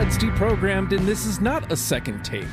Besides 0.00 0.24
Deprogrammed, 0.24 0.96
and 0.96 1.06
this 1.06 1.26
is 1.26 1.42
not 1.42 1.70
a 1.70 1.76
second 1.76 2.24
take. 2.24 2.46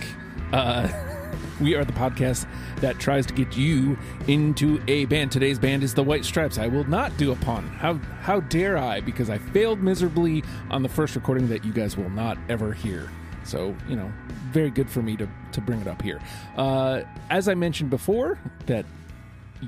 Uh, 0.51 0.89
we 1.61 1.75
are 1.75 1.85
the 1.85 1.93
podcast 1.93 2.45
that 2.81 2.99
tries 2.99 3.25
to 3.25 3.33
get 3.33 3.55
you 3.55 3.97
into 4.27 4.81
a 4.89 5.05
band. 5.05 5.31
Today's 5.31 5.57
band 5.57 5.81
is 5.81 5.93
the 5.93 6.03
White 6.03 6.25
Stripes. 6.25 6.57
I 6.57 6.67
will 6.67 6.83
not 6.89 7.15
do 7.15 7.31
a 7.31 7.37
pun. 7.37 7.65
How 7.69 7.93
how 8.19 8.41
dare 8.41 8.77
I? 8.77 8.99
Because 8.99 9.29
I 9.29 9.37
failed 9.37 9.81
miserably 9.81 10.43
on 10.69 10.83
the 10.83 10.89
first 10.89 11.15
recording 11.15 11.47
that 11.47 11.63
you 11.63 11.71
guys 11.71 11.95
will 11.95 12.09
not 12.09 12.37
ever 12.49 12.73
hear. 12.73 13.09
So 13.45 13.73
you 13.87 13.95
know, 13.95 14.11
very 14.51 14.69
good 14.69 14.89
for 14.89 15.01
me 15.01 15.15
to 15.15 15.29
to 15.53 15.61
bring 15.61 15.79
it 15.79 15.87
up 15.87 16.01
here. 16.01 16.19
Uh, 16.57 17.03
as 17.29 17.47
I 17.47 17.53
mentioned 17.53 17.89
before, 17.89 18.37
that 18.65 18.85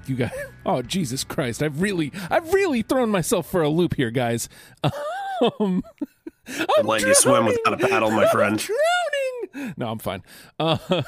you 0.05 0.18
guys. 0.18 0.34
Oh 0.66 0.82
Jesus 0.82 1.24
Christ! 1.24 1.64
I've 1.64 1.82
really 1.82 2.12
I've 2.30 2.54
really 2.54 2.82
thrown 2.82 3.10
myself 3.10 3.50
for 3.50 3.62
a 3.62 3.70
loop 3.70 3.96
here, 3.96 4.12
guys. 4.12 4.50
Um, 5.62 5.84
I'm 6.77 6.85
letting 6.85 7.08
you 7.08 7.16
swim 7.16 7.45
without 7.45 7.73
a 7.73 7.88
paddle, 7.88 8.12
my 8.12 8.27
friend. 8.27 8.53
I'm 8.53 8.57
drowning. 8.57 9.74
No, 9.77 9.90
I'm 9.90 9.99
fine. 9.99 10.24
Uh, 10.60 10.77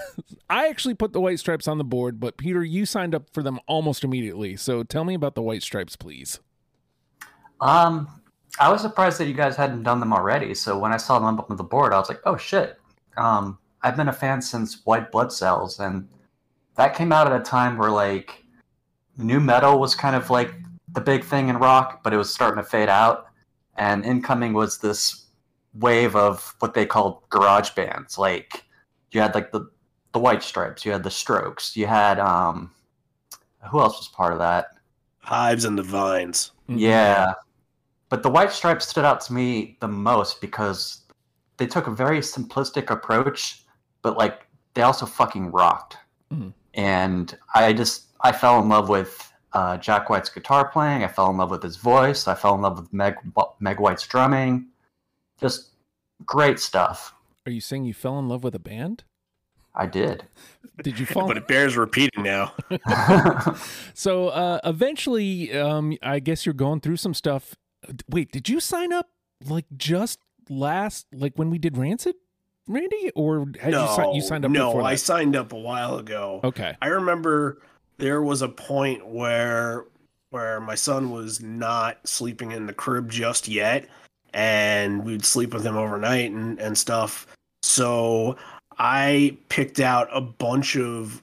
I 0.50 0.68
actually 0.68 0.96
put 0.96 1.14
the 1.14 1.22
white 1.22 1.40
stripes 1.40 1.68
on 1.68 1.78
the 1.78 1.84
board, 1.84 2.20
but 2.20 2.38
Peter, 2.38 2.64
you 2.64 2.86
signed 2.86 3.16
up 3.16 3.30
for 3.34 3.44
them 3.44 3.60
almost 3.68 4.04
immediately. 4.04 4.56
So 4.58 4.84
tell 4.84 5.04
me 5.04 5.14
about 5.14 5.36
the 5.36 5.42
white 5.42 5.64
stripes, 5.64 5.96
please. 5.96 6.40
Um, 7.60 8.22
I 8.60 8.72
was 8.72 8.82
surprised 8.82 9.20
that 9.20 9.28
you 9.28 9.34
guys 9.34 9.56
hadn't 9.56 9.84
done 9.84 10.00
them 10.00 10.14
already. 10.14 10.54
So 10.56 10.78
when 10.78 10.92
I 10.92 10.98
saw 10.98 11.20
them 11.20 11.40
up 11.40 11.50
on 11.50 11.58
the 11.58 11.64
board, 11.64 11.94
I 11.94 12.00
was 12.00 12.10
like, 12.10 12.22
oh 12.26 12.38
shit. 12.38 12.80
Um, 13.18 13.58
I've 13.84 13.96
been 13.96 14.10
a 14.10 14.14
fan 14.14 14.42
since 14.42 14.86
White 14.86 15.12
Blood 15.12 15.32
Cells, 15.32 15.80
and 15.80 16.08
that 16.76 16.96
came 16.96 17.12
out 17.12 17.32
at 17.32 17.40
a 17.40 17.44
time 17.44 17.78
where 17.78 17.90
like 17.90 18.44
nu 19.18 19.40
metal 19.40 19.80
was 19.80 19.96
kind 19.96 20.16
of 20.16 20.30
like 20.30 20.54
the 20.94 21.02
big 21.02 21.24
thing 21.24 21.50
in 21.50 21.58
rock, 21.58 22.04
but 22.04 22.14
it 22.14 22.18
was 22.18 22.34
starting 22.34 22.62
to 22.62 22.70
fade 22.70 22.90
out. 22.90 23.28
And 23.78 24.06
incoming 24.06 24.54
was 24.54 24.78
this 24.78 25.28
wave 25.74 26.16
of 26.16 26.56
what 26.60 26.74
they 26.74 26.86
called 26.86 27.22
garage 27.30 27.72
bands. 27.72 28.18
Like 28.18 28.64
you 29.12 29.22
had 29.22 29.36
like 29.36 29.52
the 29.52 29.70
the 30.14 30.20
White 30.20 30.44
Stripes, 30.44 30.86
you 30.86 30.92
had 30.92 31.04
the 31.04 31.12
Strokes, 31.12 31.76
you 31.78 31.88
had 31.88 32.20
um, 32.20 32.72
who 33.70 33.80
else 33.80 33.98
was 33.98 34.08
part 34.10 34.34
of 34.34 34.40
that? 34.40 34.68
Hives 35.20 35.66
and 35.66 35.78
the 35.78 35.84
Vines. 35.84 36.52
Mm-hmm. 36.70 36.80
Yeah. 36.80 37.34
But 38.10 38.24
the 38.24 38.30
White 38.30 38.52
Stripes 38.52 38.88
stood 38.88 39.06
out 39.06 39.22
to 39.22 39.34
me 39.34 39.78
the 39.80 39.88
most 39.88 40.42
because 40.42 41.04
they 41.58 41.66
took 41.68 41.88
a 41.88 41.92
very 41.92 42.20
simplistic 42.20 42.90
approach, 42.90 43.64
but 44.02 44.18
like 44.18 44.48
they 44.74 44.82
also 44.82 45.06
fucking 45.06 45.52
rocked. 45.52 45.98
Mhm. 46.34 46.54
And 46.74 47.38
I 47.54 47.72
just 47.74 48.08
I 48.22 48.32
fell 48.32 48.62
in 48.62 48.68
love 48.68 48.90
with 48.90 49.32
uh, 49.54 49.78
Jack 49.78 50.10
White's 50.10 50.30
guitar 50.30 50.70
playing. 50.70 51.04
I 51.04 51.08
fell 51.08 51.30
in 51.30 51.38
love 51.38 51.52
with 51.52 51.64
his 51.64 51.76
voice. 51.78 52.28
I 52.28 52.36
fell 52.36 52.56
in 52.56 52.62
love 52.62 52.80
with 52.80 52.92
Meg 52.94 53.16
Meg 53.60 53.80
White's 53.80 54.08
drumming. 54.08 54.68
Just 55.42 55.72
great 56.26 56.60
stuff. 56.60 57.14
Are 57.46 57.52
you 57.52 57.62
saying 57.62 57.86
you 57.86 57.94
fell 57.94 58.20
in 58.20 58.30
love 58.30 58.44
with 58.44 58.56
a 58.56 58.60
band? 58.60 59.04
I 59.74 59.88
did. 59.88 60.24
Did 60.84 61.00
you 61.00 61.06
fall? 61.08 61.28
But 61.28 61.38
it 61.38 61.48
bears 61.48 61.76
repeating 61.78 62.24
now. 62.24 62.54
so 63.94 64.30
uh, 64.30 64.60
eventually, 64.64 65.58
um, 65.58 65.98
I 66.02 66.20
guess 66.20 66.46
you're 66.46 66.54
going 66.54 66.82
through 66.82 66.98
some 66.98 67.14
stuff. 67.14 67.56
Wait, 68.10 68.32
did 68.32 68.48
you 68.50 68.60
sign 68.60 68.94
up 68.94 69.10
like 69.48 69.66
just 69.76 70.20
last, 70.50 71.08
like 71.12 71.34
when 71.36 71.50
we 71.50 71.58
did 71.58 71.78
Rancid, 71.78 72.16
Randy, 72.68 73.12
or 73.16 73.48
had 73.60 73.72
no, 73.72 73.90
you, 73.90 73.96
si- 73.96 74.12
you 74.16 74.22
signed 74.22 74.46
up? 74.46 74.52
no, 74.52 74.68
before 74.68 74.84
I 74.84 74.94
that? 74.94 75.00
signed 75.00 75.36
up 75.36 75.54
a 75.54 75.58
while 75.60 75.98
ago. 75.98 76.42
Okay. 76.44 76.76
I 76.82 76.88
remember 76.88 77.62
there 77.98 78.22
was 78.22 78.42
a 78.42 78.50
point 78.50 79.08
where 79.08 79.86
where 80.30 80.62
my 80.62 80.76
son 80.76 81.10
was 81.10 81.42
not 81.42 82.08
sleeping 82.08 82.52
in 82.52 82.66
the 82.66 82.74
crib 82.74 83.10
just 83.10 83.48
yet, 83.48 83.88
and 84.34 85.04
we'd 85.04 85.26
sleep 85.26 85.54
with 85.54 85.66
him 85.66 85.78
overnight 85.78 86.32
and, 86.32 86.60
and 86.60 86.78
stuff. 86.78 87.28
So 87.64 88.38
I 88.78 89.38
picked 89.50 89.80
out 89.80 90.08
a 90.12 90.22
bunch 90.22 90.76
of 90.76 91.22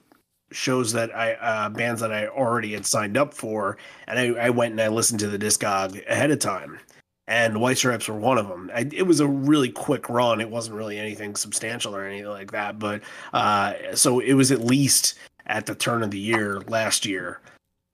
shows 0.51 0.93
that 0.93 1.15
I 1.15 1.33
uh, 1.33 1.69
bands 1.69 2.01
that 2.01 2.11
I 2.11 2.27
already 2.27 2.73
had 2.73 2.85
signed 2.85 3.17
up 3.17 3.33
for, 3.33 3.77
and 4.07 4.17
I, 4.17 4.45
I 4.45 4.49
went 4.49 4.71
and 4.71 4.81
I 4.81 4.87
listened 4.87 5.19
to 5.21 5.27
the 5.27 5.37
discog 5.37 6.05
ahead 6.07 6.31
of 6.31 6.39
time. 6.39 6.79
And 7.27 7.61
White 7.61 7.77
Stripes 7.77 8.07
were 8.07 8.17
one 8.17 8.39
of 8.39 8.47
them. 8.47 8.71
I, 8.73 8.89
it 8.91 9.03
was 9.03 9.19
a 9.19 9.27
really 9.27 9.69
quick 9.69 10.09
run. 10.09 10.41
It 10.41 10.49
wasn't 10.49 10.77
really 10.77 10.97
anything 10.97 11.35
substantial 11.35 11.95
or 11.95 12.03
anything 12.03 12.29
like 12.29 12.51
that, 12.51 12.79
but 12.79 13.01
uh, 13.33 13.73
so 13.93 14.19
it 14.19 14.33
was 14.33 14.51
at 14.51 14.61
least 14.61 15.13
at 15.45 15.67
the 15.67 15.75
turn 15.75 16.01
of 16.01 16.09
the 16.09 16.19
year 16.19 16.61
last 16.61 17.05
year, 17.05 17.41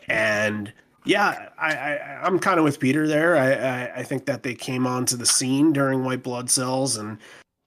and 0.07 0.71
yeah, 1.05 1.49
I, 1.57 1.75
I 1.75 2.19
I'm 2.23 2.39
kind 2.39 2.59
of 2.59 2.63
with 2.63 2.79
Peter 2.79 3.07
there. 3.07 3.37
I, 3.37 3.53
I 3.53 3.95
I 3.97 4.03
think 4.03 4.25
that 4.25 4.43
they 4.43 4.55
came 4.55 4.87
onto 4.87 5.15
the 5.15 5.25
scene 5.25 5.73
during 5.73 6.03
White 6.03 6.23
Blood 6.23 6.49
Cells, 6.49 6.97
and 6.97 7.17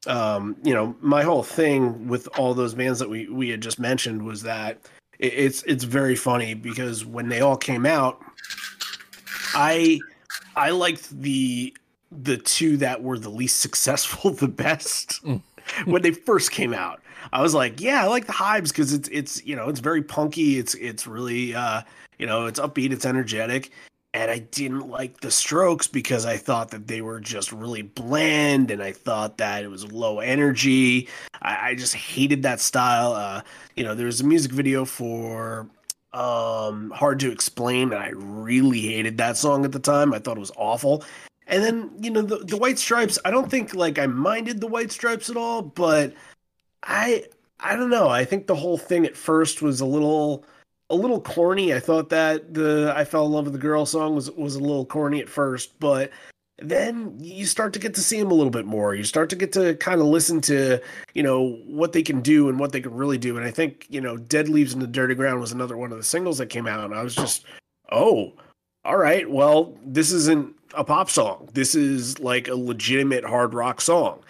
um, 0.06 0.56
you 0.62 0.74
know, 0.74 0.94
my 1.00 1.22
whole 1.22 1.42
thing 1.42 2.08
with 2.08 2.28
all 2.38 2.54
those 2.54 2.74
bands 2.74 2.98
that 2.98 3.08
we 3.08 3.28
we 3.28 3.48
had 3.48 3.60
just 3.60 3.78
mentioned 3.78 4.22
was 4.22 4.42
that 4.42 4.78
it, 5.18 5.32
it's 5.34 5.62
it's 5.64 5.84
very 5.84 6.16
funny 6.16 6.54
because 6.54 7.04
when 7.04 7.28
they 7.28 7.40
all 7.40 7.56
came 7.56 7.86
out, 7.86 8.20
I 9.54 10.00
I 10.56 10.70
liked 10.70 11.10
the 11.10 11.76
the 12.10 12.36
two 12.38 12.76
that 12.78 13.02
were 13.02 13.18
the 13.18 13.28
least 13.28 13.60
successful 13.60 14.30
the 14.32 14.48
best 14.48 15.22
Mm. 15.24 15.42
when 15.84 16.02
they 16.02 16.12
first 16.12 16.50
came 16.50 16.72
out. 16.72 17.00
I 17.32 17.42
was 17.42 17.54
like, 17.54 17.80
yeah, 17.80 18.02
I 18.02 18.06
like 18.06 18.26
the 18.26 18.32
Hives 18.32 18.70
because 18.72 18.92
it's 18.92 19.08
it's 19.08 19.44
you 19.44 19.56
know 19.56 19.68
it's 19.68 19.80
very 19.80 20.02
punky. 20.02 20.58
It's 20.58 20.74
it's 20.74 21.06
really 21.06 21.54
uh 21.54 21.82
you 22.18 22.26
know 22.26 22.46
it's 22.46 22.60
upbeat. 22.60 22.92
It's 22.92 23.06
energetic. 23.06 23.72
And 24.14 24.30
I 24.30 24.38
didn't 24.38 24.88
like 24.88 25.20
the 25.20 25.30
Strokes 25.30 25.86
because 25.86 26.24
I 26.24 26.38
thought 26.38 26.70
that 26.70 26.88
they 26.88 27.02
were 27.02 27.20
just 27.20 27.52
really 27.52 27.82
bland, 27.82 28.70
and 28.70 28.82
I 28.82 28.92
thought 28.92 29.36
that 29.38 29.62
it 29.62 29.68
was 29.68 29.92
low 29.92 30.20
energy. 30.20 31.08
I, 31.42 31.70
I 31.70 31.74
just 31.74 31.94
hated 31.94 32.42
that 32.44 32.60
style. 32.60 33.12
Uh, 33.12 33.42
you 33.76 33.84
know, 33.84 33.94
there's 33.94 34.22
a 34.22 34.24
music 34.24 34.50
video 34.50 34.84
for 34.86 35.68
um 36.14 36.90
hard 36.90 37.20
to 37.20 37.30
explain 37.30 37.92
and 37.92 38.02
i 38.02 38.08
really 38.14 38.80
hated 38.80 39.18
that 39.18 39.36
song 39.36 39.66
at 39.66 39.72
the 39.72 39.78
time 39.78 40.14
i 40.14 40.18
thought 40.18 40.38
it 40.38 40.40
was 40.40 40.52
awful 40.56 41.04
and 41.46 41.62
then 41.62 41.90
you 42.00 42.10
know 42.10 42.22
the, 42.22 42.38
the 42.38 42.56
white 42.56 42.78
stripes 42.78 43.18
i 43.26 43.30
don't 43.30 43.50
think 43.50 43.74
like 43.74 43.98
i 43.98 44.06
minded 44.06 44.58
the 44.58 44.66
white 44.66 44.90
stripes 44.90 45.28
at 45.28 45.36
all 45.36 45.60
but 45.60 46.14
i 46.82 47.22
i 47.60 47.76
don't 47.76 47.90
know 47.90 48.08
i 48.08 48.24
think 48.24 48.46
the 48.46 48.56
whole 48.56 48.78
thing 48.78 49.04
at 49.04 49.14
first 49.14 49.60
was 49.60 49.82
a 49.82 49.86
little 49.86 50.46
a 50.90 50.94
little 50.94 51.20
corny. 51.20 51.74
I 51.74 51.80
thought 51.80 52.08
that 52.10 52.54
the 52.54 52.92
i 52.96 53.04
fell 53.04 53.26
in 53.26 53.32
love 53.32 53.44
with 53.44 53.52
the 53.52 53.58
girl 53.58 53.86
song 53.86 54.14
was 54.14 54.30
was 54.32 54.54
a 54.54 54.60
little 54.60 54.86
corny 54.86 55.20
at 55.20 55.28
first 55.28 55.78
but 55.80 56.10
then 56.60 57.16
you 57.20 57.46
start 57.46 57.72
to 57.72 57.78
get 57.78 57.94
to 57.94 58.00
see 58.00 58.18
them 58.18 58.32
a 58.32 58.34
little 58.34 58.50
bit 58.50 58.66
more. 58.66 58.92
You 58.92 59.04
start 59.04 59.30
to 59.30 59.36
get 59.36 59.52
to 59.52 59.76
kind 59.76 60.00
of 60.00 60.08
listen 60.08 60.40
to 60.42 60.80
you 61.14 61.22
know 61.22 61.60
what 61.66 61.92
they 61.92 62.02
can 62.02 62.20
do 62.20 62.48
and 62.48 62.58
what 62.58 62.72
they 62.72 62.80
can 62.80 62.94
really 62.94 63.18
do. 63.18 63.36
And 63.36 63.46
i 63.46 63.50
think 63.50 63.86
you 63.88 64.00
know 64.00 64.16
dead 64.16 64.48
leaves 64.48 64.74
in 64.74 64.80
the 64.80 64.86
dirty 64.86 65.14
ground 65.14 65.40
was 65.40 65.52
another 65.52 65.76
one 65.76 65.92
of 65.92 65.98
the 65.98 66.04
singles 66.04 66.38
that 66.38 66.46
came 66.46 66.66
out 66.66 66.84
and 66.84 66.94
i 66.94 67.02
was 67.02 67.14
just 67.14 67.44
oh 67.92 68.32
all 68.84 68.96
right 68.96 69.30
well 69.30 69.76
this 69.84 70.12
isn't 70.12 70.54
a 70.74 70.84
pop 70.84 71.10
song. 71.10 71.48
This 71.54 71.74
is 71.74 72.18
like 72.20 72.48
a 72.48 72.54
legitimate 72.54 73.24
hard 73.24 73.54
rock 73.54 73.80
song 73.80 74.20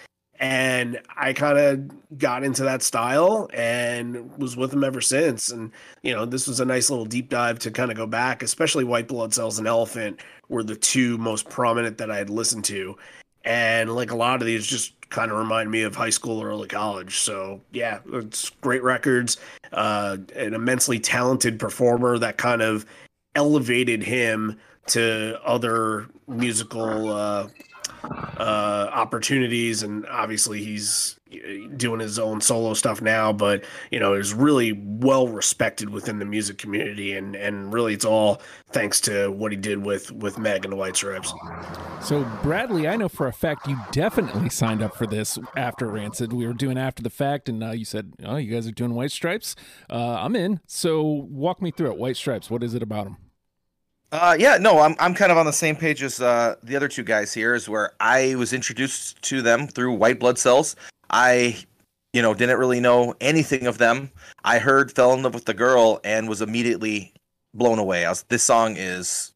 and 0.41 1.01
i 1.17 1.33
kind 1.33 1.59
of 1.59 2.19
got 2.19 2.45
into 2.45 2.63
that 2.65 2.83
style 2.83 3.51
and 3.53 4.37
was 4.39 4.57
with 4.57 4.71
them 4.71 4.85
ever 4.85 5.01
since. 5.01 5.51
And 5.51 5.73
you 6.03 6.15
know 6.15 6.25
this 6.25 6.47
was 6.47 6.61
a 6.61 6.65
nice 6.65 6.91
little 6.91 7.05
deep 7.05 7.29
dive 7.29 7.59
to 7.61 7.71
kind 7.71 7.91
of 7.91 7.97
go 7.97 8.07
back 8.07 8.43
especially 8.43 8.85
white 8.85 9.09
blood 9.09 9.35
cells 9.35 9.59
and 9.59 9.69
elephant 9.69 10.21
were 10.49 10.63
the 10.63 10.77
two 10.77 11.19
most 11.19 11.49
prominent 11.49 11.99
that 11.99 12.11
i 12.11 12.17
had 12.17 12.31
listened 12.31 12.65
to. 12.67 12.97
And 13.45 13.95
like 13.95 14.11
a 14.11 14.17
lot 14.17 14.41
of 14.41 14.47
these 14.47 14.67
just 14.67 14.95
kind 15.11 15.31
of 15.31 15.39
remind 15.39 15.71
me 15.71 15.83
of 15.83 15.97
high 15.97 16.11
school 16.11 16.39
or 16.43 16.49
early 16.49 16.69
college. 16.69 17.19
So 17.19 17.61
yeah 17.73 18.01
it's 18.13 18.51
great 18.51 18.83
records 18.83 19.37
uh 19.73 20.17
an 20.35 20.55
immensely 20.55 20.99
talented 20.99 21.59
performer 21.59 22.19
that 22.19 22.39
kind 22.39 22.63
of 22.63 22.87
elevated 23.35 24.03
him 24.03 24.59
to 24.87 25.39
other 25.45 26.09
musical 26.27 27.13
uh 27.13 27.49
uh 28.05 28.91
opportunities 28.93 29.83
and 29.83 30.07
obviously 30.07 30.63
he's 30.63 31.15
doing 31.77 32.01
his 32.01 32.19
own 32.19 32.41
solo 32.41 32.73
stuff 32.73 33.03
now 33.03 33.33
but 33.35 33.63
you 33.91 34.01
know 34.01 34.15
is 34.15 34.33
really 34.33 34.73
well 34.73 35.29
respected 35.29 35.91
within 35.91 36.19
the 36.19 36.25
music 36.25 36.57
community 36.57 37.15
and 37.15 37.37
and 37.37 37.73
really 37.73 37.93
it's 37.93 38.05
all 38.05 38.41
thanks 38.71 38.99
to 38.99 39.31
what 39.33 39.53
he 39.53 39.59
did 39.59 39.85
with 39.85 40.11
with 40.11 40.39
meg 40.39 40.65
and 40.65 40.73
the 40.73 40.77
white 40.77 40.97
stripes 40.97 41.35
So 42.03 42.25
Bradley, 42.43 42.87
I 42.89 42.97
know 42.97 43.09
for 43.09 43.27
a 43.27 43.33
fact 43.33 43.67
you 43.67 43.77
definitely 43.93 44.49
signed 44.49 44.83
up 44.83 44.95
for 44.97 45.07
this 45.07 45.39
after 45.57 45.87
Rancid. 45.89 46.33
We 46.33 46.47
were 46.47 46.53
doing 46.55 46.79
after 46.79 47.03
the 47.03 47.11
fact, 47.11 47.49
and 47.49 47.63
uh, 47.63 47.73
you 47.73 47.85
said, 47.85 48.13
"Oh, 48.25 48.37
you 48.37 48.55
guys 48.55 48.67
are 48.67 48.73
doing 48.73 48.95
White 48.95 49.11
Stripes. 49.11 49.57
Uh, 49.91 50.17
I'm 50.21 50.37
in." 50.37 50.61
So 50.67 51.03
walk 51.03 51.61
me 51.61 51.71
through 51.73 51.91
it. 51.91 51.99
White 51.99 52.17
Stripes. 52.17 52.51
What 52.51 52.63
is 52.63 52.75
it 52.75 52.83
about 52.83 53.05
them? 53.05 53.17
Uh, 54.11 54.35
yeah, 54.39 54.57
no, 54.57 54.79
I'm 54.81 54.97
I'm 54.99 55.15
kind 55.15 55.31
of 55.31 55.37
on 55.37 55.45
the 55.45 55.53
same 55.53 55.77
page 55.77 56.03
as 56.03 56.21
uh, 56.21 56.57
the 56.63 56.77
other 56.77 56.89
two 56.89 57.03
guys 57.03 57.35
here. 57.35 57.55
Is 57.55 57.69
where 57.69 57.93
I 58.01 58.35
was 58.37 58.53
introduced 58.53 59.21
to 59.23 59.43
them 59.43 59.69
through 59.69 59.95
White 59.95 60.19
Blood 60.19 60.39
Cells. 60.39 60.77
I, 61.11 61.59
you 62.13 62.23
know, 62.23 62.33
didn't 62.33 62.59
really 62.59 62.81
know 62.81 63.15
anything 63.21 63.67
of 63.67 63.79
them. 63.79 64.11
I 64.45 64.59
heard, 64.59 64.93
fell 64.93 65.13
in 65.13 65.23
love 65.23 65.35
with 65.35 65.45
the 65.45 65.55
girl, 65.55 66.01
and 66.05 66.29
was 66.29 66.41
immediately 66.41 67.13
blown 67.53 67.79
away. 67.79 68.07
I 68.07 68.11
was, 68.11 68.23
this 68.25 68.43
song 68.43 68.77
is 68.79 69.35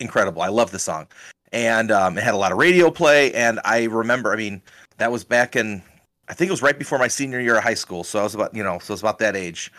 incredible. 0.00 0.42
I 0.42 0.48
love 0.48 0.72
this 0.72 0.82
song, 0.82 1.06
and 1.52 1.92
um, 1.92 2.18
it 2.18 2.24
had 2.24 2.34
a 2.34 2.38
lot 2.38 2.50
of 2.50 2.58
radio 2.58 2.90
play. 2.90 3.32
And 3.34 3.60
I 3.64 3.84
remember, 3.84 4.32
I 4.32 4.36
mean, 4.36 4.62
that 4.96 5.12
was 5.12 5.22
back 5.22 5.54
in 5.54 5.80
I 6.28 6.34
think 6.34 6.48
it 6.48 6.52
was 6.52 6.62
right 6.62 6.78
before 6.78 6.98
my 6.98 7.08
senior 7.08 7.40
year 7.40 7.56
of 7.56 7.62
high 7.62 7.74
school. 7.74 8.04
So 8.04 8.18
I 8.18 8.22
was 8.22 8.34
about 8.34 8.54
you 8.54 8.64
know 8.64 8.78
so 8.78 8.92
I 8.92 8.94
was 8.94 9.02
about 9.02 9.18
that 9.18 9.36
age. 9.36 9.72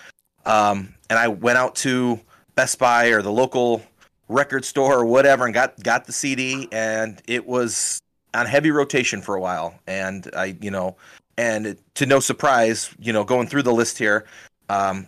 Um, 0.46 0.94
and 1.10 1.18
I 1.18 1.28
went 1.28 1.58
out 1.58 1.76
to 1.78 2.20
Best 2.56 2.78
Buy 2.78 3.08
or 3.08 3.22
the 3.22 3.32
local 3.32 3.82
record 4.28 4.66
store 4.66 5.00
or 5.00 5.06
whatever 5.06 5.46
and 5.46 5.54
got 5.54 5.82
got 5.84 6.06
the 6.06 6.14
CD 6.14 6.68
and 6.72 7.22
it 7.28 7.46
was 7.46 8.00
on 8.34 8.46
heavy 8.46 8.72
rotation 8.72 9.22
for 9.22 9.36
a 9.36 9.42
while. 9.42 9.76
And 9.88 10.30
I 10.36 10.58
you 10.62 10.72
know 10.72 10.96
and 11.38 11.78
to 11.96 12.06
no 12.06 12.20
surprise 12.20 12.94
you 13.00 13.14
know 13.14 13.24
going 13.24 13.48
through 13.48 13.64
the 13.64 13.74
list 13.74 13.98
here 13.98 14.26
um, 14.70 15.08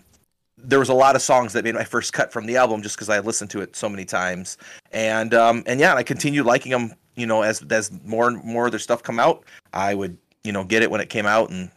there 0.58 0.80
was 0.80 0.90
a 0.90 0.94
lot 0.94 1.16
of 1.16 1.22
songs 1.22 1.54
that 1.54 1.64
made 1.64 1.76
my 1.76 1.84
first 1.84 2.14
cut 2.14 2.32
from 2.32 2.46
the 2.46 2.58
album 2.58 2.82
just 2.82 2.96
because 2.96 3.10
I 3.10 3.20
listened 3.20 3.52
to 3.52 3.62
it 3.62 3.76
so 3.76 3.88
many 3.88 4.06
times. 4.06 4.58
And 4.92 5.34
um, 5.34 5.64
and 5.66 5.80
yeah 5.80 5.96
I 5.96 6.04
continued 6.04 6.46
liking 6.46 6.72
them 6.72 6.94
you 7.16 7.26
know 7.26 7.42
as 7.42 7.64
as 7.70 7.92
more 8.04 8.28
and 8.28 8.44
more 8.44 8.66
of 8.66 8.72
their 8.72 8.80
stuff 8.80 9.04
come 9.04 9.20
out 9.20 9.44
I 9.74 9.96
would 9.96 10.18
you 10.44 10.52
know 10.52 10.64
get 10.64 10.84
it 10.84 10.92
when 10.92 11.02
it 11.02 11.10
came 11.10 11.26
out 11.26 11.50
and 11.50 11.72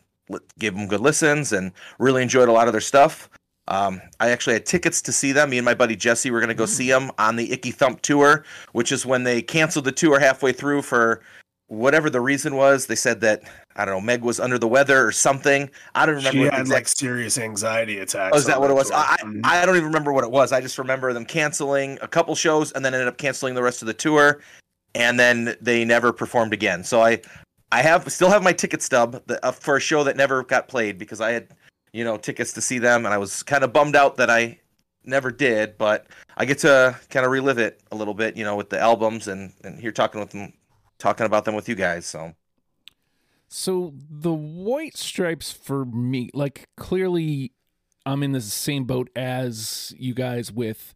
give 0.59 0.75
them 0.75 0.87
good 0.87 1.01
listens 1.01 1.53
and 1.53 1.73
really 1.99 2.23
enjoyed 2.23 2.49
a 2.49 2.53
lot 2.53 2.69
of 2.69 2.73
their 2.73 2.81
stuff 2.81 3.31
um, 3.69 4.01
I 4.19 4.31
actually 4.31 4.55
had 4.55 4.67
tickets 4.67 5.01
to 5.03 5.13
see 5.13 5.33
them. 5.33 5.51
Me 5.51 5.59
and 5.59 5.65
my 5.65 5.75
buddy 5.75 5.95
Jesse 5.95 6.31
were 6.31 6.41
going 6.41 6.49
to 6.49 6.55
go 6.55 6.67
see 6.67 6.91
them 6.91 7.11
on 7.19 7.37
the 7.37 7.53
Icky 7.53 7.71
Thump 7.71 8.01
tour, 8.03 8.45
which 8.73 8.91
is 8.91 9.07
when 9.07 9.25
they 9.25 9.43
canceled 9.43 9.85
the 9.85 9.93
tour 9.93 10.19
halfway 10.19 10.53
through 10.53 10.83
for 10.83 11.23
whatever 11.69 12.09
the 12.09 12.21
reason 12.21 12.57
was. 12.57 12.87
They 12.87 12.95
said 12.95 13.21
that 13.21 13.43
I 13.77 13.85
don't 13.85 13.95
know 13.95 14.01
Meg 14.01 14.23
was 14.23 14.41
under 14.41 14.59
the 14.59 14.67
weather 14.67 15.07
or 15.07 15.13
something. 15.13 15.71
I 15.95 16.07
don't 16.07 16.17
remember. 16.17 16.39
She 16.39 16.45
had 16.45 16.61
exact... 16.61 16.71
like 16.71 16.89
serious 16.89 17.39
anxiety 17.39 17.99
attacks. 17.99 18.35
Oh, 18.35 18.39
is 18.39 18.47
that 18.47 18.61
what 18.61 18.71
it 18.71 18.75
was? 18.75 18.91
I, 18.91 19.17
I 19.45 19.65
don't 19.65 19.77
even 19.77 19.89
remember 19.89 20.13
what 20.13 20.25
it 20.25 20.31
was. 20.31 20.51
I 20.51 20.61
just 20.61 20.79
remember 20.79 21.13
them 21.13 21.25
canceling 21.27 21.99
a 22.01 22.09
couple 22.09 22.35
shows 22.35 22.73
and 22.73 22.85
then 22.85 22.95
ended 22.95 23.09
up 23.09 23.19
canceling 23.19 23.55
the 23.55 23.63
rest 23.63 23.83
of 23.83 23.87
the 23.87 23.95
tour, 23.95 24.41
and 24.95 25.21
then 25.21 25.57
they 25.61 25.85
never 25.85 26.13
performed 26.13 26.55
again. 26.55 26.83
So 26.83 27.03
I 27.03 27.21
I 27.71 27.83
have 27.83 28.11
still 28.11 28.31
have 28.31 28.43
my 28.43 28.53
ticket 28.55 28.83
stub 28.83 29.23
uh, 29.43 29.53
for 29.53 29.77
a 29.77 29.81
show 29.81 30.05
that 30.05 30.17
never 30.17 30.43
got 30.43 30.69
played 30.69 30.97
because 30.97 31.21
I 31.21 31.33
had 31.33 31.49
you 31.93 32.05
know, 32.05 32.17
tickets 32.17 32.53
to 32.55 32.61
see 32.61 32.79
them, 32.79 33.05
and 33.05 33.15
I 33.15 33.19
was 33.19 33.43
kind 33.43 33.65
of 33.65 33.73
bummed 33.73 33.97
out 33.97 34.17
that 34.17 34.31
I 34.31 34.61
never 35.05 35.31
did, 35.31 35.79
but 35.79 36.07
I 36.37 36.45
get 36.45 36.59
to 36.59 36.99
kind 37.11 37.25
of 37.25 37.33
relive 37.33 37.59
it 37.59 37.81
a 37.91 37.97
little 37.97 38.15
bit, 38.15 38.37
you 38.37 38.45
know, 38.45 38.57
with 38.57 38.71
the 38.71 38.79
albums 38.79 39.29
and 39.29 39.53
and 39.65 39.81
here 39.81 39.93
talking 39.93 40.21
with 40.21 40.31
them, 40.31 40.53
talking 40.99 41.27
about 41.27 41.45
them 41.45 41.55
with 41.55 41.69
you 41.69 41.75
guys. 41.75 42.07
So, 42.07 42.35
so 43.49 43.95
the 44.11 44.33
White 44.33 44.97
Stripes 44.97 45.51
for 45.51 45.85
me, 45.85 46.31
like 46.35 46.69
clearly, 46.77 47.53
I'm 48.07 48.23
in 48.23 48.33
the 48.33 48.41
same 48.41 48.85
boat 48.85 49.11
as 49.17 49.95
you 49.99 50.15
guys 50.15 50.53
with 50.53 50.95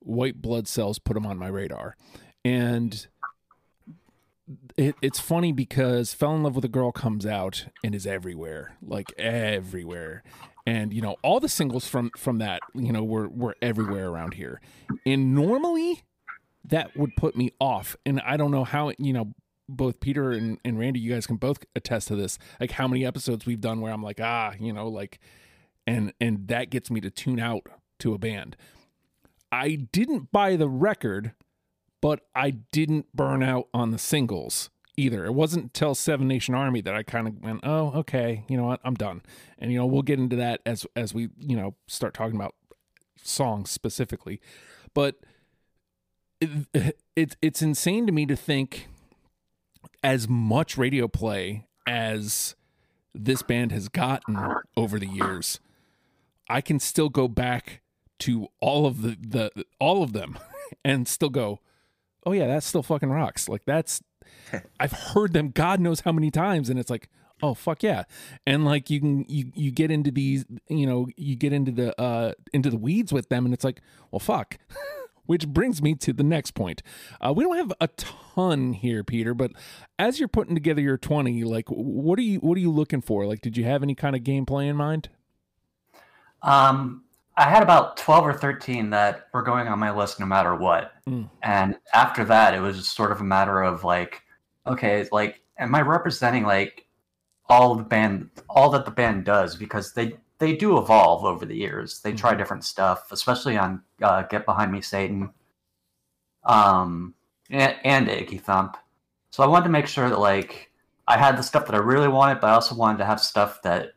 White 0.00 0.40
Blood 0.40 0.66
Cells. 0.66 0.98
Put 0.98 1.14
them 1.14 1.26
on 1.26 1.38
my 1.38 1.48
radar, 1.48 1.96
and 2.44 3.06
it, 4.76 4.94
it's 5.02 5.20
funny 5.20 5.52
because 5.52 6.14
fell 6.14 6.34
in 6.34 6.42
love 6.42 6.54
with 6.54 6.64
a 6.64 6.68
girl 6.68 6.92
comes 6.92 7.26
out 7.26 7.66
and 7.84 7.94
is 7.94 8.06
everywhere 8.06 8.76
like 8.82 9.12
everywhere. 9.18 10.22
And 10.66 10.92
you 10.92 11.02
know 11.02 11.16
all 11.22 11.40
the 11.40 11.48
singles 11.48 11.86
from 11.86 12.10
from 12.16 12.38
that 12.38 12.60
you 12.74 12.92
know 12.92 13.02
were 13.02 13.28
were 13.28 13.56
everywhere 13.60 14.08
around 14.08 14.34
here. 14.34 14.60
And 15.04 15.34
normally 15.34 16.02
that 16.64 16.96
would 16.96 17.16
put 17.16 17.36
me 17.36 17.50
off. 17.60 17.96
And 18.06 18.20
i 18.24 18.36
don't 18.36 18.50
know 18.50 18.64
how 18.64 18.92
you 18.98 19.12
know 19.12 19.32
both 19.68 20.00
peter 20.00 20.32
and, 20.32 20.58
and 20.64 20.78
randy 20.78 21.00
you 21.00 21.12
guys 21.12 21.26
can 21.26 21.36
both 21.36 21.64
attest 21.74 22.08
to 22.08 22.16
this. 22.16 22.38
Like 22.60 22.72
how 22.72 22.86
many 22.86 23.04
episodes 23.04 23.46
we've 23.46 23.60
done 23.60 23.80
where 23.80 23.92
i'm 23.92 24.02
like 24.02 24.20
ah 24.20 24.54
you 24.58 24.72
know 24.72 24.88
like 24.88 25.18
and 25.86 26.12
and 26.20 26.48
that 26.48 26.70
gets 26.70 26.90
me 26.90 27.00
to 27.00 27.10
tune 27.10 27.40
out 27.40 27.66
to 27.98 28.14
a 28.14 28.18
band. 28.18 28.56
I 29.50 29.74
didn't 29.92 30.32
buy 30.32 30.56
the 30.56 30.68
record 30.68 31.32
but 32.02 32.20
I 32.34 32.50
didn't 32.50 33.06
burn 33.16 33.42
out 33.42 33.68
on 33.72 33.92
the 33.92 33.98
singles 33.98 34.68
either. 34.98 35.24
It 35.24 35.32
wasn't 35.32 35.64
until 35.64 35.94
Seven 35.94 36.28
Nation 36.28 36.54
Army 36.54 36.82
that 36.82 36.94
I 36.94 37.02
kind 37.02 37.26
of 37.26 37.40
went, 37.40 37.60
"Oh, 37.62 37.92
okay, 38.00 38.44
you 38.48 38.58
know 38.58 38.64
what? 38.64 38.80
I'm 38.84 38.94
done." 38.94 39.22
And 39.58 39.72
you 39.72 39.78
know, 39.78 39.86
we'll 39.86 40.02
get 40.02 40.18
into 40.18 40.36
that 40.36 40.60
as 40.66 40.84
as 40.94 41.14
we, 41.14 41.30
you 41.38 41.56
know, 41.56 41.76
start 41.86 42.12
talking 42.12 42.36
about 42.36 42.54
songs 43.22 43.70
specifically. 43.70 44.40
But 44.92 45.16
it, 46.40 46.96
it 47.14 47.36
it's 47.40 47.62
insane 47.62 48.06
to 48.06 48.12
me 48.12 48.26
to 48.26 48.36
think 48.36 48.88
as 50.02 50.28
much 50.28 50.76
radio 50.76 51.08
play 51.08 51.66
as 51.86 52.56
this 53.14 53.42
band 53.42 53.72
has 53.72 53.88
gotten 53.88 54.38
over 54.76 54.98
the 54.98 55.06
years, 55.06 55.60
I 56.48 56.60
can 56.60 56.80
still 56.80 57.08
go 57.08 57.28
back 57.28 57.80
to 58.20 58.48
all 58.60 58.86
of 58.86 59.02
the 59.02 59.16
the 59.20 59.64
all 59.78 60.02
of 60.02 60.12
them 60.12 60.38
and 60.84 61.06
still 61.06 61.30
go, 61.30 61.60
oh 62.26 62.32
yeah, 62.32 62.46
that 62.46 62.62
still 62.62 62.82
fucking 62.82 63.10
rocks. 63.10 63.48
Like 63.48 63.64
that's 63.64 64.02
I've 64.80 64.92
heard 64.92 65.32
them 65.32 65.50
God 65.50 65.80
knows 65.80 66.00
how 66.00 66.12
many 66.12 66.30
times, 66.30 66.70
and 66.70 66.78
it's 66.78 66.90
like, 66.90 67.08
oh 67.42 67.54
fuck 67.54 67.82
yeah. 67.82 68.04
And 68.46 68.64
like 68.64 68.90
you 68.90 69.00
can 69.00 69.24
you 69.28 69.50
you 69.54 69.70
get 69.70 69.90
into 69.90 70.10
these, 70.10 70.44
you 70.68 70.86
know, 70.86 71.08
you 71.16 71.36
get 71.36 71.52
into 71.52 71.72
the 71.72 72.00
uh 72.00 72.32
into 72.52 72.70
the 72.70 72.78
weeds 72.78 73.12
with 73.12 73.28
them, 73.28 73.44
and 73.44 73.54
it's 73.54 73.64
like, 73.64 73.80
well 74.10 74.20
fuck. 74.20 74.58
Which 75.24 75.46
brings 75.46 75.80
me 75.80 75.94
to 75.94 76.12
the 76.12 76.24
next 76.24 76.50
point. 76.50 76.82
Uh, 77.20 77.32
we 77.32 77.44
don't 77.44 77.56
have 77.56 77.72
a 77.80 77.86
ton 77.86 78.72
here, 78.72 79.04
Peter, 79.04 79.34
but 79.34 79.52
as 79.96 80.18
you're 80.18 80.26
putting 80.26 80.56
together 80.56 80.82
your 80.82 80.98
20, 80.98 81.44
like 81.44 81.68
what 81.68 82.18
are 82.18 82.22
you 82.22 82.40
what 82.40 82.58
are 82.58 82.60
you 82.60 82.72
looking 82.72 83.00
for? 83.00 83.24
Like, 83.24 83.40
did 83.40 83.56
you 83.56 83.64
have 83.64 83.84
any 83.84 83.94
kind 83.94 84.16
of 84.16 84.22
gameplay 84.22 84.66
in 84.66 84.74
mind? 84.74 85.10
Um, 86.42 87.01
I 87.36 87.48
had 87.48 87.62
about 87.62 87.96
12 87.96 88.26
or 88.26 88.32
13 88.34 88.90
that 88.90 89.28
were 89.32 89.42
going 89.42 89.68
on 89.68 89.78
my 89.78 89.90
list 89.90 90.20
no 90.20 90.26
matter 90.26 90.54
what. 90.54 90.92
Mm. 91.08 91.30
And 91.42 91.76
after 91.94 92.24
that, 92.26 92.54
it 92.54 92.60
was 92.60 92.76
just 92.76 92.94
sort 92.94 93.12
of 93.12 93.20
a 93.20 93.24
matter 93.24 93.62
of 93.62 93.84
like, 93.84 94.22
okay, 94.66 95.06
like, 95.10 95.40
am 95.58 95.74
I 95.74 95.80
representing 95.80 96.44
like 96.44 96.86
all 97.48 97.74
the 97.74 97.84
band, 97.84 98.30
all 98.50 98.68
that 98.70 98.84
the 98.84 98.90
band 98.90 99.24
does? 99.24 99.56
Because 99.56 99.94
they, 99.94 100.14
they 100.38 100.54
do 100.54 100.76
evolve 100.76 101.24
over 101.24 101.46
the 101.46 101.56
years. 101.56 102.00
They 102.00 102.10
mm-hmm. 102.10 102.18
try 102.18 102.34
different 102.34 102.64
stuff, 102.64 103.10
especially 103.10 103.56
on 103.56 103.82
uh, 104.02 104.22
Get 104.22 104.44
Behind 104.44 104.70
Me, 104.70 104.82
Satan, 104.82 105.30
um, 106.44 107.14
and, 107.48 107.76
and 107.84 108.08
Icky 108.08 108.38
Thump. 108.38 108.76
So 109.30 109.42
I 109.42 109.46
wanted 109.46 109.64
to 109.64 109.70
make 109.70 109.86
sure 109.86 110.10
that 110.10 110.18
like 110.18 110.70
I 111.08 111.16
had 111.16 111.38
the 111.38 111.42
stuff 111.42 111.64
that 111.66 111.74
I 111.74 111.78
really 111.78 112.08
wanted, 112.08 112.40
but 112.40 112.48
I 112.48 112.52
also 112.54 112.74
wanted 112.74 112.98
to 112.98 113.06
have 113.06 113.20
stuff 113.20 113.62
that 113.62 113.92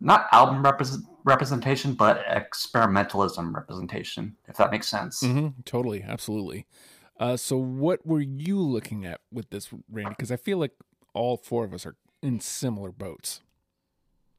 not 0.00 0.26
album 0.32 0.62
represent 0.62 1.04
representation, 1.24 1.94
but 1.94 2.24
experimentalism 2.26 3.54
representation, 3.54 4.36
if 4.48 4.56
that 4.56 4.70
makes 4.70 4.88
sense. 4.88 5.22
Mm-hmm, 5.22 5.60
totally, 5.64 6.02
absolutely. 6.02 6.66
Uh, 7.18 7.36
so, 7.36 7.56
what 7.56 8.06
were 8.06 8.20
you 8.20 8.58
looking 8.60 9.04
at 9.04 9.20
with 9.30 9.50
this, 9.50 9.68
Randy? 9.90 10.10
Because 10.10 10.32
I 10.32 10.36
feel 10.36 10.58
like 10.58 10.72
all 11.12 11.36
four 11.36 11.64
of 11.64 11.74
us 11.74 11.84
are 11.84 11.96
in 12.22 12.40
similar 12.40 12.90
boats. 12.90 13.40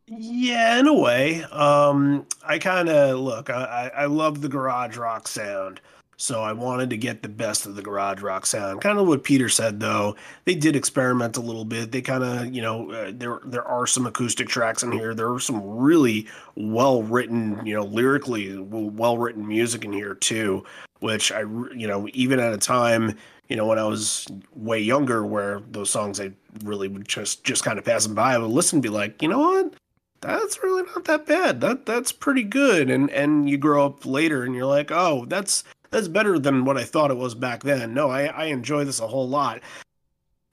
Yeah, 0.08 0.80
in 0.80 0.88
a 0.88 0.94
way. 0.94 1.44
Um, 1.44 2.26
I 2.44 2.60
kind 2.60 2.90
of 2.90 3.20
look. 3.20 3.50
I, 3.50 3.92
I 3.96 4.06
love 4.06 4.42
the 4.42 4.50
garage 4.50 4.98
rock 4.98 5.28
sound. 5.28 5.80
So 6.22 6.44
I 6.44 6.54
wanted 6.54 6.92
to 6.92 6.98
get 6.98 7.24
the 7.24 7.30
best 7.30 7.66
of 7.66 7.74
the 7.74 7.82
garage 7.82 8.22
rock 8.22 8.46
sound. 8.46 8.80
Kind 8.80 9.00
of 9.00 9.08
what 9.08 9.24
Peter 9.24 9.50
said 9.50 9.80
though. 9.80 10.16
They 10.46 10.54
did 10.54 10.75
experiment 10.75 11.36
a 11.36 11.42
little 11.42 11.66
bit. 11.66 11.92
They 11.92 12.04
kind 12.04 12.24
of, 12.24 12.54
you 12.54 12.62
know, 12.62 12.92
uh, 12.92 13.12
there 13.12 13.40
there 13.44 13.68
are 13.68 13.88
some 13.88 14.06
acoustic 14.06 14.48
tracks 14.48 14.84
in 14.84 14.92
here. 14.92 15.16
There 15.16 15.34
are 15.34 15.40
some 15.40 15.80
really 15.80 16.28
well 16.56 17.01
written, 17.01 17.66
you 17.66 17.74
know, 17.74 17.84
lyrically 17.84 18.56
well 18.56 19.18
written 19.18 19.48
music 19.48 19.84
in 19.84 19.94
here 19.94 20.13
too, 20.13 20.63
which 21.00 21.32
I, 21.32 21.40
you 21.40 21.88
know, 21.88 22.08
even 22.13 22.40
at 22.40 22.54
a 22.54 22.58
time, 22.60 23.18
you 23.50 23.56
know, 23.56 23.66
when 23.66 23.80
I 23.80 23.86
was 23.86 24.28
way 24.56 24.78
younger, 24.80 25.25
where 25.25 25.62
those 25.72 25.90
songs 25.90 26.20
I 26.20 26.34
really 26.63 26.88
would 26.88 27.08
just 27.08 27.44
just 27.44 27.63
kind 27.63 27.80
of 27.80 27.86
pass 27.86 28.06
them 28.06 28.13
by, 28.13 28.36
I 28.36 28.38
would 28.38 28.51
listen 28.51 28.75
and 28.78 28.84
be 28.84 28.90
like, 28.90 29.24
you 29.24 29.28
know 29.28 29.40
what, 29.40 29.74
that's 30.22 30.62
really 30.62 30.84
not 30.84 31.06
that 31.06 31.25
bad. 31.25 31.62
That 31.62 31.88
that's 31.88 32.12
pretty 32.12 32.44
good. 32.44 32.92
And 32.92 33.10
and 33.10 33.50
you 33.50 33.58
grow 33.58 33.88
up 33.88 34.06
later 34.06 34.44
and 34.44 34.54
you're 34.54 34.68
like, 34.68 34.92
oh, 34.92 35.25
that's 35.25 35.63
that's 35.91 36.07
better 36.07 36.39
than 36.39 36.65
what 36.65 36.77
I 36.77 36.83
thought 36.83 37.12
it 37.12 37.17
was 37.17 37.36
back 37.36 37.63
then. 37.63 37.93
No, 37.93 38.10
I, 38.10 38.25
I 38.25 38.45
enjoy 38.45 38.86
this 38.86 39.00
a 39.00 39.07
whole 39.07 39.27
lot. 39.27 39.62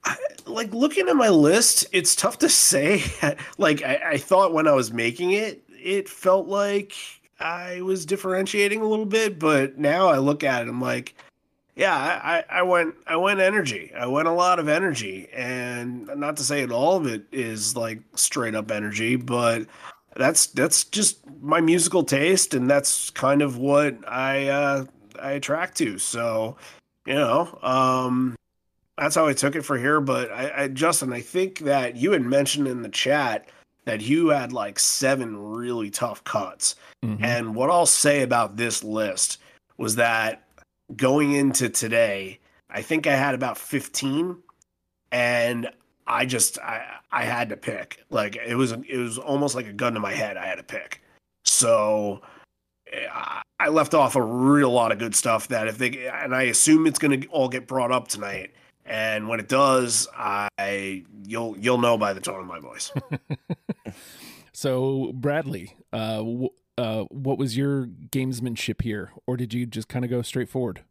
I, 0.03 0.15
like 0.45 0.73
looking 0.73 1.07
at 1.07 1.15
my 1.15 1.29
list, 1.29 1.87
it's 1.91 2.15
tough 2.15 2.37
to 2.39 2.49
say. 2.49 3.03
like 3.57 3.81
I, 3.83 4.11
I 4.11 4.17
thought 4.17 4.53
when 4.53 4.67
I 4.67 4.73
was 4.73 4.93
making 4.93 5.31
it, 5.31 5.63
it 5.81 6.09
felt 6.09 6.47
like 6.47 6.93
I 7.39 7.81
was 7.81 8.05
differentiating 8.05 8.81
a 8.81 8.87
little 8.87 9.05
bit, 9.05 9.39
but 9.39 9.77
now 9.77 10.07
I 10.07 10.17
look 10.17 10.43
at 10.43 10.63
it, 10.63 10.69
I'm 10.69 10.81
like, 10.81 11.15
yeah, 11.75 11.95
I, 11.95 12.43
I 12.49 12.61
went 12.63 12.95
I 13.07 13.15
went 13.15 13.39
energy. 13.39 13.93
I 13.95 14.05
went 14.05 14.27
a 14.27 14.33
lot 14.33 14.59
of 14.59 14.67
energy, 14.67 15.29
and 15.33 16.07
not 16.17 16.35
to 16.37 16.43
say 16.43 16.65
that 16.65 16.73
all 16.73 16.97
of 16.97 17.07
it 17.07 17.23
is 17.31 17.77
like 17.77 18.01
straight 18.15 18.53
up 18.53 18.69
energy, 18.69 19.15
but 19.15 19.65
that's 20.17 20.47
that's 20.47 20.83
just 20.83 21.19
my 21.41 21.61
musical 21.61 22.03
taste, 22.03 22.53
and 22.53 22.69
that's 22.69 23.09
kind 23.11 23.41
of 23.41 23.57
what 23.57 23.95
I 24.05 24.49
uh, 24.49 24.85
I 25.21 25.31
attract 25.31 25.77
to. 25.77 25.97
So, 25.97 26.57
you 27.05 27.15
know, 27.15 27.57
um, 27.61 28.35
that's 28.97 29.15
how 29.15 29.27
I 29.27 29.33
took 29.33 29.55
it 29.55 29.63
for 29.63 29.77
here. 29.77 30.01
But 30.01 30.31
I, 30.31 30.63
I, 30.63 30.67
Justin, 30.67 31.13
I 31.13 31.21
think 31.21 31.59
that 31.59 31.95
you 31.95 32.11
had 32.11 32.21
mentioned 32.21 32.67
in 32.67 32.81
the 32.81 32.89
chat 32.89 33.47
that 33.85 34.01
you 34.01 34.29
had 34.29 34.53
like 34.53 34.77
seven 34.77 35.37
really 35.37 35.89
tough 35.89 36.23
cuts. 36.23 36.75
Mm-hmm. 37.03 37.23
And 37.23 37.55
what 37.55 37.69
I'll 37.69 37.85
say 37.85 38.21
about 38.21 38.57
this 38.57 38.83
list 38.83 39.39
was 39.77 39.95
that 39.95 40.43
going 40.95 41.33
into 41.33 41.69
today, 41.69 42.39
I 42.69 42.81
think 42.81 43.07
I 43.07 43.15
had 43.15 43.35
about 43.35 43.57
15 43.57 44.37
and 45.11 45.69
I 46.05 46.25
just 46.25 46.59
I 46.59 46.85
I 47.11 47.23
had 47.23 47.49
to 47.49 47.57
pick. 47.57 48.03
Like 48.09 48.35
it 48.35 48.55
was 48.55 48.71
it 48.71 48.97
was 48.97 49.17
almost 49.17 49.55
like 49.55 49.67
a 49.67 49.73
gun 49.73 49.93
to 49.93 49.99
my 49.99 50.13
head. 50.13 50.37
I 50.37 50.45
had 50.45 50.55
to 50.55 50.63
pick. 50.63 51.01
So 51.45 52.21
I- 52.93 53.41
I 53.59 53.69
left 53.69 53.93
off 53.93 54.15
a 54.15 54.21
real 54.21 54.71
lot 54.71 54.91
of 54.91 54.99
good 54.99 55.15
stuff 55.15 55.49
that 55.49 55.67
if 55.67 55.77
they 55.77 56.07
and 56.07 56.33
I 56.33 56.43
assume 56.43 56.87
it's 56.87 56.99
going 56.99 57.21
to 57.21 57.27
all 57.27 57.49
get 57.49 57.67
brought 57.67 57.91
up 57.91 58.07
tonight. 58.07 58.51
And 58.85 59.27
when 59.27 59.39
it 59.39 59.47
does, 59.47 60.07
I 60.17 61.03
you'll 61.25 61.57
you'll 61.57 61.77
know 61.77 61.97
by 61.97 62.13
the 62.13 62.21
tone 62.21 62.39
of 62.39 62.47
my 62.47 62.59
voice. 62.59 62.91
So 64.59 65.13
Bradley, 65.13 65.73
uh, 65.93 66.17
w- 66.17 66.49
uh, 66.77 67.03
what 67.03 67.37
was 67.37 67.55
your 67.55 67.85
gamesmanship 67.85 68.81
here, 68.81 69.13
or 69.25 69.37
did 69.37 69.53
you 69.53 69.65
just 69.65 69.87
kind 69.87 70.03
of 70.03 70.11
go 70.11 70.21
straight 70.21 70.49
forward? 70.49 70.81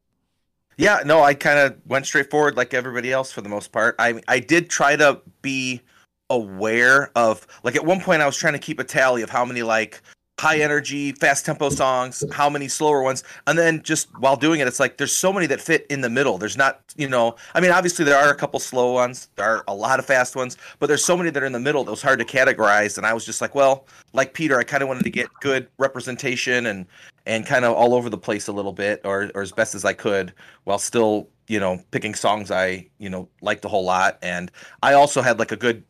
Yeah, 0.79 1.03
no, 1.05 1.23
I 1.23 1.35
kind 1.35 1.59
of 1.59 1.77
went 1.85 2.07
straight 2.07 2.31
forward 2.31 2.57
like 2.57 2.73
everybody 2.73 3.13
else 3.13 3.31
for 3.31 3.43
the 3.43 3.51
most 3.51 3.71
part. 3.71 3.95
I 3.99 4.23
I 4.27 4.41
did 4.41 4.71
try 4.71 4.97
to 4.97 5.21
be 5.43 5.83
aware 6.31 7.11
of 7.15 7.47
like 7.63 7.77
at 7.77 7.85
one 7.85 8.01
point 8.01 8.23
I 8.23 8.27
was 8.27 8.39
trying 8.39 8.55
to 8.55 8.59
keep 8.59 8.79
a 8.79 8.85
tally 8.85 9.21
of 9.21 9.29
how 9.29 9.45
many 9.45 9.63
like 9.63 10.01
high 10.39 10.61
energy, 10.61 11.13
fast 11.13 11.45
tempo 11.45 11.69
songs, 11.69 12.25
how 12.33 12.49
many 12.49 12.69
slower 12.69 13.03
ones, 13.03 13.25
and 13.47 13.59
then 13.59 13.83
just 13.83 14.09
while 14.19 14.37
doing 14.37 14.61
it, 14.61 14.69
it's 14.69 14.81
like 14.81 14.97
there's 14.97 15.13
so 15.13 15.33
many 15.33 15.47
that 15.47 15.61
fit 15.61 15.87
in 15.91 16.01
the 16.01 16.11
middle. 16.11 16.39
There's 16.39 16.57
not, 16.57 16.81
you 16.97 17.09
know, 17.09 17.35
I 17.55 17.61
mean, 17.61 17.73
obviously 17.73 18.05
there 18.05 18.17
are 18.17 18.31
a 18.31 18.35
couple 18.35 18.61
slow 18.61 18.93
ones, 18.93 19.29
there 19.37 19.45
are 19.45 19.65
a 19.67 19.75
lot 19.75 19.99
of 19.99 20.07
fast 20.07 20.37
ones, 20.37 20.57
but 20.79 20.87
there's 20.87 21.05
so 21.05 21.17
many 21.17 21.31
that 21.31 21.43
are 21.43 21.47
in 21.47 21.53
the 21.53 21.61
middle 21.61 21.85
that 21.85 21.91
was 21.91 22.03
hard 22.03 22.19
to 22.21 22.25
categorize. 22.25 22.99
And 22.99 23.07
I 23.07 23.13
was 23.13 23.25
just 23.25 23.41
like, 23.41 23.55
well, 23.55 23.87
like 24.13 24.33
Peter, 24.33 24.59
I 24.59 24.65
kind 24.65 24.83
of 24.83 24.89
wanted 24.89 25.05
to 25.05 25.11
get 25.11 25.29
good 25.41 25.69
representation 25.79 26.67
and 26.67 26.87
and 27.27 27.45
kind 27.45 27.67
of 27.67 27.75
all 27.75 27.93
over 27.95 28.09
the 28.09 28.17
place 28.17 28.49
a 28.49 28.53
little 28.53 28.73
bit, 28.73 29.01
or 29.05 29.31
or 29.35 29.43
as 29.43 29.53
best 29.53 29.75
as 29.75 29.85
I 29.85 29.93
could, 29.93 30.33
while 30.65 30.79
still, 30.79 31.29
you 31.49 31.61
know, 31.61 31.83
picking 31.91 32.15
songs 32.15 32.51
I, 32.51 32.89
you 32.99 33.11
know, 33.11 33.29
liked 33.43 33.65
a 33.65 33.69
whole 33.69 33.85
lot. 33.85 34.19
And 34.23 34.51
I 34.83 34.95
also 34.95 35.21
had 35.21 35.39
like 35.39 35.53
a 35.53 35.57
good, 35.57 35.85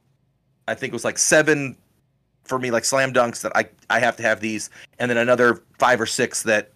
I 0.66 0.74
think 0.74 0.92
it 0.92 0.94
was 0.94 1.04
like 1.04 1.18
seven 1.18 1.76
for 2.48 2.58
me 2.58 2.70
like 2.70 2.84
slam 2.84 3.12
dunks 3.12 3.42
that 3.42 3.52
I 3.54 3.68
I 3.90 4.00
have 4.00 4.16
to 4.16 4.22
have 4.22 4.40
these, 4.40 4.70
and 4.98 5.10
then 5.10 5.18
another 5.18 5.62
five 5.78 6.00
or 6.00 6.06
six 6.06 6.42
that 6.44 6.72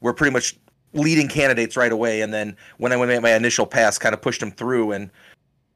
were 0.00 0.12
pretty 0.12 0.32
much 0.32 0.56
leading 0.92 1.28
candidates 1.28 1.76
right 1.76 1.92
away. 1.92 2.22
And 2.22 2.32
then 2.32 2.56
when 2.78 2.92
I 2.92 2.96
went 2.96 3.22
my 3.22 3.34
initial 3.34 3.66
pass, 3.66 3.98
kind 3.98 4.14
of 4.14 4.22
pushed 4.22 4.40
them 4.40 4.50
through 4.50 4.92
and 4.92 5.10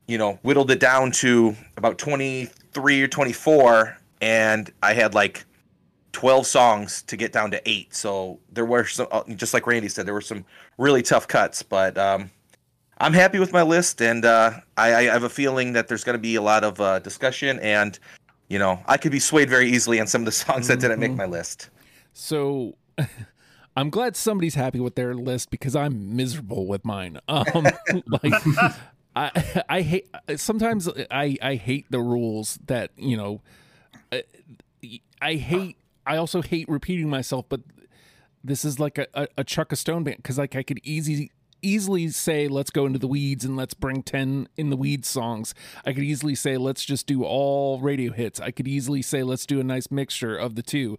you 0.09 0.19
know 0.19 0.39
whittled 0.43 0.71
it 0.71 0.81
down 0.81 1.13
to 1.13 1.55
about 1.77 1.99
twenty 1.99 2.47
three 2.73 3.03
or 3.03 3.09
twenty 3.09 3.33
four, 3.33 3.97
and 4.21 4.73
I 4.83 4.95
had 4.95 5.15
like. 5.15 5.45
12 6.13 6.47
songs 6.47 7.03
to 7.03 7.17
get 7.17 7.33
down 7.33 7.51
to 7.51 7.61
eight. 7.69 7.93
So 7.93 8.39
there 8.53 8.65
were 8.65 8.87
some, 8.87 9.09
uh, 9.11 9.25
just 9.35 9.53
like 9.53 9.67
Randy 9.67 9.89
said, 9.89 10.07
there 10.07 10.15
were 10.15 10.21
some 10.21 10.45
really 10.79 11.03
tough 11.03 11.27
cuts, 11.27 11.61
but 11.65 11.99
um, 11.99 12.31
I'm 12.99 13.13
happy 13.13 13.41
with 13.41 13.53
my 13.53 13.63
list. 13.63 14.01
And 14.01 14.25
uh, 14.25 14.53
I, 14.77 14.95
I 14.95 15.03
have 15.03 15.25
a 15.25 15.29
feeling 15.29 15.73
that 15.73 15.89
there's 15.89 16.05
going 16.05 16.15
to 16.15 16.23
be 16.23 16.37
a 16.37 16.41
lot 16.41 16.63
of 16.63 16.81
uh, 16.81 17.01
discussion 17.01 17.59
and 17.59 17.99
you 18.49 18.59
know, 18.59 18.83
I 18.87 18.97
could 18.97 19.13
be 19.13 19.19
swayed 19.21 19.49
very 19.51 19.71
easily 19.71 20.01
on 20.01 20.07
some 20.07 20.21
of 20.23 20.27
the 20.27 20.33
songs 20.45 20.69
that 20.69 20.81
didn't 20.81 21.01
make 21.01 21.13
Mhm. 21.13 21.17
my 21.17 21.27
list. 21.27 21.71
So 22.13 22.77
I'm 23.77 23.91
glad 23.91 24.15
somebody's 24.17 24.55
happy 24.55 24.79
with 24.81 24.95
their 24.95 25.15
list 25.15 25.51
because 25.51 25.75
I'm 25.75 26.15
miserable 26.17 26.67
with 26.67 26.85
mine. 26.85 27.19
Um, 27.29 27.67
like 28.23 28.35
I 29.17 29.65
I 29.69 29.81
hate 29.83 30.09
sometimes 30.37 30.89
I 31.11 31.37
I 31.43 31.55
hate 31.57 31.87
the 31.91 32.01
rules 32.01 32.59
that 32.67 32.91
you 32.97 33.17
know. 33.17 33.41
uh, 34.13 34.19
I 35.23 35.35
hate. 35.37 35.77
I 36.07 36.17
also 36.17 36.43
hate 36.43 36.69
repeating 36.69 37.09
myself, 37.09 37.47
but 37.49 37.61
this 38.43 38.65
is 38.65 38.79
like 38.79 38.99
a, 38.99 39.07
a, 39.15 39.27
a 39.39 39.45
Chuck 39.45 39.73
a 39.73 39.77
Stone 39.77 40.05
band 40.05 40.19
because 40.19 40.37
like 40.37 40.55
I 40.55 40.63
could 40.63 40.79
easy 40.85 41.31
easily 41.65 42.09
say 42.09 42.49
let's 42.49 42.71
go 42.71 42.87
into 42.87 42.99
the 42.99 43.07
weeds 43.09 43.45
and 43.45 43.57
let's 43.57 43.75
bring 43.75 44.03
10 44.03 44.49
in 44.57 44.71
the 44.71 44.77
weeds 44.77 45.09
songs. 45.09 45.55
I 45.85 45.93
could 45.93 46.05
easily 46.05 46.35
say 46.35 46.57
let's 46.57 46.85
just 46.85 47.07
do 47.07 47.25
all 47.25 47.81
radio 47.81 48.13
hits. 48.13 48.41
I 48.41 48.51
could 48.51 48.69
easily 48.69 49.03
say 49.03 49.23
let's 49.23 49.47
do 49.47 49.61
a 49.61 49.65
nice 49.65 49.91
mixture 49.91 50.37
of 50.37 50.55
the 50.55 50.63
two. 50.63 50.99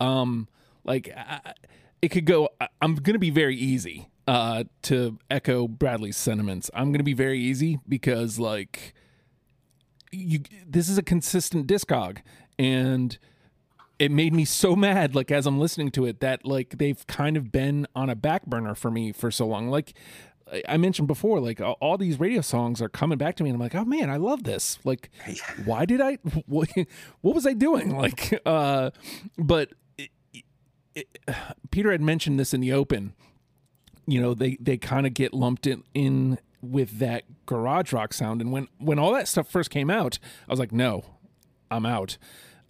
Um 0.00 0.48
like 0.84 1.10
I, 1.16 1.54
it 2.00 2.08
could 2.10 2.26
go 2.26 2.48
I- 2.60 2.68
i'm 2.80 2.94
gonna 2.94 3.18
be 3.18 3.30
very 3.30 3.56
easy 3.56 4.08
uh 4.28 4.64
to 4.82 5.18
echo 5.30 5.66
bradley's 5.68 6.16
sentiments. 6.16 6.70
I'm 6.74 6.92
gonna 6.92 7.04
be 7.04 7.14
very 7.14 7.38
easy 7.40 7.78
because 7.88 8.38
like 8.38 8.94
you 10.12 10.40
this 10.66 10.88
is 10.88 10.98
a 10.98 11.02
consistent 11.02 11.66
discog 11.66 12.18
and 12.58 13.18
it 13.98 14.10
made 14.10 14.32
me 14.34 14.44
so 14.44 14.76
mad 14.76 15.14
like 15.14 15.30
as 15.30 15.46
i'm 15.46 15.58
listening 15.58 15.90
to 15.90 16.04
it 16.04 16.20
that 16.20 16.44
like 16.44 16.76
they've 16.78 17.06
kind 17.06 17.36
of 17.36 17.50
been 17.50 17.86
on 17.94 18.10
a 18.10 18.14
back 18.14 18.44
burner 18.46 18.74
for 18.74 18.90
me 18.90 19.12
for 19.12 19.30
so 19.30 19.46
long. 19.46 19.68
Like 19.68 19.94
I- 20.68 20.76
mentioned 20.76 21.08
before 21.08 21.40
like 21.40 21.60
all, 21.60 21.76
all 21.80 21.98
these 21.98 22.20
radio 22.20 22.40
songs 22.40 22.80
are 22.80 22.88
coming 22.88 23.18
back 23.18 23.34
to 23.36 23.42
me 23.42 23.50
and 23.50 23.56
i'm 23.56 23.60
like 23.60 23.74
oh 23.74 23.84
man 23.84 24.10
i 24.10 24.16
love 24.16 24.44
this. 24.44 24.78
Like 24.84 25.10
why 25.64 25.84
did 25.86 26.00
i 26.00 26.14
what, 26.46 26.68
what 27.20 27.34
was 27.34 27.46
i 27.46 27.52
doing? 27.52 27.96
Like 27.96 28.40
uh 28.46 28.90
but 29.38 29.70
it, 29.98 30.10
it, 30.94 31.06
peter 31.70 31.90
had 31.90 32.00
mentioned 32.00 32.38
this 32.38 32.52
in 32.54 32.60
the 32.60 32.72
open. 32.72 33.14
You 34.06 34.20
know 34.20 34.34
they 34.34 34.56
they 34.60 34.76
kind 34.76 35.06
of 35.06 35.14
get 35.14 35.34
lumped 35.34 35.66
in, 35.66 35.82
in 35.94 36.38
with 36.62 36.98
that 36.98 37.24
garage 37.46 37.92
rock 37.92 38.12
sound 38.12 38.40
and 38.40 38.52
when 38.52 38.68
when 38.78 38.98
all 38.98 39.12
that 39.12 39.28
stuff 39.28 39.48
first 39.48 39.70
came 39.70 39.88
out 39.90 40.18
i 40.48 40.52
was 40.52 40.58
like 40.58 40.72
no 40.72 41.04
i'm 41.70 41.86
out. 41.86 42.18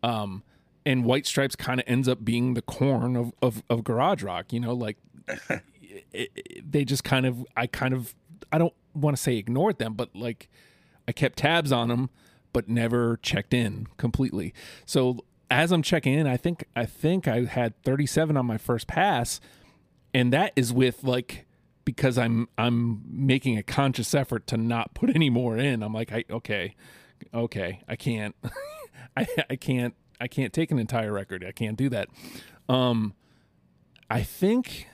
Um 0.02 0.42
and 0.86 1.04
white 1.04 1.26
stripes 1.26 1.54
kind 1.56 1.80
of 1.80 1.84
ends 1.86 2.08
up 2.08 2.24
being 2.24 2.54
the 2.54 2.62
corn 2.62 3.16
of, 3.16 3.32
of, 3.42 3.62
of 3.68 3.84
garage 3.84 4.22
rock 4.22 4.52
you 4.52 4.60
know 4.60 4.72
like 4.72 4.96
it, 5.50 6.30
it- 6.34 6.72
they 6.72 6.84
just 6.84 7.04
kind 7.04 7.26
of 7.26 7.44
i 7.56 7.66
kind 7.66 7.92
of 7.92 8.14
i 8.52 8.56
don't 8.58 8.72
want 8.94 9.14
to 9.16 9.22
say 9.22 9.36
ignored 9.36 9.78
them 9.78 9.92
but 9.94 10.14
like 10.16 10.48
i 11.06 11.12
kept 11.12 11.38
tabs 11.38 11.72
on 11.72 11.88
them 11.88 12.08
but 12.52 12.70
never 12.70 13.18
checked 13.18 13.52
in 13.52 13.86
completely. 13.98 14.54
So 14.86 15.24
as 15.50 15.70
i'm 15.72 15.82
checking 15.82 16.14
in 16.14 16.26
i 16.26 16.36
think 16.36 16.64
i 16.74 16.84
think 16.86 17.28
i 17.28 17.44
had 17.44 17.80
37 17.82 18.36
on 18.36 18.46
my 18.46 18.56
first 18.58 18.86
pass 18.86 19.40
and 20.14 20.32
that 20.32 20.52
is 20.56 20.72
with 20.72 21.04
like 21.04 21.44
because 21.84 22.16
i'm 22.18 22.48
i'm 22.58 23.02
making 23.08 23.56
a 23.58 23.62
conscious 23.62 24.12
effort 24.14 24.46
to 24.48 24.56
not 24.56 24.92
put 24.94 25.14
any 25.14 25.28
more 25.30 25.56
in. 25.58 25.82
I'm 25.82 25.92
like 25.92 26.10
i 26.12 26.24
okay 26.30 26.74
okay 27.34 27.80
i 27.88 27.94
can't 27.94 28.34
i 29.16 29.26
i 29.50 29.54
can't 29.56 29.94
i 30.20 30.26
can't 30.28 30.52
take 30.52 30.70
an 30.70 30.78
entire 30.78 31.12
record. 31.12 31.44
I 31.44 31.52
can't 31.52 31.76
do 31.76 31.88
that. 31.90 32.08
Um 32.68 33.14
i 34.08 34.22
think 34.22 34.86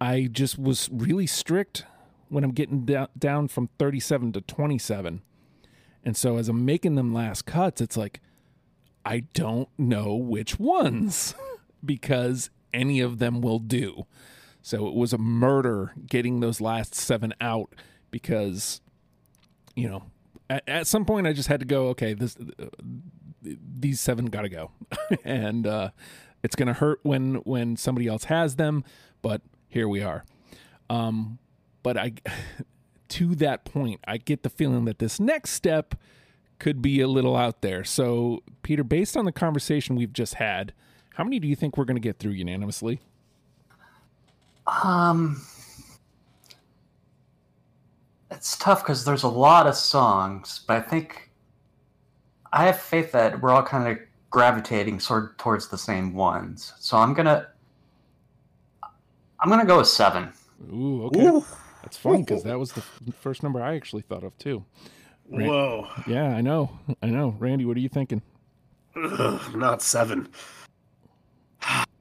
i 0.00 0.28
just 0.30 0.58
was 0.58 0.88
really 0.92 1.26
strict 1.26 1.84
when 2.28 2.42
i'm 2.42 2.50
getting 2.50 2.84
down, 2.84 3.06
down 3.16 3.46
from 3.46 3.68
37 3.78 4.32
to 4.32 4.40
27 4.40 5.22
and 6.04 6.16
so 6.16 6.38
as 6.38 6.48
i'm 6.48 6.64
making 6.64 6.96
them 6.96 7.14
last 7.14 7.46
cuts 7.46 7.80
it's 7.80 7.96
like 7.96 8.20
i 9.06 9.20
don't 9.32 9.68
know 9.78 10.16
which 10.16 10.58
ones 10.58 11.36
because 11.84 12.50
any 12.72 13.00
of 13.00 13.18
them 13.18 13.40
will 13.40 13.58
do. 13.58 14.06
So 14.62 14.86
it 14.86 14.94
was 14.94 15.12
a 15.12 15.18
murder 15.18 15.92
getting 16.06 16.40
those 16.40 16.60
last 16.60 16.94
seven 16.94 17.34
out 17.40 17.74
because, 18.10 18.80
you 19.74 19.88
know, 19.88 20.04
at, 20.48 20.62
at 20.68 20.86
some 20.86 21.04
point 21.04 21.26
I 21.26 21.32
just 21.32 21.48
had 21.48 21.60
to 21.60 21.66
go. 21.66 21.88
Okay, 21.88 22.14
this 22.14 22.36
these 23.42 24.00
seven 24.00 24.26
got 24.26 24.42
to 24.42 24.48
go, 24.48 24.70
and 25.24 25.66
uh, 25.66 25.90
it's 26.42 26.56
gonna 26.56 26.72
hurt 26.72 27.00
when 27.02 27.36
when 27.36 27.76
somebody 27.76 28.06
else 28.06 28.24
has 28.24 28.56
them. 28.56 28.84
But 29.20 29.42
here 29.68 29.88
we 29.88 30.02
are. 30.02 30.24
Um, 30.90 31.38
but 31.82 31.96
I, 31.96 32.12
to 33.08 33.34
that 33.36 33.64
point, 33.64 34.00
I 34.06 34.18
get 34.18 34.42
the 34.42 34.50
feeling 34.50 34.84
that 34.84 34.98
this 34.98 35.18
next 35.18 35.50
step 35.50 35.94
could 36.58 36.80
be 36.80 37.00
a 37.00 37.08
little 37.08 37.36
out 37.36 37.60
there. 37.60 37.82
So, 37.82 38.42
Peter, 38.62 38.84
based 38.84 39.16
on 39.16 39.24
the 39.24 39.32
conversation 39.32 39.96
we've 39.96 40.12
just 40.12 40.34
had, 40.34 40.72
how 41.14 41.24
many 41.24 41.40
do 41.40 41.48
you 41.48 41.56
think 41.56 41.76
we're 41.76 41.84
going 41.84 41.96
to 41.96 42.00
get 42.00 42.18
through 42.18 42.32
unanimously? 42.32 43.00
Um, 44.66 45.42
it's 48.30 48.56
tough 48.56 48.84
because 48.84 49.04
there's 49.04 49.24
a 49.24 49.28
lot 49.28 49.66
of 49.66 49.74
songs, 49.74 50.60
but 50.66 50.76
I 50.76 50.80
think 50.80 51.31
I 52.52 52.64
have 52.66 52.78
faith 52.80 53.12
that 53.12 53.40
we're 53.40 53.50
all 53.50 53.62
kind 53.62 53.88
of 53.88 53.98
gravitating 54.30 55.00
sort 55.00 55.38
towards 55.38 55.68
the 55.68 55.78
same 55.78 56.14
ones. 56.14 56.72
So 56.78 56.96
I'm 56.96 57.14
gonna, 57.14 57.48
I'm 59.40 59.48
gonna 59.48 59.64
go 59.64 59.78
with 59.78 59.88
seven. 59.88 60.32
Ooh, 60.72 61.04
okay. 61.06 61.26
Ooh. 61.26 61.44
That's 61.82 61.96
fun 61.96 62.20
because 62.20 62.42
that 62.44 62.58
was 62.58 62.72
the 62.72 62.82
first 63.20 63.42
number 63.42 63.60
I 63.62 63.74
actually 63.74 64.02
thought 64.02 64.22
of 64.22 64.36
too. 64.38 64.64
Right. 65.28 65.48
Whoa. 65.48 65.88
Yeah, 66.06 66.28
I 66.28 66.40
know. 66.40 66.78
I 67.02 67.06
know. 67.06 67.34
Randy, 67.38 67.64
what 67.64 67.76
are 67.76 67.80
you 67.80 67.88
thinking? 67.88 68.22
Ugh, 68.94 69.56
not 69.56 69.82
seven. 69.82 70.28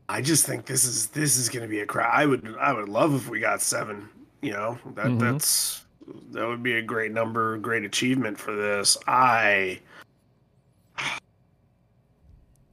I 0.09 0.21
just 0.21 0.45
think 0.45 0.65
this 0.65 0.83
is 0.83 1.07
this 1.07 1.37
is 1.37 1.47
going 1.49 1.63
to 1.63 1.69
be 1.69 1.79
a 1.79 1.85
crowd. 1.85 2.11
I 2.13 2.25
would 2.25 2.55
I 2.59 2.73
would 2.73 2.89
love 2.89 3.15
if 3.15 3.29
we 3.29 3.39
got 3.39 3.61
seven. 3.61 4.09
You 4.41 4.51
know 4.51 4.77
that 4.95 5.05
Mhm. 5.05 5.19
that's 5.19 5.85
that 6.31 6.45
would 6.45 6.61
be 6.61 6.73
a 6.73 6.81
great 6.81 7.11
number, 7.13 7.57
great 7.57 7.85
achievement 7.85 8.37
for 8.37 8.53
this. 8.55 8.97
I, 9.07 9.79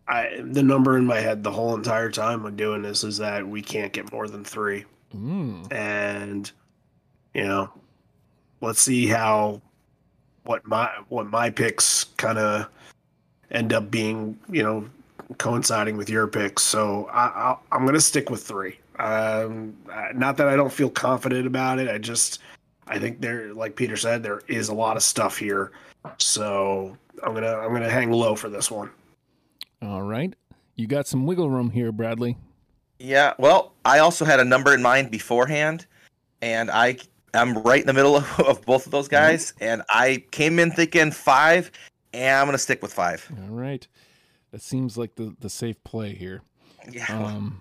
I 0.09 0.41
the 0.43 0.63
number 0.63 0.97
in 0.97 1.05
my 1.05 1.21
head 1.21 1.45
the 1.45 1.51
whole 1.51 1.75
entire 1.75 2.11
time 2.11 2.43
when 2.43 2.57
doing 2.57 2.83
this 2.83 3.05
is 3.05 3.19
that 3.19 3.47
we 3.47 3.61
can't 3.63 3.93
get 3.93 4.11
more 4.13 4.27
than 4.29 4.45
three, 4.45 4.85
Mm. 5.15 5.71
and 5.73 6.51
you 7.35 7.45
know, 7.45 7.71
let's 8.61 8.81
see 8.81 9.07
how 9.07 9.61
what 10.45 10.67
my 10.67 10.91
what 11.09 11.27
my 11.29 11.51
picks 11.51 12.05
kind 12.17 12.39
of 12.39 12.69
end 13.51 13.73
up 13.73 13.91
being, 13.91 14.39
you 14.51 14.63
know, 14.63 14.89
coinciding 15.37 15.97
with 15.99 16.09
your 16.09 16.27
picks. 16.27 16.63
So 16.63 17.07
I, 17.13 17.27
I 17.27 17.57
I'm 17.73 17.85
gonna 17.85 18.01
stick 18.01 18.31
with 18.31 18.43
three. 18.43 18.79
Um, 18.99 19.77
not 20.15 20.37
that 20.39 20.49
I 20.49 20.57
don't 20.57 20.73
feel 20.73 20.91
confident 20.91 21.47
about 21.47 21.79
it. 21.79 21.89
I 21.89 21.99
just 21.99 22.41
I 22.87 22.99
think 22.99 23.21
there, 23.21 23.53
like 23.53 23.77
Peter 23.77 23.97
said, 23.97 24.23
there 24.23 24.41
is 24.49 24.71
a 24.71 24.75
lot 24.75 24.97
of 24.97 25.03
stuff 25.03 25.37
here. 25.37 25.71
So 26.17 26.97
I'm 27.23 27.35
gonna 27.35 27.57
I'm 27.59 27.73
gonna 27.75 27.91
hang 27.91 28.11
low 28.11 28.35
for 28.35 28.49
this 28.49 28.71
one. 28.71 28.91
All 29.83 30.03
right. 30.03 30.35
You 30.77 30.87
got 30.87 31.07
some 31.07 31.27
wiggle 31.27 31.51
room 31.51 31.71
here, 31.71 31.93
Bradley. 31.93 32.37
Yeah, 32.99 33.35
well, 33.39 33.75
I 33.85 34.01
also 34.01 34.25
had 34.25 34.41
a 34.41 34.45
number 34.45 34.75
in 34.75 34.83
mind 34.83 35.11
beforehand, 35.11 35.87
and 36.43 36.71
I 36.71 36.99
I'm 37.35 37.59
right 37.59 37.81
in 37.81 37.87
the 37.87 37.93
middle 37.93 38.17
of, 38.17 38.41
of 38.41 38.65
both 38.65 38.87
of 38.87 38.93
those 38.93 39.09
guys, 39.09 39.55
and 39.61 39.83
I 39.89 40.25
came 40.31 40.59
in 40.59 40.71
thinking 40.73 41.13
five, 41.13 41.71
and 42.13 42.37
I'm 42.39 42.47
gonna 42.47 42.59
stick 42.59 42.83
with 42.83 42.93
five. 42.93 43.31
All 43.43 43.55
right. 43.55 43.87
That 44.51 44.63
seems 44.63 44.97
like 44.97 45.15
the, 45.17 45.37
the 45.41 45.51
safe 45.51 45.83
play 45.85 46.15
here. 46.15 46.41
Yeah, 46.91 47.05
Um, 47.09 47.61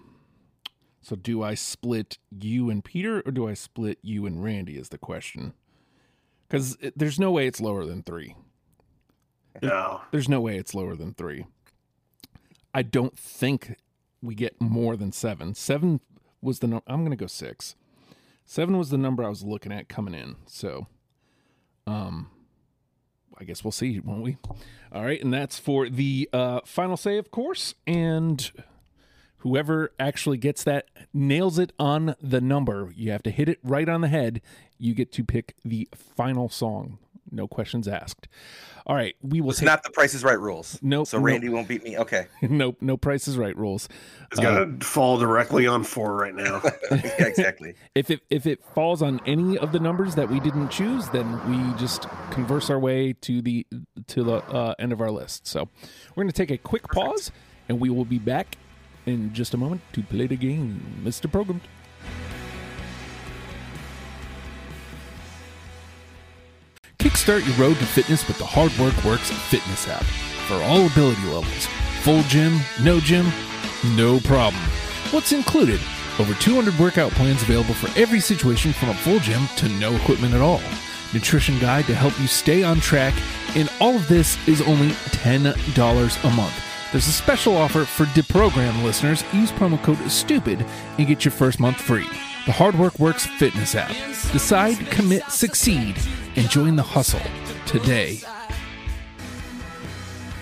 so 1.01 1.15
do 1.15 1.43
I 1.43 1.53
split 1.53 2.17
you 2.31 2.69
and 2.69 2.83
Peter 2.83 3.21
or 3.25 3.31
do 3.31 3.47
I 3.47 3.55
split 3.55 3.99
you 4.01 4.25
and 4.25 4.41
Randy 4.41 4.77
is 4.77 4.89
the 4.89 4.97
question. 4.97 5.53
Because 6.47 6.77
there's 6.95 7.19
no 7.19 7.31
way 7.31 7.45
it's 7.45 7.59
lower 7.59 7.85
than 7.85 8.03
three. 8.03 8.35
No, 9.61 10.01
There's 10.11 10.29
no 10.29 10.39
way 10.39 10.57
it's 10.57 10.73
lower 10.73 10.95
than 10.95 11.13
three. 11.13 11.45
I 12.73 12.81
don't 12.81 13.17
think 13.17 13.75
we 14.21 14.35
get 14.35 14.59
more 14.59 14.95
than 14.95 15.11
seven. 15.11 15.55
Seven 15.55 16.01
was 16.41 16.59
the 16.59 16.67
number. 16.67 16.83
I'm 16.87 16.99
going 16.99 17.11
to 17.11 17.17
go 17.17 17.27
six. 17.27 17.75
Seven 18.45 18.77
was 18.77 18.89
the 18.89 18.97
number 18.97 19.23
I 19.23 19.29
was 19.29 19.43
looking 19.43 19.71
at 19.71 19.89
coming 19.89 20.13
in. 20.13 20.37
So, 20.45 20.87
um, 21.85 22.29
I 23.37 23.43
guess 23.43 23.63
we'll 23.63 23.71
see, 23.71 23.99
won't 23.99 24.23
we? 24.23 24.37
All 24.91 25.03
right, 25.03 25.21
and 25.21 25.33
that's 25.33 25.59
for 25.59 25.89
the 25.89 26.29
uh, 26.31 26.61
final 26.65 26.97
say, 26.97 27.17
of 27.17 27.29
course. 27.29 27.75
And 27.85 28.49
whoever 29.37 29.91
actually 29.99 30.37
gets 30.37 30.63
that 30.63 30.87
nails 31.13 31.59
it 31.59 31.73
on 31.77 32.15
the 32.21 32.41
number. 32.41 32.91
You 32.95 33.11
have 33.11 33.23
to 33.23 33.31
hit 33.31 33.49
it 33.49 33.59
right 33.63 33.87
on 33.87 34.01
the 34.01 34.07
head. 34.07 34.41
You 34.79 34.93
get 34.93 35.11
to 35.13 35.23
pick 35.23 35.55
the 35.63 35.87
final 35.93 36.49
song. 36.49 36.99
No 37.31 37.47
questions 37.47 37.87
asked. 37.87 38.27
All 38.85 38.95
right, 38.95 39.15
we 39.21 39.41
will 39.41 39.49
it's 39.49 39.59
take 39.59 39.65
not 39.65 39.83
the 39.83 39.89
Price 39.89 40.13
is 40.13 40.23
Right 40.23 40.39
rules. 40.39 40.79
Nope, 40.81 41.07
So 41.07 41.17
nope. 41.17 41.25
Randy 41.25 41.49
won't 41.49 41.67
beat 41.67 41.83
me. 41.83 41.97
Okay. 41.97 42.27
nope, 42.41 42.77
no 42.79 42.95
Price 42.95 43.27
is 43.27 43.37
Right 43.37 43.55
rules. 43.57 43.89
it's 44.31 44.39
gonna 44.39 44.77
fall 44.79 45.17
directly 45.17 45.67
on 45.67 45.83
four 45.83 46.15
right 46.15 46.33
now. 46.33 46.61
yeah, 46.91 47.25
exactly. 47.25 47.73
If 47.95 48.09
it 48.11 48.21
if 48.29 48.45
it 48.45 48.63
falls 48.73 49.01
on 49.01 49.19
any 49.25 49.57
of 49.57 49.71
the 49.71 49.79
numbers 49.79 50.15
that 50.15 50.29
we 50.29 50.39
didn't 50.39 50.69
choose, 50.69 51.09
then 51.09 51.27
we 51.49 51.77
just 51.77 52.07
converse 52.31 52.69
our 52.69 52.79
way 52.79 53.13
to 53.21 53.41
the 53.41 53.65
to 54.07 54.23
the 54.23 54.35
uh, 54.35 54.75
end 54.79 54.93
of 54.93 55.01
our 55.01 55.11
list. 55.11 55.47
So 55.47 55.67
we're 56.15 56.23
going 56.23 56.31
to 56.31 56.37
take 56.45 56.51
a 56.51 56.57
quick 56.57 56.83
pause, 56.89 57.31
and 57.67 57.79
we 57.79 57.89
will 57.89 58.05
be 58.05 58.19
back 58.19 58.57
in 59.05 59.33
just 59.33 59.53
a 59.53 59.57
moment 59.57 59.81
to 59.93 60.03
play 60.03 60.27
the 60.27 60.37
game, 60.37 61.01
Mister 61.03 61.27
Programmed. 61.27 61.61
Kickstart 67.07 67.47
your 67.47 67.55
road 67.55 67.79
to 67.79 67.85
fitness 67.85 68.27
with 68.27 68.37
the 68.37 68.45
Hard 68.45 68.77
Work 68.77 69.01
Works 69.05 69.31
fitness 69.31 69.87
app. 69.87 70.03
For 70.49 70.55
all 70.55 70.87
ability 70.87 71.23
levels, 71.23 71.65
full 72.01 72.21
gym, 72.23 72.59
no 72.81 72.99
gym, 72.99 73.31
no 73.95 74.19
problem. 74.19 74.61
What's 75.11 75.31
included? 75.31 75.79
Over 76.19 76.33
200 76.33 76.77
workout 76.77 77.13
plans 77.13 77.43
available 77.43 77.75
for 77.75 77.97
every 77.97 78.19
situation 78.19 78.73
from 78.73 78.89
a 78.89 78.93
full 78.93 79.19
gym 79.19 79.47
to 79.55 79.69
no 79.69 79.95
equipment 79.95 80.33
at 80.33 80.41
all. 80.41 80.59
Nutrition 81.13 81.57
guide 81.59 81.85
to 81.85 81.95
help 81.95 82.19
you 82.19 82.27
stay 82.27 82.61
on 82.61 82.81
track, 82.81 83.13
and 83.55 83.71
all 83.79 83.95
of 83.95 84.09
this 84.09 84.37
is 84.45 84.61
only 84.63 84.89
$10 84.89 86.23
a 86.25 86.35
month. 86.35 86.63
There's 86.91 87.07
a 87.07 87.13
special 87.13 87.55
offer 87.55 87.85
for 87.85 88.03
deprogram 88.07 88.83
listeners. 88.83 89.23
Use 89.31 89.53
promo 89.53 89.81
code 89.81 90.11
STUPID 90.11 90.67
and 90.97 91.07
get 91.07 91.23
your 91.23 91.31
first 91.31 91.61
month 91.61 91.79
free. 91.79 92.05
The 92.47 92.53
Hard 92.53 92.79
Work 92.79 92.97
Works 92.97 93.25
fitness 93.25 93.75
app. 93.75 93.89
Decide, 94.31 94.77
commit, 94.89 95.29
succeed, 95.29 95.97
and 96.37 96.49
join 96.49 96.77
the 96.77 96.81
hustle 96.81 97.19
today. 97.65 98.21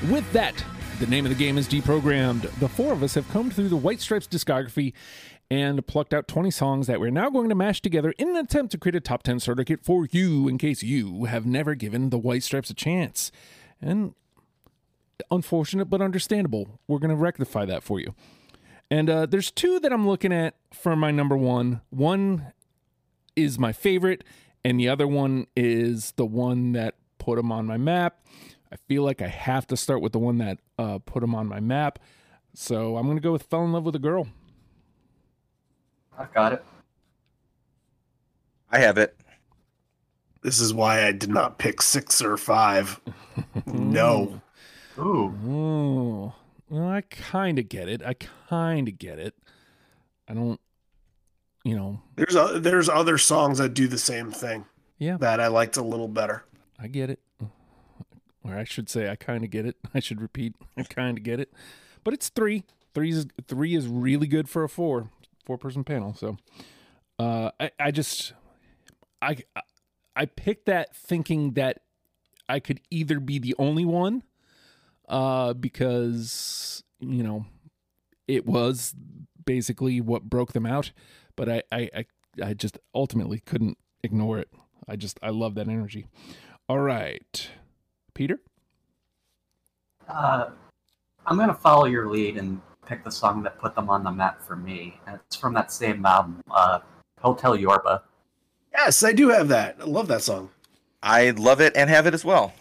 With 0.08 0.32
that, 0.32 0.64
the 1.00 1.08
name 1.08 1.26
of 1.26 1.32
the 1.32 1.36
game 1.36 1.58
is 1.58 1.68
deprogrammed. 1.68 2.44
The 2.60 2.70
four 2.70 2.94
of 2.94 3.02
us 3.02 3.16
have 3.16 3.28
combed 3.30 3.56
through 3.56 3.70
the 3.70 3.76
White 3.76 4.02
Stripes 4.02 4.28
discography 4.28 4.94
and 5.50 5.88
plucked 5.88 6.14
out 6.14 6.28
20 6.28 6.52
songs 6.52 6.86
that 6.86 7.00
we're 7.00 7.10
now 7.10 7.32
going 7.32 7.50
to 7.50 7.56
mash 7.56 7.82
together 7.82 8.14
in 8.20 8.30
an 8.30 8.36
attempt 8.36 8.72
to 8.74 8.78
create 8.78 8.94
a 8.94 9.00
top 9.00 9.24
10 9.24 9.40
starter 9.40 9.64
kit 9.64 9.84
for 9.84 10.06
you 10.12 10.48
in 10.48 10.60
case 10.60 10.84
you 10.84 11.24
have 11.24 11.48
never 11.48 11.74
given 11.74 12.12
the 12.12 12.20
White 12.20 12.44
Stripes 12.44 12.70
a 12.70 12.76
chance. 12.76 13.32
And 13.82 14.14
unfortunate 15.32 15.86
but 15.86 16.04
understandable. 16.04 16.80
We're 16.88 17.00
going 17.00 17.10
to 17.10 17.16
rectify 17.16 17.66
that 17.66 17.82
for 17.82 18.00
you. 18.00 18.14
And 18.92 19.10
uh, 19.10 19.26
there's 19.26 19.52
two 19.52 19.80
that 19.80 19.92
I'm 19.92 20.08
looking 20.08 20.32
at 20.32 20.56
for 20.74 20.96
my 20.96 21.12
number 21.12 21.36
one. 21.36 21.82
One 21.90 22.54
is 23.36 23.58
my 23.58 23.74
favorite, 23.74 24.24
and 24.64 24.80
the 24.80 24.88
other 24.90 25.08
one 25.08 25.48
is 25.56 26.12
the 26.18 26.26
one 26.26 26.74
that 26.74 26.96
put 27.18 27.38
them 27.38 27.52
on 27.52 27.66
my 27.66 27.78
map. 27.78 28.20
I 28.72 28.78
feel 28.88 29.04
like 29.04 29.22
I 29.22 29.28
have 29.28 29.66
to 29.68 29.78
start 29.78 30.02
with 30.02 30.12
the 30.12 30.20
one 30.20 30.38
that 30.38 30.60
uh, 30.78 31.00
put 31.00 31.22
them 31.22 31.34
on 31.34 31.48
my 31.48 31.60
map. 31.60 32.00
So 32.54 32.98
I'm 32.98 33.06
going 33.06 33.18
to 33.18 33.22
go 33.22 33.32
with 33.32 33.44
Fell 33.44 33.64
in 33.64 33.74
Love 33.74 33.84
with 33.84 33.96
a 33.96 34.00
Girl. 34.00 34.28
I've 36.18 36.34
got 36.34 36.54
it. 36.54 36.64
I 38.72 38.80
have 38.80 38.98
it. 38.98 39.18
this 40.42 40.60
is 40.60 40.74
why 40.74 41.06
I 41.06 41.12
did 41.12 41.30
not 41.30 41.58
pick 41.58 41.82
six 41.82 42.22
or 42.22 42.38
five. 42.38 43.00
No, 43.66 44.42
Ooh. 44.98 45.34
Oh, 45.46 46.34
well, 46.70 46.88
I 46.88 47.02
kind 47.02 47.60
of 47.60 47.70
get 47.70 47.88
it. 47.88 48.02
I 48.04 48.16
kind 48.50 48.88
of 48.88 48.98
get 48.98 49.20
it. 49.20 49.36
I 50.28 50.34
don't, 50.34 50.60
you 51.64 51.76
know, 51.76 52.02
there's 52.16 52.36
o- 52.36 52.60
there's 52.60 52.90
other 52.90 53.18
songs 53.18 53.60
that 53.60 53.74
do 53.74 53.88
the 53.88 53.98
same 53.98 54.32
thing 54.32 54.66
yeah, 54.98 55.18
that 55.18 55.40
I 55.40 55.48
liked 55.48 55.78
a 55.78 55.84
little 55.84 56.08
better. 56.08 56.46
I 56.80 56.88
get 56.88 57.10
it. 57.10 57.20
Or 58.44 58.56
I 58.56 58.64
should 58.64 58.90
say, 58.90 59.10
I 59.10 59.16
kind 59.16 59.44
of 59.44 59.50
get 59.50 59.66
it. 59.66 59.76
I 59.94 60.00
should 60.00 60.22
repeat, 60.22 60.56
I 60.78 60.84
kind 60.84 61.18
of 61.18 61.24
get 61.24 61.40
it. 61.40 61.52
But 62.04 62.14
it's 62.14 62.30
three. 62.30 62.64
Three 62.94 63.12
is 63.12 63.28
three 63.48 63.76
is 63.76 63.88
really 63.88 64.28
good 64.28 64.48
for 64.48 64.64
a 64.64 64.70
four 64.70 65.10
four 65.46 65.58
person 65.58 65.84
panel. 65.84 66.14
So, 66.14 66.38
uh, 67.20 67.52
I 67.60 67.72
I 67.80 67.92
just 67.92 68.34
I 69.22 69.38
I 70.16 70.26
picked 70.26 70.66
that 70.68 70.96
thinking 70.96 71.54
that 71.54 71.82
I 72.48 72.60
could 72.60 72.80
either 72.90 73.20
be 73.20 73.40
the 73.40 73.56
only 73.58 73.86
one, 73.86 74.24
uh, 75.08 75.54
because 75.54 76.84
you 77.00 77.24
know 77.24 77.46
it 78.28 78.46
was 78.46 78.94
basically 79.46 80.02
what 80.02 80.24
broke 80.24 80.54
them 80.54 80.66
out, 80.66 80.92
but 81.36 81.50
I 81.50 81.64
I 81.72 81.90
I, 81.96 82.06
I 82.44 82.54
just 82.54 82.78
ultimately 82.94 83.40
couldn't 83.40 83.78
ignore 84.04 84.40
it. 84.40 84.50
I 84.88 84.96
just 84.96 85.20
I 85.22 85.30
love 85.30 85.56
that 85.56 85.68
energy. 85.68 86.08
All 86.68 86.80
right, 86.80 87.50
Peter. 88.14 88.40
Uh, 90.08 90.50
I'm 91.26 91.38
gonna 91.38 91.54
follow 91.54 91.86
your 91.86 92.10
lead 92.10 92.38
and 92.38 92.62
pick 92.86 93.04
the 93.04 93.12
song 93.12 93.44
that 93.44 93.60
put 93.60 93.76
them 93.76 93.90
on 93.90 94.04
the 94.04 94.12
map 94.12 94.42
for 94.42 94.56
me. 94.56 95.00
And 95.08 95.20
it's 95.26 95.36
from 95.36 95.54
that 95.56 95.72
same 95.72 96.06
album, 96.06 96.42
uh, 96.52 96.80
Hotel 97.20 97.56
Yorba. 97.56 98.04
Yes, 98.72 99.04
I 99.04 99.14
do 99.14 99.30
have 99.30 99.48
that. 99.50 99.78
I 99.82 99.86
love 99.86 100.08
that 100.08 100.22
song. 100.22 100.50
I 101.02 101.32
love 101.32 101.62
it 101.62 101.76
and 101.76 101.90
have 101.90 102.08
it 102.08 102.14
as 102.14 102.26
well. 102.26 102.54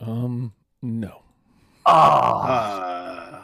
Um, 0.00 0.52
no, 0.82 1.22
Oh, 1.86 1.90
Uh, 1.92 3.42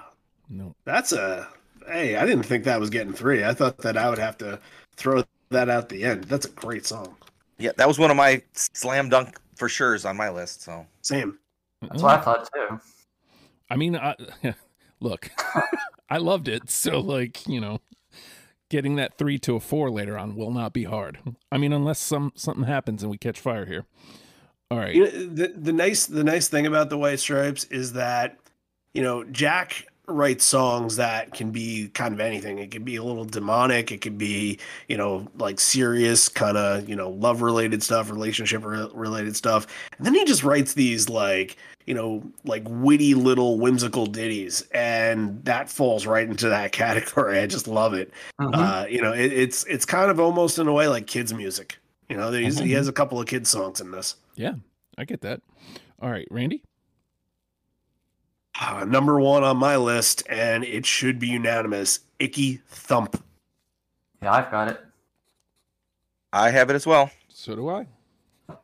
no. 0.49 0.75
that's 0.85 1.13
a 1.13 1.49
hey. 1.87 2.17
I 2.17 2.27
didn't 2.27 2.45
think 2.45 2.65
that 2.65 2.81
was 2.81 2.91
getting 2.91 3.13
three. 3.13 3.45
I 3.45 3.55
thought 3.55 3.79
that 3.79 3.97
I 3.97 4.09
would 4.11 4.19
have 4.19 4.37
to 4.39 4.59
throw 4.97 5.23
that 5.51 5.69
out 5.69 5.89
the 5.89 6.05
end. 6.05 6.25
That's 6.25 6.47
a 6.47 6.51
great 6.51 6.87
song. 6.87 7.17
Yeah, 7.59 7.71
that 7.77 7.89
was 7.89 7.99
one 7.99 8.11
of 8.11 8.17
my 8.17 8.43
slam 8.55 9.09
dunk 9.09 9.39
for 9.57 9.69
sure's 9.69 10.05
on 10.05 10.17
my 10.17 10.29
list. 10.29 10.63
So 10.63 10.87
Same. 11.03 11.39
that's 11.83 12.03
what 12.03 12.19
I 12.19 12.23
thought 12.23 12.49
too. 12.53 12.81
I 13.71 13.77
mean, 13.77 13.97
I, 13.97 14.15
look, 15.01 15.31
I 16.11 16.19
loved 16.19 16.49
it. 16.49 16.69
So, 16.71 17.01
like, 17.01 17.47
you 17.49 17.61
know, 17.61 17.81
getting 18.69 18.97
that 18.97 19.17
three 19.17 19.39
to 19.41 19.57
a 19.57 19.61
four 19.61 19.91
later 19.91 20.19
on 20.19 20.37
will 20.37 20.51
not 20.51 20.73
be 20.73 20.85
hard. 20.85 21.19
I 21.53 21.59
mean, 21.59 21.73
unless 21.73 21.99
some 22.01 22.33
something 22.35 22.65
happens 22.65 23.03
and 23.03 23.11
we 23.11 23.17
catch 23.19 23.41
fire 23.41 23.67
here. 23.67 23.87
All 24.71 24.79
right. 24.79 24.95
You 24.95 25.05
know, 25.05 25.11
the 25.11 25.49
the 25.49 25.73
nice 25.73 26.07
the 26.07 26.25
nice 26.25 26.49
thing 26.49 26.67
about 26.67 26.91
the 26.91 26.99
White 26.99 27.21
Stripes 27.21 27.65
is 27.65 27.93
that 27.95 28.39
you 28.93 29.03
know 29.03 29.25
Jack 29.25 29.87
writes 30.07 30.45
songs 30.45 30.97
that 30.97 31.33
can 31.33 31.51
be 31.51 31.89
kind 31.95 32.13
of 32.13 32.21
anything. 32.21 32.59
It 32.59 32.71
can 32.71 32.85
be 32.85 32.97
a 32.97 33.03
little 33.03 33.25
demonic. 33.25 33.91
It 33.93 34.01
could 34.01 34.19
be 34.19 34.59
you 34.89 34.97
know 34.97 35.29
like 35.39 35.61
serious 35.61 36.29
kind 36.29 36.57
of 36.57 36.89
you 36.89 36.97
know 36.97 37.11
love 37.11 37.43
related 37.43 37.83
stuff, 37.83 38.11
relationship 38.11 38.65
re- 38.65 38.89
related 38.93 39.37
stuff, 39.37 39.67
and 39.97 40.07
then 40.07 40.15
he 40.15 40.25
just 40.25 40.43
writes 40.43 40.75
these 40.75 41.09
like 41.09 41.57
you 41.87 41.95
know 41.95 42.23
like 42.45 42.65
witty 42.67 43.15
little 43.15 43.59
whimsical 43.59 44.07
ditties, 44.07 44.63
and 44.73 45.45
that 45.45 45.69
falls 45.69 46.07
right 46.07 46.29
into 46.29 46.49
that 46.49 46.73
category. 46.73 47.39
I 47.39 47.47
just 47.47 47.69
love 47.69 47.95
it. 47.95 48.13
Mhm. 48.41 48.55
Uh, 48.55 48.87
you 48.89 49.01
know, 49.03 49.13
it, 49.13 49.33
it's 49.33 49.65
it's 49.65 49.85
kind 49.85 50.11
of 50.11 50.19
almost 50.19 50.59
in 50.59 50.67
a 50.69 50.73
way 50.73 50.89
like 50.89 51.07
kids 51.07 51.33
music. 51.35 51.79
You 52.09 52.17
know, 52.19 52.31
he's, 52.33 52.59
he 52.59 52.73
has 52.73 52.87
a 52.89 52.93
couple 52.93 53.19
of 53.21 53.27
kids 53.27 53.49
songs 53.49 53.81
in 53.81 53.91
this. 53.91 54.17
Yeah. 54.37 54.55
I 54.97 55.05
get 55.05 55.21
that. 55.23 55.41
All 56.01 56.11
right, 56.11 56.29
Randy. 56.31 56.63
Uh, 58.61 58.85
number 58.85 59.19
one 59.19 59.43
on 59.43 59.57
my 59.57 59.77
list, 59.77 60.23
and 60.29 60.65
it 60.65 60.87
should 60.87 61.19
be 61.19 61.29
unanimous. 61.29 62.01
Icky 62.19 62.61
Thump. 62.69 63.23
Yeah, 64.23 64.33
I've 64.33 64.51
got 64.51 64.69
it. 64.69 64.81
I 66.33 66.51
have 66.51 66.71
it 66.71 66.75
as 66.75 66.87
well. 66.87 67.11
So 67.29 67.57
do 67.57 67.69
I. 67.69 67.87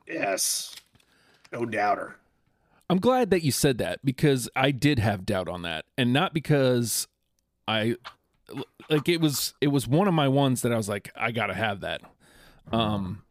Yes, 0.06 0.74
no 1.52 1.64
doubter. 1.66 2.16
I'm 2.88 2.98
glad 2.98 3.30
that 3.30 3.42
you 3.42 3.52
said 3.52 3.78
that 3.78 4.04
because 4.04 4.48
I 4.56 4.70
did 4.70 4.98
have 4.98 5.26
doubt 5.26 5.48
on 5.48 5.62
that, 5.62 5.84
and 5.96 6.12
not 6.12 6.34
because 6.34 7.08
I 7.66 7.96
like 8.88 9.08
it 9.08 9.20
was 9.20 9.54
it 9.60 9.68
was 9.68 9.86
one 9.86 10.08
of 10.08 10.14
my 10.14 10.28
ones 10.28 10.62
that 10.62 10.72
I 10.72 10.76
was 10.76 10.88
like 10.88 11.10
I 11.16 11.30
gotta 11.30 11.54
have 11.54 11.80
that, 11.80 12.02
um, 12.72 13.22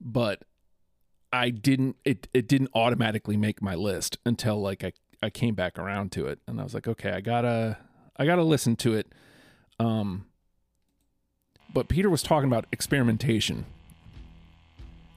but 0.00 0.42
I 1.32 1.50
didn't 1.50 1.96
it 2.04 2.28
it 2.32 2.48
didn't 2.48 2.70
automatically 2.74 3.36
make 3.36 3.60
my 3.60 3.74
list 3.74 4.18
until 4.24 4.60
like 4.60 4.84
I 4.84 4.92
I 5.22 5.30
came 5.30 5.54
back 5.54 5.78
around 5.78 6.12
to 6.12 6.26
it, 6.26 6.38
and 6.46 6.60
I 6.60 6.64
was 6.64 6.74
like 6.74 6.88
okay 6.88 7.10
I 7.10 7.20
gotta 7.20 7.78
I 8.16 8.24
gotta 8.26 8.42
listen 8.42 8.76
to 8.76 8.94
it, 8.94 9.12
um, 9.78 10.26
but 11.72 11.88
Peter 11.88 12.10
was 12.10 12.22
talking 12.22 12.48
about 12.48 12.66
experimentation, 12.72 13.66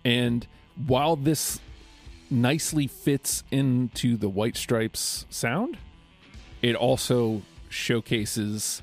and 0.03 0.45
while 0.85 1.15
this 1.15 1.59
nicely 2.29 2.87
fits 2.87 3.43
into 3.51 4.17
the 4.17 4.29
White 4.29 4.55
Stripes 4.55 5.25
sound, 5.29 5.77
it 6.61 6.75
also 6.75 7.41
showcases 7.69 8.81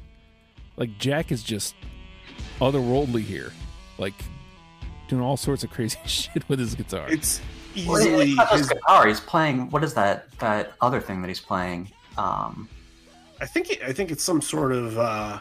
like 0.76 0.98
Jack 0.98 1.30
is 1.32 1.42
just 1.42 1.74
otherworldly 2.60 3.22
here, 3.22 3.52
like 3.98 4.14
doing 5.08 5.22
all 5.22 5.36
sorts 5.36 5.64
of 5.64 5.70
crazy 5.70 5.98
shit 6.06 6.48
with 6.48 6.58
his 6.58 6.74
guitar. 6.74 7.06
It's 7.08 7.40
easily 7.74 8.32
it's 8.32 8.52
his, 8.52 8.68
guitar. 8.68 9.06
He's 9.06 9.20
playing. 9.20 9.70
What 9.70 9.82
is 9.82 9.94
that? 9.94 10.30
That 10.38 10.72
other 10.80 11.00
thing 11.00 11.20
that 11.22 11.28
he's 11.28 11.40
playing. 11.40 11.90
Um, 12.16 12.68
I 13.40 13.46
think 13.46 13.70
it, 13.70 13.82
I 13.82 13.92
think 13.92 14.10
it's 14.10 14.22
some 14.22 14.40
sort 14.42 14.72
of. 14.72 14.98
uh 14.98 15.38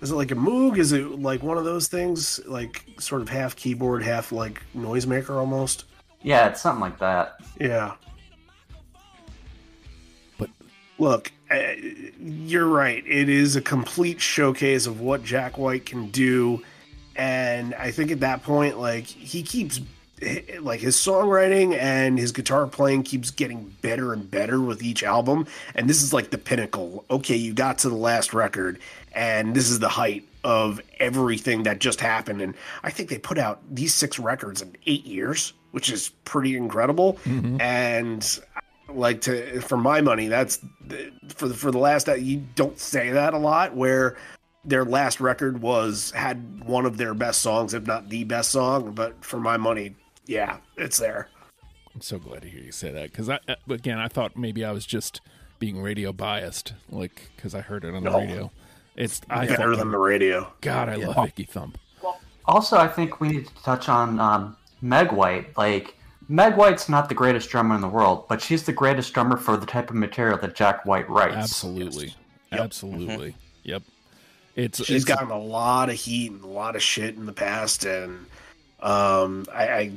Is 0.00 0.10
it 0.10 0.14
like 0.14 0.30
a 0.30 0.36
Moog? 0.36 0.78
Is 0.78 0.92
it 0.92 1.20
like 1.20 1.42
one 1.42 1.58
of 1.58 1.64
those 1.64 1.88
things, 1.88 2.40
like 2.46 2.86
sort 2.98 3.22
of 3.22 3.28
half 3.28 3.54
keyboard, 3.56 4.02
half 4.02 4.32
like 4.32 4.62
noisemaker 4.76 5.36
almost? 5.36 5.84
yeah, 6.22 6.48
it's 6.48 6.60
something 6.60 6.82
like 6.82 6.98
that. 6.98 7.36
Yeah. 7.58 7.94
But- 10.38 10.50
look, 10.98 11.32
uh, 11.50 11.72
you're 12.20 12.66
right. 12.66 13.02
It 13.06 13.28
is 13.30 13.56
a 13.56 13.62
complete 13.62 14.20
showcase 14.20 14.86
of 14.86 15.00
what 15.00 15.24
Jack 15.24 15.56
White 15.58 15.86
can 15.86 16.10
do, 16.10 16.62
and 17.20 17.74
I 17.74 17.90
think 17.90 18.10
at 18.10 18.20
that 18.20 18.42
point, 18.42 18.80
like 18.80 19.04
he 19.04 19.42
keeps 19.42 19.78
like 20.60 20.80
his 20.80 20.96
songwriting 20.96 21.76
and 21.78 22.18
his 22.18 22.32
guitar 22.32 22.66
playing 22.66 23.02
keeps 23.02 23.30
getting 23.30 23.76
better 23.82 24.14
and 24.14 24.30
better 24.30 24.58
with 24.58 24.82
each 24.82 25.02
album. 25.02 25.46
And 25.74 25.88
this 25.88 26.02
is 26.02 26.14
like 26.14 26.30
the 26.30 26.38
pinnacle. 26.38 27.04
Okay 27.10 27.36
you 27.36 27.52
got 27.52 27.76
to 27.78 27.90
the 27.90 27.94
last 27.94 28.32
record 28.32 28.78
and 29.12 29.54
this 29.54 29.68
is 29.68 29.80
the 29.80 29.88
height 29.88 30.24
of 30.44 30.80
everything 30.98 31.64
that 31.64 31.78
just 31.78 32.00
happened. 32.00 32.40
And 32.40 32.54
i 32.82 32.90
think 32.90 33.10
they 33.10 33.18
put 33.18 33.36
out 33.38 33.60
these 33.70 33.94
six 33.94 34.18
records 34.18 34.62
in 34.62 34.74
eight 34.86 35.04
years 35.04 35.52
which 35.72 35.90
is 35.92 36.08
pretty 36.24 36.56
incredible. 36.56 37.18
Mm-hmm. 37.24 37.60
And 37.60 38.40
like 38.88 39.20
to 39.22 39.60
for 39.60 39.76
my 39.76 40.00
money 40.00 40.26
that's 40.26 40.58
for 41.28 41.48
the 41.48 41.54
for 41.54 41.70
the 41.70 41.78
last 41.78 42.06
that 42.06 42.22
you 42.22 42.42
don't 42.56 42.78
say 42.78 43.10
that 43.10 43.34
a 43.34 43.38
lot 43.38 43.76
where 43.76 44.16
their 44.64 44.84
last 44.84 45.20
record 45.20 45.62
was 45.62 46.10
had 46.12 46.64
one 46.64 46.84
of 46.86 46.96
their 46.96 47.14
best 47.14 47.40
songs 47.40 47.72
if 47.74 47.86
not 47.86 48.08
the 48.08 48.24
best 48.24 48.50
song 48.50 48.92
but 48.92 49.24
for 49.24 49.38
my 49.40 49.56
money 49.56 49.94
yeah 50.26 50.58
it's 50.76 50.98
there 50.98 51.28
I'm 51.94 52.00
so 52.02 52.18
glad 52.18 52.42
to 52.42 52.48
hear 52.48 52.62
you 52.62 52.72
say 52.72 52.90
that 52.92 53.10
because 53.10 53.28
I 53.28 53.40
uh, 53.48 53.56
again 53.68 53.98
I 53.98 54.08
thought 54.08 54.36
maybe 54.36 54.64
I 54.64 54.70
was 54.72 54.86
just 54.86 55.20
being 55.58 55.82
radio 55.82 56.12
biased, 56.12 56.72
like 56.88 57.30
because 57.36 57.54
I 57.54 57.60
heard 57.60 57.84
it 57.84 57.94
on 57.94 58.02
the 58.04 58.10
No. 58.10 58.18
radio. 58.18 58.50
It's 58.96 59.20
I 59.28 59.46
better 59.46 59.56
fucking, 59.56 59.78
than 59.78 59.90
the 59.90 59.98
radio 59.98 60.52
God 60.60 60.88
I 60.88 60.94
love 60.96 61.26
Icky 61.26 61.44
Thump. 61.44 61.78
Also, 62.46 62.76
I 62.76 62.88
think 62.88 63.20
we 63.20 63.28
need 63.28 63.46
to 63.46 63.54
touch 63.62 63.88
on 63.88 64.18
um, 64.18 64.56
Meg 64.80 65.12
White. 65.12 65.56
Like, 65.58 65.96
Meg 66.28 66.56
White's 66.56 66.88
not 66.88 67.08
the 67.08 67.14
greatest 67.14 67.50
drummer 67.50 67.74
in 67.74 67.80
the 67.80 67.88
world, 67.88 68.24
but 68.28 68.40
she's 68.40 68.64
the 68.64 68.72
greatest 68.72 69.12
drummer 69.12 69.36
for 69.36 69.56
the 69.56 69.66
type 69.66 69.90
of 69.90 69.96
material 69.96 70.38
that 70.38 70.54
Jack 70.54 70.86
White 70.86 71.08
writes. 71.10 71.36
Absolutely, 71.36 72.14
absolutely, 72.52 73.36
yep. 73.62 73.82
It's 74.60 74.78
she's 74.84 74.96
it's, 75.02 75.04
gotten 75.04 75.30
a 75.30 75.38
lot 75.38 75.88
of 75.90 75.96
heat 75.96 76.30
and 76.32 76.42
a 76.44 76.46
lot 76.46 76.76
of 76.76 76.82
shit 76.82 77.14
in 77.16 77.26
the 77.26 77.32
past 77.32 77.84
and 77.84 78.26
um 78.80 79.46
i 79.52 79.68
i 79.68 79.92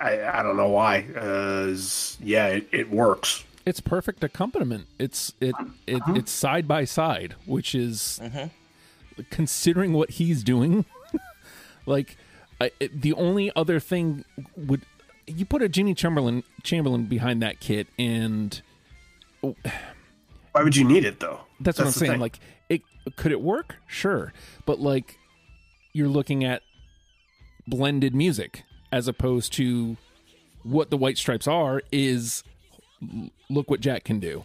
i, 0.00 0.38
I 0.38 0.42
don't 0.42 0.56
know 0.56 0.68
why 0.68 1.06
uh 1.16 1.66
is- 1.68 2.16
yeah 2.20 2.46
it, 2.48 2.68
it 2.72 2.90
works 2.90 3.44
it's 3.64 3.80
perfect 3.80 4.24
accompaniment. 4.24 4.86
It's 4.98 5.32
it 5.40 5.54
it 5.86 6.02
Uh-huh. 6.02 6.14
it's 6.16 6.32
side 6.32 6.66
by 6.66 6.84
side, 6.84 7.36
which 7.46 7.74
is 7.76 8.18
Mm-hmm. 8.20 8.48
considering 9.30 9.92
what 9.92 10.10
he's 10.10 10.42
doing. 10.42 10.84
like 11.86 12.16
I, 12.60 12.72
it, 12.80 13.00
the 13.02 13.12
only 13.12 13.52
other 13.54 13.78
thing 13.78 14.24
would 14.56 14.82
you 15.28 15.44
put 15.44 15.62
a 15.62 15.68
Jimmy 15.68 15.94
Chamberlin 15.94 16.42
Chamberlin 16.64 17.06
behind 17.06 17.40
that 17.42 17.60
kit, 17.60 17.86
and 17.98 18.60
why 20.52 20.62
would 20.62 20.76
you 20.76 20.84
need 20.84 21.04
it 21.04 21.20
though 21.20 21.40
that's, 21.62 21.78
what 21.78 21.86
I'm 21.86 21.92
saying. 21.92 22.12
thing. 22.12 22.20
Like, 22.20 22.40
it 22.68 22.82
could 23.16 23.32
it 23.32 23.40
work? 23.40 23.76
Sure, 23.86 24.32
but 24.66 24.80
like 24.80 25.18
you're 25.92 26.08
looking 26.08 26.44
at 26.44 26.62
blended 27.66 28.14
music 28.14 28.64
as 28.90 29.08
opposed 29.08 29.52
to 29.54 29.96
what 30.62 30.90
the 30.90 30.96
White 30.96 31.18
Stripes 31.18 31.46
are. 31.46 31.82
Is 31.90 32.42
look 33.48 33.70
what 33.70 33.80
Jack 33.80 34.04
can 34.04 34.20
do, 34.20 34.44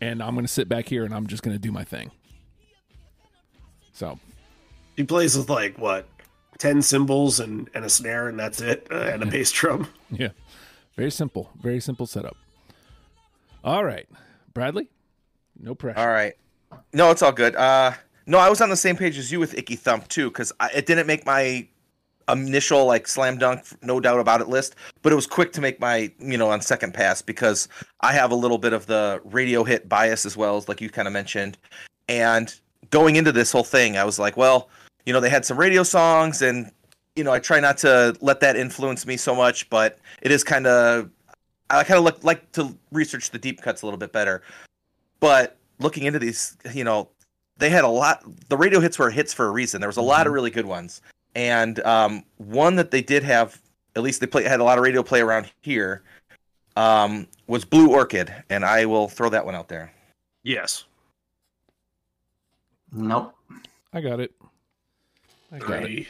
and 0.00 0.22
I'm 0.22 0.34
going 0.34 0.46
to 0.46 0.52
sit 0.52 0.68
back 0.68 0.88
here 0.88 1.04
and 1.04 1.14
I'm 1.14 1.26
just 1.26 1.42
going 1.42 1.54
to 1.54 1.60
do 1.60 1.72
my 1.72 1.84
thing. 1.84 2.10
So 3.92 4.18
he 4.96 5.04
plays 5.04 5.36
with 5.36 5.50
like 5.50 5.78
what 5.78 6.06
10 6.58 6.82
cymbals 6.82 7.40
and 7.40 7.68
and 7.74 7.84
a 7.84 7.88
snare 7.88 8.28
and 8.28 8.38
that's 8.38 8.60
it 8.60 8.86
uh, 8.90 9.10
and 9.12 9.22
a 9.22 9.26
bass 9.26 9.50
drum 9.50 9.88
yeah, 10.10 10.28
very 10.96 11.10
simple, 11.10 11.50
very 11.60 11.80
simple 11.80 12.06
setup. 12.06 12.36
All 13.64 13.84
right, 13.84 14.08
Bradley, 14.54 14.88
no 15.58 15.74
pressure. 15.74 15.98
All 15.98 16.08
right. 16.08 16.34
No, 16.92 17.10
it's 17.10 17.22
all 17.22 17.32
good. 17.32 17.56
Uh, 17.56 17.92
no, 18.26 18.38
I 18.38 18.48
was 18.48 18.60
on 18.60 18.68
the 18.68 18.76
same 18.76 18.96
page 18.96 19.18
as 19.18 19.32
you 19.32 19.40
with 19.40 19.56
Icky 19.56 19.76
Thump 19.76 20.08
too, 20.08 20.28
because 20.28 20.52
it 20.74 20.86
didn't 20.86 21.06
make 21.06 21.24
my 21.24 21.66
initial 22.28 22.84
like 22.84 23.08
slam 23.08 23.38
dunk, 23.38 23.64
no 23.82 24.00
doubt 24.00 24.20
about 24.20 24.40
it 24.40 24.48
list, 24.48 24.76
but 25.02 25.12
it 25.12 25.16
was 25.16 25.26
quick 25.26 25.52
to 25.52 25.60
make 25.60 25.80
my 25.80 26.12
you 26.18 26.36
know 26.36 26.50
on 26.50 26.60
second 26.60 26.92
pass 26.94 27.22
because 27.22 27.68
I 28.00 28.12
have 28.12 28.30
a 28.30 28.34
little 28.34 28.58
bit 28.58 28.72
of 28.72 28.86
the 28.86 29.20
radio 29.24 29.64
hit 29.64 29.88
bias 29.88 30.26
as 30.26 30.36
well 30.36 30.56
as 30.56 30.68
like 30.68 30.80
you 30.80 30.90
kind 30.90 31.08
of 31.08 31.14
mentioned, 31.14 31.58
and 32.08 32.54
going 32.90 33.16
into 33.16 33.32
this 33.32 33.52
whole 33.52 33.64
thing, 33.64 33.96
I 33.96 34.04
was 34.04 34.18
like, 34.18 34.36
well, 34.36 34.68
you 35.06 35.12
know, 35.12 35.20
they 35.20 35.30
had 35.30 35.44
some 35.44 35.58
radio 35.58 35.82
songs, 35.82 36.42
and 36.42 36.70
you 37.16 37.24
know, 37.24 37.32
I 37.32 37.38
try 37.38 37.60
not 37.60 37.78
to 37.78 38.14
let 38.20 38.40
that 38.40 38.56
influence 38.56 39.06
me 39.06 39.16
so 39.16 39.34
much, 39.34 39.68
but 39.70 39.98
it 40.22 40.30
is 40.30 40.44
kind 40.44 40.66
of 40.66 41.10
I 41.70 41.84
kind 41.84 42.06
of 42.06 42.24
like 42.24 42.52
to 42.52 42.76
research 42.92 43.30
the 43.30 43.38
deep 43.38 43.60
cuts 43.60 43.82
a 43.82 43.86
little 43.86 43.98
bit 43.98 44.12
better, 44.12 44.42
but 45.20 45.56
looking 45.78 46.04
into 46.04 46.18
these, 46.18 46.56
you 46.72 46.84
know, 46.84 47.08
they 47.56 47.70
had 47.70 47.84
a 47.84 47.88
lot. 47.88 48.22
The 48.48 48.56
radio 48.56 48.80
hits 48.80 48.98
were 48.98 49.10
hits 49.10 49.34
for 49.34 49.46
a 49.46 49.50
reason. 49.50 49.80
There 49.80 49.88
was 49.88 49.96
a 49.96 50.02
lot 50.02 50.26
of 50.26 50.32
really 50.32 50.50
good 50.50 50.66
ones, 50.66 51.00
and 51.34 51.80
um, 51.80 52.24
one 52.36 52.76
that 52.76 52.90
they 52.90 53.02
did 53.02 53.22
have, 53.24 53.60
at 53.96 54.02
least 54.02 54.20
they 54.20 54.26
play 54.26 54.44
had 54.44 54.60
a 54.60 54.64
lot 54.64 54.78
of 54.78 54.84
radio 54.84 55.02
play 55.02 55.20
around 55.20 55.50
here, 55.60 56.02
um, 56.76 57.26
was 57.46 57.64
Blue 57.64 57.92
Orchid, 57.92 58.32
and 58.50 58.64
I 58.64 58.86
will 58.86 59.08
throw 59.08 59.28
that 59.30 59.44
one 59.44 59.54
out 59.54 59.68
there. 59.68 59.92
yes 60.42 60.84
Nope. 62.92 63.34
I 63.92 64.00
got 64.00 64.20
it. 64.20 64.32
I 65.52 65.58
got 65.58 65.70
it. 65.70 65.80
Great. 65.80 66.08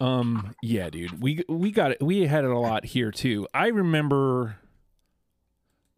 Um, 0.00 0.54
yeah, 0.62 0.90
dude, 0.90 1.22
we 1.22 1.44
we 1.48 1.70
got 1.70 1.92
it. 1.92 2.02
We 2.02 2.26
had 2.26 2.44
it 2.44 2.50
a 2.50 2.58
lot 2.58 2.84
here 2.84 3.10
too. 3.10 3.46
I 3.54 3.68
remember 3.68 4.56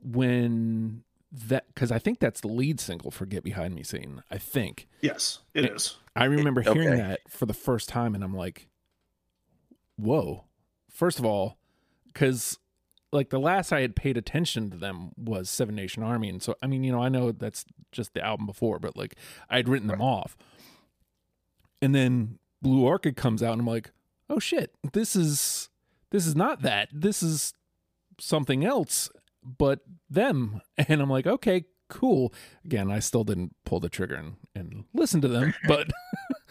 when 0.02 1.02
that 1.48 1.66
because 1.68 1.92
I 1.92 1.98
think 1.98 2.18
that's 2.18 2.40
the 2.40 2.48
lead 2.48 2.80
single 2.80 3.10
for 3.10 3.26
"Get 3.26 3.44
Behind 3.44 3.74
Me" 3.74 3.82
Satan. 3.82 4.22
I 4.30 4.38
think 4.38 4.88
yes 5.00 5.40
it 5.54 5.64
is 5.64 5.96
I 6.16 6.24
remember 6.24 6.62
hearing 6.62 6.88
okay. 6.88 6.96
that 6.96 7.20
for 7.28 7.44
the 7.44 7.54
first 7.54 7.90
time, 7.90 8.14
and 8.14 8.24
I'm 8.24 8.34
like, 8.34 8.68
"Whoa!" 9.96 10.44
First 10.90 11.18
of 11.18 11.26
all, 11.26 11.58
because 12.06 12.58
like 13.12 13.28
the 13.28 13.38
last 13.38 13.70
I 13.70 13.82
had 13.82 13.94
paid 13.94 14.16
attention 14.16 14.70
to 14.70 14.78
them 14.78 15.12
was 15.16 15.50
Seven 15.50 15.74
Nation 15.74 16.02
Army, 16.02 16.30
and 16.30 16.42
so 16.42 16.56
I 16.62 16.66
mean, 16.66 16.84
you 16.84 16.92
know, 16.92 17.02
I 17.02 17.10
know 17.10 17.32
that's 17.32 17.66
just 17.92 18.14
the 18.14 18.24
album 18.24 18.46
before, 18.46 18.78
but 18.78 18.96
like 18.96 19.14
I'd 19.50 19.68
written 19.68 19.88
them 19.88 20.00
off, 20.00 20.38
and 21.82 21.94
then 21.94 22.38
Blue 22.62 22.82
Orchid 22.82 23.16
comes 23.16 23.42
out, 23.42 23.52
and 23.52 23.60
I'm 23.60 23.66
like, 23.66 23.90
"Oh 24.30 24.38
shit! 24.38 24.74
This 24.94 25.14
is 25.14 25.68
this 26.10 26.26
is 26.26 26.34
not 26.34 26.62
that. 26.62 26.88
This 26.90 27.22
is 27.22 27.52
something 28.18 28.64
else." 28.64 29.10
But 29.58 29.80
them, 30.10 30.60
and 30.76 31.00
I'm 31.00 31.10
like, 31.10 31.26
okay, 31.26 31.64
cool. 31.88 32.32
Again, 32.64 32.90
I 32.90 32.98
still 32.98 33.24
didn't 33.24 33.54
pull 33.64 33.80
the 33.80 33.88
trigger 33.88 34.16
and, 34.16 34.34
and 34.54 34.84
listen 34.92 35.20
to 35.20 35.28
them, 35.28 35.54
but 35.68 35.88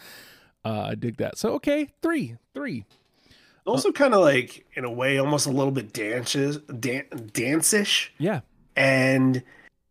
uh, 0.64 0.80
I 0.90 0.94
dig 0.94 1.18
that. 1.18 1.38
So 1.38 1.50
okay, 1.54 1.88
three, 2.02 2.36
three. 2.54 2.84
Also, 3.66 3.90
kind 3.90 4.14
of 4.14 4.20
like 4.20 4.64
in 4.74 4.84
a 4.84 4.90
way, 4.90 5.18
almost 5.18 5.46
a 5.46 5.50
little 5.50 5.72
bit 5.72 5.92
dances, 5.92 6.58
dan- 6.58 7.06
dance-ish, 7.32 8.12
Yeah. 8.16 8.40
and 8.76 9.42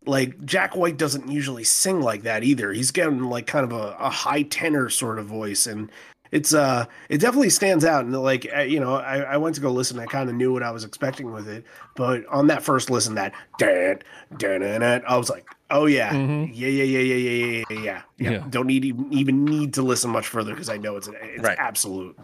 like 0.06 0.46
Jack 0.46 0.76
White 0.78 0.96
doesn't 0.98 1.30
usually 1.30 1.66
sing 1.66 2.00
like 2.00 2.24
that 2.24 2.44
either. 2.44 2.72
He's 2.72 2.92
getting 2.92 3.24
like 3.24 3.48
kind 3.48 3.66
of 3.66 3.74
a, 3.74 3.96
a 4.00 4.10
high 4.10 4.44
tenor 4.44 4.90
sort 4.90 5.20
of 5.20 5.26
voice, 5.26 5.68
and 5.68 5.92
it's 6.36 6.54
uh, 6.54 6.86
it 7.10 7.20
definitely 7.20 7.50
stands 7.50 7.86
out. 7.86 8.06
And 8.06 8.14
like 8.22 8.44
you 8.68 8.80
know, 8.80 8.96
I, 8.96 9.20
I 9.20 9.38
went 9.38 9.56
to 9.56 9.62
go 9.62 9.72
listen. 9.72 10.00
I 10.00 10.06
kind 10.06 10.30
of 10.30 10.36
knew 10.36 10.52
what 10.54 10.64
I 10.64 10.72
was 10.72 10.84
expecting 10.84 11.32
with 11.32 11.48
it, 11.48 11.64
but 11.96 12.26
on 12.28 12.48
that 12.48 12.62
first 12.64 12.90
listen, 12.90 13.16
that 13.16 13.34
dan 13.58 14.00
dan 14.38 14.84
I 15.08 15.18
was 15.18 15.30
like, 15.30 15.46
oh 15.72 15.86
yeah, 15.86 16.12
Mhm. 16.14 16.52
yeah, 16.54 16.68
yeah, 16.68 16.84
yeah, 16.84 17.00
yeah, 17.00 17.16
yeah, 17.16 17.32
yeah, 17.32 17.64
yeah, 17.70 17.76
yeah, 17.84 18.02
yeah. 18.18 18.32
Yeah. 18.32 18.44
Don't 18.50 18.68
need 18.68 18.84
even 18.86 19.12
even 19.14 19.46
need 19.46 19.74
to 19.76 19.82
listen 19.82 20.12
much 20.12 20.28
further 20.28 20.52
because 20.54 20.70
I 20.70 20.78
know 20.78 20.98
it's 20.98 21.08
an, 21.08 21.16
it's 21.22 21.42
Right. 21.44 21.58
absolute. 21.58 22.18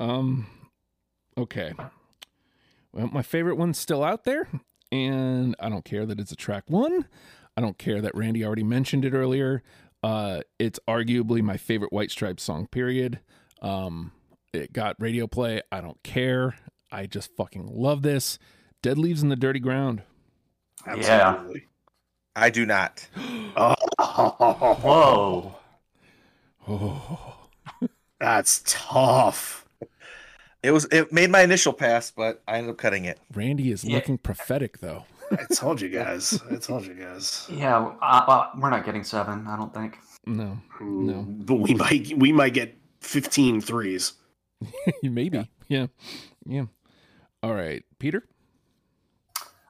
Um. 0.00 0.46
Okay. 1.36 1.72
Well, 2.92 3.08
my 3.12 3.22
favorite 3.22 3.56
one's 3.56 3.78
still 3.78 4.02
out 4.04 4.24
there, 4.24 4.48
and 4.90 5.54
I 5.60 5.68
don't 5.68 5.84
care 5.84 6.04
that 6.06 6.18
it's 6.20 6.32
a 6.32 6.36
track 6.36 6.64
one. 6.66 7.06
I 7.56 7.60
don't 7.60 7.78
care 7.78 8.00
that 8.00 8.14
Randy 8.14 8.44
already 8.44 8.64
mentioned 8.64 9.04
it 9.04 9.12
earlier. 9.12 9.62
Uh, 10.02 10.40
it's 10.58 10.80
arguably 10.88 11.42
my 11.42 11.56
favorite 11.56 11.92
White 11.92 12.10
Stripes 12.10 12.42
song. 12.42 12.66
Period. 12.66 13.20
Um, 13.60 14.12
it 14.52 14.72
got 14.72 14.96
radio 14.98 15.26
play. 15.26 15.62
I 15.70 15.80
don't 15.80 16.02
care. 16.02 16.56
I 16.90 17.06
just 17.06 17.30
fucking 17.36 17.68
love 17.72 18.02
this. 18.02 18.38
Dead 18.82 18.98
leaves 18.98 19.22
in 19.22 19.28
the 19.28 19.36
dirty 19.36 19.60
ground. 19.60 20.02
Absolutely. 20.86 21.66
I 22.34 22.50
do 22.50 22.66
not. 22.66 23.06
Oh, 23.54 23.74
Whoa. 24.82 25.54
Oh, 26.66 27.48
that's 28.20 28.62
tough. 28.66 29.68
It 30.62 30.70
was 30.70 30.86
it 30.90 31.12
made 31.12 31.28
my 31.30 31.42
initial 31.42 31.72
pass, 31.72 32.10
but 32.10 32.42
I 32.48 32.56
ended 32.58 32.70
up 32.70 32.78
cutting 32.78 33.04
it. 33.04 33.18
Randy 33.34 33.70
is 33.70 33.84
Yeah. 33.84 33.96
looking 33.96 34.16
prophetic 34.16 34.78
though. 34.78 35.04
I 35.32 35.54
told 35.54 35.80
you 35.80 35.88
guys. 35.88 36.40
I 36.50 36.56
told 36.56 36.86
you 36.86 36.94
guys. 36.94 37.46
Yeah, 37.50 37.76
uh, 38.02 38.24
uh, 38.28 38.50
we're 38.58 38.70
not 38.70 38.84
getting 38.84 39.04
seven, 39.04 39.46
I 39.46 39.56
don't 39.56 39.72
think. 39.72 39.98
No, 40.26 40.58
No. 40.80 41.22
But 41.22 41.56
we 41.56 41.74
might 41.74 42.12
we 42.16 42.32
might 42.32 42.54
get 42.54 42.76
15 43.00 43.60
threes. 43.60 44.12
maybe. 45.02 45.48
Yeah. 45.68 45.86
yeah, 46.46 46.66
All 47.42 47.54
right, 47.54 47.82
Peter. 47.98 48.24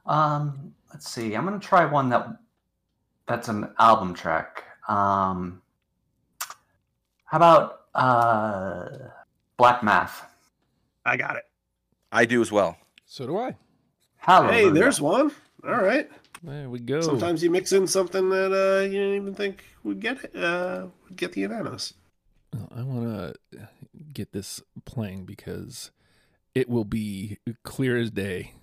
Um, 0.05 0.75
let's 0.93 1.09
see. 1.11 1.35
I'm 1.35 1.45
gonna 1.45 1.59
try 1.61 1.85
one 1.87 2.09
that 2.11 2.27
that's 3.27 3.49
an 3.49 3.73
album 3.79 4.15
track. 4.15 4.65
Um, 4.89 5.63
how 7.25 7.37
about 7.37 7.81
uh, 7.95 8.89
Black 9.57 9.83
Math? 9.83 10.27
I 11.07 11.17
got 11.17 11.37
it. 11.37 11.45
I 12.11 12.25
do 12.27 12.43
as 12.43 12.53
well. 12.53 12.77
So 13.07 13.27
do 13.27 13.39
I. 13.39 13.57
Hallelujah. 14.17 14.53
Hey, 14.53 14.69
there's 14.71 15.01
one. 15.01 15.33
All 15.67 15.83
right. 15.83 16.11
There 16.43 16.69
we 16.69 16.81
go. 16.81 17.01
Sometimes 17.01 17.43
you 17.43 17.51
mix 17.51 17.73
in 17.73 17.87
something 17.87 18.29
that 18.31 18.53
uh, 18.53 18.83
you 18.85 18.93
didn't 18.93 19.15
even 19.15 19.35
think 19.35 19.65
would 19.85 20.01
get 20.01 20.25
it, 20.25 20.37
uh, 20.37 20.87
would 21.05 21.17
get 21.17 21.33
the 21.33 21.43
unanimous. 21.43 21.95
Well, 22.53 22.69
I 22.75 22.83
want 22.83 23.37
to 23.53 23.69
get 24.13 24.33
this 24.33 24.61
playing 24.85 25.25
because 25.25 25.91
it 26.55 26.69
will 26.69 26.85
be 26.85 27.39
clear 27.63 27.97
as 27.97 28.11
day 28.11 28.55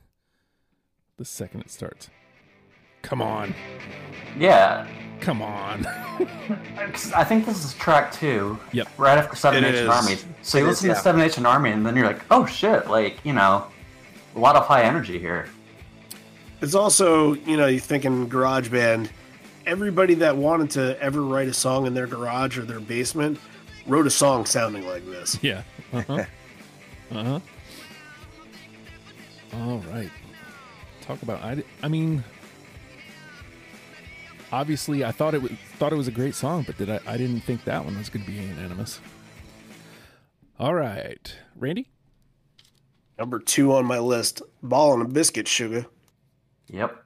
the 1.18 1.26
second 1.26 1.62
it 1.62 1.72
starts. 1.72 2.10
Come 3.02 3.22
on. 3.22 3.56
yeah. 4.38 4.86
Come 5.22 5.42
on. 5.42 5.86
I 7.16 7.24
think 7.24 7.46
this 7.46 7.64
is 7.66 7.74
track 7.74 8.14
two. 8.14 8.58
Yep. 8.72 8.88
Right 8.98 9.18
after 9.18 9.36
Seven 9.36 9.64
It 9.64 9.72
Nation 9.72 9.86
is. 9.86 9.90
Army. 9.90 10.18
So 10.42 10.58
you 10.58 10.66
It 10.66 10.68
is, 10.68 10.76
listen 10.76 10.90
yeah. 10.90 10.94
to 10.96 11.02
Seven 11.02 11.22
Nation 11.22 11.46
Army, 11.46 11.72
and 11.72 11.86
then 11.86 11.96
you're 11.96 12.06
like, 12.08 12.22
oh 12.32 12.46
shit, 12.46 12.88
like 12.88 13.20
you 13.26 13.34
know, 13.34 13.66
a 14.36 14.40
lot 14.40 14.56
of 14.56 14.66
high 14.66 14.84
energy 14.84 15.20
here. 15.20 15.48
It's 16.62 16.76
also, 16.76 17.34
you 17.34 17.56
know, 17.56 17.67
you 17.67 17.80
thinking 17.80 18.28
garage 18.28 18.69
band, 18.69 19.10
everybody 19.65 20.15
that 20.15 20.36
wanted 20.36 20.72
to 20.72 21.02
ever 21.02 21.22
write 21.22 21.48
a 21.48 21.54
song 21.54 21.86
in 21.86 21.93
their 21.93 22.08
garage 22.08 22.58
or 22.58 22.63
their 22.63 22.80
basement 22.82 23.39
wrote 23.88 24.06
a 24.06 24.10
song 24.12 24.45
sounding 24.45 24.86
like 24.86 25.06
this. 25.06 25.38
yeah. 25.41 25.63
Uh 25.93 26.02
huh. 26.02 26.26
uh 27.12 27.24
huh. 27.24 27.39
All 29.54 29.80
right. 29.91 30.12
Talk 31.02 31.22
about. 31.22 31.41
I. 31.41 31.63
I 31.82 31.88
mean. 31.88 32.24
Obviously, 34.52 35.06
I 35.06 35.12
thought 35.12 35.36
it 35.36 35.41
was 35.43 35.52
thought 35.78 35.93
it 35.93 35.95
was 35.95 36.08
a 36.08 36.12
great 36.12 36.34
song, 36.34 36.63
but 36.65 36.78
did 36.78 36.89
I? 36.89 37.00
I 37.06 37.17
didn't 37.17 37.41
think 37.41 37.63
that 37.65 37.86
one 37.86 37.98
was 37.98 38.10
going 38.10 38.26
to 38.26 38.32
be 38.32 38.38
unanimous. 38.38 39.00
All 40.60 40.74
right, 40.74 41.36
Randy. 41.56 41.88
Number 43.17 43.39
two 43.39 43.74
on 43.74 43.86
my 43.86 44.00
list, 44.00 44.41
Ball 44.63 44.93
and 44.93 45.04
a 45.04 45.06
Biscuit 45.06 45.48
Sugar. 45.48 45.86
Yep. 46.70 47.04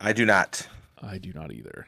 I 0.00 0.12
do 0.12 0.24
not. 0.26 0.66
I 1.02 1.18
do 1.18 1.32
not 1.32 1.52
either. 1.52 1.86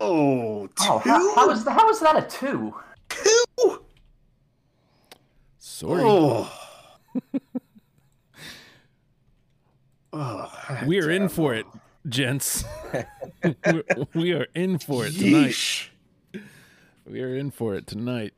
Oh, 0.00 0.68
Oh, 0.80 0.98
how, 0.98 1.34
how 1.34 1.50
is 1.50 1.64
that? 1.64 1.72
How 1.72 1.88
is 1.90 2.00
that 2.00 2.16
a 2.16 2.22
two? 2.28 2.74
two? 3.08 3.84
Sorry. 5.58 6.02
Oh. 6.04 6.50
oh, 10.12 10.52
we 10.86 11.00
are 11.00 11.10
in 11.10 11.28
for 11.28 11.54
it, 11.54 11.66
gents. 12.08 12.64
We're- 13.64 13.82
we 14.14 14.32
are 14.32 14.46
in 14.54 14.78
for 14.78 15.06
it 15.06 15.12
tonight. 15.14 15.50
Yeesh. 15.50 15.88
We 17.06 17.20
are 17.22 17.36
in 17.36 17.50
for 17.50 17.74
it 17.74 17.86
tonight. 17.86 18.32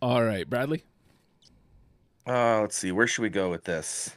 All 0.00 0.24
right, 0.24 0.48
Bradley. 0.48 0.84
Uh, 2.26 2.60
let's 2.62 2.76
see. 2.76 2.92
Where 2.92 3.06
should 3.06 3.22
we 3.22 3.28
go 3.28 3.50
with 3.50 3.64
this? 3.64 4.16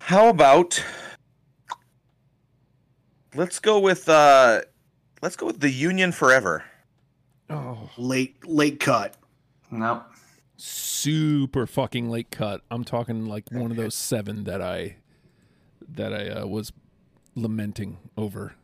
How 0.00 0.28
about 0.28 0.82
let's 3.34 3.58
go 3.58 3.78
with 3.78 4.08
uh 4.08 4.62
let's 5.22 5.36
go 5.36 5.46
with 5.46 5.60
the 5.60 5.70
Union 5.70 6.12
Forever. 6.12 6.64
Oh, 7.50 7.88
Late, 7.96 8.46
late 8.46 8.78
cut. 8.78 9.14
Nope. 9.70 10.04
super 10.56 11.66
fucking 11.66 12.10
late 12.10 12.30
cut. 12.30 12.60
I'm 12.70 12.84
talking 12.84 13.26
like 13.26 13.50
one 13.50 13.70
of 13.70 13.76
those 13.76 13.94
seven 13.94 14.44
that 14.44 14.60
I 14.62 14.96
that 15.90 16.12
I 16.12 16.28
uh, 16.28 16.46
was 16.46 16.72
lamenting 17.34 17.98
over. 18.16 18.54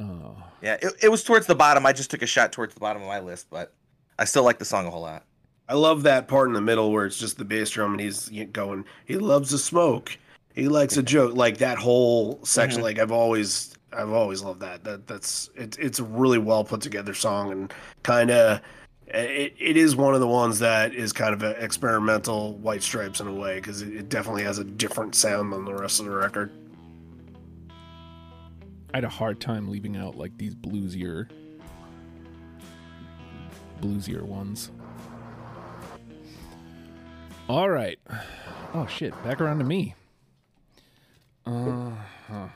Uh, 0.00 0.32
Yeah, 0.62 0.76
it, 0.80 0.92
it 1.04 1.08
was 1.08 1.22
towards 1.24 1.46
the 1.46 1.54
bottom. 1.54 1.84
I 1.86 1.92
just 1.92 2.10
took 2.10 2.22
a 2.22 2.26
shot 2.26 2.52
towards 2.52 2.74
the 2.74 2.80
bottom 2.80 3.02
of 3.02 3.08
my 3.08 3.20
list, 3.20 3.48
but 3.50 3.72
I 4.18 4.24
still 4.24 4.44
like 4.44 4.58
the 4.58 4.64
song 4.64 4.86
a 4.86 4.90
whole 4.90 5.02
lot. 5.02 5.24
I 5.68 5.74
love 5.74 6.02
that 6.04 6.28
part 6.28 6.48
in 6.48 6.54
the 6.54 6.60
middle 6.60 6.90
where 6.92 7.04
it's 7.04 7.18
just 7.18 7.36
the 7.36 7.44
bass 7.44 7.70
drum 7.70 7.92
and 7.92 8.00
he's 8.00 8.28
going, 8.52 8.84
he 9.04 9.18
loves 9.18 9.50
to 9.50 9.58
smoke. 9.58 10.16
He 10.54 10.66
likes 10.68 10.96
a 10.96 11.02
joke. 11.02 11.34
Like 11.36 11.58
that 11.58 11.78
whole 11.78 12.40
section, 12.42 12.80
Mhm. 12.80 12.84
like 12.84 12.98
I've 12.98 13.12
always 13.12 13.74
I've 13.92 14.10
always 14.10 14.42
loved 14.42 14.60
that. 14.60 14.84
That 14.84 15.06
that's 15.06 15.50
it's 15.54 15.76
it's 15.78 15.98
a 15.98 16.04
really 16.04 16.38
well 16.38 16.64
put 16.64 16.80
together 16.80 17.14
song 17.14 17.52
and 17.52 17.72
kind 18.02 18.30
of 18.30 18.60
it, 19.06 19.54
it 19.58 19.76
is 19.78 19.94
one 19.96 20.14
of 20.14 20.20
the 20.20 20.26
ones 20.26 20.58
that 20.58 20.94
is 20.94 21.12
kind 21.12 21.32
of 21.32 21.42
experimental 21.42 22.54
White 22.58 22.82
Stripes 22.82 23.20
in 23.20 23.26
a 23.28 23.32
way 23.34 23.56
because 23.56 23.80
it, 23.82 23.94
it 23.94 24.08
definitely 24.08 24.42
has 24.44 24.58
a 24.58 24.64
different 24.64 25.14
sound 25.14 25.52
than 25.52 25.64
the 25.64 25.74
rest 25.74 26.00
of 26.00 26.06
the 26.06 26.12
record. 26.12 26.50
I 28.92 28.98
had 28.98 29.04
a 29.04 29.08
hard 29.08 29.40
time 29.40 29.68
leaving 29.68 29.96
out 29.96 30.16
like 30.16 30.36
these 30.38 30.54
bluesier, 30.54 31.28
bluesier 33.80 34.22
ones. 34.22 34.70
All 37.48 37.70
right. 37.70 37.98
Oh 38.74 38.86
shit! 38.86 39.14
Back 39.24 39.40
around 39.40 39.58
to 39.58 39.64
me. 39.64 39.94
Uh 41.46 41.92
huh. 42.26 42.48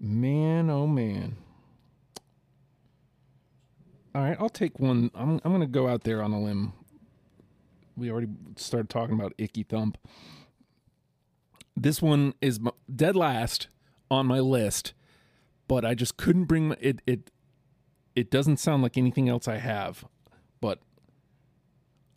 Man, 0.00 0.70
oh 0.70 0.86
man. 0.86 1.36
All 4.14 4.22
right, 4.22 4.36
I'll 4.40 4.48
take 4.48 4.80
one. 4.80 5.10
I'm 5.14 5.38
I'm 5.44 5.52
gonna 5.52 5.66
go 5.66 5.86
out 5.86 6.04
there 6.04 6.22
on 6.22 6.32
a 6.32 6.40
limb. 6.40 6.72
We 7.98 8.10
already 8.10 8.28
started 8.56 8.88
talking 8.88 9.14
about 9.14 9.34
Icky 9.36 9.64
Thump. 9.64 9.98
This 11.76 12.00
one 12.00 12.32
is 12.40 12.58
dead 12.94 13.14
last 13.14 13.68
on 14.10 14.26
my 14.26 14.40
list, 14.40 14.94
but 15.68 15.84
I 15.84 15.94
just 15.94 16.16
couldn't 16.16 16.44
bring 16.44 16.68
my, 16.68 16.76
it. 16.80 17.02
It 17.06 17.30
it 18.14 18.30
doesn't 18.30 18.58
sound 18.58 18.82
like 18.82 18.96
anything 18.96 19.28
else 19.28 19.48
I 19.48 19.56
have, 19.56 20.04
but 20.60 20.78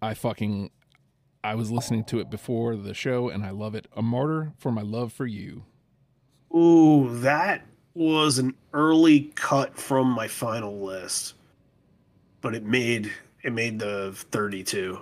I 0.01 0.13
fucking 0.13 0.71
I 1.43 1.55
was 1.55 1.71
listening 1.71 2.03
to 2.05 2.19
it 2.19 2.29
before 2.29 2.75
the 2.75 2.93
show 2.93 3.29
and 3.29 3.43
I 3.43 3.51
love 3.51 3.75
it. 3.75 3.87
A 3.95 4.01
martyr 4.01 4.53
for 4.57 4.71
my 4.71 4.81
love 4.81 5.13
for 5.13 5.25
you. 5.25 5.63
Ooh, 6.55 7.19
that 7.19 7.65
was 7.93 8.39
an 8.39 8.55
early 8.73 9.31
cut 9.35 9.77
from 9.77 10.07
my 10.07 10.27
final 10.27 10.83
list, 10.83 11.35
but 12.41 12.55
it 12.55 12.63
made 12.63 13.11
it 13.43 13.53
made 13.53 13.79
the 13.79 14.11
thirty-two. 14.15 15.01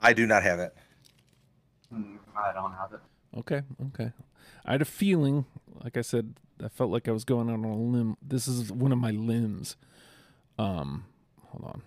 I 0.00 0.12
do 0.12 0.26
not 0.26 0.42
have 0.42 0.60
it. 0.60 0.76
Mm, 1.92 2.18
I 2.36 2.52
don't 2.52 2.72
have 2.72 2.92
it. 2.92 3.00
Okay, 3.36 3.62
okay. 3.86 4.12
I 4.64 4.72
had 4.72 4.82
a 4.82 4.84
feeling 4.84 5.46
like 5.82 5.96
I 5.96 6.02
said, 6.02 6.34
I 6.64 6.68
felt 6.68 6.90
like 6.90 7.08
I 7.08 7.12
was 7.12 7.24
going 7.24 7.48
out 7.48 7.54
on 7.54 7.64
a 7.64 7.76
limb. 7.76 8.16
This 8.20 8.48
is 8.48 8.72
one 8.72 8.92
of 8.92 8.98
my 8.98 9.10
limbs. 9.10 9.76
Um, 10.58 11.04
hold 11.46 11.64
on. 11.64 11.82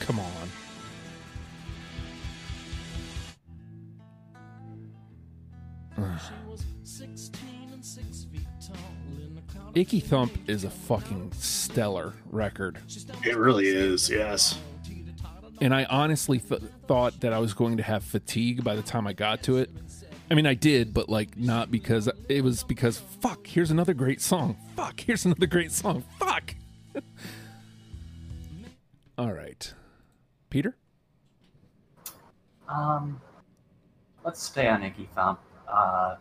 Come 0.00 0.20
on. 0.20 0.48
Icky 9.74 10.00
Thump 10.00 10.36
is 10.48 10.64
a 10.64 10.70
fucking 10.70 11.32
stellar 11.32 12.12
record. 12.30 12.78
It 13.24 13.36
really 13.36 13.68
is. 13.68 14.10
Yes. 14.10 14.58
And 15.62 15.72
I 15.72 15.84
honestly 15.84 16.40
th- 16.40 16.60
thought 16.88 17.20
that 17.20 17.32
I 17.32 17.38
was 17.38 17.54
going 17.54 17.76
to 17.76 17.84
have 17.84 18.02
fatigue 18.02 18.64
by 18.64 18.74
the 18.74 18.82
time 18.82 19.06
I 19.06 19.12
got 19.12 19.44
to 19.44 19.58
it. 19.58 19.70
I 20.28 20.34
mean, 20.34 20.44
I 20.44 20.54
did, 20.54 20.92
but 20.92 21.08
like 21.08 21.36
not 21.36 21.70
because 21.70 22.10
it 22.28 22.42
was 22.42 22.64
because 22.64 22.98
fuck, 22.98 23.46
here's 23.46 23.70
another 23.70 23.94
great 23.94 24.20
song. 24.20 24.56
Fuck, 24.74 24.98
here's 24.98 25.24
another 25.24 25.46
great 25.46 25.70
song. 25.70 26.02
Fuck. 26.18 26.56
All 29.16 29.30
right. 29.32 29.72
Peter? 30.50 30.74
Um, 32.68 33.20
let's 34.24 34.42
stay 34.42 34.66
on 34.66 34.82
Icky 34.82 35.08
Thump. 35.14 35.38
Uh, 35.68 36.16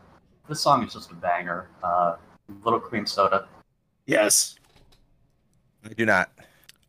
this 0.47 0.61
song 0.61 0.85
is 0.85 0.93
just 0.93 1.09
a 1.09 1.15
banger. 1.15 1.67
Uh, 1.81 2.17
Little 2.63 2.79
Cream 2.79 3.07
Soda. 3.07 3.47
Yes. 4.05 4.53
I 5.83 5.93
do 5.93 6.05
not. 6.05 6.29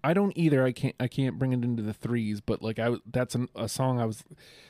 I 0.04 0.14
don't 0.14 0.32
either. 0.36 0.64
I 0.64 0.72
can't. 0.72 0.94
I 0.98 1.08
can't 1.08 1.38
bring 1.38 1.52
it 1.52 1.64
into 1.64 1.82
the 1.82 1.92
threes. 1.92 2.40
But 2.40 2.62
like 2.62 2.78
I, 2.78 2.96
that's 3.10 3.34
an, 3.34 3.48
a 3.54 3.68
song 3.68 4.00
I 4.00 4.04
was. 4.06 4.24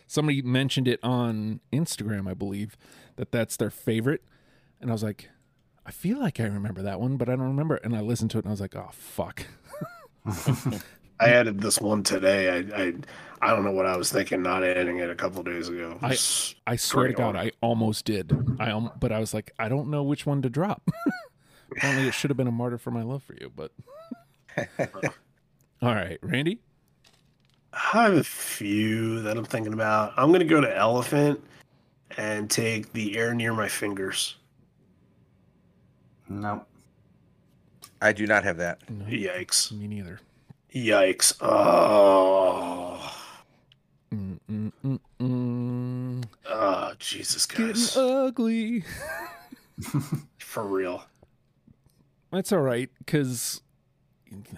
Somebody 0.07 0.43
mentioned 0.43 0.89
it 0.89 1.01
on 1.03 1.61
Instagram, 1.73 2.29
I 2.31 2.35
believe, 2.35 2.77
that 3.17 3.33
that's 3.33 3.57
their 3.57 3.71
favorite, 3.71 4.23
and 4.81 4.91
I 4.91 4.93
was 4.93 5.03
like, 5.03 5.31
I 5.87 5.91
feel 5.91 6.19
like 6.21 6.39
I 6.39 6.45
remember 6.45 6.83
that 6.83 7.01
one, 7.01 7.17
but 7.17 7.29
I 7.29 7.33
don't 7.33 7.47
remember. 7.49 7.77
it. 7.77 7.85
And 7.85 7.97
I 7.97 8.01
listened 8.01 8.31
to 8.33 8.39
it, 8.39 8.45
and 8.45 8.51
I 8.51 8.53
was 8.53 8.61
like, 8.61 8.77
oh 8.77 8.91
fuck. 8.93 9.47
I 11.21 11.29
added 11.29 11.61
this 11.61 11.81
one 11.81 12.03
today. 12.03 12.49
I, 12.51 12.83
I 12.83 12.93
I 13.41 13.51
don't 13.55 13.65
know 13.65 13.71
what 13.73 13.87
I 13.87 13.97
was 13.97 14.11
thinking 14.11 14.43
not 14.43 14.65
adding 14.65 14.99
it 14.99 15.09
a 15.11 15.15
couple 15.15 15.43
days 15.43 15.69
ago. 15.69 15.99
I- 16.03 16.17
I 16.67 16.77
swear 16.77 17.09
to 17.09 17.13
God. 17.13 17.37
I 17.37 17.53
almost 17.61 18.05
did. 18.05 18.33
I 18.61 18.71
um, 18.71 18.91
but 19.01 19.13
I 19.13 19.19
was 19.19 19.33
like, 19.35 19.53
I 19.59 19.69
don't 19.69 19.89
know 19.89 20.03
which 20.03 20.27
one 20.27 20.43
to 20.43 20.49
drop. 20.51 20.91
Apparently, 21.77 22.07
it 22.09 22.15
should 22.15 22.31
have 22.31 22.37
been 22.37 22.47
a 22.49 22.53
martyr 22.53 22.79
for 22.79 22.91
my 22.91 23.03
love 23.03 23.23
for 23.23 23.35
you. 23.35 23.51
But 23.55 23.73
all 25.83 25.95
right, 25.95 26.19
Randy. 26.23 26.61
I 27.73 28.05
have 28.05 28.15
a 28.15 28.25
few 28.25 29.23
that 29.23 29.37
I'm 29.37 29.45
thinking 29.45 29.73
about. 29.73 30.13
I'm 30.17 30.31
gonna 30.33 30.45
go 30.45 30.61
to 30.61 30.77
Elephant 30.77 31.43
and 32.17 32.51
take 32.51 32.93
the 32.93 33.17
air 33.17 33.35
near 33.35 33.55
my 33.55 33.69
fingers. 33.69 34.37
Nope. 36.29 36.67
I 38.01 38.13
do 38.13 38.27
not 38.27 38.45
have 38.45 38.57
that. 38.59 38.89
No, 38.91 39.05
Yikes! 39.07 39.71
me 39.73 39.87
neither. 39.87 40.21
Yikes! 40.75 41.37
Oh, 41.41 42.99
Mm, 44.13 44.39
mm, 44.51 44.73
mm, 44.85 45.01
mm. 45.21 46.25
oh 46.47 46.93
Jesus, 46.99 47.47
guys, 47.47 47.95
Getting 47.95 48.03
ugly. 48.03 48.85
for 50.39 50.65
real. 50.65 51.03
That's 52.31 52.53
all 52.53 52.61
right, 52.61 52.91
because 52.99 53.63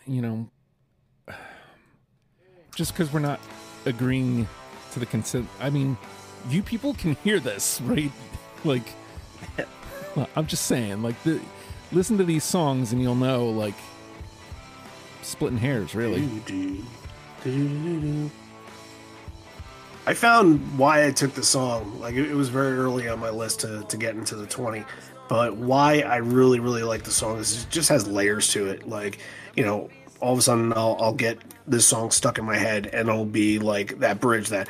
you 0.06 0.22
know, 0.22 0.48
just 2.74 2.92
because 2.92 3.12
we're 3.12 3.20
not 3.20 3.40
agreeing 3.86 4.48
to 4.92 5.00
the 5.00 5.06
consent. 5.06 5.48
I 5.60 5.70
mean, 5.70 5.96
you 6.48 6.62
people 6.62 6.94
can 6.94 7.16
hear 7.16 7.40
this, 7.40 7.80
right? 7.84 8.12
Like, 8.64 8.86
I'm 10.36 10.46
just 10.46 10.66
saying, 10.66 11.02
like, 11.02 11.20
the, 11.22 11.40
listen 11.92 12.18
to 12.18 12.24
these 12.24 12.44
songs 12.44 12.92
and 12.92 13.02
you'll 13.02 13.14
know, 13.14 13.48
like, 13.48 13.74
splitting 15.22 15.58
hairs, 15.58 15.94
really. 15.94 16.28
I 20.06 20.12
found 20.12 20.78
why 20.78 21.06
I 21.06 21.10
took 21.10 21.32
the 21.32 21.42
song. 21.42 21.98
Like 21.98 22.14
it, 22.14 22.30
it 22.30 22.34
was 22.34 22.50
very 22.50 22.76
early 22.76 23.08
on 23.08 23.20
my 23.20 23.30
list 23.30 23.60
to, 23.60 23.84
to 23.84 23.96
get 23.96 24.14
into 24.14 24.36
the 24.36 24.46
20. 24.46 24.84
But 25.28 25.56
why 25.56 26.00
I 26.00 26.16
really, 26.16 26.60
really 26.60 26.82
like 26.82 27.02
the 27.04 27.10
song 27.10 27.38
is 27.38 27.64
it 27.64 27.70
just 27.70 27.88
has 27.88 28.06
layers 28.06 28.50
to 28.52 28.68
it. 28.68 28.88
Like, 28.88 29.18
you 29.56 29.64
know, 29.64 29.88
all 30.20 30.32
of 30.32 30.38
a 30.38 30.42
sudden 30.42 30.72
I'll, 30.72 30.96
I'll 31.00 31.14
get 31.14 31.38
this 31.66 31.86
song 31.86 32.10
stuck 32.10 32.38
in 32.38 32.44
my 32.44 32.56
head 32.56 32.86
and 32.88 33.08
it'll 33.08 33.24
be 33.24 33.58
like 33.58 33.98
that 34.00 34.20
bridge 34.20 34.48
that 34.50 34.68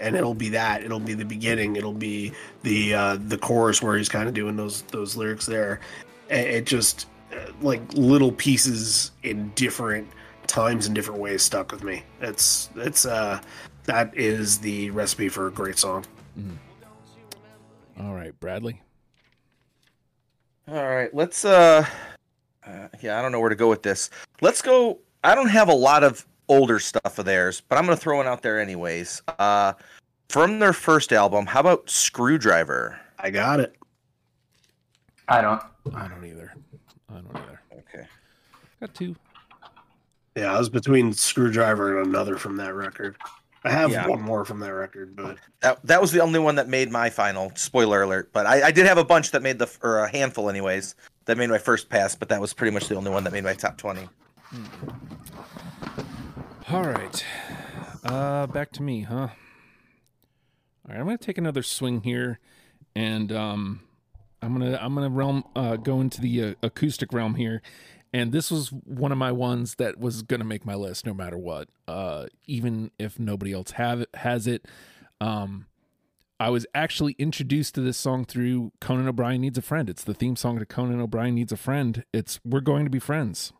and 0.00 0.16
it'll 0.16 0.34
be 0.34 0.50
that. 0.50 0.82
It'll 0.82 1.00
be 1.00 1.14
the 1.14 1.24
beginning. 1.24 1.76
It'll 1.76 1.92
be 1.92 2.32
the 2.62 2.94
uh, 2.94 3.18
the 3.28 3.38
chorus 3.38 3.82
where 3.82 3.96
he's 3.96 4.08
kind 4.08 4.28
of 4.28 4.34
doing 4.34 4.56
those 4.56 4.82
those 4.82 5.16
lyrics 5.16 5.46
there. 5.46 5.80
It 6.28 6.66
just 6.66 7.06
uh, 7.32 7.52
like 7.60 7.80
little 7.94 8.32
pieces 8.32 9.12
in 9.22 9.50
different 9.50 10.08
times 10.46 10.86
and 10.86 10.94
different 10.94 11.20
ways 11.20 11.42
stuck 11.42 11.72
with 11.72 11.84
me. 11.84 12.02
It's 12.20 12.68
it's 12.76 13.06
uh 13.06 13.40
that 13.84 14.16
is 14.16 14.58
the 14.58 14.90
recipe 14.90 15.28
for 15.28 15.46
a 15.46 15.52
great 15.52 15.78
song. 15.78 16.04
All 18.00 18.14
right, 18.14 18.38
Bradley. 18.40 18.80
All 20.66 20.86
right, 20.86 21.14
let's 21.14 21.44
uh, 21.44 21.86
uh 22.66 22.88
yeah, 23.00 23.18
I 23.18 23.22
don't 23.22 23.32
know 23.32 23.40
where 23.40 23.50
to 23.50 23.56
go 23.56 23.68
with 23.68 23.82
this. 23.82 24.10
Let's 24.40 24.62
go 24.62 24.98
I 25.22 25.34
don't 25.34 25.48
have 25.48 25.68
a 25.68 25.74
lot 25.74 26.02
of 26.02 26.26
older 26.48 26.78
stuff 26.78 27.18
of 27.18 27.24
theirs, 27.24 27.62
but 27.68 27.76
I'm 27.76 27.84
going 27.84 27.96
to 27.96 28.02
throw 28.02 28.16
one 28.16 28.26
out 28.26 28.42
there 28.42 28.60
anyways. 28.60 29.22
Uh 29.38 29.74
from 30.28 30.58
their 30.58 30.72
first 30.72 31.12
album, 31.12 31.46
how 31.46 31.60
about 31.60 31.88
Screwdriver? 31.88 32.98
I 33.18 33.30
got 33.30 33.60
it. 33.60 33.76
I 35.28 35.40
don't. 35.40 35.62
I 35.94 36.08
don't 36.08 36.24
either. 36.24 36.52
I 37.08 37.14
don't 37.14 37.36
either. 37.36 37.60
Okay. 37.72 38.06
Got 38.80 38.94
two. 38.94 39.14
Yeah, 40.36 40.54
I 40.54 40.58
was 40.58 40.68
between 40.68 41.12
Screwdriver 41.12 42.00
and 42.00 42.08
another 42.08 42.36
from 42.36 42.56
that 42.56 42.74
record. 42.74 43.16
I 43.64 43.70
have 43.70 43.90
Yeah. 43.90 44.06
one 44.06 44.20
more 44.20 44.44
from 44.44 44.60
that 44.60 44.72
record, 44.72 45.16
but 45.16 45.38
That 45.60 45.78
that 45.86 46.00
was 46.00 46.12
the 46.12 46.20
only 46.20 46.38
one 46.38 46.56
that 46.56 46.68
made 46.68 46.90
my 46.90 47.08
final. 47.10 47.50
Spoiler 47.54 48.02
alert! 48.02 48.30
But 48.32 48.44
I, 48.46 48.68
I 48.68 48.70
did 48.70 48.84
have 48.86 48.98
a 48.98 49.04
bunch 49.04 49.30
that 49.30 49.42
made 49.42 49.58
the 49.58 49.68
or 49.82 49.98
a 50.00 50.08
handful, 50.10 50.50
anyways, 50.50 50.94
that 51.24 51.38
made 51.38 51.48
my 51.48 51.58
first 51.58 51.88
pass. 51.88 52.14
But 52.14 52.28
that 52.28 52.40
was 52.40 52.52
pretty 52.52 52.72
much 52.74 52.88
the 52.88 52.94
only 52.96 53.10
one 53.10 53.24
that 53.24 53.32
made 53.32 53.44
my 53.44 53.54
top 53.54 53.78
twenty. 53.78 54.08
All 56.70 56.82
right. 56.84 57.24
Uh 58.02 58.46
back 58.46 58.70
to 58.72 58.82
me, 58.82 59.02
huh? 59.02 59.14
All 59.16 59.30
right, 60.88 60.98
I'm 60.98 61.04
going 61.06 61.16
to 61.16 61.24
take 61.24 61.38
another 61.38 61.62
swing 61.62 62.02
here 62.02 62.38
and 62.94 63.32
um 63.32 63.80
I'm 64.42 64.56
going 64.58 64.70
to 64.72 64.82
I'm 64.82 64.94
going 64.94 65.10
to 65.10 65.16
realm 65.16 65.44
uh 65.56 65.76
go 65.76 66.00
into 66.00 66.20
the 66.20 66.42
uh, 66.42 66.54
acoustic 66.62 67.12
realm 67.12 67.34
here. 67.36 67.62
And 68.14 68.30
this 68.30 68.48
was 68.50 68.68
one 68.68 69.10
of 69.10 69.18
my 69.18 69.32
ones 69.32 69.74
that 69.74 69.98
was 69.98 70.22
going 70.22 70.38
to 70.38 70.46
make 70.46 70.64
my 70.64 70.76
list 70.76 71.04
no 71.04 71.12
matter 71.12 71.36
what. 71.36 71.68
Uh 71.88 72.26
even 72.46 72.90
if 72.98 73.18
nobody 73.18 73.52
else 73.52 73.72
have 73.72 74.00
it, 74.00 74.08
has 74.14 74.46
it. 74.46 74.66
Um 75.20 75.66
I 76.40 76.50
was 76.50 76.64
actually 76.74 77.14
introduced 77.18 77.74
to 77.74 77.80
this 77.80 77.96
song 77.96 78.24
through 78.24 78.72
Conan 78.80 79.08
O'Brien 79.08 79.40
Needs 79.40 79.58
a 79.58 79.62
Friend. 79.62 79.90
It's 79.90 80.04
the 80.04 80.14
theme 80.14 80.36
song 80.36 80.58
to 80.60 80.66
Conan 80.66 81.00
O'Brien 81.00 81.34
Needs 81.34 81.52
a 81.52 81.56
Friend. 81.56 82.04
It's 82.12 82.40
We're 82.44 82.60
Going 82.60 82.84
to 82.84 82.90
Be 82.90 82.98
Friends. 82.98 83.52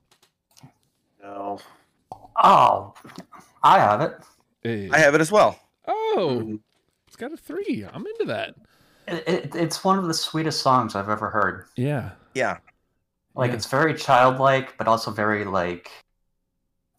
no. 1.23 1.59
Oh, 2.43 2.95
I 3.63 3.79
have 3.79 4.01
it. 4.01 4.13
Hey. 4.63 4.91
I 4.93 4.99
have 4.99 5.15
it 5.15 5.21
as 5.21 5.31
well. 5.31 5.59
Oh, 5.87 6.59
it's 7.07 7.17
got 7.17 7.33
a 7.33 7.37
three. 7.37 7.87
I'm 7.93 8.05
into 8.07 8.25
that. 8.27 8.55
It, 9.07 9.29
it. 9.29 9.55
It's 9.55 9.85
one 9.85 9.99
of 9.99 10.07
the 10.07 10.15
sweetest 10.15 10.61
songs 10.61 10.95
I've 10.97 11.09
ever 11.09 11.31
heard. 11.31 11.67
Yeah. 11.77 12.11
Yeah, 12.35 12.59
Like 13.35 13.51
Yeah. 13.51 13.57
it's 13.57 13.67
very 13.67 13.95
childlike, 13.95 14.77
but 14.79 14.87
also 14.89 15.11
very 15.11 15.45
like 15.45 15.91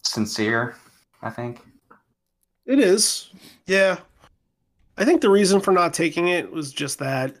sincere. 0.02 0.76
I 1.22 1.30
think. 1.30 1.60
It 2.66 2.78
is. 2.78 3.30
Yeah. 3.66 3.98
I 4.98 5.04
think 5.04 5.20
the 5.20 5.30
reason 5.30 5.60
for 5.60 5.72
not 5.72 5.92
taking 5.94 6.28
it 6.28 6.50
was 6.50 6.72
just 6.72 6.98
that 6.98 7.36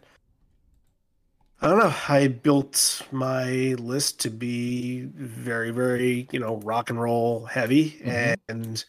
I 1.60 1.68
don't 1.68 1.78
know. 1.78 1.94
I 2.08 2.28
built 2.28 3.00
my 3.12 3.74
list 3.78 4.20
to 4.20 4.30
be 4.30 5.02
very, 5.14 5.70
very, 5.70 6.28
you 6.30 6.38
know, 6.38 6.56
rock 6.58 6.90
and 6.90 7.00
roll 7.00 7.46
heavy. 7.46 7.98
Mhm. 8.04 8.36
And 8.48 8.84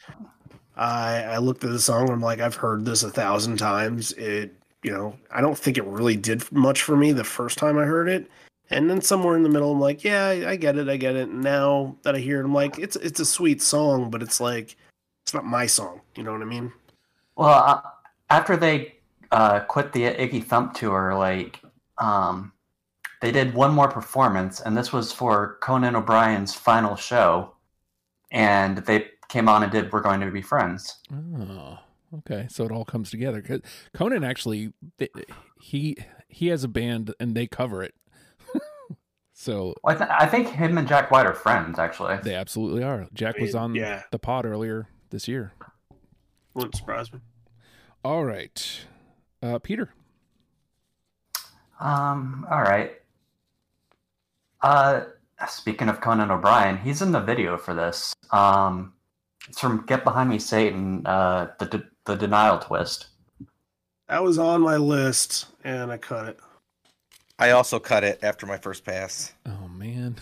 I 0.75 1.23
I 1.23 1.37
looked 1.37 1.63
at 1.63 1.69
the 1.71 1.79
song 1.79 2.03
and 2.03 2.11
I'm 2.11 2.21
like, 2.21 2.39
I've 2.41 2.55
heard 2.55 2.83
this 2.85 3.03
a 3.03 3.09
thousand 3.09 3.57
times. 3.57 4.11
It 4.13 4.53
you 4.83 4.91
know, 4.91 5.15
I 5.31 5.41
don't 5.41 5.57
think 5.57 5.77
it 5.77 5.85
really 5.85 6.15
did 6.15 6.49
much 6.51 6.83
for 6.83 6.95
me 6.95 7.11
the 7.11 7.23
first 7.23 7.57
time 7.57 7.77
I 7.77 7.83
heard 7.85 8.07
it. 8.09 8.29
And 8.69 8.89
then 8.89 9.01
somewhere 9.01 9.37
in 9.37 9.43
the 9.43 9.49
middle, 9.49 9.71
I'm 9.71 9.79
like, 9.79 10.03
yeah, 10.03 10.25
I, 10.25 10.51
I 10.51 10.55
get 10.57 10.77
it, 10.77 10.89
I 10.89 10.97
get 10.97 11.15
it. 11.15 11.29
And 11.29 11.41
now 11.41 11.95
that 12.03 12.15
I 12.15 12.19
hear 12.19 12.41
it, 12.41 12.45
I'm 12.45 12.53
like, 12.53 12.77
it's 12.77 12.95
it's 12.97 13.19
a 13.19 13.25
sweet 13.25 13.61
song, 13.61 14.09
but 14.09 14.21
it's 14.21 14.39
like, 14.41 14.75
it's 15.23 15.33
not 15.33 15.45
my 15.45 15.65
song. 15.65 16.01
You 16.15 16.23
know 16.23 16.33
what 16.33 16.41
I 16.41 16.45
mean? 16.45 16.73
Well, 17.35 17.49
uh, 17.49 17.81
after 18.29 18.57
they 18.57 18.95
uh, 19.31 19.61
quit 19.61 19.93
the 19.93 20.05
Icky 20.05 20.41
Thump 20.41 20.73
tour, 20.73 21.15
like 21.15 21.61
um, 21.97 22.51
they 23.21 23.31
did 23.31 23.53
one 23.53 23.73
more 23.73 23.87
performance, 23.87 24.59
and 24.59 24.75
this 24.77 24.91
was 24.91 25.13
for 25.13 25.57
Conan 25.61 25.95
O'Brien's 25.95 26.53
final 26.53 26.95
show. 26.95 27.53
And 28.31 28.79
they 28.79 29.07
came 29.29 29.47
on 29.47 29.63
and 29.63 29.71
did 29.71 29.93
"We're 29.93 30.01
Going 30.01 30.19
to 30.19 30.29
Be 30.29 30.41
Friends." 30.41 30.97
Oh, 31.13 31.79
okay. 32.17 32.47
So 32.49 32.65
it 32.65 32.71
all 32.73 32.83
comes 32.83 33.09
together. 33.09 33.41
'Cause 33.41 33.61
Conan 33.93 34.25
actually, 34.25 34.73
he 35.61 35.95
he 36.27 36.47
has 36.47 36.65
a 36.65 36.67
band 36.67 37.13
and 37.21 37.33
they 37.33 37.47
cover 37.47 37.81
it. 37.81 37.95
So 39.47 39.73
Well, 39.81 39.95
I, 39.95 39.97
th- 39.97 40.09
I 40.19 40.25
think 40.25 40.49
him 40.49 40.77
and 40.77 40.85
Jack 40.85 41.09
White 41.09 41.25
are 41.25 41.33
friends, 41.33 41.79
actually. 41.79 42.17
they 42.17 42.35
absolutely 42.35 42.83
are. 42.83 43.07
Jack 43.13 43.37
I 43.39 43.43
was 43.43 43.55
on 43.55 43.75
yeah. 43.75 44.03
the 44.11 44.19
pod 44.19 44.45
earlier 44.45 44.89
this 45.09 45.25
year. 45.29 45.53
Wouldn't 46.53 46.75
surprise 46.75 47.13
me. 47.13 47.19
All 48.03 48.25
right, 48.25 48.85
uh, 49.41 49.59
Peter. 49.59 49.93
Um. 51.79 52.45
All 52.51 52.61
right. 52.61 52.93
Uh, 54.61 55.03
speaking 55.47 55.87
of 55.87 56.01
Conan 56.01 56.29
O'Brien, 56.29 56.77
he's 56.77 57.01
in 57.01 57.13
the 57.13 57.21
video 57.21 57.55
for 57.57 57.73
this. 57.73 58.13
Um, 58.31 58.93
it's 59.47 59.61
from 59.61 59.85
"Get 59.85 60.03
Behind 60.03 60.29
Me, 60.29 60.39
Satan." 60.39 61.05
Uh, 61.05 61.51
the 61.59 61.67
de- 61.67 61.89
the 62.03 62.15
denial 62.15 62.57
twist. 62.57 63.07
That 64.09 64.23
was 64.23 64.37
on 64.37 64.61
my 64.61 64.77
list, 64.77 65.45
and 65.63 65.91
I 65.91 65.97
cut 65.97 66.27
it. 66.27 66.39
I 67.39 67.51
also 67.51 67.79
cut 67.79 68.03
it 68.03 68.19
after 68.23 68.45
my 68.45 68.57
first 68.57 68.83
pass. 68.83 69.33
Oh 69.45 69.67
man, 69.67 70.15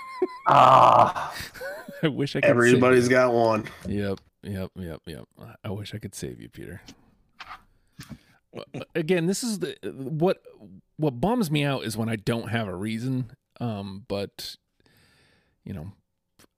Ah, 0.46 1.34
I 2.02 2.08
wish 2.08 2.36
I 2.36 2.40
could. 2.40 2.50
Everybody's 2.50 3.04
save 3.04 3.10
got 3.10 3.32
one. 3.32 3.68
you. 3.86 4.02
Yep, 4.10 4.20
yep, 4.42 4.70
yep, 4.76 5.00
yep. 5.06 5.24
I 5.64 5.70
wish 5.70 5.94
I 5.94 5.98
could 5.98 6.14
save 6.14 6.40
you, 6.40 6.48
Peter. 6.48 6.80
Again, 8.94 9.26
this 9.26 9.42
is 9.44 9.58
the 9.60 9.76
what 9.94 10.42
what 10.96 11.20
bums 11.20 11.50
me 11.50 11.64
out 11.64 11.84
is 11.84 11.96
when 11.96 12.08
I 12.08 12.16
don't 12.16 12.48
have 12.48 12.66
a 12.68 12.74
reason. 12.74 13.30
Um, 13.60 14.04
but 14.08 14.56
you 15.64 15.74
know, 15.74 15.92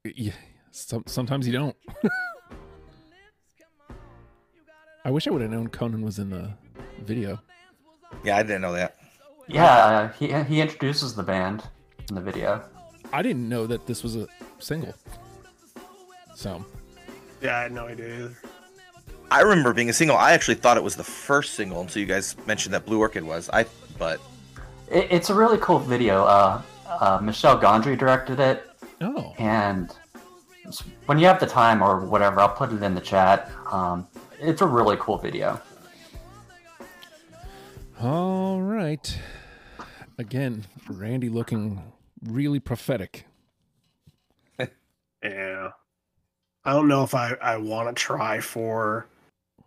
yeah, 0.05 0.33
some, 0.71 1.05
sometimes 1.07 1.47
you 1.47 1.53
don't. 1.53 1.77
I 5.05 5.11
wish 5.11 5.27
I 5.27 5.31
would 5.31 5.41
have 5.43 5.51
known 5.51 5.69
Conan 5.69 6.03
was 6.05 6.19
in 6.19 6.31
the 6.31 6.53
video. 7.03 7.41
Yeah, 8.23 8.37
I 8.37 8.43
didn't 8.43 8.61
know 8.63 8.73
that. 8.75 8.97
Yeah. 9.55 9.74
uh, 9.74 10.09
He 10.18 10.32
he 10.44 10.61
introduces 10.61 11.14
the 11.14 11.22
band 11.22 11.64
in 12.09 12.14
the 12.14 12.20
video. 12.20 12.62
I 13.12 13.22
didn't 13.22 13.48
know 13.48 13.66
that 13.66 13.86
this 13.86 14.03
was 14.03 14.16
a 14.16 14.28
single. 14.59 14.94
So 16.34 16.64
Yeah, 17.42 17.59
I 17.59 17.62
had 17.62 17.72
no 17.72 17.86
idea 17.86 18.14
either. 18.14 18.36
I 19.30 19.42
remember 19.42 19.72
being 19.72 19.90
a 19.90 19.92
single. 19.92 20.16
I 20.16 20.32
actually 20.32 20.57
thought 20.57 20.76
it 20.76 20.82
was 20.82 20.96
the 20.96 21.05
first 21.05 21.55
single 21.55 21.80
until 21.80 22.01
you 22.01 22.07
guys 22.07 22.36
mentioned 22.46 22.74
that 22.74 22.84
Blue 22.84 22.98
Orchid 22.98 23.22
was. 23.22 23.48
I 23.53 23.64
but 23.98 24.20
It, 24.90 25.07
it's 25.11 25.30
a 25.30 25.34
really 25.34 25.59
cool 25.59 25.78
video. 25.78 26.24
Uh, 26.24 26.62
uh, 26.88 27.20
Michel 27.22 27.59
Gondry 27.59 27.96
directed 27.96 28.40
it, 28.40 28.68
oh, 29.01 29.32
and 29.38 29.94
when 31.07 31.18
you 31.18 31.26
have 31.26 31.38
the 31.38 31.46
time 31.46 31.82
or 31.82 32.01
whatever, 32.01 32.40
I'll 32.40 32.48
put 32.48 32.72
it 32.72 32.82
in 32.82 32.94
the 32.94 33.01
chat. 33.01 33.51
Um, 33.70 34.07
it's 34.40 34.62
a 34.62 34.66
really 34.66 34.96
cool 34.98 35.18
video. 35.18 35.61
all 38.01 38.61
right. 38.62 39.16
Again, 40.25 40.66
Randy 40.87 41.31
looking 41.31 41.83
really 42.23 42.61
prophetic. 42.61 43.25
Yeah. 45.23 45.71
I 46.64 46.73
don't 46.73 46.89
know 46.89 47.03
if 47.05 47.14
I, 47.14 47.35
I 47.43 47.57
want 47.59 47.89
to 47.89 47.95
try 47.95 48.41
for. 48.41 49.07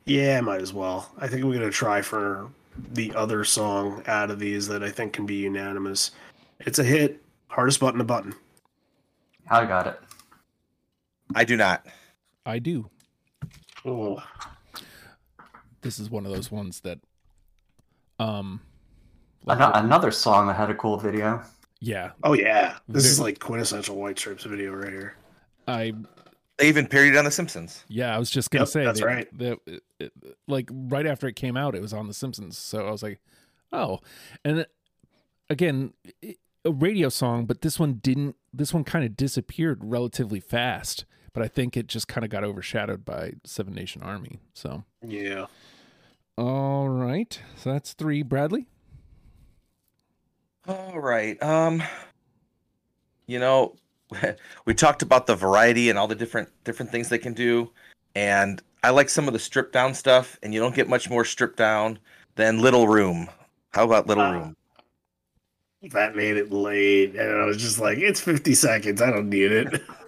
Yeah, 0.06 0.38
I 0.40 0.42
might 0.42 0.62
as 0.62 0.74
well. 0.74 1.12
I 1.20 1.28
think 1.28 1.44
we're 1.44 1.54
going 1.60 1.62
to 1.62 1.72
try 1.72 2.02
for 2.02 2.50
the 2.94 3.14
other 3.16 3.44
song 3.44 4.02
out 4.08 4.32
of 4.32 4.40
these 4.40 4.68
that 4.68 4.84
I 4.84 4.90
think 4.90 5.14
can 5.14 5.26
be 5.28 5.36
unanimous. 5.36 6.10
It's 6.60 6.78
a 6.80 6.84
hit. 6.84 7.24
Hardest 7.50 7.80
button 7.80 8.00
to 8.00 8.04
button. 8.04 8.34
I 9.50 9.66
got 9.66 9.86
it. 9.88 10.00
I 11.36 11.44
do 11.44 11.56
not. 11.56 11.86
I 12.48 12.58
do. 12.60 12.90
Oh, 13.86 14.24
This 15.82 16.00
is 16.00 16.10
one 16.10 16.26
of 16.26 16.32
those 16.32 16.52
ones 16.52 16.80
that, 16.82 17.00
um, 18.20 18.62
Ano- 18.62 18.73
another 19.48 20.12
song 20.12 20.48
that 20.48 20.56
had 20.56 20.70
a 20.70 20.76
cool 20.76 20.98
video. 20.98 21.42
yeah, 21.80 22.12
oh 22.24 22.34
yeah. 22.34 22.78
This 22.88 23.06
is 23.06 23.20
like 23.20 23.40
quintessential 23.40 23.96
White 23.96 24.18
Stripes 24.18 24.44
video 24.44 24.72
right 24.74 24.92
here. 24.92 25.16
I 25.68 25.94
They 26.58 26.68
even 26.70 26.88
parodied 26.88 27.18
on 27.18 27.26
The 27.26 27.32
Simpsons. 27.32 27.84
Yeah, 27.88 28.16
I 28.16 28.20
was 28.20 28.30
just 28.30 28.52
gonna 28.52 28.62
Yep, 28.64 28.70
say 28.70 28.86
that's 28.86 29.00
that- 29.00 29.06
right. 29.06 29.38
that- 29.40 29.60
it- 29.66 29.84
it- 30.00 30.14
like 30.48 30.70
right 30.72 31.06
after 31.06 31.28
it 31.28 31.36
came 31.36 31.58
out, 31.58 31.76
it 31.76 31.82
was 31.82 31.94
on 31.94 32.08
The 32.08 32.14
Simpsons. 32.14 32.58
So 32.58 32.88
I 32.88 32.92
was 32.92 33.02
like, 33.04 33.20
oh, 33.72 34.00
and 34.46 34.60
then, 34.60 34.66
again, 35.50 35.94
a 36.66 36.72
radio 36.72 37.10
song, 37.10 37.46
but 37.46 37.62
this 37.62 37.80
one 37.80 37.96
didn't. 37.96 38.36
This 38.54 38.74
one 38.74 38.84
kind 38.84 39.04
of 39.04 39.18
disappeared 39.18 39.80
relatively 39.84 40.40
fast. 40.40 41.06
But 41.34 41.42
I 41.44 41.48
think 41.48 41.76
it 41.76 41.88
just 41.88 42.08
kind 42.08 42.24
of 42.24 42.30
got 42.30 42.44
overshadowed 42.44 43.04
by 43.04 43.34
Seven 43.44 43.74
Nation 43.74 44.04
Army. 44.04 44.40
So 44.54 44.84
Yeah. 45.02 45.48
all 46.38 46.88
right, 46.90 47.42
so 47.56 47.72
that's 47.74 47.94
three. 47.94 48.22
Bradley. 48.22 48.68
All 50.68 51.00
right. 51.00 51.42
Um 51.42 51.84
you 53.28 53.40
know, 53.40 53.76
we 54.66 54.74
talked 54.74 55.02
about 55.02 55.28
the 55.28 55.36
variety 55.36 55.90
and 55.90 55.98
all 55.98 56.08
the 56.08 56.16
different 56.16 56.50
different 56.64 56.92
things 56.92 57.10
they 57.10 57.18
can 57.18 57.34
do 57.34 57.72
and 58.16 58.62
I 58.84 58.90
like 58.90 59.10
some 59.10 59.28
of 59.28 59.34
the 59.34 59.40
stripped 59.40 59.72
down 59.74 59.94
stuff 59.94 60.38
and 60.44 60.54
you 60.54 60.60
don't 60.60 60.76
get 60.76 60.90
much 60.90 61.10
more 61.10 61.24
stripped 61.24 61.58
down 61.58 62.00
than 62.36 62.60
Little 62.60 62.88
Room. 62.88 63.30
How 63.72 63.86
about 63.86 64.08
Little 64.08 64.24
Uh, 64.24 64.32
Room? 64.34 64.58
That 65.92 66.16
made 66.16 66.38
it 66.38 66.52
late. 66.52 67.16
And 67.16 67.42
I 67.42 67.46
was 67.46 67.58
just 67.58 67.80
like, 67.80 67.98
it's 67.98 68.20
50 68.20 68.54
seconds. 68.54 69.02
I 69.02 69.10
don't 69.10 69.30
need 69.30 69.52
it. 69.52 69.82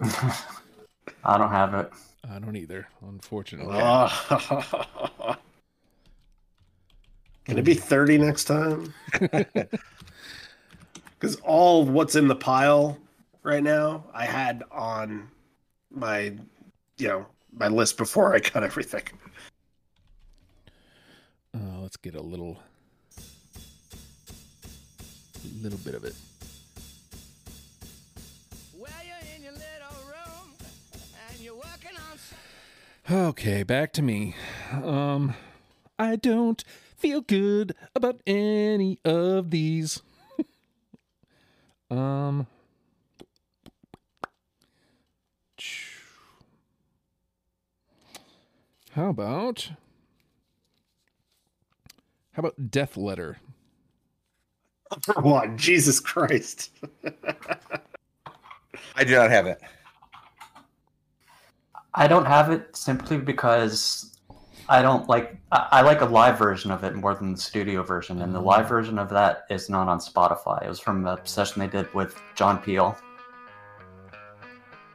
I 1.24 1.36
don't 1.38 1.50
have 1.50 1.74
it. 1.74 1.90
I 2.30 2.38
don't 2.38 2.56
either, 2.56 2.88
unfortunately. 3.06 3.76
Oh. 3.78 5.36
Can 7.44 7.58
it 7.58 7.64
be 7.64 7.74
30 7.74 8.18
next 8.18 8.44
time? 8.44 8.92
Because 11.26 11.40
all 11.42 11.84
what's 11.84 12.14
in 12.14 12.28
the 12.28 12.36
pile 12.36 12.96
right 13.42 13.60
now, 13.60 14.04
I 14.14 14.26
had 14.26 14.62
on 14.70 15.28
my, 15.90 16.36
you 16.98 17.08
know, 17.08 17.26
my 17.52 17.66
list 17.66 17.96
before 17.96 18.32
I 18.32 18.38
cut 18.38 18.62
everything. 18.62 19.02
Uh, 21.52 21.80
let's 21.80 21.96
get 21.96 22.14
a 22.14 22.20
little, 22.20 22.60
little 25.60 25.80
bit 25.80 25.96
of 25.96 26.04
it. 26.04 26.14
Well, 28.78 28.88
you're 29.04 29.34
in 29.34 29.42
your 29.42 29.52
little 29.52 30.06
room 30.06 30.54
and 31.28 31.40
you're 31.40 31.56
working 31.56 31.96
on 33.10 33.28
Okay, 33.30 33.64
back 33.64 33.92
to 33.94 34.02
me. 34.02 34.36
Um, 34.72 35.34
I 35.98 36.14
don't 36.14 36.62
feel 36.96 37.20
good 37.20 37.74
about 37.96 38.20
any 38.28 39.00
of 39.04 39.50
these. 39.50 40.02
Um, 41.90 42.46
how 48.92 49.08
about 49.08 49.70
how 52.32 52.40
about 52.40 52.70
Death 52.70 52.96
Letter? 52.96 53.38
For 55.02 55.14
what? 55.20 55.56
Jesus 55.56 56.00
Christ. 56.00 56.70
I 58.96 59.04
do 59.04 59.14
not 59.14 59.30
have 59.30 59.46
it. 59.46 59.60
I 61.94 62.08
don't 62.08 62.26
have 62.26 62.50
it 62.50 62.76
simply 62.76 63.16
because 63.18 64.15
I 64.68 64.82
don't 64.82 65.08
like. 65.08 65.36
I, 65.52 65.68
I 65.72 65.80
like 65.82 66.00
a 66.00 66.06
live 66.06 66.38
version 66.38 66.70
of 66.70 66.84
it 66.84 66.94
more 66.94 67.14
than 67.14 67.32
the 67.32 67.38
studio 67.38 67.82
version, 67.82 68.22
and 68.22 68.34
the 68.34 68.40
mm. 68.40 68.46
live 68.46 68.68
version 68.68 68.98
of 68.98 69.08
that 69.10 69.44
is 69.50 69.70
not 69.70 69.88
on 69.88 69.98
Spotify. 69.98 70.64
It 70.64 70.68
was 70.68 70.80
from 70.80 71.06
a 71.06 71.18
session 71.24 71.60
they 71.60 71.68
did 71.68 71.92
with 71.94 72.20
John 72.34 72.58
Peel. 72.58 72.96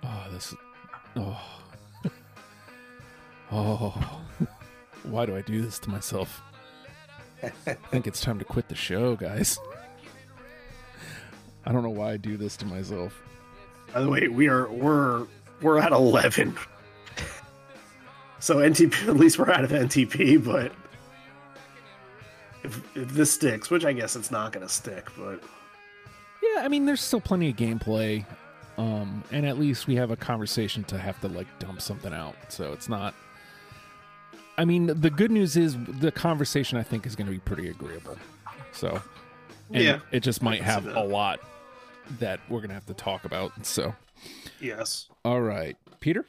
Oh, 0.03 0.27
this. 0.31 0.53
Oh. 1.15 1.41
oh. 3.51 4.21
Why 5.03 5.25
do 5.25 5.35
I 5.35 5.41
do 5.41 5.61
this 5.61 5.79
to 5.79 5.89
myself? 5.89 6.41
I 7.43 7.49
think 7.73 8.07
it's 8.07 8.21
time 8.21 8.39
to 8.39 8.45
quit 8.45 8.67
the 8.67 8.75
show, 8.75 9.15
guys. 9.15 9.59
I 11.65 11.71
don't 11.71 11.83
know 11.83 11.89
why 11.89 12.13
I 12.13 12.17
do 12.17 12.37
this 12.37 12.57
to 12.57 12.65
myself. 12.65 13.21
By 13.93 14.01
the 14.01 14.09
way, 14.09 14.27
we 14.27 14.47
are 14.47 14.69
we're 14.69 15.25
we're 15.61 15.79
at 15.79 15.91
eleven. 15.91 16.55
So 18.41 18.57
NTP, 18.57 19.07
at 19.07 19.15
least 19.15 19.39
we're 19.39 19.49
out 19.51 19.63
of 19.63 19.71
NTP, 19.71 20.43
but 20.43 20.73
if 22.63 22.97
if 22.97 23.09
this 23.13 23.31
sticks, 23.31 23.69
which 23.69 23.85
I 23.85 23.93
guess 23.93 24.15
it's 24.15 24.31
not 24.31 24.51
going 24.51 24.65
to 24.67 24.71
stick, 24.73 25.07
but 25.17 25.41
Yeah, 26.43 26.61
I 26.63 26.67
mean, 26.67 26.85
there's 26.85 27.01
still 27.01 27.21
plenty 27.21 27.49
of 27.49 27.55
gameplay, 27.55 28.25
um, 28.77 29.23
and 29.31 29.45
at 29.45 29.57
least 29.57 29.87
we 29.87 29.95
have 29.95 30.11
a 30.11 30.15
conversation 30.15 30.83
to 30.85 30.97
have 30.97 31.19
to 31.21 31.27
like 31.27 31.47
dump 31.59 31.81
something 31.81 32.13
out. 32.13 32.35
So 32.49 32.73
it's 32.73 32.89
not. 32.89 33.13
I 34.57 34.65
mean, 34.65 34.87
the 34.87 35.09
good 35.09 35.31
news 35.31 35.55
is 35.55 35.75
the 35.99 36.11
conversation 36.11 36.77
I 36.77 36.83
think 36.83 37.05
is 37.05 37.15
going 37.15 37.27
to 37.27 37.31
be 37.31 37.39
pretty 37.39 37.69
agreeable. 37.69 38.17
So, 38.73 39.01
and 39.71 39.83
Yeah. 39.83 39.99
it 40.11 40.19
just 40.21 40.41
might 40.41 40.61
I 40.61 40.65
can 40.65 40.83
see 40.83 40.89
have 40.89 40.95
a 40.97 41.03
lot 41.03 41.39
that 42.19 42.39
we're 42.49 42.59
going 42.59 42.69
to 42.69 42.73
have 42.75 42.85
to 42.87 42.93
talk 42.93 43.23
about. 43.23 43.65
So, 43.65 43.95
yes. 44.59 45.07
all 45.23 45.41
right, 45.41 45.77
Peter. 45.99 46.25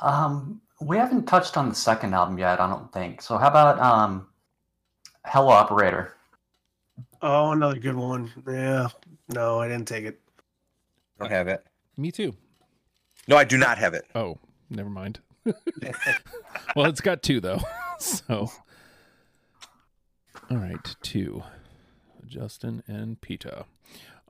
Um, 0.00 0.60
we 0.80 0.96
haven't 0.96 1.26
touched 1.26 1.56
on 1.56 1.68
the 1.68 1.74
second 1.74 2.14
album 2.14 2.38
yet, 2.38 2.60
I 2.60 2.68
don't 2.68 2.92
think. 2.92 3.20
So 3.22 3.36
how 3.36 3.48
about 3.48 3.78
um, 3.80 4.28
Hello 5.24 5.48
Operator? 5.48 6.14
Oh, 7.20 7.52
another 7.52 7.78
good 7.78 7.96
one. 7.96 8.30
Yeah. 8.46 8.88
No, 9.28 9.60
I 9.60 9.68
didn't 9.68 9.88
take 9.88 10.04
it. 10.04 10.20
I 11.18 11.24
Don't 11.24 11.32
have 11.32 11.48
it. 11.48 11.66
Me 11.96 12.12
too. 12.12 12.34
No, 13.26 13.36
I 13.36 13.44
do 13.44 13.58
not 13.58 13.78
have 13.78 13.94
it. 13.94 14.06
Oh, 14.14 14.38
never 14.70 14.88
mind. 14.88 15.18
well, 16.76 16.86
it's 16.86 17.00
got 17.00 17.22
two 17.22 17.40
though. 17.40 17.60
so, 17.98 18.50
all 20.50 20.56
right, 20.56 20.96
two. 21.02 21.42
Justin 22.26 22.82
and 22.86 23.20
Peta. 23.20 23.64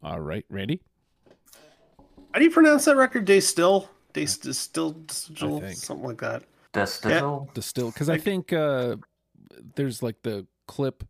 All 0.03 0.21
right, 0.21 0.45
Randy. 0.49 0.81
How 2.33 2.39
do 2.39 2.45
you 2.45 2.51
pronounce 2.51 2.85
that 2.85 2.97
record? 2.97 3.25
Day 3.25 3.41
still? 3.41 3.91
Day 4.13 4.27
st- 4.27 4.55
still? 4.55 5.05
still 5.11 5.61
something 5.73 6.07
like 6.07 6.19
that. 6.19 6.45
Distill? 6.73 7.49
Distill, 7.55 7.91
because 7.91 8.09
I 8.09 8.19
think 8.19 8.53
uh, 8.53 8.97
there's 9.75 10.03
like 10.03 10.17
the 10.23 10.47
clip 10.67 11.05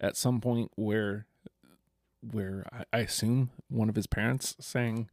at 0.00 0.16
some 0.16 0.40
point 0.40 0.70
where, 0.76 1.26
where 2.32 2.64
I, 2.72 2.84
I 2.92 2.98
assume 3.00 3.50
one 3.68 3.88
of 3.88 3.94
his 3.94 4.06
parents 4.06 4.56
sang, 4.60 5.08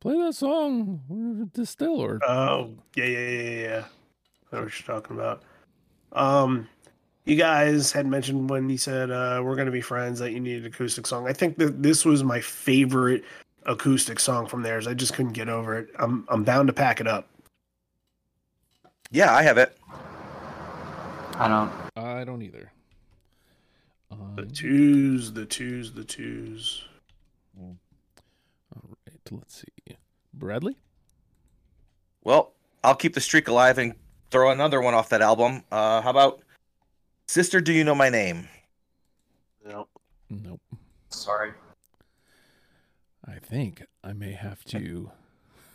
"Play 0.00 0.16
that 0.18 0.34
song, 0.34 1.50
Distill," 1.52 2.00
or 2.00 2.20
Oh, 2.26 2.70
yeah, 2.96 3.04
yeah, 3.04 3.18
yeah, 3.18 3.40
yeah, 3.40 3.60
yeah. 3.60 3.84
I 4.50 4.56
know 4.56 4.62
what 4.64 4.80
you're 4.80 5.00
talking 5.00 5.16
about. 5.16 5.42
Um, 6.12 6.68
you 7.24 7.36
guys 7.36 7.92
had 7.92 8.06
mentioned 8.06 8.50
when 8.50 8.68
you 8.68 8.78
said 8.78 9.10
uh, 9.10 9.40
we're 9.44 9.54
going 9.54 9.66
to 9.66 9.72
be 9.72 9.80
friends 9.80 10.18
that 10.18 10.32
you 10.32 10.40
needed 10.40 10.66
acoustic 10.66 11.06
song. 11.06 11.28
I 11.28 11.32
think 11.32 11.56
that 11.58 11.82
this 11.82 12.04
was 12.04 12.24
my 12.24 12.40
favorite 12.40 13.24
acoustic 13.66 14.18
song 14.20 14.46
from 14.46 14.62
theirs. 14.62 14.86
I 14.86 14.94
just 14.94 15.14
couldn't 15.14 15.32
get 15.32 15.48
over 15.48 15.78
it. 15.78 15.88
I'm 15.98 16.24
I'm 16.28 16.44
bound 16.44 16.68
to 16.68 16.72
pack 16.72 17.00
it 17.00 17.06
up. 17.06 17.28
Yeah, 19.10 19.34
I 19.34 19.42
have 19.42 19.58
it. 19.58 19.76
I 21.34 21.48
don't. 21.48 21.72
I 21.96 22.24
don't 22.24 22.42
either. 22.42 22.70
The 24.36 24.42
Um, 24.42 24.50
twos, 24.52 25.32
the 25.32 25.44
twos, 25.46 25.92
the 25.92 26.04
twos. 26.04 26.84
all 27.58 27.76
right, 29.06 29.20
let's 29.30 29.60
see. 29.60 29.96
Bradley. 30.34 30.76
Well, 32.24 32.52
I'll 32.84 32.94
keep 32.94 33.14
the 33.14 33.20
streak 33.20 33.48
alive 33.48 33.78
and 33.78 33.94
throw 34.30 34.50
another 34.50 34.80
one 34.80 34.94
off 34.94 35.08
that 35.10 35.20
album. 35.22 35.62
Uh, 35.70 36.00
how 36.02 36.10
about 36.10 36.40
Sister 37.26 37.60
Do 37.60 37.72
You 37.72 37.84
Know 37.84 37.94
My 37.94 38.08
Name? 38.08 38.48
No. 39.66 39.88
Nope. 40.30 40.60
Sorry. 41.10 41.52
I 43.32 43.38
think 43.38 43.86
I 44.04 44.12
may 44.12 44.32
have 44.32 44.62
to 44.64 45.10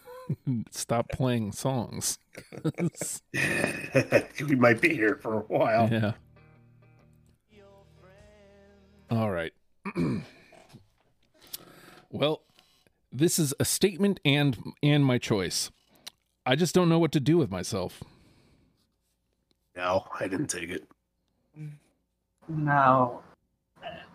stop 0.72 1.10
playing 1.10 1.54
songs. 1.54 2.20
we 3.34 4.56
might 4.56 4.80
be 4.80 4.94
here 4.94 5.16
for 5.16 5.34
a 5.34 5.40
while. 5.40 5.90
yeah. 5.92 6.12
All 9.10 9.32
right. 9.32 9.54
well, 12.12 12.42
this 13.12 13.40
is 13.40 13.56
a 13.60 13.66
statement 13.66 14.20
and 14.24 14.58
and 14.84 15.04
my 15.04 15.18
choice. 15.18 15.72
I 16.46 16.56
just 16.56 16.76
don't 16.76 16.90
know 16.90 17.00
what 17.00 17.12
to 17.14 17.20
do 17.20 17.38
with 17.38 17.50
myself. 17.50 18.04
No, 19.76 20.06
I 20.20 20.28
didn't 20.28 20.48
take 20.48 20.70
it. 20.70 20.88
No. 22.48 23.22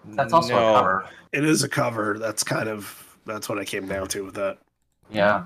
That's 0.04 0.32
also 0.32 0.54
No. 0.54 0.74
a 0.74 0.78
cover. 0.78 1.08
It 1.32 1.44
is 1.44 1.62
a 1.64 1.68
cover. 1.68 2.18
That's 2.18 2.44
kind 2.44 2.68
of 2.68 3.11
that's 3.26 3.48
what 3.48 3.58
I 3.58 3.64
came 3.64 3.86
down 3.86 4.08
to 4.08 4.24
with 4.24 4.34
that. 4.34 4.58
Yeah. 5.10 5.44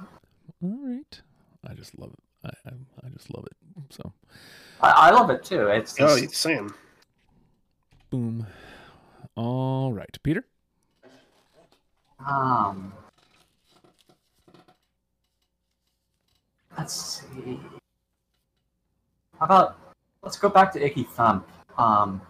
All 0.62 0.78
right. 0.82 1.20
I 1.68 1.74
just 1.74 1.98
love 1.98 2.12
it. 2.12 2.18
I 2.44 2.68
I, 2.70 3.06
I 3.06 3.08
just 3.10 3.34
love 3.34 3.46
it. 3.46 3.52
So, 3.90 4.12
I, 4.80 4.90
I 4.90 5.10
love 5.10 5.30
it 5.30 5.44
too. 5.44 5.68
It's 5.68 6.00
Oh, 6.00 6.18
just, 6.18 6.34
same. 6.34 6.74
boom. 8.10 8.46
All 9.36 9.92
right, 9.92 10.16
Peter. 10.22 10.44
um. 12.26 12.92
Let's 16.78 16.94
see. 17.22 17.58
How 19.38 19.46
about 19.46 19.78
let's 20.22 20.36
go 20.38 20.48
back 20.50 20.72
to 20.72 20.84
Icky 20.84 21.04
Thump. 21.04 21.48
Um, 21.78 22.20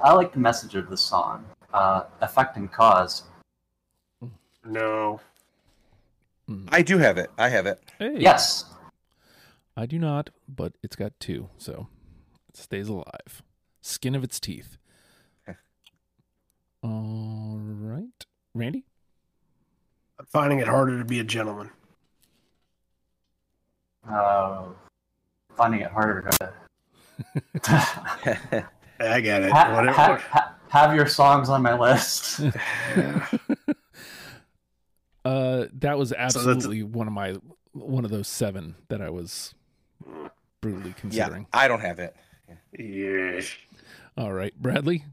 I 0.00 0.12
like 0.12 0.32
the 0.32 0.38
message 0.38 0.74
of 0.76 0.88
the 0.88 0.96
song. 0.96 1.44
Uh, 1.72 2.04
effect 2.20 2.56
and 2.56 2.70
cause. 2.70 3.24
No. 4.66 5.20
I 6.68 6.82
do 6.82 6.98
have 6.98 7.18
it. 7.18 7.30
I 7.38 7.48
have 7.48 7.66
it. 7.66 7.80
Hey. 7.98 8.16
Yes. 8.18 8.64
I 9.76 9.86
do 9.86 9.98
not, 9.98 10.30
but 10.48 10.72
it's 10.82 10.96
got 10.96 11.12
two, 11.20 11.48
so 11.58 11.88
it 12.48 12.56
stays 12.56 12.88
alive. 12.88 13.42
Skin 13.82 14.14
of 14.14 14.22
its 14.24 14.38
teeth. 14.40 14.78
All 16.82 17.58
right. 17.58 18.24
Randy? 18.54 18.84
I'm 20.18 20.26
finding 20.26 20.60
it 20.60 20.68
harder 20.68 20.98
to 20.98 21.04
be 21.04 21.20
a 21.20 21.24
gentleman. 21.24 21.70
Uh, 24.08 24.66
finding 25.56 25.80
it 25.80 25.90
harder 25.90 26.30
to. 26.30 26.52
I 29.00 29.20
get 29.20 29.42
it. 29.42 29.50
ha- 29.52 29.84
ha- 29.92 30.16
ha- 30.30 30.54
have 30.68 30.94
your 30.94 31.06
songs 31.06 31.48
on 31.48 31.62
my 31.62 31.78
list. 31.78 32.40
Uh 35.26 35.66
that 35.80 35.98
was 35.98 36.10
that's- 36.10 36.36
absolutely 36.36 36.82
one 36.82 37.06
of 37.06 37.12
my 37.12 37.36
one 37.72 38.04
of 38.04 38.10
those 38.10 38.28
seven 38.28 38.74
that 38.88 39.00
I 39.02 39.10
was 39.10 39.54
brutally 40.60 40.88
yeah, 40.90 40.94
considering. 41.00 41.46
I 41.52 41.68
don't 41.68 41.80
have 41.80 41.98
it. 41.98 42.16
yeah. 42.78 43.40
All 44.16 44.32
right, 44.32 44.54
Bradley. 44.60 45.04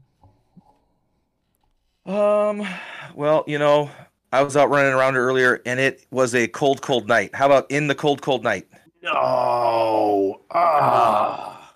Um, 2.06 2.66
well, 3.14 3.44
you 3.46 3.58
know, 3.58 3.90
I 4.32 4.42
was 4.42 4.56
out 4.56 4.68
running 4.70 4.92
around 4.92 5.16
earlier 5.16 5.60
and 5.64 5.80
it 5.80 6.04
was 6.10 6.34
a 6.34 6.46
cold, 6.48 6.82
cold 6.82 7.08
night. 7.08 7.34
How 7.34 7.46
about 7.46 7.70
In 7.70 7.86
the 7.86 7.94
Cold, 7.94 8.20
Cold 8.22 8.44
Night? 8.44 8.66
No. 9.02 10.40
Ah. 10.50 11.74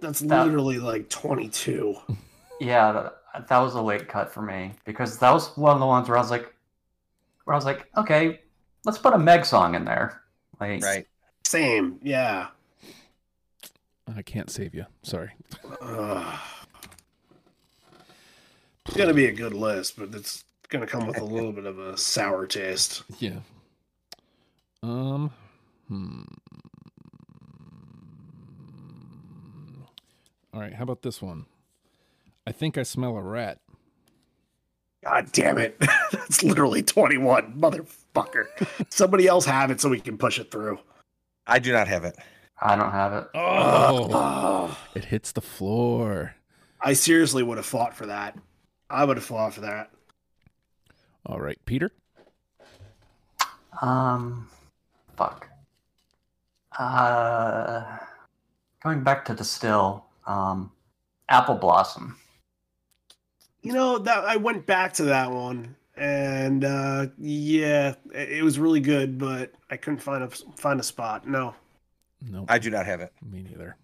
That's 0.00 0.20
That- 0.20 0.44
literally 0.46 0.78
like 0.78 1.08
22. 1.08 1.96
Yeah, 2.60 2.92
that, 3.34 3.48
that 3.48 3.58
was 3.58 3.74
a 3.74 3.80
late 3.82 4.08
cut 4.08 4.30
for 4.32 4.42
me 4.42 4.72
because 4.84 5.18
that 5.18 5.30
was 5.32 5.56
one 5.56 5.72
of 5.74 5.80
the 5.80 5.86
ones 5.86 6.08
where 6.08 6.18
I 6.18 6.20
was 6.20 6.30
like, 6.30 6.51
where 7.44 7.54
I 7.54 7.56
was 7.56 7.64
like, 7.64 7.88
okay, 7.96 8.40
let's 8.84 8.98
put 8.98 9.14
a 9.14 9.18
Meg 9.18 9.44
song 9.44 9.74
in 9.74 9.84
there. 9.84 10.22
Like, 10.60 10.82
Right. 10.82 11.06
Same. 11.44 11.98
Yeah. 12.02 12.48
I 14.14 14.22
can't 14.22 14.50
save 14.50 14.74
you. 14.74 14.86
Sorry. 15.02 15.30
Ugh. 15.80 16.38
It's 18.86 18.96
gonna 18.96 19.14
be 19.14 19.26
a 19.26 19.32
good 19.32 19.54
list, 19.54 19.96
but 19.98 20.14
it's 20.14 20.44
gonna 20.68 20.86
come 20.86 21.06
with 21.06 21.18
a 21.18 21.24
little 21.24 21.52
bit 21.52 21.66
of 21.66 21.78
a 21.78 21.96
sour 21.96 22.46
taste. 22.46 23.02
Yeah. 23.18 23.40
Um. 24.82 25.30
Hmm. 25.88 26.22
All 30.52 30.60
right. 30.60 30.74
How 30.74 30.82
about 30.82 31.02
this 31.02 31.22
one? 31.22 31.46
I 32.46 32.52
think 32.52 32.76
I 32.76 32.82
smell 32.82 33.16
a 33.16 33.22
rat. 33.22 33.60
God 35.04 35.32
damn 35.32 35.58
it. 35.58 35.76
That's 36.12 36.42
literally 36.42 36.82
21, 36.82 37.54
motherfucker. 37.54 38.46
Somebody 38.90 39.26
else 39.26 39.44
have 39.46 39.70
it 39.70 39.80
so 39.80 39.88
we 39.88 40.00
can 40.00 40.16
push 40.16 40.38
it 40.38 40.50
through. 40.50 40.78
I 41.46 41.58
do 41.58 41.72
not 41.72 41.88
have 41.88 42.04
it. 42.04 42.16
I 42.60 42.76
don't 42.76 42.92
have 42.92 43.12
it. 43.12 43.26
Oh, 43.34 44.08
Oh, 44.12 44.78
it 44.94 45.06
hits 45.06 45.32
the 45.32 45.40
floor. 45.40 46.36
I 46.80 46.92
seriously 46.92 47.42
would 47.42 47.56
have 47.58 47.66
fought 47.66 47.94
for 47.96 48.06
that. 48.06 48.38
I 48.88 49.04
would 49.04 49.16
have 49.16 49.24
fought 49.26 49.54
for 49.54 49.62
that. 49.62 49.90
All 51.26 51.40
right, 51.40 51.58
Peter. 51.64 51.90
Um, 53.80 54.48
fuck. 55.16 55.48
Uh, 56.78 57.98
going 58.82 59.02
back 59.02 59.24
to 59.26 59.34
Distill, 59.34 60.04
um, 60.26 60.70
Apple 61.28 61.54
Blossom. 61.56 62.16
You 63.62 63.72
know, 63.72 63.98
that 63.98 64.24
I 64.24 64.36
went 64.36 64.66
back 64.66 64.92
to 64.94 65.04
that 65.04 65.30
one 65.30 65.76
and 65.96 66.64
uh 66.64 67.06
yeah, 67.18 67.94
it 68.14 68.30
it 68.38 68.42
was 68.42 68.58
really 68.58 68.80
good, 68.80 69.18
but 69.18 69.52
I 69.70 69.76
couldn't 69.76 70.00
find 70.00 70.24
a 70.24 70.28
find 70.56 70.80
a 70.80 70.82
spot. 70.82 71.26
No. 71.28 71.54
No, 72.24 72.44
I 72.48 72.58
do 72.58 72.70
not 72.70 72.86
have 72.86 73.00
it. 73.00 73.12
me 73.22 73.42
neither. 73.42 73.76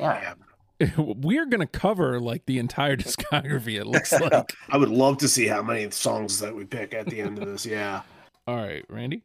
Yeah. 0.00 0.34
We're 0.98 1.46
gonna 1.46 1.66
cover 1.66 2.18
like 2.20 2.46
the 2.46 2.58
entire 2.58 2.96
discography. 2.98 3.78
It 3.78 3.86
looks 3.86 4.12
like. 4.20 4.54
I 4.68 4.76
would 4.76 4.88
love 4.90 5.18
to 5.18 5.28
see 5.28 5.46
how 5.46 5.62
many 5.62 5.90
songs 5.90 6.40
that 6.40 6.54
we 6.54 6.64
pick 6.64 6.92
at 6.94 7.06
the 7.06 7.20
end 7.20 7.38
of 7.38 7.46
this. 7.48 7.64
Yeah. 7.64 8.02
All 8.46 8.56
right, 8.56 8.84
Randy. 8.90 9.22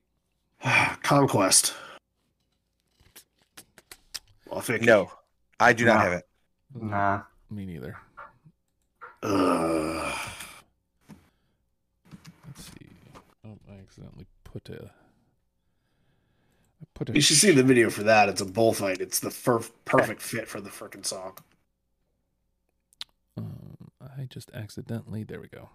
Conquest. 1.03 1.73
Well, 4.47 4.61
Vicky. 4.61 4.85
No, 4.85 5.11
I 5.59 5.73
do 5.73 5.85
not 5.85 5.95
No. 5.95 5.99
have 6.01 6.13
it. 6.13 6.27
Nah. 6.75 7.21
Me 7.49 7.65
neither. 7.65 7.97
Ugh. 9.23 10.19
Let's 12.47 12.65
see. 12.65 12.87
Oh, 13.45 13.57
I 13.69 13.73
accidentally 13.81 14.25
put 14.43 14.69
a. 14.69 14.85
I 14.85 14.89
Put 16.93 17.09
a. 17.09 17.13
You 17.13 17.21
should 17.21 17.37
see 17.37 17.51
the 17.51 17.63
video 17.63 17.89
for 17.89 18.03
that. 18.03 18.29
It's 18.29 18.41
a 18.41 18.45
bullfight. 18.45 19.01
It's 19.01 19.19
the 19.19 19.31
fir- 19.31 19.59
perfect 19.85 20.21
fit 20.21 20.47
for 20.47 20.61
the 20.61 20.69
freaking 20.69 21.05
song. 21.05 21.37
Um, 23.37 23.91
I 24.01 24.25
just 24.29 24.51
accidentally. 24.53 25.23
There 25.23 25.41
we 25.41 25.47
go. 25.47 25.69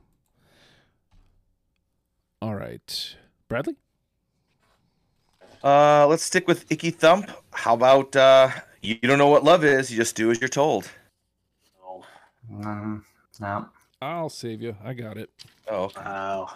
All 2.40 2.54
right, 2.54 3.16
Bradley. 3.48 3.76
Uh, 5.62 6.06
let's 6.06 6.22
stick 6.22 6.46
with 6.46 6.70
Icky 6.70 6.90
Thump. 6.90 7.30
How 7.52 7.72
about 7.72 8.14
uh, 8.14 8.50
you 8.82 8.96
don't 8.96 9.16
know 9.16 9.28
what 9.28 9.44
love 9.44 9.64
is? 9.64 9.90
You 9.90 9.96
just 9.96 10.14
do 10.14 10.30
as 10.30 10.40
you're 10.40 10.48
told. 10.48 10.90
Mm, 12.52 13.02
no. 13.40 13.68
I'll 14.02 14.28
save 14.28 14.60
you. 14.60 14.76
I 14.84 14.92
got 14.92 15.16
it. 15.16 15.30
Oh, 15.68 15.84
okay. 15.84 16.00
Wow. 16.00 16.50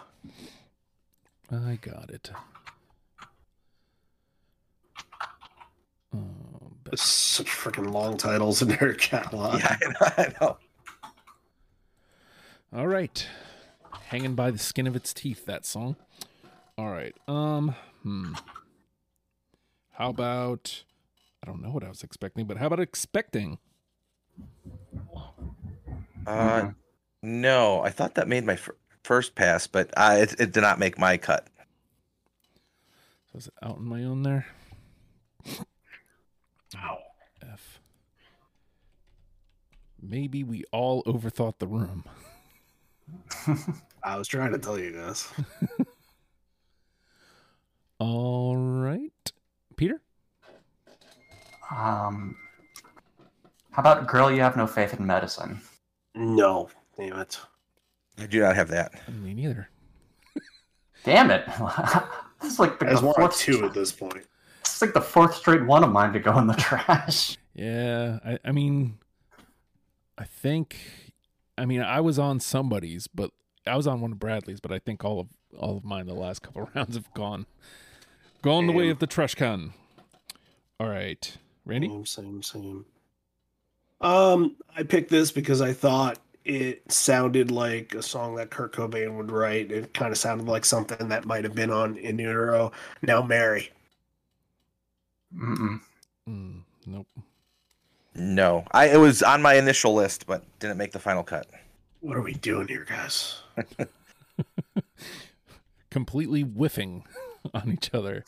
I 1.51 1.79
got 1.81 2.11
it. 2.11 2.29
Um, 6.13 6.75
There's 6.83 7.01
such 7.01 7.47
freaking 7.47 7.91
long 7.91 8.17
titles 8.17 8.61
in 8.61 8.67
their 8.67 8.93
catalog. 8.93 9.59
yeah, 9.59 9.77
I 9.79 9.87
know. 9.87 10.11
I 10.17 10.33
know. 10.39 10.57
All 12.71 12.87
right. 12.87 13.27
Hanging 14.07 14.35
by 14.35 14.51
the 14.51 14.59
skin 14.59 14.85
of 14.85 14.95
its 14.95 15.13
teeth, 15.13 15.45
that 15.45 15.65
song. 15.65 15.95
All 16.77 16.89
right. 16.89 17.15
Um, 17.27 17.75
hmm. 18.03 18.33
How 19.93 20.09
about 20.09 20.83
I 21.43 21.47
don't 21.47 21.61
know 21.61 21.69
what 21.71 21.83
I 21.83 21.89
was 21.89 22.03
expecting, 22.03 22.45
but 22.45 22.57
how 22.57 22.67
about 22.67 22.79
expecting? 22.79 23.57
Uh, 26.29 26.71
no, 27.23 27.81
I 27.81 27.89
thought 27.89 28.15
that 28.15 28.27
made 28.27 28.45
my 28.45 28.55
fir- 28.55 28.75
first 29.03 29.35
pass, 29.35 29.67
but 29.67 29.89
uh, 29.97 30.17
it, 30.19 30.39
it 30.39 30.51
did 30.53 30.61
not 30.61 30.79
make 30.79 30.97
my 30.97 31.17
cut. 31.17 31.47
So 33.31 33.39
is 33.39 33.47
it 33.47 33.53
out 33.61 33.77
on 33.77 33.85
my 33.85 34.03
own 34.03 34.23
there? 34.23 34.45
Ow. 36.77 36.97
F. 37.41 37.79
Maybe 40.01 40.43
we 40.43 40.63
all 40.71 41.03
overthought 41.03 41.59
the 41.59 41.67
room. 41.67 42.03
I 44.03 44.17
was 44.17 44.27
trying 44.27 44.51
to 44.51 44.59
tell 44.59 44.79
you 44.79 44.93
guys. 44.93 45.27
All 47.99 48.55
right. 48.55 49.31
Peter? 49.75 50.01
Um, 51.69 52.37
how 53.71 53.81
about 53.81 54.07
girl? 54.07 54.31
You 54.31 54.41
have 54.41 54.55
no 54.55 54.67
faith 54.67 54.97
in 54.97 55.05
medicine. 55.05 55.59
No, 56.19 56.69
damn 56.97 57.17
it. 57.19 57.39
I 58.17 58.25
do 58.25 58.41
not 58.41 58.55
have 58.55 58.67
that. 58.69 58.91
Me 59.21 59.33
neither. 59.33 59.69
Damn 61.05 61.31
it! 61.31 61.45
this 62.41 62.51
is 62.53 62.59
like 62.59 62.77
the, 62.77 62.85
There's 62.85 62.99
the 62.99 63.05
one 63.07 63.15
or 63.17 63.29
fourth. 63.29 63.37
two 63.37 63.65
at 63.65 63.73
this 63.73 63.93
point. 63.93 64.25
This 64.65 64.75
is 64.75 64.81
like 64.81 64.93
the 64.93 64.99
fourth 65.01 65.33
straight 65.35 65.65
one 65.65 65.81
of 65.85 65.91
mine 65.93 66.11
to 66.11 66.19
go 66.19 66.37
in 66.39 66.47
the 66.47 66.53
trash. 66.59 67.37
Yeah, 67.55 68.19
I, 68.25 68.37
I 68.43 68.51
mean, 68.51 68.97
I 70.17 70.25
think, 70.25 70.75
I 71.57 71.63
mean, 71.65 71.81
I 71.81 72.01
was 72.01 72.19
on 72.19 72.41
somebody's, 72.41 73.07
but 73.07 73.31
I 73.65 73.77
was 73.77 73.87
on 73.87 74.01
one 74.01 74.11
of 74.11 74.19
Bradley's, 74.19 74.59
but 74.59 74.73
I 74.73 74.79
think 74.79 75.05
all 75.05 75.21
of 75.21 75.27
all 75.57 75.77
of 75.77 75.85
mine 75.85 76.05
the 76.05 76.13
last 76.13 76.41
couple 76.41 76.69
rounds 76.75 76.95
have 76.97 77.11
gone, 77.13 77.45
gone 78.41 78.67
the 78.67 78.73
way 78.73 78.89
of 78.89 78.99
the 78.99 79.07
trash 79.07 79.35
can. 79.35 79.73
All 80.81 80.89
right, 80.89 81.37
Randy. 81.65 81.87
Mm, 81.87 82.05
same, 82.05 82.43
same, 82.43 82.85
same. 82.85 82.85
Um, 84.01 84.55
I 84.75 84.83
picked 84.83 85.09
this 85.09 85.31
because 85.31 85.61
I 85.61 85.73
thought 85.73 86.19
it 86.45 86.91
sounded 86.91 87.51
like 87.51 87.93
a 87.93 88.01
song 88.01 88.35
that 88.35 88.49
Kurt 88.49 88.73
Cobain 88.73 89.17
would 89.17 89.31
write. 89.31 89.71
It 89.71 89.93
kind 89.93 90.11
of 90.11 90.17
sounded 90.17 90.47
like 90.47 90.65
something 90.65 91.09
that 91.09 91.25
might 91.25 91.43
have 91.43 91.55
been 91.55 91.71
on 91.71 91.97
In 91.97 92.17
Utero. 92.17 92.71
Now 93.01 93.21
Mary. 93.21 93.71
Mm-mm. 95.35 95.81
Mm, 96.27 96.61
nope. 96.87 97.07
No, 98.15 98.65
I 98.71 98.89
it 98.89 98.97
was 98.97 99.21
on 99.21 99.41
my 99.41 99.55
initial 99.55 99.93
list, 99.93 100.25
but 100.25 100.43
didn't 100.59 100.77
make 100.77 100.91
the 100.91 100.99
final 100.99 101.23
cut. 101.23 101.47
What 102.01 102.17
are 102.17 102.21
we 102.21 102.33
doing 102.33 102.67
here, 102.67 102.85
guys? 102.87 103.41
Completely 105.91 106.41
whiffing 106.41 107.03
on 107.53 107.71
each 107.71 107.93
other. 107.93 108.23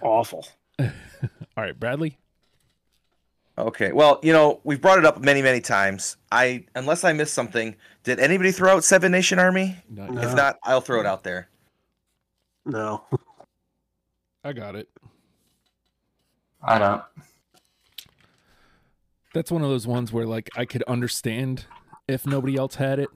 Awful. 0.00 0.46
All 0.80 0.88
right, 1.56 1.78
Bradley. 1.78 2.18
Okay, 3.58 3.90
well, 3.90 4.20
you 4.22 4.32
know 4.32 4.60
we've 4.62 4.80
brought 4.80 4.98
it 4.98 5.04
up 5.04 5.20
many, 5.20 5.42
many 5.42 5.60
times. 5.60 6.16
I 6.30 6.64
unless 6.76 7.02
I 7.02 7.12
missed 7.12 7.34
something, 7.34 7.74
did 8.04 8.20
anybody 8.20 8.52
throw 8.52 8.76
out 8.76 8.84
Seven 8.84 9.10
Nation 9.10 9.40
Army? 9.40 9.76
No. 9.90 10.04
If 10.22 10.34
not, 10.34 10.58
I'll 10.62 10.80
throw 10.80 11.00
it 11.00 11.06
out 11.06 11.24
there. 11.24 11.48
No. 12.64 13.02
I 14.44 14.52
got 14.52 14.76
it. 14.76 14.88
I 16.62 16.78
don't. 16.78 17.02
That's 19.34 19.50
one 19.50 19.62
of 19.62 19.70
those 19.70 19.86
ones 19.86 20.12
where 20.12 20.26
like 20.26 20.50
I 20.56 20.64
could 20.64 20.84
understand 20.84 21.66
if 22.06 22.26
nobody 22.26 22.56
else 22.56 22.76
had 22.76 23.00
it. 23.00 23.08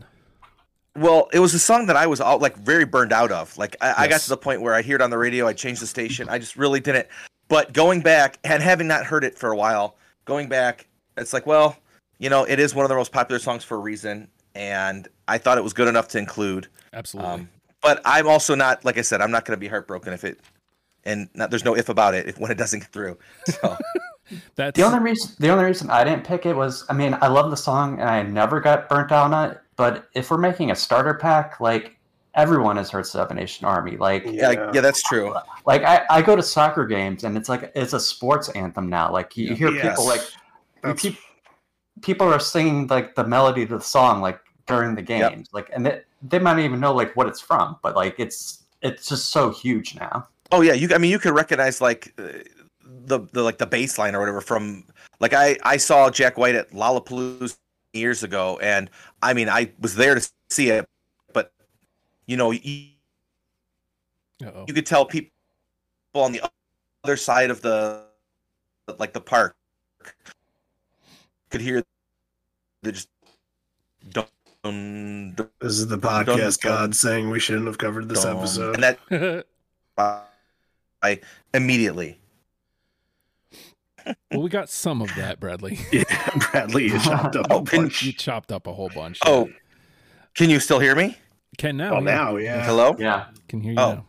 Well, 0.96 1.28
it 1.32 1.38
was 1.38 1.54
a 1.54 1.58
song 1.58 1.86
that 1.86 1.96
I 1.96 2.06
was 2.06 2.20
all 2.20 2.38
like 2.38 2.56
very 2.56 2.84
burned 2.84 3.12
out 3.12 3.30
of. 3.30 3.56
Like 3.56 3.76
I, 3.80 3.94
I 4.04 4.08
got 4.08 4.20
to 4.22 4.28
the 4.28 4.36
point 4.36 4.60
where 4.60 4.74
I 4.74 4.82
hear 4.82 4.96
it 4.96 5.02
on 5.02 5.10
the 5.10 5.18
radio, 5.18 5.46
I 5.46 5.52
changed 5.52 5.80
the 5.80 5.86
station. 5.86 6.28
I 6.28 6.38
just 6.38 6.56
really 6.56 6.80
didn't. 6.80 7.06
But 7.48 7.72
going 7.72 8.00
back 8.00 8.38
and 8.42 8.60
having 8.60 8.88
not 8.88 9.04
heard 9.04 9.24
it 9.24 9.38
for 9.38 9.52
a 9.52 9.56
while, 9.56 9.96
going 10.24 10.48
back, 10.48 10.88
it's 11.16 11.32
like, 11.32 11.46
well, 11.46 11.76
you 12.18 12.30
know, 12.30 12.44
it 12.44 12.58
is 12.60 12.74
one 12.74 12.84
of 12.84 12.88
the 12.88 12.94
most 12.94 13.12
popular 13.12 13.38
songs 13.38 13.64
for 13.64 13.76
a 13.76 13.80
reason, 13.80 14.28
and 14.54 15.08
I 15.28 15.38
thought 15.38 15.58
it 15.58 15.64
was 15.64 15.72
good 15.72 15.88
enough 15.88 16.08
to 16.08 16.18
include. 16.18 16.68
Absolutely. 16.92 17.30
Um, 17.30 17.48
but 17.80 18.00
I'm 18.04 18.28
also 18.28 18.54
not, 18.54 18.84
like 18.84 18.98
I 18.98 19.02
said, 19.02 19.20
I'm 19.20 19.30
not 19.30 19.44
going 19.44 19.56
to 19.56 19.60
be 19.60 19.68
heartbroken 19.68 20.12
if 20.12 20.24
it, 20.24 20.40
and 21.04 21.28
not, 21.34 21.50
there's 21.50 21.64
no 21.64 21.76
if 21.76 21.88
about 21.88 22.14
it 22.14 22.28
if 22.28 22.38
when 22.38 22.50
it 22.50 22.58
doesn't 22.58 22.80
get 22.80 22.92
through. 22.92 23.18
So 23.46 23.76
That's 24.54 24.76
The 24.76 24.84
only 24.84 25.00
reason 25.00 25.34
the 25.38 25.50
only 25.50 25.64
reason 25.64 25.90
I 25.90 26.04
didn't 26.04 26.24
pick 26.24 26.46
it 26.46 26.54
was 26.54 26.84
I 26.88 26.94
mean 26.94 27.16
I 27.20 27.28
love 27.28 27.50
the 27.50 27.56
song 27.56 28.00
and 28.00 28.08
I 28.08 28.22
never 28.22 28.60
got 28.60 28.88
burnt 28.88 29.12
out 29.12 29.32
on 29.32 29.50
it. 29.50 29.58
But 29.76 30.08
if 30.14 30.30
we're 30.30 30.38
making 30.38 30.70
a 30.70 30.76
starter 30.76 31.14
pack, 31.14 31.60
like 31.60 31.96
everyone 32.34 32.76
has 32.76 32.90
heard 32.90 33.06
Seven 33.06 33.36
Nation 33.36 33.66
Army. 33.66 33.96
Like 33.96 34.24
yeah, 34.26 34.70
yeah, 34.72 34.80
that's 34.80 35.02
true. 35.02 35.34
like 35.66 35.82
I, 35.82 36.02
I 36.10 36.22
go 36.22 36.34
to 36.36 36.42
soccer 36.42 36.86
games 36.86 37.24
and 37.24 37.36
it's 37.36 37.48
like 37.48 37.70
it's 37.74 37.92
a 37.92 38.00
sports 38.00 38.48
anthem 38.50 38.88
now. 38.88 39.12
Like 39.12 39.36
you, 39.36 39.48
you 39.48 39.54
hear 39.54 39.70
Yes. 39.70 39.88
people 39.90 40.06
like 40.06 40.20
you 40.20 40.28
That's- 40.82 41.00
keep, 41.00 41.16
people 42.02 42.32
are 42.32 42.40
singing 42.40 42.86
like 42.88 43.14
the 43.14 43.24
melody 43.24 43.66
to 43.66 43.76
the 43.78 43.84
song 43.84 44.20
like 44.20 44.40
during 44.66 44.94
the 44.94 45.02
Yep. 45.02 45.32
games. 45.32 45.48
Like 45.52 45.70
and 45.74 45.84
they, 45.86 46.00
they 46.22 46.38
might 46.38 46.54
not 46.54 46.60
even 46.62 46.80
know 46.80 46.94
like 46.94 47.14
what 47.16 47.26
it's 47.26 47.40
from, 47.40 47.76
but 47.82 47.94
like 47.96 48.14
it's 48.18 48.64
it's 48.80 49.08
just 49.08 49.28
so 49.30 49.50
huge 49.50 49.94
now. 49.94 50.26
Oh 50.50 50.60
yeah, 50.60 50.72
you. 50.74 50.88
I 50.94 50.98
mean, 50.98 51.10
you 51.10 51.18
could 51.18 51.34
recognize 51.34 51.80
like 51.80 52.12
uh, 52.18 52.24
the 53.06 53.20
the 53.32 53.42
like 53.42 53.58
the 53.58 53.66
bass 53.66 53.98
line 53.98 54.14
or 54.14 54.20
whatever 54.20 54.40
from 54.40 54.84
like 55.20 55.32
I 55.34 55.56
I 55.62 55.76
saw 55.78 56.10
Jack 56.10 56.36
White 56.36 56.54
at 56.54 56.70
Lollapalooza 56.72 57.56
years 57.94 58.22
ago, 58.22 58.58
and 58.62 58.90
I 59.22 59.34
mean 59.34 59.48
I 59.48 59.70
was 59.80 59.94
there 59.94 60.14
to 60.14 60.30
see 60.50 60.70
it, 60.70 60.84
but 60.84 60.88
you 62.26 62.36
know 62.36 62.50
you, 62.50 62.88
Uh-oh. 64.44 64.64
you 64.68 64.74
could 64.74 64.86
tell 64.86 65.04
people 65.06 65.30
on 66.14 66.32
the 66.32 66.42
other 67.04 67.16
side 67.16 67.50
of 67.50 67.60
the 67.62 68.04
like 68.98 69.12
the 69.12 69.20
park 69.20 69.56
could 71.50 71.60
hear 71.60 71.82
the 72.82 72.92
just 72.92 73.08
dun, 74.10 74.26
dun, 74.64 75.36
This 75.60 75.72
is 75.78 75.86
the 75.86 75.98
podcast 75.98 76.60
dun, 76.60 76.72
God 76.72 76.94
saying 76.94 77.30
we 77.30 77.38
shouldn't 77.40 77.66
have 77.66 77.78
covered 77.78 78.08
this 78.08 78.22
dun. 78.24 78.36
episode. 78.38 78.74
and 78.74 78.82
that 78.82 79.46
I 81.02 81.20
immediately. 81.52 82.18
well, 84.30 84.42
we 84.42 84.48
got 84.50 84.68
some 84.68 85.02
of 85.02 85.14
that, 85.16 85.38
Bradley. 85.40 85.78
Yeah, 85.92 86.04
Bradley 86.50 86.86
is 86.86 87.02
chopped 87.04 87.36
up. 87.36 87.46
Oh, 87.50 87.58
a 87.58 87.62
bunch. 87.76 88.02
You 88.02 88.12
chopped 88.12 88.50
up 88.52 88.66
a 88.66 88.72
whole 88.72 88.90
bunch. 88.94 89.18
Oh, 89.26 89.48
can 90.34 90.48
you 90.50 90.58
still 90.60 90.78
hear 90.78 90.94
me? 90.94 91.16
Can 91.58 91.76
now? 91.76 91.94
Oh, 91.94 91.98
yeah. 91.98 92.04
now, 92.04 92.36
yeah. 92.36 92.64
Hello. 92.64 92.96
Yeah. 92.98 93.26
Can 93.48 93.60
hear 93.60 93.72
you 93.72 93.78
Oh. 93.78 94.04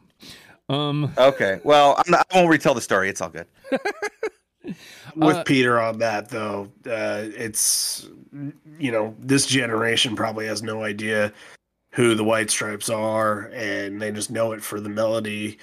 now. 0.70 0.76
Um, 0.76 1.12
Okay. 1.18 1.60
Well, 1.64 1.96
I'm 1.98 2.10
not, 2.12 2.26
I 2.32 2.38
won't 2.38 2.50
retell 2.50 2.74
the 2.74 2.82
story. 2.82 3.10
It's 3.10 3.22
all 3.22 3.30
good. 3.30 3.48
with 5.16 5.36
Uh, 5.38 5.44
Peter 5.44 5.80
on 5.80 6.00
that 6.00 6.30
though, 6.30 6.70
uh, 6.88 7.24
it's 7.38 8.08
you 8.80 8.92
know 8.92 9.14
this 9.20 9.46
generation 9.46 10.16
probably 10.16 10.48
has 10.48 10.64
no 10.64 10.84
idea 10.84 11.32
who 11.92 12.16
the 12.16 12.24
White 12.24 12.50
Stripes 12.50 12.90
are, 12.90 13.52
and 13.54 14.02
they 14.02 14.12
just 14.12 14.32
know 14.32 14.54
it 14.54 14.64
for 14.64 14.80
the 14.80 14.90
melody. 14.90 15.60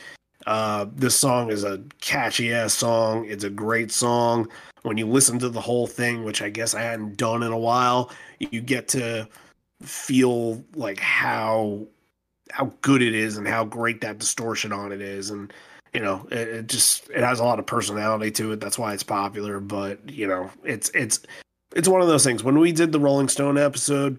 Uh, 0.46 0.86
this 0.94 1.16
song 1.18 1.50
is 1.50 1.64
a 1.64 1.82
catchy 2.00 2.52
ass 2.52 2.72
song. 2.74 3.24
It's 3.26 3.44
a 3.44 3.50
great 3.50 3.90
song. 3.90 4.48
When 4.82 4.96
you 4.96 5.06
listen 5.06 5.38
to 5.40 5.48
the 5.48 5.60
whole 5.60 5.86
thing, 5.86 6.22
which 6.24 6.40
I 6.40 6.48
guess 6.50 6.74
I 6.74 6.82
hadn't 6.82 7.16
done 7.16 7.42
in 7.42 7.52
a 7.52 7.58
while, 7.58 8.10
you 8.38 8.60
get 8.60 8.86
to 8.88 9.28
feel 9.82 10.62
like 10.74 10.98
how 11.00 11.86
how 12.50 12.72
good 12.82 13.02
it 13.02 13.14
is 13.14 13.36
and 13.36 13.46
how 13.46 13.64
great 13.64 14.00
that 14.00 14.18
distortion 14.18 14.72
on 14.72 14.92
it 14.92 15.00
is 15.00 15.30
and 15.30 15.52
you 15.94 16.00
know 16.00 16.26
it, 16.30 16.48
it 16.48 16.66
just 16.66 17.08
it 17.10 17.22
has 17.22 17.40
a 17.40 17.44
lot 17.44 17.58
of 17.58 17.66
personality 17.66 18.30
to 18.30 18.52
it 18.52 18.60
that's 18.60 18.78
why 18.78 18.92
it's 18.92 19.02
popular 19.02 19.60
but 19.60 19.98
you 20.10 20.26
know 20.26 20.50
it's 20.64 20.90
it's 20.90 21.20
it's 21.74 21.88
one 21.88 22.02
of 22.02 22.08
those 22.08 22.24
things 22.24 22.42
when 22.42 22.58
we 22.58 22.72
did 22.72 22.92
the 22.92 23.00
rolling 23.00 23.28
stone 23.28 23.56
episode 23.56 24.18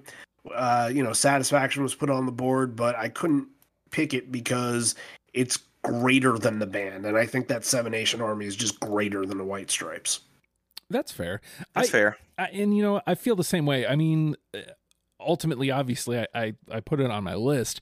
uh 0.55 0.89
you 0.91 1.03
know 1.03 1.13
satisfaction 1.13 1.83
was 1.83 1.93
put 1.93 2.09
on 2.09 2.25
the 2.25 2.31
board 2.31 2.75
but 2.75 2.95
i 2.95 3.07
couldn't 3.07 3.47
pick 3.91 4.13
it 4.13 4.31
because 4.31 4.95
it's 5.33 5.59
greater 5.83 6.37
than 6.37 6.59
the 6.59 6.65
band, 6.65 7.05
and 7.05 7.17
I 7.17 7.25
think 7.25 7.47
that 7.47 7.65
Seven 7.65 7.91
Nation 7.91 8.21
Army 8.21 8.45
is 8.45 8.55
just 8.55 8.79
greater 8.79 9.25
than 9.25 9.37
the 9.37 9.43
White 9.43 9.71
Stripes. 9.71 10.21
That's 10.89 11.11
fair. 11.11 11.41
That's 11.73 11.89
I- 11.89 11.91
fair. 11.91 12.17
I, 12.37 12.45
and 12.47 12.75
you 12.75 12.81
know, 12.81 13.01
I 13.05 13.15
feel 13.15 13.35
the 13.35 13.43
same 13.43 13.65
way. 13.65 13.85
I 13.85 13.95
mean, 13.95 14.35
uh, 14.53 14.59
ultimately, 15.25 15.71
obviously, 15.71 16.19
I, 16.19 16.27
I 16.35 16.53
I 16.71 16.79
put 16.79 16.99
it 16.99 17.09
on 17.11 17.23
my 17.23 17.35
list, 17.35 17.81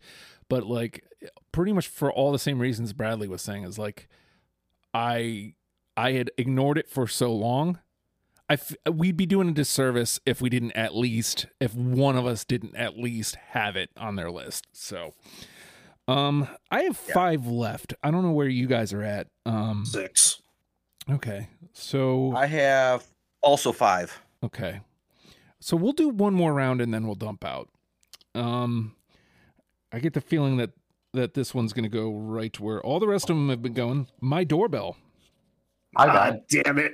but 0.49 0.65
like 0.65 1.03
pretty 1.51 1.73
much 1.73 1.87
for 1.87 2.11
all 2.11 2.31
the 2.31 2.39
same 2.39 2.59
reasons 2.59 2.93
Bradley 2.93 3.27
was 3.27 3.41
saying 3.41 3.63
is 3.63 3.77
like 3.79 4.07
I 4.93 5.53
I 5.97 6.13
had 6.13 6.31
ignored 6.37 6.77
it 6.77 6.89
for 6.89 7.07
so 7.07 7.33
long. 7.33 7.79
I 8.49 8.53
f- 8.53 8.75
we'd 8.91 9.17
be 9.17 9.25
doing 9.27 9.49
a 9.49 9.51
disservice 9.51 10.19
if 10.25 10.41
we 10.41 10.49
didn't 10.49 10.71
at 10.71 10.95
least 10.95 11.45
if 11.59 11.75
one 11.75 12.15
of 12.17 12.25
us 12.25 12.43
didn't 12.43 12.75
at 12.75 12.97
least 12.97 13.35
have 13.49 13.75
it 13.75 13.91
on 13.95 14.15
their 14.15 14.31
list. 14.31 14.65
So, 14.71 15.13
um, 16.07 16.47
I 16.71 16.81
have 16.83 16.99
Yeah. 17.07 17.13
five 17.13 17.45
left. 17.45 17.93
I 18.01 18.09
don't 18.09 18.23
know 18.23 18.31
where 18.31 18.47
you 18.47 18.65
guys 18.65 18.91
are 18.93 19.03
at. 19.03 19.27
Um, 19.45 19.85
Six. 19.85 20.41
okay, 21.09 21.47
so 21.73 22.33
I 22.35 22.47
have 22.47 23.05
also 23.41 23.71
five. 23.71 24.19
Okay. 24.43 24.79
So 25.62 25.76
we'll 25.78 25.91
do 25.93 26.10
one 26.10 26.34
more 26.34 26.53
round 26.53 26.82
and 26.82 26.93
then 26.93 27.05
we'll 27.05 27.16
dump 27.16 27.43
out. 27.45 27.70
Um 28.36 28.95
I 29.91 29.99
get 29.99 30.14
the 30.14 30.22
feeling 30.22 30.57
that 30.57 30.72
that 31.14 31.34
this 31.34 31.53
one's 31.55 31.74
going 31.74 31.84
to 31.84 31.89
go 31.89 32.12
right 32.14 32.53
to 32.53 32.62
where 32.64 32.80
all 32.82 32.99
the 32.99 33.07
rest 33.07 33.32
of 33.32 33.36
them 33.36 33.49
have 33.49 33.64
been 33.64 33.74
going. 33.74 34.07
My 34.22 34.43
doorbell. 34.43 34.95
I 35.95 36.05
got 36.05 36.16
Ah, 36.16 36.36
it. 36.36 36.64
damn 36.64 36.78
it. 36.78 36.93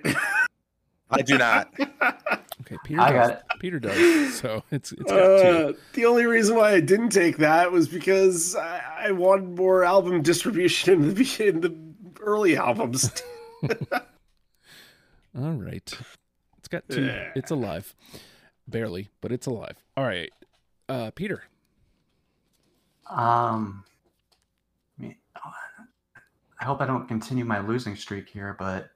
I 1.12 1.22
do 1.22 1.38
not. 1.38 1.74
Okay, 2.62 2.78
Peter 2.86 3.02
I 3.02 3.12
does. 3.12 3.28
got 3.28 3.38
it. 3.38 3.44
Peter 3.60 3.80
does. 3.80 4.40
So 4.40 4.64
it's 4.72 4.94
it's 4.94 5.04
got 5.04 5.18
two. 5.42 5.68
Uh, 5.70 5.74
the 5.94 6.06
only 6.06 6.26
reason 6.26 6.56
why 6.56 6.72
I 6.72 6.80
didn't 6.80 7.10
take 7.10 7.38
that 7.38 7.70
was 7.72 7.88
because 7.90 8.56
I, 8.56 9.08
I 9.08 9.12
wanted 9.12 9.58
more 9.58 9.84
album 9.84 10.22
distribution 10.22 10.94
in 10.94 11.14
the 11.14 11.46
in 11.46 11.60
the 11.62 11.76
early 12.22 12.56
albums. 12.56 13.12
All 15.38 15.52
right. 15.52 15.94
It's 16.58 16.68
got 16.70 16.88
two. 16.90 17.06
Yeah. 17.06 17.32
It's 17.36 17.52
alive. 17.52 17.94
Barely, 18.68 19.10
but 19.22 19.32
it's 19.32 19.48
alive. 19.48 19.78
All 19.96 20.04
right. 20.06 20.32
Uh 20.90 21.12
Peter. 21.12 21.44
Um, 23.10 23.84
I, 25.00 26.66
hope 26.66 26.82
I 26.82 26.88
don't 26.88 27.08
continue 27.08 27.46
my 27.46 27.60
losing 27.60 27.96
streak 27.96 28.28
here, 28.28 28.56
but 28.58 28.90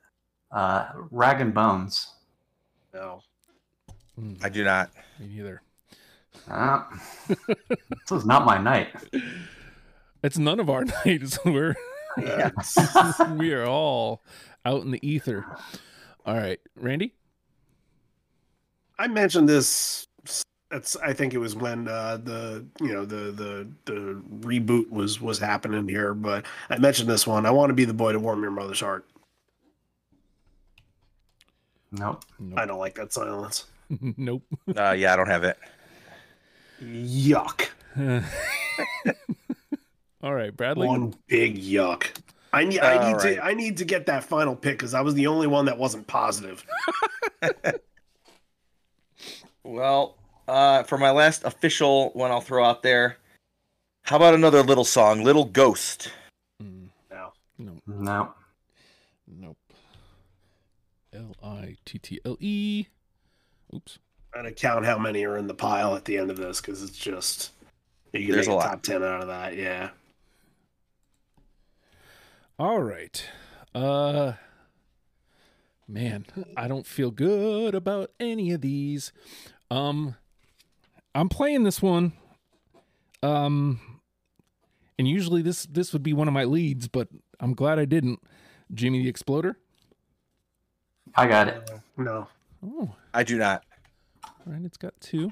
uh, 0.52 0.88
Rag 1.12 1.42
and 1.42 1.54
Bones. 1.54 2.14
no. 2.94 3.22
Mm, 4.20 4.44
I 4.44 4.50
do 4.50 4.64
not. 4.64 4.90
me 5.20 5.28
neither. 5.28 5.62
Uh, 6.50 6.84
this 7.28 8.12
is 8.12 8.26
not 8.26 8.46
my 8.46 8.58
night. 8.58 8.90
It's 10.24 10.38
none 10.38 10.60
of 10.60 10.70
our 10.70 10.84
nights. 11.06 11.38
We're 11.46 11.76
Yeah. 12.18 12.50
we 13.38 13.54
are 13.54 13.66
all 13.66 14.24
out 14.66 14.82
in 14.82 14.92
the 14.92 15.08
ether. 15.08 15.46
All 16.26 16.36
right, 16.36 16.60
Randy. 16.76 17.14
I 19.00 19.08
mentioned 19.08 19.48
this. 19.48 20.06
That's 20.70 20.96
I 20.98 21.14
think 21.14 21.34
it 21.34 21.40
was 21.40 21.56
when 21.56 21.88
uh, 21.88 22.18
the 22.18 22.66
you 22.80 22.94
know 22.94 23.06
the 23.06 23.32
the 23.32 23.68
the 23.86 24.22
reboot 24.42 24.92
was 24.92 25.20
was 25.20 25.40
happening 25.40 25.88
here, 25.88 26.14
but 26.14 26.46
I 26.70 26.78
mentioned 26.78 27.10
this 27.10 27.26
one. 27.26 27.48
I 27.48 27.52
want 27.52 27.72
to 27.72 27.74
be 27.74 27.86
the 27.86 27.94
boy 27.94 28.12
to 28.12 28.20
warm 28.20 28.44
your 28.44 28.52
mother's 28.52 28.82
heart. 28.82 29.06
Nope. 31.92 32.24
I 32.56 32.68
don't 32.68 32.78
like 32.78 32.94
that 32.96 33.12
silence. 33.12 33.66
nope. 34.18 34.44
Uh, 34.78 34.92
yeah, 34.92 35.14
I 35.14 35.16
don't 35.16 35.28
have 35.28 35.44
it. 35.44 35.58
Yuck. 36.84 37.70
All 40.22 40.34
right, 40.36 40.56
Bradley. 40.56 40.88
One 40.88 41.16
big 41.28 41.58
yuck. 41.58 42.06
I 42.54 42.66
need 42.66 42.80
I 42.80 43.08
need 43.08 43.14
right. 43.14 43.36
to 43.36 43.44
I 43.44 43.54
need 43.54 43.78
to 43.78 43.86
get 43.86 44.06
that 44.08 44.24
final 44.24 44.56
pick 44.56 44.78
because 44.78 44.94
I 44.94 45.02
was 45.02 45.14
the 45.14 45.28
only 45.28 45.48
one 45.48 45.66
that 45.66 45.78
wasn't 45.78 46.06
positive. 46.06 46.64
Well, 49.74 50.16
uh, 50.48 50.82
for 50.84 50.98
my 50.98 51.12
last 51.12 51.44
official 51.44 52.10
one, 52.14 52.32
I'll 52.32 52.42
throw 52.42 52.66
out 52.66 52.82
there. 52.82 53.18
How 54.02 54.16
about 54.16 54.34
another 54.34 54.64
little 54.64 54.84
song, 54.84 55.24
"Little 55.24 55.46
Ghost"? 55.46 56.12
Mm, 56.62 56.90
No. 57.12 57.34
no, 57.60 57.78
Nope. 57.86 58.36
nope. 59.28 59.58
L 61.14 61.36
I 61.44 61.78
T 61.86 62.00
T 62.00 62.20
L 62.26 62.36
E. 62.40 62.88
Oops. 63.76 64.00
I'm 64.34 64.40
gonna 64.42 64.52
count 64.54 64.86
how 64.86 64.98
many 64.98 65.24
are 65.24 65.38
in 65.38 65.46
the 65.46 65.54
pile 65.54 65.96
at 65.96 66.06
the 66.06 66.18
end 66.18 66.32
of 66.32 66.38
this 66.38 66.60
because 66.62 66.82
it's 66.82 66.98
just 66.98 67.52
you 68.12 68.26
can 68.26 68.32
There's 68.34 68.48
make 68.48 68.54
a 68.54 68.56
a, 68.56 68.58
lot. 68.58 68.66
top 68.72 68.82
ten 68.82 69.04
out 69.04 69.22
of 69.22 69.28
that. 69.28 69.56
Yeah. 69.56 69.92
All 72.58 72.82
right. 72.82 73.24
Uh 73.76 74.34
man, 75.88 76.26
I 76.58 76.68
don't 76.68 76.86
feel 76.88 77.12
good 77.12 77.74
about 77.76 78.12
any 78.20 78.52
of 78.52 78.62
these. 78.62 79.12
Um 79.72 80.16
I'm 81.16 81.30
playing 81.30 81.64
this 81.64 81.82
one. 81.82 82.14
Um 83.24 83.80
and 84.98 85.08
usually 85.08 85.42
this 85.42 85.66
this 85.66 85.94
would 85.94 86.04
be 86.04 86.14
one 86.14 86.28
of 86.28 86.34
my 86.34 86.44
leads, 86.44 86.88
but 86.88 87.08
I'm 87.40 87.54
glad 87.54 87.80
I 87.80 87.86
didn't. 87.86 88.20
Jimmy 88.74 89.04
the 89.04 89.10
Exploder. 89.10 89.58
I 91.16 91.28
got 91.28 91.48
it. 91.48 91.70
No. 91.98 92.28
Oh, 92.66 92.94
I 93.14 93.24
do 93.24 93.38
not. 93.38 93.64
all 94.24 94.54
right, 94.54 94.64
it's 94.64 94.78
got 94.78 94.94
two. 95.02 95.32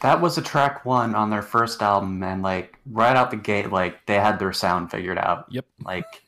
That 0.00 0.20
was 0.20 0.38
a 0.38 0.42
track 0.42 0.84
one 0.84 1.14
on 1.14 1.30
their 1.30 1.42
first 1.42 1.82
album, 1.82 2.22
and 2.22 2.42
like 2.42 2.78
right 2.90 3.16
out 3.16 3.30
the 3.30 3.36
gate, 3.36 3.70
like 3.70 4.04
they 4.06 4.14
had 4.14 4.38
their 4.38 4.52
sound 4.52 4.90
figured 4.90 5.18
out. 5.18 5.46
Yep. 5.50 5.66
Like, 5.84 6.22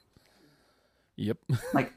Yep. 1.16 1.38
like 1.74 1.92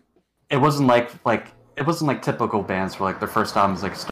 it 0.49 0.57
wasn't 0.57 0.87
like 0.87 1.11
like 1.25 1.47
it 1.75 1.85
wasn't 1.85 2.07
like 2.07 2.21
typical 2.21 2.61
bands 2.63 2.99
where 2.99 3.11
like 3.11 3.19
their 3.19 3.27
first 3.29 3.55
album 3.57 3.75
is 3.75 3.83
like 3.83 3.95
st- 3.95 4.11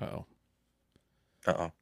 oh. 0.00 0.24
Uh 1.46 1.54
oh. 1.58 1.72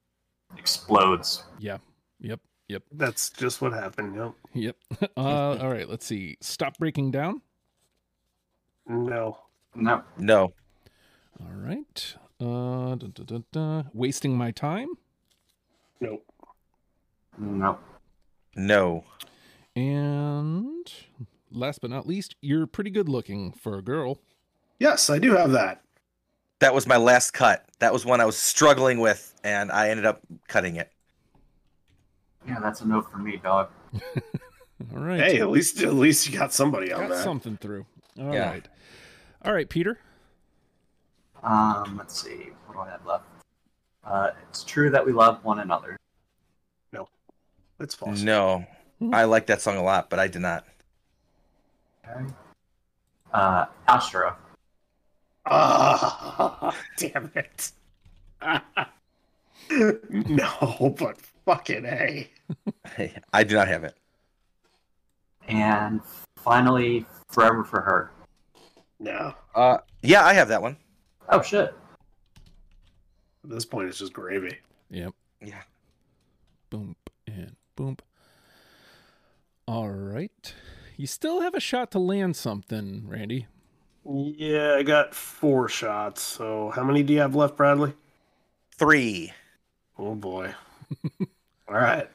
explodes. 0.58 1.44
Yeah. 1.58 1.78
Yep. 2.20 2.40
Yep. 2.68 2.82
That's 2.92 3.30
just 3.30 3.60
what 3.60 3.72
happened. 3.72 4.16
Yep. 4.16 4.32
Yep. 4.54 4.76
Uh 5.16 5.56
all 5.58 5.70
right, 5.70 5.88
let's 5.88 6.06
see. 6.06 6.36
Stop 6.40 6.78
breaking 6.78 7.10
down. 7.10 7.40
No. 8.86 9.38
No, 9.74 10.02
No. 10.18 10.52
All 11.40 11.52
right. 11.52 12.14
Uh 12.40 12.94
dun, 12.96 13.12
dun, 13.14 13.26
dun, 13.26 13.44
dun. 13.52 13.90
wasting 13.92 14.36
my 14.36 14.50
time. 14.50 14.88
Nope. 16.00 16.24
no. 17.38 17.78
No. 18.54 19.04
And 19.74 20.90
last 21.50 21.80
but 21.82 21.90
not 21.90 22.06
least, 22.06 22.36
you're 22.40 22.66
pretty 22.66 22.90
good 22.90 23.08
looking 23.08 23.52
for 23.52 23.76
a 23.76 23.82
girl. 23.82 24.20
Yes, 24.78 25.10
I 25.10 25.18
do 25.18 25.34
have 25.36 25.52
that. 25.52 25.82
That 26.60 26.74
was 26.74 26.86
my 26.86 26.96
last 26.96 27.32
cut. 27.32 27.66
That 27.80 27.92
was 27.92 28.06
one 28.06 28.20
I 28.20 28.24
was 28.24 28.36
struggling 28.36 28.98
with, 29.00 29.34
and 29.44 29.70
I 29.70 29.90
ended 29.90 30.06
up 30.06 30.20
cutting 30.48 30.76
it. 30.76 30.90
Yeah, 32.46 32.60
that's 32.60 32.80
a 32.80 32.86
note 32.88 33.10
for 33.10 33.18
me, 33.18 33.36
dog. 33.42 33.68
All 34.94 35.02
right. 35.02 35.20
Hey, 35.20 35.40
at 35.40 35.50
least 35.50 35.82
at 35.82 35.94
least 35.94 36.28
you 36.28 36.38
got 36.38 36.52
somebody 36.52 36.92
on 36.92 37.02
got 37.02 37.10
that. 37.10 37.24
something 37.24 37.56
through. 37.56 37.86
All 38.18 38.26
right. 38.26 38.34
Yeah. 38.34 38.60
All 39.44 39.52
right, 39.52 39.68
Peter. 39.68 39.98
Um, 41.42 41.96
let's 41.98 42.20
see. 42.22 42.50
What 42.66 42.74
do 42.74 42.80
I 42.80 42.90
have 42.90 43.06
left? 43.06 43.24
Uh, 44.04 44.30
it's 44.48 44.64
true 44.64 44.90
that 44.90 45.04
we 45.04 45.12
love 45.12 45.44
one 45.44 45.58
another. 45.58 45.96
No, 46.92 47.08
it's 47.80 47.94
false. 47.94 48.22
No. 48.22 48.64
I 49.12 49.24
like 49.24 49.46
that 49.46 49.60
song 49.60 49.76
a 49.76 49.82
lot, 49.82 50.08
but 50.08 50.18
I 50.18 50.28
did 50.28 50.40
not. 50.40 50.64
Okay. 52.08 52.32
Uh, 53.32 53.66
Astro. 53.88 54.36
Ah, 55.46 56.76
damn 56.96 57.30
it. 57.34 57.72
no, 60.10 60.94
but 60.98 61.18
fucking 61.44 61.84
a. 61.84 62.28
Hey, 62.96 63.14
I 63.32 63.44
do 63.44 63.54
not 63.54 63.68
have 63.68 63.84
it. 63.84 63.94
And 65.48 66.00
finally, 66.36 67.06
Forever 67.28 67.64
for 67.64 67.80
Her. 67.80 68.10
No. 68.98 69.34
Uh, 69.54 69.78
yeah, 70.02 70.24
I 70.24 70.32
have 70.32 70.48
that 70.48 70.62
one. 70.62 70.76
Oh 71.28 71.42
shit. 71.42 71.74
At 73.44 73.50
this 73.50 73.64
point, 73.64 73.88
it's 73.88 73.98
just 73.98 74.12
gravy. 74.12 74.56
Yep. 74.90 75.12
Yeah. 75.40 75.62
Boom 76.70 76.96
and 77.26 77.54
boom. 77.76 77.96
All 79.68 79.88
right. 79.88 80.54
You 80.96 81.06
still 81.06 81.40
have 81.42 81.54
a 81.54 81.60
shot 81.60 81.90
to 81.92 81.98
land 81.98 82.36
something, 82.36 83.04
Randy. 83.06 83.46
Yeah, 84.08 84.74
I 84.78 84.82
got 84.82 85.14
four 85.14 85.68
shots. 85.68 86.22
So 86.22 86.70
how 86.74 86.84
many 86.84 87.02
do 87.02 87.12
you 87.12 87.20
have 87.20 87.34
left, 87.34 87.56
Bradley? 87.56 87.92
Three. 88.76 89.32
Oh 89.98 90.14
boy. 90.14 90.54
All 91.68 91.74
right. 91.74 92.08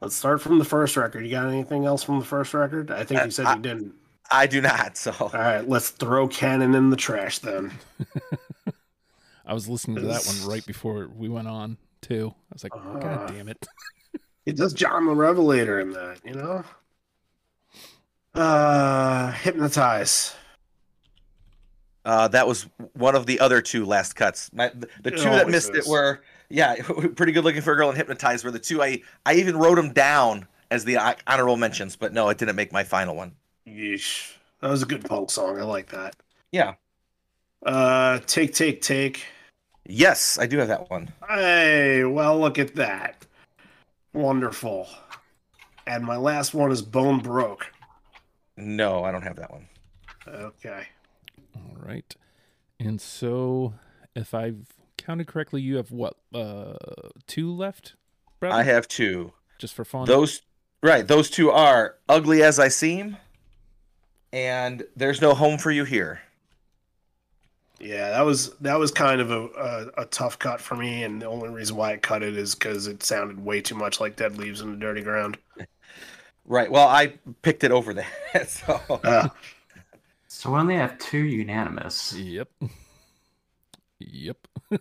Let's 0.00 0.16
start 0.16 0.40
from 0.40 0.58
the 0.58 0.64
first 0.64 0.96
record. 0.96 1.24
You 1.24 1.30
got 1.32 1.46
anything 1.46 1.84
else 1.84 2.02
from 2.02 2.18
the 2.20 2.24
first 2.24 2.54
record? 2.54 2.90
I 2.90 3.04
think 3.04 3.20
Uh, 3.20 3.24
you 3.24 3.30
said 3.30 3.46
I- 3.46 3.56
you 3.56 3.60
didn't. 3.62 3.94
I 4.32 4.46
do 4.46 4.60
not. 4.60 4.96
So 4.96 5.12
All 5.18 5.28
right, 5.34 5.68
let's 5.68 5.90
throw 5.90 6.28
Cannon 6.28 6.74
in 6.76 6.88
the 6.90 6.96
trash 6.96 7.40
then. 7.40 7.72
I 9.44 9.52
was 9.52 9.68
listening 9.68 9.96
to 9.96 10.02
that 10.02 10.24
one 10.24 10.48
right 10.48 10.64
before 10.64 11.08
we 11.16 11.28
went 11.28 11.48
on 11.48 11.76
too. 12.00 12.32
I 12.32 12.54
was 12.54 12.62
like, 12.62 12.72
Uh. 12.74 12.98
God 12.98 13.28
damn 13.28 13.48
it. 13.48 13.66
It 14.46 14.56
does 14.56 14.72
John 14.72 15.04
the 15.06 15.14
Revelator 15.14 15.78
in 15.80 15.90
that, 15.90 16.20
you 16.24 16.32
know? 16.34 16.64
Uh, 18.34 19.30
hypnotize. 19.32 20.34
Uh, 22.04 22.28
that 22.28 22.46
was 22.48 22.66
one 22.94 23.14
of 23.14 23.26
the 23.26 23.40
other 23.40 23.60
two 23.60 23.84
last 23.84 24.14
cuts. 24.14 24.50
My, 24.52 24.68
the, 24.68 24.88
the 25.02 25.10
two 25.10 25.24
that 25.24 25.48
missed 25.48 25.74
is. 25.74 25.86
it 25.86 25.90
were 25.90 26.22
yeah, 26.48 26.74
pretty 27.16 27.32
good 27.32 27.44
looking 27.44 27.62
for 27.62 27.72
a 27.72 27.76
girl 27.76 27.88
and 27.88 27.96
hypnotized 27.96 28.44
were 28.44 28.50
the 28.50 28.58
two 28.58 28.82
I 28.82 29.02
I 29.24 29.34
even 29.34 29.56
wrote 29.56 29.76
them 29.76 29.92
down 29.92 30.46
as 30.70 30.84
the 30.84 30.94
hon- 30.94 31.16
honorable 31.26 31.56
mentions, 31.56 31.96
but 31.96 32.12
no, 32.12 32.28
it 32.28 32.38
didn't 32.38 32.56
make 32.56 32.72
my 32.72 32.84
final 32.84 33.16
one. 33.16 33.32
Yeesh. 33.66 34.32
That 34.60 34.70
was 34.70 34.82
a 34.82 34.86
good 34.86 35.04
punk 35.04 35.30
song. 35.30 35.58
I 35.58 35.64
like 35.64 35.90
that. 35.90 36.16
Yeah. 36.52 36.74
Uh, 37.64 38.18
take, 38.26 38.54
take, 38.54 38.82
take. 38.82 39.24
Yes, 39.86 40.38
I 40.38 40.46
do 40.46 40.58
have 40.58 40.68
that 40.68 40.90
one. 40.90 41.12
Hey, 41.28 42.04
well, 42.04 42.38
look 42.38 42.58
at 42.58 42.74
that. 42.76 43.26
Wonderful. 44.12 44.88
And 45.86 46.04
my 46.04 46.16
last 46.16 46.54
one 46.54 46.70
is 46.70 46.82
Bone 46.82 47.20
Broke. 47.20 47.66
No, 48.56 49.04
I 49.04 49.12
don't 49.12 49.22
have 49.22 49.36
that 49.36 49.50
one. 49.50 49.66
Okay. 50.28 50.86
All 51.80 51.88
right. 51.88 52.14
And 52.78 53.00
so, 53.00 53.74
if 54.14 54.34
I've 54.34 54.66
counted 54.96 55.26
correctly, 55.26 55.62
you 55.62 55.76
have 55.76 55.90
what? 55.90 56.16
Uh, 56.34 56.74
two 57.26 57.52
left. 57.52 57.94
Brad? 58.38 58.52
I 58.52 58.62
have 58.62 58.88
two. 58.88 59.32
just 59.58 59.74
for 59.74 59.84
fun. 59.84 60.06
Those 60.06 60.42
right, 60.82 61.06
those 61.06 61.28
two 61.30 61.50
are 61.50 61.96
ugly 62.08 62.42
as 62.42 62.58
I 62.58 62.68
seem, 62.68 63.16
and 64.32 64.82
there's 64.96 65.20
no 65.20 65.34
home 65.34 65.58
for 65.58 65.70
you 65.70 65.84
here. 65.84 66.20
Yeah, 67.78 68.10
that 68.10 68.22
was 68.22 68.54
that 68.60 68.78
was 68.78 68.90
kind 68.90 69.20
of 69.20 69.30
a, 69.30 69.46
a, 69.46 70.02
a 70.02 70.04
tough 70.06 70.38
cut 70.38 70.60
for 70.60 70.76
me, 70.76 71.02
and 71.04 71.20
the 71.20 71.26
only 71.26 71.48
reason 71.48 71.76
why 71.76 71.92
I 71.92 71.96
cut 71.96 72.22
it 72.22 72.36
is 72.36 72.54
because 72.54 72.86
it 72.86 73.02
sounded 73.02 73.42
way 73.42 73.60
too 73.60 73.74
much 73.74 74.00
like 74.00 74.16
Dead 74.16 74.36
Leaves 74.38 74.60
in 74.60 74.70
the 74.70 74.76
Dirty 74.78 75.02
Ground. 75.02 75.38
Right. 76.46 76.70
Well, 76.72 76.88
I 76.88 77.12
picked 77.42 77.62
it 77.62 77.70
over 77.70 77.94
that. 77.94 78.08
So 78.48 78.80
Uh, 79.04 79.28
So 80.32 80.52
we 80.52 80.58
only 80.60 80.76
have 80.76 80.96
two 80.98 81.18
unanimous. 81.18 82.14
Yep. 82.16 82.48
Yep. 83.98 84.36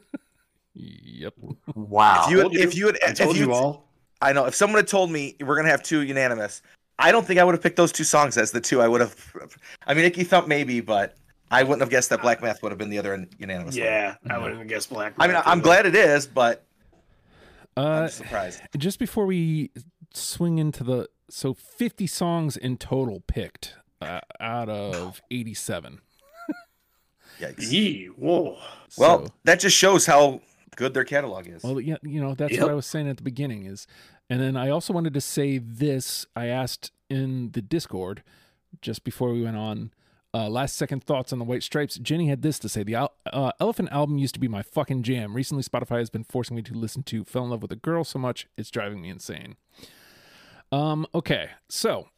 yep. 0.76 1.34
Wow. 1.74 2.26
if 2.28 2.32
you 2.32 2.38
had, 2.38 2.44
told 2.44 2.54
you. 2.54 2.62
if 2.62 2.76
you 2.76 2.86
had, 2.88 2.98
I 3.04 3.14
told 3.14 3.32
if 3.32 3.36
you 3.38 3.42
you'd- 3.48 3.54
all. 3.54 3.86
I 4.22 4.32
know 4.34 4.46
if 4.46 4.54
someone 4.54 4.78
had 4.78 4.88
told 4.88 5.10
me 5.12 5.36
we're 5.40 5.56
gonna 5.56 5.70
have 5.70 5.82
two 5.82 6.02
unanimous, 6.02 6.62
I 7.00 7.12
don't 7.12 7.26
think 7.26 7.40
I 7.40 7.44
would 7.46 7.54
have 7.56 7.64
picked 7.64 7.78
those 7.78 7.92
two 7.94 8.04
songs 8.04 8.38
as 8.38 8.52
the 8.52 8.60
two 8.62 8.82
I 8.82 8.88
would 8.88 9.00
have. 9.02 9.16
I 9.88 9.94
mean, 9.94 10.04
Icky 10.06 10.24
Thump 10.26 10.48
maybe, 10.48 10.82
but 10.82 11.16
I 11.50 11.64
wouldn't 11.64 11.80
have 11.82 11.90
guessed 11.90 12.10
that 12.12 12.22
Black 12.22 12.42
Math 12.44 12.62
would 12.62 12.72
have 12.74 12.78
been 12.78 12.90
the 12.90 13.00
other 13.00 13.26
unanimous. 13.40 13.76
one. 13.76 13.84
Yeah, 13.86 14.16
I 14.30 14.38
wouldn't 14.38 14.60
have 14.60 14.68
guessed 14.68 14.90
Black. 14.90 15.18
Math 15.18 15.24
I 15.24 15.28
mean, 15.28 15.34
Math 15.36 15.48
I'm 15.48 15.62
glad 15.62 15.86
it 15.86 15.96
is, 15.96 16.28
but 16.28 16.66
I'm 17.78 18.04
Uh, 18.04 18.08
surprised. 18.10 18.60
just 18.78 19.00
before 19.00 19.26
we 19.26 19.72
swing 20.14 20.58
into 20.60 20.84
the 20.84 21.08
so 21.30 21.54
50 21.54 22.06
songs 22.06 22.58
in 22.58 22.76
total 22.78 23.22
picked 23.22 23.76
uh, 24.02 24.20
out 24.40 24.70
of 24.70 25.22
87. 25.32 26.00
Yikes. 27.40 27.72
Yee, 27.72 28.06
whoa. 28.08 28.58
Well, 28.98 29.26
So- 29.26 29.34
that 29.46 29.60
just 29.60 29.76
shows 29.78 30.06
how 30.06 30.42
good 30.76 30.94
their 30.94 31.06
catalog 31.06 31.48
is. 31.48 31.64
Well, 31.64 31.80
yeah, 31.80 31.98
you 32.04 32.20
know, 32.22 32.36
that's 32.36 32.54
Yep. 32.54 32.62
what 32.64 32.72
I 32.72 32.74
was 32.74 32.86
saying 32.86 33.08
at 33.08 33.18
the 33.18 33.24
beginning 33.24 33.66
is 33.66 33.88
and 34.32 34.40
then 34.40 34.56
I 34.56 34.70
also 34.70 34.94
wanted 34.94 35.14
to 35.16 35.22
say 35.22 35.58
this 35.58 36.28
I 36.36 36.46
asked 36.48 36.92
in 37.10 37.52
the 37.54 37.62
Discord 37.64 38.22
just 38.82 39.04
before 39.04 39.32
we 39.34 39.42
went 39.42 39.58
on 39.58 39.92
uh, 40.36 40.48
last 40.48 40.76
second 40.76 41.04
thoughts 41.04 41.34
on 41.34 41.40
the 41.40 41.46
White 41.46 41.64
Stripes. 41.64 41.96
Jenny 41.98 42.28
had 42.28 42.44
this 42.44 42.60
to 42.60 42.70
say: 42.70 42.84
the 42.84 42.94
Al- 42.94 43.14
uh, 43.34 43.52
Elephant 43.60 43.90
album 43.92 44.20
used 44.20 44.36
to 44.36 44.40
be 44.40 44.48
my 44.48 44.62
fucking 44.62 45.02
jam. 45.02 45.36
Recently, 45.36 45.64
Spotify 45.64 45.98
has 45.98 46.12
been 46.12 46.24
forcing 46.24 46.56
me 46.56 46.62
to 46.62 46.76
listen 46.76 47.02
to 47.02 47.24
"Fell 47.24 47.46
in 47.46 47.50
Love 47.50 47.64
with 47.64 47.72
a 47.72 47.76
Girl" 47.76 48.04
so 48.04 48.20
much 48.20 48.46
it's 48.56 48.70
driving 48.70 49.02
me 49.02 49.10
insane. 49.10 49.56
Um. 50.72 51.08
Okay. 51.16 51.50
So, 51.68 52.10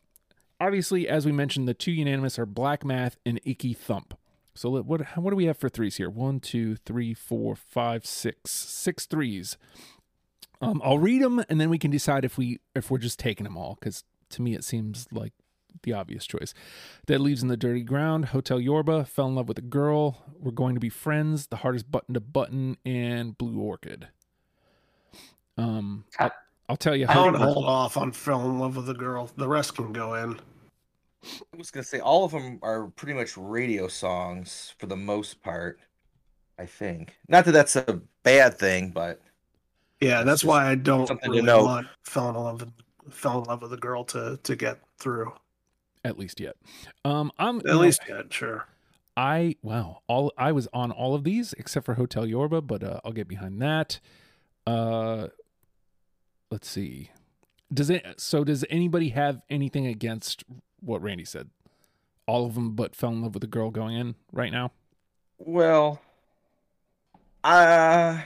obviously, 0.66 1.08
as 1.10 1.26
we 1.26 1.32
mentioned, 1.32 1.68
the 1.68 1.74
two 1.74 1.92
unanimous 1.92 2.38
are 2.40 2.46
Black 2.46 2.86
Math 2.86 3.18
and 3.26 3.40
Icky 3.44 3.74
Thump. 3.74 4.14
So 4.54 4.70
what 4.70 5.18
what 5.18 5.30
do 5.30 5.36
we 5.36 5.46
have 5.46 5.58
for 5.58 5.70
threes 5.70 5.96
here? 5.98 6.10
One, 6.10 6.40
two, 6.40 6.76
three, 6.76 7.14
four, 7.14 7.56
five, 7.56 8.06
six, 8.06 8.52
six 8.52 9.06
threes. 9.06 9.58
Um, 10.62 10.82
I'll 10.86 11.00
read 11.00 11.22
them 11.24 11.44
and 11.50 11.60
then 11.60 11.70
we 11.70 11.78
can 11.80 11.90
decide 11.90 12.24
if 12.26 12.38
we 12.38 12.60
if 12.76 12.92
we're 12.92 12.98
just 13.00 13.18
taking 13.18 13.46
them 13.46 13.58
all 13.58 13.78
because 13.80 14.04
to 14.32 14.42
me 14.42 14.54
it 14.54 14.64
seems 14.64 15.08
like 15.12 15.34
the 15.84 15.94
obvious 15.94 16.28
choice. 16.28 16.54
Dead 17.08 17.22
Leaves 17.22 17.42
in 17.42 17.48
the 17.48 17.58
Dirty 17.58 17.82
Ground, 17.82 18.26
Hotel 18.26 18.60
Yorba, 18.60 19.06
Fell 19.06 19.28
in 19.28 19.36
Love 19.36 19.48
with 19.48 19.58
a 19.58 19.62
Girl, 19.64 20.22
We're 20.38 20.52
Going 20.52 20.76
to 20.76 20.82
Be 20.82 20.90
Friends, 20.90 21.48
The 21.48 21.56
Hardest 21.58 21.90
Button 21.90 22.14
to 22.14 22.20
Button, 22.20 22.78
and 22.86 23.36
Blue 23.38 23.58
Orchid. 23.60 24.10
Um, 25.58 26.06
I- 26.20 26.32
I'll 26.70 26.78
tell 26.78 26.96
you 26.96 27.06
I 27.08 27.12
I 27.12 27.14
how. 27.14 27.26
would 27.32 27.36
hold 27.40 27.66
off 27.66 27.98
on 27.98 28.12
Fell 28.12 28.42
in 28.50 28.60
Love 28.60 28.76
with 28.78 28.90
a 28.90 28.94
Girl. 28.94 29.30
The 29.36 29.48
rest 29.48 29.76
can 29.76 29.92
go 29.92 30.14
in. 30.14 30.40
I 31.24 31.58
was 31.58 31.72
gonna 31.72 31.84
say 31.84 32.00
all 32.00 32.26
of 32.26 32.32
them 32.32 32.60
are 32.64 32.88
pretty 32.88 33.14
much 33.14 33.38
radio 33.38 33.88
songs 33.88 34.74
for 34.80 34.88
the 34.88 34.96
most 34.96 35.42
part. 35.42 35.80
I 36.58 36.66
think 36.66 37.16
not 37.28 37.46
that 37.46 37.52
that's 37.52 37.76
a 37.76 38.02
bad 38.24 38.58
thing, 38.58 38.90
but 38.92 39.22
Yeah, 40.00 40.24
that's 40.24 40.44
why 40.44 40.68
I 40.68 40.76
don't 40.76 41.08
something 41.08 41.30
to 41.32 41.38
really 41.38 41.46
note. 41.46 41.66
want 41.66 41.88
Fell 42.04 42.30
in 42.30 42.36
Love 42.36 42.62
with 42.62 43.14
Fell 43.14 43.40
in 43.40 43.44
Love 43.46 43.62
with 43.62 43.74
a 43.74 43.78
Girl 43.78 44.04
to 44.06 44.40
to 44.42 44.56
get 44.56 44.80
through. 45.00 45.34
At 46.04 46.18
least 46.18 46.40
yet. 46.40 46.56
Um, 47.06 47.32
I'm 47.38 47.58
At 47.60 47.76
least, 47.76 48.02
yeah, 48.10 48.24
sure. 48.30 48.68
I 49.16 49.56
wow, 49.62 50.02
all 50.08 50.32
I 50.38 50.52
was 50.52 50.68
on 50.74 50.92
all 50.92 51.14
of 51.14 51.24
these 51.24 51.54
except 51.54 51.86
for 51.86 51.94
Hotel 51.96 52.26
Yorba, 52.26 52.62
but 52.62 52.84
uh, 52.84 53.00
I'll 53.06 53.12
get 53.12 53.28
behind 53.28 53.62
that. 53.62 54.00
Uh, 54.66 55.28
let's 56.50 56.68
see. 56.68 57.12
Does 57.74 57.90
it? 57.90 58.20
So 58.20 58.44
does 58.44 58.66
anybody 58.70 59.10
have 59.10 59.42
anything 59.50 59.86
against 59.86 60.44
what 60.82 61.02
Randy 61.02 61.26
said? 61.26 61.50
All 62.28 62.46
of 62.46 62.56
them, 62.56 62.76
but 62.76 62.96
fell 62.96 63.12
in 63.12 63.22
love 63.22 63.34
with 63.34 63.44
a 63.44 63.48
girl 63.48 63.72
going 63.72 63.96
in 63.96 64.16
right 64.32 64.52
now. 64.52 64.72
well, 65.38 66.02
uh, 67.44 68.22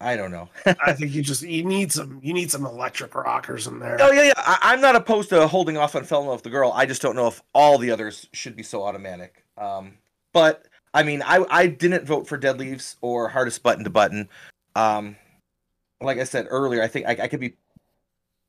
I 0.00 0.16
don't 0.16 0.30
know. 0.32 0.48
I 0.66 0.92
think 0.94 1.12
you 1.12 1.22
just 1.22 1.42
you 1.42 1.64
need 1.64 1.92
some 1.92 2.20
you 2.22 2.34
need 2.34 2.50
some 2.50 2.66
electric 2.66 3.14
rockers 3.14 3.66
in 3.66 3.78
there. 3.78 3.96
Oh 4.00 4.10
yeah, 4.10 4.24
yeah. 4.24 4.32
I, 4.36 4.58
I'm 4.62 4.80
not 4.80 4.96
opposed 4.96 5.28
to 5.30 5.46
holding 5.46 5.76
off 5.76 5.94
on 5.94 6.04
"Fell 6.04 6.20
in 6.20 6.26
Love 6.26 6.38
with 6.38 6.44
the 6.44 6.50
Girl." 6.50 6.72
I 6.74 6.86
just 6.86 7.02
don't 7.02 7.16
know 7.16 7.28
if 7.28 7.42
all 7.54 7.78
the 7.78 7.90
others 7.92 8.28
should 8.32 8.56
be 8.56 8.62
so 8.62 8.82
automatic. 8.82 9.44
Um, 9.56 9.98
but 10.32 10.66
I 10.92 11.04
mean, 11.04 11.22
I 11.22 11.44
I 11.48 11.66
didn't 11.68 12.04
vote 12.04 12.26
for 12.26 12.36
"Dead 12.36 12.58
Leaves" 12.58 12.96
or 13.00 13.28
"Hardest 13.28 13.62
Button 13.62 13.84
to 13.84 13.90
Button." 13.90 14.28
Um, 14.74 15.16
like 16.00 16.18
I 16.18 16.24
said 16.24 16.46
earlier, 16.50 16.82
I 16.82 16.88
think 16.88 17.06
I, 17.06 17.16
I 17.22 17.28
could 17.28 17.40
be. 17.40 17.54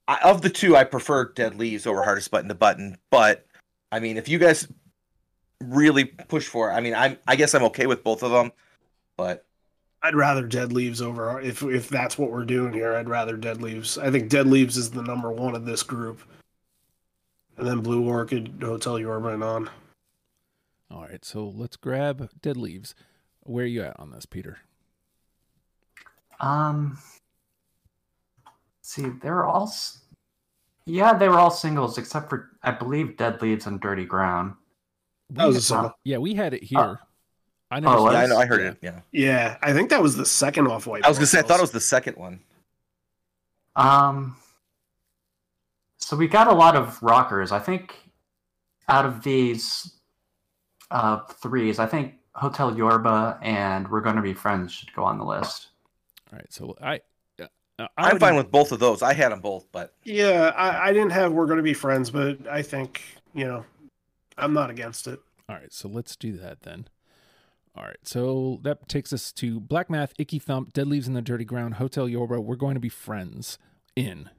I, 0.07 0.19
of 0.23 0.41
the 0.41 0.49
two, 0.49 0.75
I 0.75 0.83
prefer 0.83 1.31
"Dead 1.33 1.55
Leaves" 1.55 1.87
over 1.87 2.03
"Hardest 2.03 2.31
Button 2.31 2.49
to 2.49 2.55
Button." 2.55 2.97
But 3.09 3.45
I 3.91 3.99
mean, 3.99 4.17
if 4.17 4.27
you 4.27 4.37
guys 4.37 4.67
really 5.61 6.05
push 6.05 6.47
for 6.47 6.69
it, 6.69 6.73
I 6.73 6.81
mean, 6.81 6.93
I'm 6.93 7.17
I 7.27 7.35
guess 7.35 7.53
I'm 7.53 7.63
okay 7.63 7.85
with 7.85 8.03
both 8.03 8.23
of 8.23 8.31
them. 8.31 8.51
But 9.15 9.45
I'd 10.01 10.15
rather 10.15 10.45
Dead 10.45 10.73
Leaves 10.73 11.01
over 11.01 11.39
if 11.39 11.63
if 11.63 11.87
that's 11.87 12.17
what 12.17 12.31
we're 12.31 12.43
doing 12.43 12.73
here. 12.73 12.95
I'd 12.95 13.07
rather 13.07 13.37
Dead 13.37 13.61
Leaves. 13.61 13.97
I 13.97 14.11
think 14.11 14.29
Dead 14.29 14.47
Leaves 14.47 14.75
is 14.77 14.91
the 14.91 15.03
number 15.03 15.31
one 15.31 15.55
of 15.55 15.65
this 15.65 15.83
group, 15.83 16.21
and 17.57 17.65
then 17.65 17.79
Blue 17.79 18.05
Orchid, 18.05 18.55
Hotel 18.61 18.99
Yorba, 18.99 19.29
and 19.29 19.43
on. 19.43 19.69
All 20.91 21.03
right, 21.03 21.23
so 21.23 21.47
let's 21.47 21.77
grab 21.77 22.29
Dead 22.41 22.57
Leaves. 22.57 22.93
Where 23.41 23.63
are 23.63 23.67
you 23.67 23.83
at 23.83 23.99
on 23.99 24.11
this, 24.11 24.25
Peter? 24.25 24.59
Um, 26.39 26.97
see, 28.83 29.09
they 29.21 29.31
were 29.31 29.45
all, 29.45 29.73
yeah, 30.85 31.13
they 31.13 31.27
were 31.27 31.39
all 31.39 31.49
singles 31.49 31.97
except 31.97 32.29
for 32.29 32.51
I 32.61 32.69
believe 32.71 33.17
Dead 33.17 33.41
Leaves 33.41 33.65
and 33.65 33.79
Dirty 33.81 34.05
Ground. 34.05 34.53
That 35.31 35.45
was 35.47 35.55
a 35.55 35.57
We- 35.57 35.61
single. 35.61 35.97
Yeah, 36.03 36.17
we 36.19 36.35
had 36.35 36.53
it 36.53 36.61
here. 36.63 36.77
Uh, 36.79 36.95
I 37.71 37.79
never. 37.79 37.95
oh, 37.95 38.11
yeah, 38.11 38.19
I 38.19 38.25
know 38.27 38.37
I 38.37 38.45
heard 38.45 38.61
it. 38.61 38.77
Yeah, 38.81 38.99
Yeah, 39.11 39.57
I 39.63 39.73
think 39.73 39.89
that 39.89 40.01
was 40.03 40.15
the 40.15 40.25
second 40.27 40.67
off 40.67 40.85
white. 40.85 41.03
I 41.03 41.09
was 41.09 41.17
gonna 41.17 41.25
say 41.25 41.39
I 41.39 41.41
thought 41.41 41.57
it 41.57 41.63
was 41.63 41.71
the 41.71 41.79
second 41.79 42.17
one. 42.17 42.39
Um, 43.75 44.35
so 45.97 46.15
we 46.15 46.27
got 46.27 46.47
a 46.47 46.53
lot 46.53 46.75
of 46.75 47.01
rockers. 47.01 47.51
I 47.51 47.57
think 47.59 47.95
out 48.89 49.05
of 49.05 49.23
these 49.23 49.93
uh, 50.91 51.21
threes, 51.41 51.79
I 51.79 51.87
think 51.87 52.15
Hotel 52.35 52.75
Yorba 52.77 53.39
and 53.41 53.89
We're 53.89 54.01
Going 54.01 54.17
to 54.17 54.21
Be 54.21 54.33
Friends 54.33 54.71
should 54.73 54.93
go 54.93 55.03
on 55.03 55.17
the 55.17 55.25
list. 55.25 55.69
All 56.31 56.37
right, 56.37 56.51
so 56.53 56.75
I. 56.81 56.99
Uh, 57.79 57.87
I 57.97 58.09
I'm 58.09 58.19
fine 58.19 58.35
with 58.35 58.51
both 58.51 58.71
of 58.71 58.79
those. 58.79 59.01
I 59.01 59.13
had 59.13 59.31
them 59.31 59.41
both, 59.41 59.65
but 59.71 59.93
Yeah, 60.03 60.53
I, 60.55 60.89
I 60.89 60.93
didn't 60.93 61.11
have 61.11 61.31
"We're 61.33 61.47
Going 61.47 61.57
to 61.57 61.63
Be 61.63 61.73
Friends," 61.73 62.11
but 62.11 62.47
I 62.47 62.61
think 62.61 63.01
you 63.33 63.45
know, 63.45 63.65
I'm 64.37 64.53
not 64.53 64.69
against 64.69 65.07
it. 65.07 65.19
All 65.49 65.55
right, 65.55 65.73
so 65.73 65.87
let's 65.89 66.15
do 66.15 66.37
that 66.37 66.61
then. 66.61 66.87
All 67.75 67.83
right, 67.83 67.97
so 68.03 68.59
that 68.61 68.87
takes 68.87 69.11
us 69.11 69.31
to 69.33 69.59
Black 69.59 69.89
Math, 69.89 70.13
Icky 70.19 70.37
Thump, 70.37 70.73
Dead 70.73 70.87
Leaves 70.87 71.07
in 71.07 71.15
the 71.15 71.21
Dirty 71.23 71.45
Ground, 71.45 71.75
Hotel 71.75 72.07
Yorba. 72.07 72.39
We're 72.39 72.55
going 72.55 72.75
to 72.75 72.79
be 72.79 72.89
friends 72.89 73.57
in, 73.95 74.29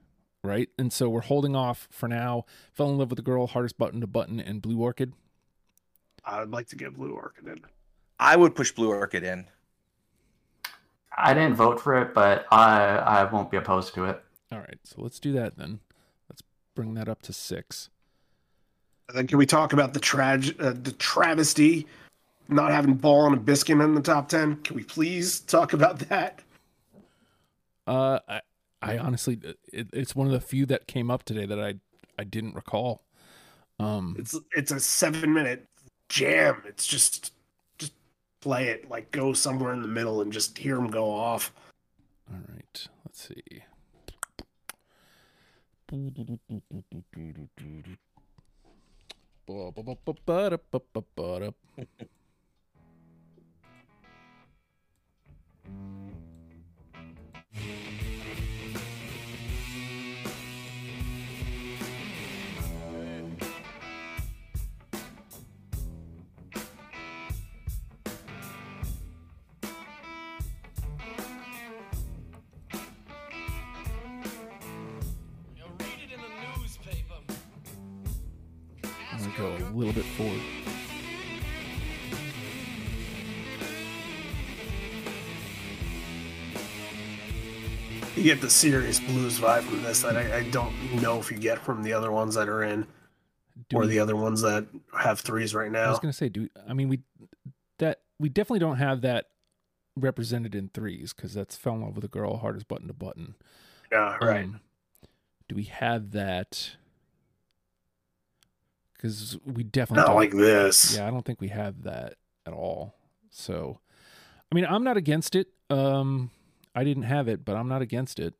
right? 0.45 0.68
And 0.78 0.93
so 0.93 1.09
we're 1.09 1.22
holding 1.22 1.57
off 1.57 1.89
for 1.91 2.09
now. 2.09 2.45
Fell 2.72 2.89
in 2.91 2.99
love 2.99 3.11
with 3.11 3.16
the 3.16 3.22
girl, 3.22 3.49
hardest 3.49 3.76
button 3.76 4.01
to 4.01 4.07
button, 4.07 4.39
and 4.39 4.62
Blue 4.62 4.78
Orchid. 4.78 5.12
I 6.24 6.39
would 6.41 6.53
like 6.53 6.68
to 6.68 6.76
get 6.76 6.95
Blue 6.95 7.11
Orchid 7.11 7.49
in. 7.49 7.61
I 8.20 8.37
would 8.37 8.55
push 8.55 8.70
Blue 8.70 8.91
Orchid 8.91 9.24
in. 9.24 9.47
I 11.16 11.34
didn't 11.34 11.54
vote 11.54 11.80
for 11.80 12.00
it, 12.00 12.14
but 12.14 12.46
I 12.50 12.96
I 12.96 13.24
won't 13.24 13.50
be 13.50 13.56
opposed 13.56 13.94
to 13.94 14.04
it. 14.06 14.22
All 14.52 14.58
right, 14.58 14.78
so 14.84 15.02
let's 15.02 15.20
do 15.20 15.32
that 15.32 15.56
then. 15.56 15.80
Let's 16.28 16.42
bring 16.74 16.94
that 16.94 17.08
up 17.08 17.22
to 17.22 17.32
six. 17.32 17.90
And 19.08 19.18
then 19.18 19.26
can 19.26 19.38
we 19.38 19.46
talk 19.46 19.72
about 19.72 19.94
the 19.94 20.00
trag 20.00 20.60
uh, 20.60 20.74
the 20.82 20.92
travesty 20.92 21.86
not 22.48 22.70
having 22.70 22.94
ball 22.94 23.26
and 23.26 23.34
a 23.34 23.40
biscuit 23.40 23.80
in 23.80 23.94
the 23.94 24.00
top 24.00 24.28
ten? 24.28 24.56
Can 24.56 24.76
we 24.76 24.84
please 24.84 25.40
talk 25.40 25.72
about 25.72 25.98
that? 26.00 26.40
Uh, 27.86 28.18
I, 28.28 28.40
I 28.82 28.98
honestly, 28.98 29.38
it, 29.72 29.88
it's 29.92 30.16
one 30.16 30.26
of 30.26 30.32
the 30.32 30.40
few 30.40 30.66
that 30.66 30.86
came 30.86 31.10
up 31.10 31.24
today 31.24 31.46
that 31.46 31.60
I, 31.60 31.74
I 32.18 32.24
didn't 32.24 32.54
recall. 32.54 33.02
Um, 33.78 34.16
It's 34.18 34.38
it's 34.56 34.72
a 34.72 34.80
seven 34.80 35.32
minute 35.32 35.68
jam. 36.08 36.62
It's 36.66 36.86
just 36.86 37.14
just 37.14 37.34
play 38.45 38.68
it 38.68 38.90
like 38.90 39.11
go 39.11 39.32
somewhere 39.32 39.72
in 39.72 39.80
the 39.80 39.88
middle 39.88 40.20
and 40.20 40.30
just 40.30 40.59
hear 40.59 40.76
them 40.76 40.88
go 40.88 41.11
off. 41.11 41.51
all 42.30 42.40
right, 42.53 42.86
let's 43.07 43.26
see. 43.26 43.62
a 79.74 79.76
little 79.76 79.92
bit 79.92 80.04
forward. 80.04 80.40
You 88.16 88.22
get 88.22 88.40
the 88.40 88.50
serious 88.50 89.00
blues 89.00 89.40
vibe 89.40 89.62
from 89.62 89.82
this 89.82 90.02
that 90.02 90.16
I, 90.16 90.38
I 90.38 90.42
don't 90.50 90.72
know 91.02 91.18
if 91.18 91.32
you 91.32 91.36
get 91.36 91.58
from 91.58 91.82
the 91.82 91.92
other 91.92 92.12
ones 92.12 92.36
that 92.36 92.48
are 92.48 92.62
in 92.62 92.86
Do 93.68 93.76
or 93.78 93.80
we- 93.80 93.86
the 93.88 93.98
other 93.98 94.14
ones 94.14 94.40
that 94.42 94.66
have 94.96 95.18
threes 95.20 95.52
right 95.54 95.70
now. 95.70 95.86
I 95.86 95.90
was 95.90 95.98
gonna 95.98 96.12
say, 96.12 96.28
do 96.28 96.48
I 96.68 96.74
mean 96.74 96.88
we 96.88 97.00
that 97.78 98.02
we 98.20 98.28
definitely 98.28 98.60
don't 98.60 98.76
have 98.76 99.00
that 99.00 99.26
represented 99.96 100.54
in 100.54 100.68
threes 100.68 101.12
because 101.12 101.34
that's 101.34 101.56
fell 101.56 101.74
in 101.74 101.82
love 101.82 101.96
with 101.96 102.04
a 102.04 102.08
girl, 102.08 102.36
hard 102.36 102.56
as 102.56 102.62
button 102.62 102.86
to 102.86 102.94
button. 102.94 103.34
Yeah, 103.90 104.16
right. 104.20 104.44
Um, 104.44 104.60
do 105.48 105.56
we 105.56 105.64
have 105.64 106.12
that? 106.12 106.76
Because 108.95 109.36
we 109.45 109.64
definitely 109.64 110.01
Not 110.03 110.07
don't- 110.09 110.16
like 110.16 110.32
this. 110.32 110.97
Yeah, 110.97 111.07
I 111.07 111.11
don't 111.11 111.24
think 111.24 111.40
we 111.40 111.49
have 111.49 111.82
that 111.82 112.14
at 112.47 112.53
all. 112.53 112.95
So, 113.30 113.80
I 114.51 114.55
mean, 114.55 114.64
I'm 114.64 114.84
not 114.84 114.97
against 114.97 115.34
it. 115.34 115.49
Um, 115.68 116.30
I 116.74 116.84
didn't 116.84 117.03
have 117.05 117.28
it, 117.28 117.45
but 117.45 117.57
I'm 117.57 117.68
not 117.68 117.82
against 117.82 118.18
it. 118.18 118.34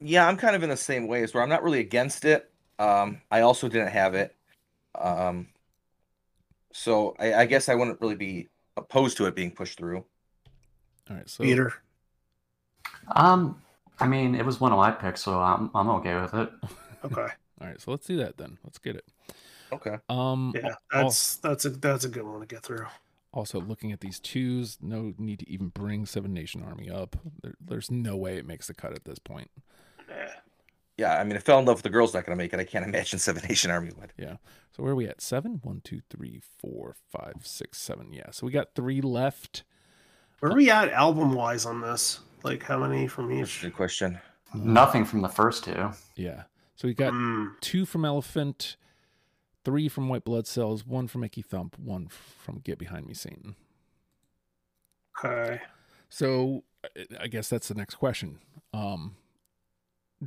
Yeah, 0.00 0.26
I'm 0.26 0.36
kind 0.36 0.56
of 0.56 0.62
in 0.62 0.68
the 0.68 0.76
same 0.76 1.06
ways 1.06 1.32
where 1.32 1.42
I'm 1.42 1.48
not 1.48 1.62
really 1.62 1.78
against 1.80 2.24
it. 2.24 2.50
Um, 2.78 3.20
I 3.30 3.42
also 3.42 3.68
didn't 3.68 3.88
have 3.92 4.14
it. 4.14 4.34
Um, 4.98 5.48
so 6.72 7.14
I, 7.18 7.34
I 7.34 7.46
guess 7.46 7.68
I 7.68 7.74
wouldn't 7.76 8.00
really 8.00 8.16
be 8.16 8.48
opposed 8.76 9.16
to 9.18 9.26
it 9.26 9.36
being 9.36 9.52
pushed 9.52 9.78
through. 9.78 10.04
All 11.08 11.16
right, 11.16 11.28
so 11.28 11.44
Peter. 11.44 11.72
Um, 13.14 13.60
I 14.00 14.06
mean, 14.06 14.34
it 14.34 14.44
was 14.44 14.60
one 14.60 14.72
of 14.72 14.78
my 14.78 14.90
picks, 14.90 15.22
so 15.22 15.40
I'm 15.40 15.70
I'm 15.74 15.88
okay 15.90 16.20
with 16.20 16.34
it. 16.34 16.50
Okay. 17.04 17.20
all 17.60 17.66
right, 17.66 17.80
so 17.80 17.90
let's 17.90 18.06
do 18.06 18.16
that 18.18 18.36
then. 18.36 18.58
Let's 18.62 18.78
get 18.78 18.94
it. 18.94 19.04
Okay. 19.72 19.96
Um, 20.08 20.52
Yeah, 20.54 20.74
al- 20.92 21.04
that's 21.04 21.36
that's 21.36 21.64
a 21.64 21.70
that's 21.70 22.04
a 22.04 22.08
good 22.08 22.24
one 22.24 22.40
to 22.40 22.46
get 22.46 22.62
through. 22.62 22.86
also 23.32 23.60
looking 23.60 23.92
at 23.92 24.00
these 24.00 24.20
twos, 24.20 24.78
no 24.80 25.14
need 25.18 25.38
to 25.40 25.50
even 25.50 25.68
bring 25.68 26.04
Seven 26.06 26.32
Nation 26.34 26.62
Army 26.62 26.90
up. 26.90 27.16
There, 27.42 27.54
there's 27.60 27.90
no 27.90 28.16
way 28.16 28.36
it 28.36 28.46
makes 28.46 28.66
the 28.66 28.74
cut 28.74 28.92
at 28.92 29.04
this 29.04 29.18
point. 29.18 29.50
Yeah. 30.08 30.30
Yeah, 30.98 31.18
I 31.18 31.24
mean, 31.24 31.36
if 31.36 31.42
Fell 31.42 31.58
in 31.58 31.64
Love 31.64 31.76
with 31.78 31.84
the 31.84 31.90
Girl's 31.90 32.12
not 32.12 32.26
going 32.26 32.36
to 32.36 32.42
make 32.44 32.52
it, 32.52 32.60
I 32.60 32.64
can't 32.64 32.84
imagine 32.94 33.18
Seven 33.18 33.42
Nation 33.48 33.70
Army 33.70 33.90
would. 33.98 34.12
Yeah. 34.18 34.36
So 34.76 34.82
where 34.82 34.92
are 34.92 34.96
we 34.96 35.08
at? 35.08 35.22
Seven? 35.22 35.60
One, 35.64 35.80
two, 35.82 36.02
three, 36.10 36.42
four, 36.58 36.96
five, 37.10 37.36
six, 37.42 37.78
seven. 37.78 38.12
Yeah. 38.12 38.30
So 38.30 38.44
we 38.46 38.52
got 38.52 38.74
three 38.74 39.00
left. 39.00 39.64
Where 40.40 40.52
are 40.52 40.54
we 40.54 40.70
at 40.70 40.90
album 40.90 41.32
wise 41.32 41.64
on 41.64 41.80
this? 41.80 42.20
Like 42.42 42.62
how 42.64 42.78
many 42.78 43.06
from 43.06 43.32
each? 43.32 43.62
good 43.62 43.74
question. 43.74 44.18
Nothing 44.54 45.06
from 45.06 45.22
the 45.22 45.28
first 45.30 45.64
two. 45.64 45.90
Yeah. 46.14 46.42
So 46.76 46.88
we 46.88 46.94
got 46.94 47.12
Mm, 47.14 47.52
two 47.60 47.86
from 47.86 48.04
Elephant, 48.04 48.76
three 49.64 49.88
from 49.88 50.08
White 50.08 50.24
Blood 50.24 50.46
Cells, 50.46 50.86
one 50.86 51.08
from 51.08 51.24
Icky 51.24 51.42
Thump, 51.42 51.78
one 51.78 52.08
from 52.08 52.58
Get 52.58 52.78
Behind 52.78 53.06
Me 53.06 53.14
Satan. 53.14 53.54
okay. 55.24 55.60
So 56.08 56.64
I- 57.20 57.28
guess 57.28 57.48
that's 57.48 57.68
the 57.68 57.74
next 57.74 57.94
question. 57.94 58.38
Um, 58.74 59.16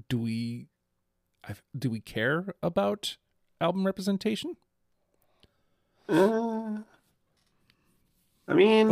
do 0.10 0.18
we, 0.18 0.68
do 1.78 1.90
we 1.90 2.00
care 2.00 2.56
about 2.64 3.18
album 3.62 3.86
representation? 3.86 4.56
Uh, 6.08 6.78
I 8.48 8.54
mean, 8.54 8.90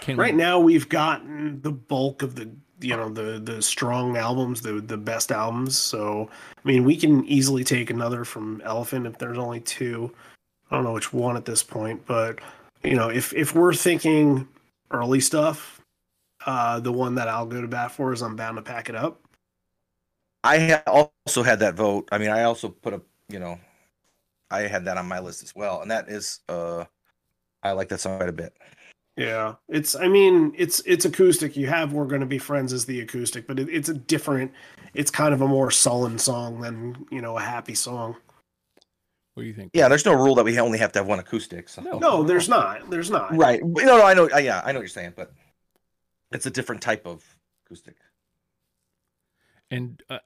Can 0.00 0.16
right 0.16 0.34
we, 0.34 0.38
now 0.38 0.58
we've 0.58 0.88
gotten 0.88 1.60
the 1.62 1.72
bulk 1.72 2.22
of 2.22 2.34
the 2.34 2.50
you 2.80 2.96
know 2.96 3.08
the 3.08 3.38
the 3.38 3.62
strong 3.62 4.16
albums, 4.16 4.60
the 4.60 4.80
the 4.80 4.96
best 4.96 5.32
albums. 5.32 5.78
So 5.78 6.28
I 6.56 6.68
mean, 6.68 6.84
we 6.84 6.96
can 6.96 7.24
easily 7.26 7.64
take 7.64 7.90
another 7.90 8.24
from 8.24 8.60
Elephant 8.64 9.06
if 9.06 9.18
there's 9.18 9.38
only 9.38 9.60
two. 9.60 10.12
I 10.70 10.76
don't 10.76 10.84
know 10.84 10.92
which 10.92 11.12
one 11.12 11.36
at 11.36 11.44
this 11.44 11.62
point, 11.62 12.04
but 12.06 12.40
you 12.82 12.94
know, 12.94 13.08
if 13.08 13.32
if 13.34 13.54
we're 13.54 13.74
thinking 13.74 14.48
early 14.90 15.20
stuff, 15.20 15.80
uh, 16.46 16.80
the 16.80 16.92
one 16.92 17.14
that 17.16 17.28
I'll 17.28 17.46
go 17.46 17.60
to 17.60 17.68
bat 17.68 17.92
for 17.92 18.12
is 18.12 18.22
I'm 18.22 18.36
bound 18.36 18.56
to 18.56 18.62
pack 18.62 18.88
it 18.88 18.94
up. 18.94 19.20
I 20.42 20.80
ha- 20.86 21.08
also 21.26 21.42
had 21.42 21.58
that 21.60 21.74
vote. 21.74 22.08
I 22.12 22.18
mean, 22.18 22.30
I 22.30 22.44
also 22.44 22.68
put 22.70 22.94
a, 22.94 23.02
you 23.28 23.38
know, 23.38 23.58
I 24.50 24.62
had 24.62 24.86
that 24.86 24.96
on 24.96 25.06
my 25.06 25.18
list 25.20 25.42
as 25.42 25.54
well, 25.54 25.82
and 25.82 25.90
that 25.90 26.08
is, 26.08 26.40
uh, 26.48 26.84
I 27.62 27.72
like 27.72 27.88
that 27.90 28.00
song 28.00 28.16
quite 28.16 28.30
a 28.30 28.32
bit. 28.32 28.54
Yeah, 29.20 29.56
it's. 29.68 29.94
I 29.94 30.08
mean, 30.08 30.54
it's 30.56 30.80
it's 30.86 31.04
acoustic. 31.04 31.54
You 31.54 31.66
have 31.66 31.92
"We're 31.92 32.06
Gonna 32.06 32.24
Be 32.24 32.38
Friends" 32.38 32.72
as 32.72 32.86
the 32.86 33.02
acoustic, 33.02 33.46
but 33.46 33.58
it, 33.58 33.68
it's 33.68 33.90
a 33.90 33.94
different. 33.94 34.50
It's 34.94 35.10
kind 35.10 35.34
of 35.34 35.42
a 35.42 35.46
more 35.46 35.70
sullen 35.70 36.18
song 36.18 36.62
than 36.62 37.04
you 37.10 37.20
know 37.20 37.36
a 37.36 37.40
happy 37.42 37.74
song. 37.74 38.16
what 39.34 39.42
do 39.42 39.46
you 39.46 39.52
think? 39.52 39.72
Yeah, 39.74 39.88
there's 39.88 40.06
no 40.06 40.14
rule 40.14 40.34
that 40.36 40.44
we 40.44 40.58
only 40.58 40.78
have 40.78 40.92
to 40.92 41.00
have 41.00 41.06
one 41.06 41.18
acoustic. 41.18 41.68
So. 41.68 41.82
No. 41.82 41.98
No, 41.98 42.22
there's 42.22 42.48
not. 42.48 42.88
There's 42.88 43.10
not. 43.10 43.36
Right. 43.36 43.60
No, 43.62 43.98
no, 43.98 44.02
I 44.06 44.14
know. 44.14 44.26
Yeah, 44.38 44.62
I 44.64 44.72
know 44.72 44.78
what 44.78 44.84
you're 44.84 44.88
saying, 44.88 45.12
but 45.16 45.34
it's 46.32 46.46
a 46.46 46.50
different 46.50 46.80
type 46.80 47.06
of 47.06 47.22
acoustic. 47.66 47.96
And 49.70 50.02
uh, 50.08 50.20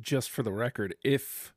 just 0.00 0.30
for 0.30 0.42
the 0.42 0.52
record, 0.52 0.94
if 1.04 1.52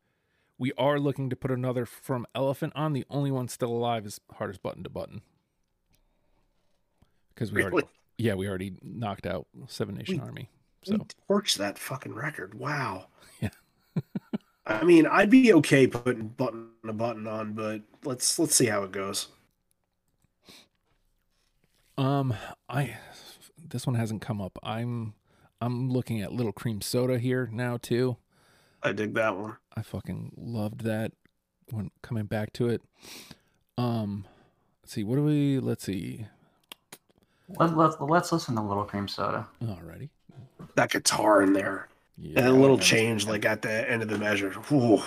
we 0.57 0.73
are 0.77 0.99
looking 0.99 1.29
to 1.29 1.38
put 1.38 1.49
another 1.49 1.86
from 1.86 2.25
Elephant 2.36 2.73
on, 2.75 2.91
the 2.91 3.05
only 3.09 3.31
one 3.31 3.47
still 3.47 3.71
alive 3.71 4.05
is 4.05 4.19
Hardest 4.34 4.61
Button 4.61 4.84
to 4.84 4.89
Button. 4.89 5.21
Because 7.34 7.51
we 7.51 7.63
already, 7.63 7.88
yeah, 8.17 8.34
we 8.36 8.47
already 8.47 8.73
knocked 8.81 9.25
out 9.25 9.47
Seven 9.67 9.95
Nation 9.95 10.15
We- 10.15 10.21
Army. 10.21 10.49
We 10.88 10.97
So 10.97 11.05
torched 11.29 11.57
that 11.57 11.77
fucking 11.79 12.13
record. 12.13 12.53
Wow. 12.53 13.07
Yeah. 13.41 13.49
I 14.65 14.84
mean, 14.84 15.05
I'd 15.05 15.29
be 15.29 15.53
okay 15.55 15.88
putting 15.88 16.29
button 16.29 16.69
a 16.88 16.93
button 16.93 17.27
on, 17.27 17.51
but 17.53 17.81
let's 18.05 18.39
let's 18.39 18.55
see 18.55 18.67
how 18.67 18.84
it 18.84 18.91
goes. 18.93 19.27
Um, 21.97 22.34
I 22.69 22.97
this 23.57 23.86
one 23.86 23.95
hasn't 23.95 24.21
come 24.21 24.41
up. 24.41 24.57
I'm 24.63 25.13
I'm 25.61 25.89
looking 25.89 26.21
at 26.21 26.31
Little 26.31 26.51
Cream 26.53 26.81
Soda 26.81 27.19
here 27.19 27.49
now 27.51 27.77
too. 27.77 28.17
I 28.81 28.91
dig 28.93 29.13
that 29.15 29.38
one. 29.38 29.57
I 29.75 29.81
fucking 29.81 30.34
loved 30.38 30.81
that 30.81 31.11
when 31.71 31.91
coming 32.01 32.25
back 32.25 32.53
to 32.53 32.69
it. 32.69 32.81
Um, 33.77 34.25
let's 34.81 34.93
see. 34.93 35.03
What 35.03 35.15
do 35.17 35.23
we? 35.23 35.59
Let's 35.59 35.84
see. 35.86 36.27
Let, 37.50 37.76
let, 37.78 38.02
let's 38.02 38.32
listen 38.32 38.56
to 38.56 38.62
Little 38.62 38.86
Cream 38.86 39.08
Soda. 39.08 39.48
Alrighty. 39.64 40.10
That 40.76 40.89
guitar 40.91 41.41
in 41.44 41.54
there 41.54 41.88
Yeah. 42.18 42.39
and 42.39 42.48
a 42.48 42.52
little 42.54 42.78
change, 42.78 43.28
like 43.28 43.46
at 43.46 43.62
the 43.62 43.89
end 43.89 44.02
of 44.02 44.10
the 44.10 44.18
measure. 44.18 44.52
Whew. 44.52 45.02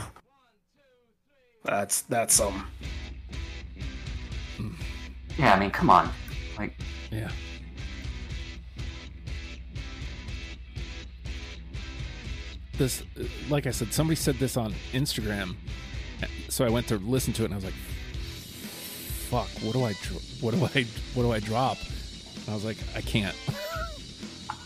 That's 1.64 2.02
that's 2.02 2.34
some. 2.34 2.66
Yeah, 5.38 5.52
I 5.54 5.58
mean, 5.58 5.70
come 5.70 5.90
on. 5.90 6.10
Like, 6.58 6.78
Yeah. 7.10 7.30
This, 12.78 13.02
like 13.48 13.66
I 13.66 13.70
said, 13.70 13.92
somebody 13.92 14.16
said 14.16 14.34
this 14.36 14.56
on 14.56 14.74
Instagram, 14.92 15.56
so 16.50 16.64
I 16.64 16.68
went 16.68 16.86
to 16.88 16.96
listen 16.98 17.32
to 17.34 17.42
it 17.42 17.46
and 17.46 17.54
I 17.54 17.56
was 17.56 17.64
like, 17.64 17.74
"Fuck, 19.30 19.48
what 19.62 19.72
do 19.72 19.82
I, 19.84 19.92
what 20.42 20.52
do 20.54 20.62
I, 20.78 20.84
what 21.14 21.22
do 21.22 21.32
I 21.32 21.40
drop?" 21.40 21.78
And 22.46 22.52
I 22.52 22.54
was 22.54 22.64
like, 22.64 22.78
"I 22.94 23.00
can't." 23.00 23.34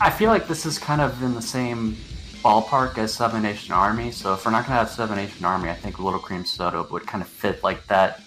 I 0.00 0.10
feel 0.10 0.28
like 0.30 0.46
this 0.48 0.64
is 0.66 0.78
kind 0.78 1.00
of 1.00 1.22
in 1.22 1.34
the 1.34 1.42
same 1.42 1.96
ballpark 2.42 2.96
as 2.98 3.12
Seven 3.12 3.42
Nation 3.42 3.72
Army. 3.72 4.10
So 4.12 4.32
if 4.34 4.44
we're 4.44 4.50
not 4.50 4.64
gonna 4.64 4.78
have 4.78 4.90
Seven 4.90 5.16
Nation 5.16 5.44
Army, 5.44 5.68
I 5.70 5.74
think 5.74 5.98
Little 5.98 6.18
Cream 6.20 6.44
Soda 6.44 6.82
would 6.90 7.06
kind 7.06 7.22
of 7.22 7.28
fit 7.28 7.62
like 7.62 7.86
that 7.88 8.20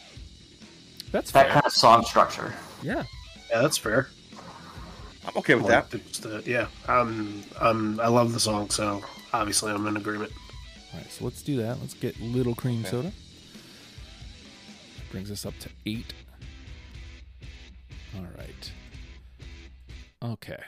That's 1.12 1.32
that 1.32 1.45
fair. 1.45 1.54
kind 1.54 1.66
of 1.66 1.72
song 1.72 2.04
structure. 2.06 2.54
Yeah. 2.84 3.04
Yeah, 3.49 3.62
that's 3.62 3.78
fair. 3.78 4.10
I'm 5.26 5.38
okay 5.38 5.56
with 5.56 5.68
that. 5.68 5.89
just, 5.89 6.26
uh, 6.26 6.41
yeah, 6.45 6.68
um, 6.88 7.43
um, 7.60 7.99
I 8.01 8.08
love 8.08 8.34
the 8.34 8.39
song, 8.39 8.70
so 8.70 9.01
obviously 9.32 9.72
I'm 9.72 9.88
in 9.88 9.95
agreement. 9.95 10.32
All 10.91 10.99
right, 10.99 11.12
so 11.12 11.24
let's 11.26 11.41
do 11.41 11.58
that. 11.58 11.80
Let's 11.80 11.93
get 11.93 12.20
Little 12.20 12.54
Cream 12.56 12.84
Soda. 12.86 13.12
Brings 15.12 15.32
us 15.32 15.45
up 15.45 15.54
to 15.60 15.70
eight. 15.86 16.14
All 18.16 18.26
right. 18.38 18.72
Okay. 20.24 20.61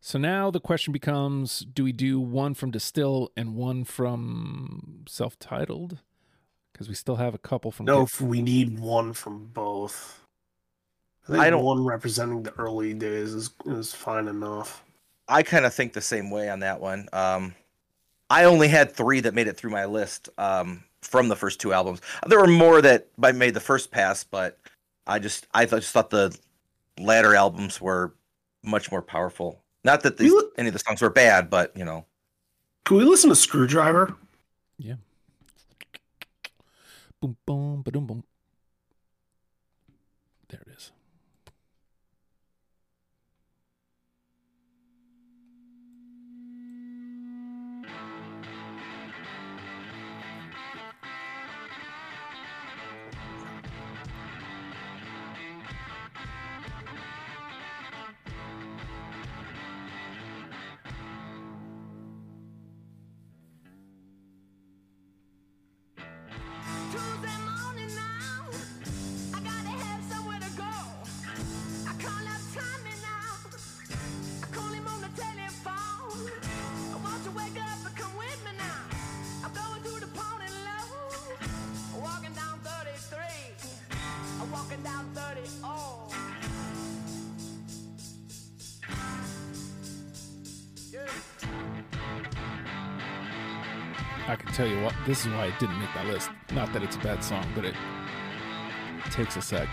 So 0.00 0.18
now 0.18 0.50
the 0.50 0.60
question 0.60 0.92
becomes 0.92 1.60
do 1.60 1.84
we 1.84 1.92
do 1.92 2.20
one 2.20 2.54
from 2.54 2.70
De 2.70 2.78
Stijl 2.78 3.28
and 3.36 3.54
one 3.54 3.84
from 3.84 5.04
self 5.08 5.38
titled? 5.38 5.98
Because 6.72 6.88
we 6.88 6.94
still 6.94 7.16
have 7.16 7.34
a 7.34 7.38
couple 7.38 7.70
from. 7.70 7.86
No, 7.86 8.02
if 8.02 8.20
we 8.20 8.42
need 8.42 8.78
one 8.78 9.12
from 9.12 9.46
both. 9.46 10.20
I 11.24 11.32
think 11.32 11.38
I 11.40 11.50
don't- 11.50 11.64
one 11.64 11.84
representing 11.84 12.42
the 12.42 12.52
early 12.58 12.92
days 12.94 13.32
is 13.32 13.50
is 13.66 13.94
fine 13.94 14.28
enough. 14.28 14.82
I 15.26 15.42
kind 15.42 15.64
of 15.64 15.72
think 15.72 15.94
the 15.94 16.02
same 16.02 16.30
way 16.30 16.50
on 16.50 16.60
that 16.60 16.80
one. 16.80 17.08
Um, 17.14 17.54
I 18.28 18.44
only 18.44 18.68
had 18.68 18.92
three 18.92 19.20
that 19.20 19.32
made 19.32 19.46
it 19.46 19.56
through 19.56 19.70
my 19.70 19.86
list 19.86 20.28
um, 20.36 20.84
from 21.00 21.28
the 21.28 21.36
first 21.36 21.60
two 21.60 21.72
albums. 21.72 22.02
There 22.26 22.38
were 22.40 22.46
more 22.46 22.82
that 22.82 23.08
I 23.22 23.32
made 23.32 23.54
the 23.54 23.60
first 23.60 23.90
pass, 23.90 24.22
but 24.24 24.58
I 25.06 25.18
just 25.18 25.46
I 25.54 25.64
just 25.64 25.92
thought 25.92 26.10
the 26.10 26.36
latter 26.98 27.34
albums 27.34 27.80
were 27.80 28.12
much 28.64 28.90
more 28.90 29.02
powerful. 29.02 29.62
Not 29.84 30.02
that 30.02 30.16
these, 30.16 30.30
You- 30.32 30.52
any 30.56 30.68
of 30.68 30.72
the 30.72 30.78
songs 30.80 31.02
were 31.02 31.10
bad, 31.10 31.50
but 31.50 31.76
you 31.76 31.84
know, 31.84 32.06
Can 32.84 32.96
we 32.98 33.04
listen 33.04 33.30
to 33.30 33.36
Screwdriver? 33.36 34.14
Yeah. 34.78 34.96
Boom, 37.20 37.36
boom, 37.46 37.82
ba-dum, 37.82 38.06
boom. 38.06 38.24
There 40.48 40.60
it 40.66 40.72
is. 40.76 40.92
This 95.06 95.26
is 95.26 95.32
why 95.32 95.46
it 95.46 95.58
didn't 95.58 95.78
make 95.78 95.92
that 95.94 96.06
list. 96.06 96.30
Not 96.52 96.72
that 96.72 96.82
it's 96.82 96.96
a 96.96 97.00
bad 97.00 97.22
song, 97.22 97.46
but 97.54 97.64
it 97.64 97.74
takes 99.10 99.36
a 99.36 99.42
sec. 99.42 99.68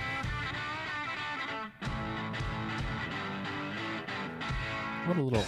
What 5.05 5.17
a 5.17 5.21
little. 5.21 5.43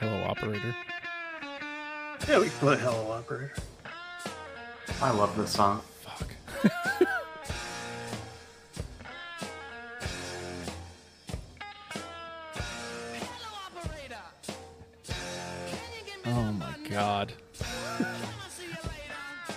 Hello, 0.00 0.24
operator. 0.24 0.74
Yeah, 2.28 2.40
we 2.40 2.48
can 2.48 2.58
play 2.58 2.76
Hello 2.76 3.12
Operator. 3.12 3.54
I 5.00 5.10
love 5.10 5.36
this 5.36 5.52
song. 5.52 5.80
Fuck. 6.00 6.28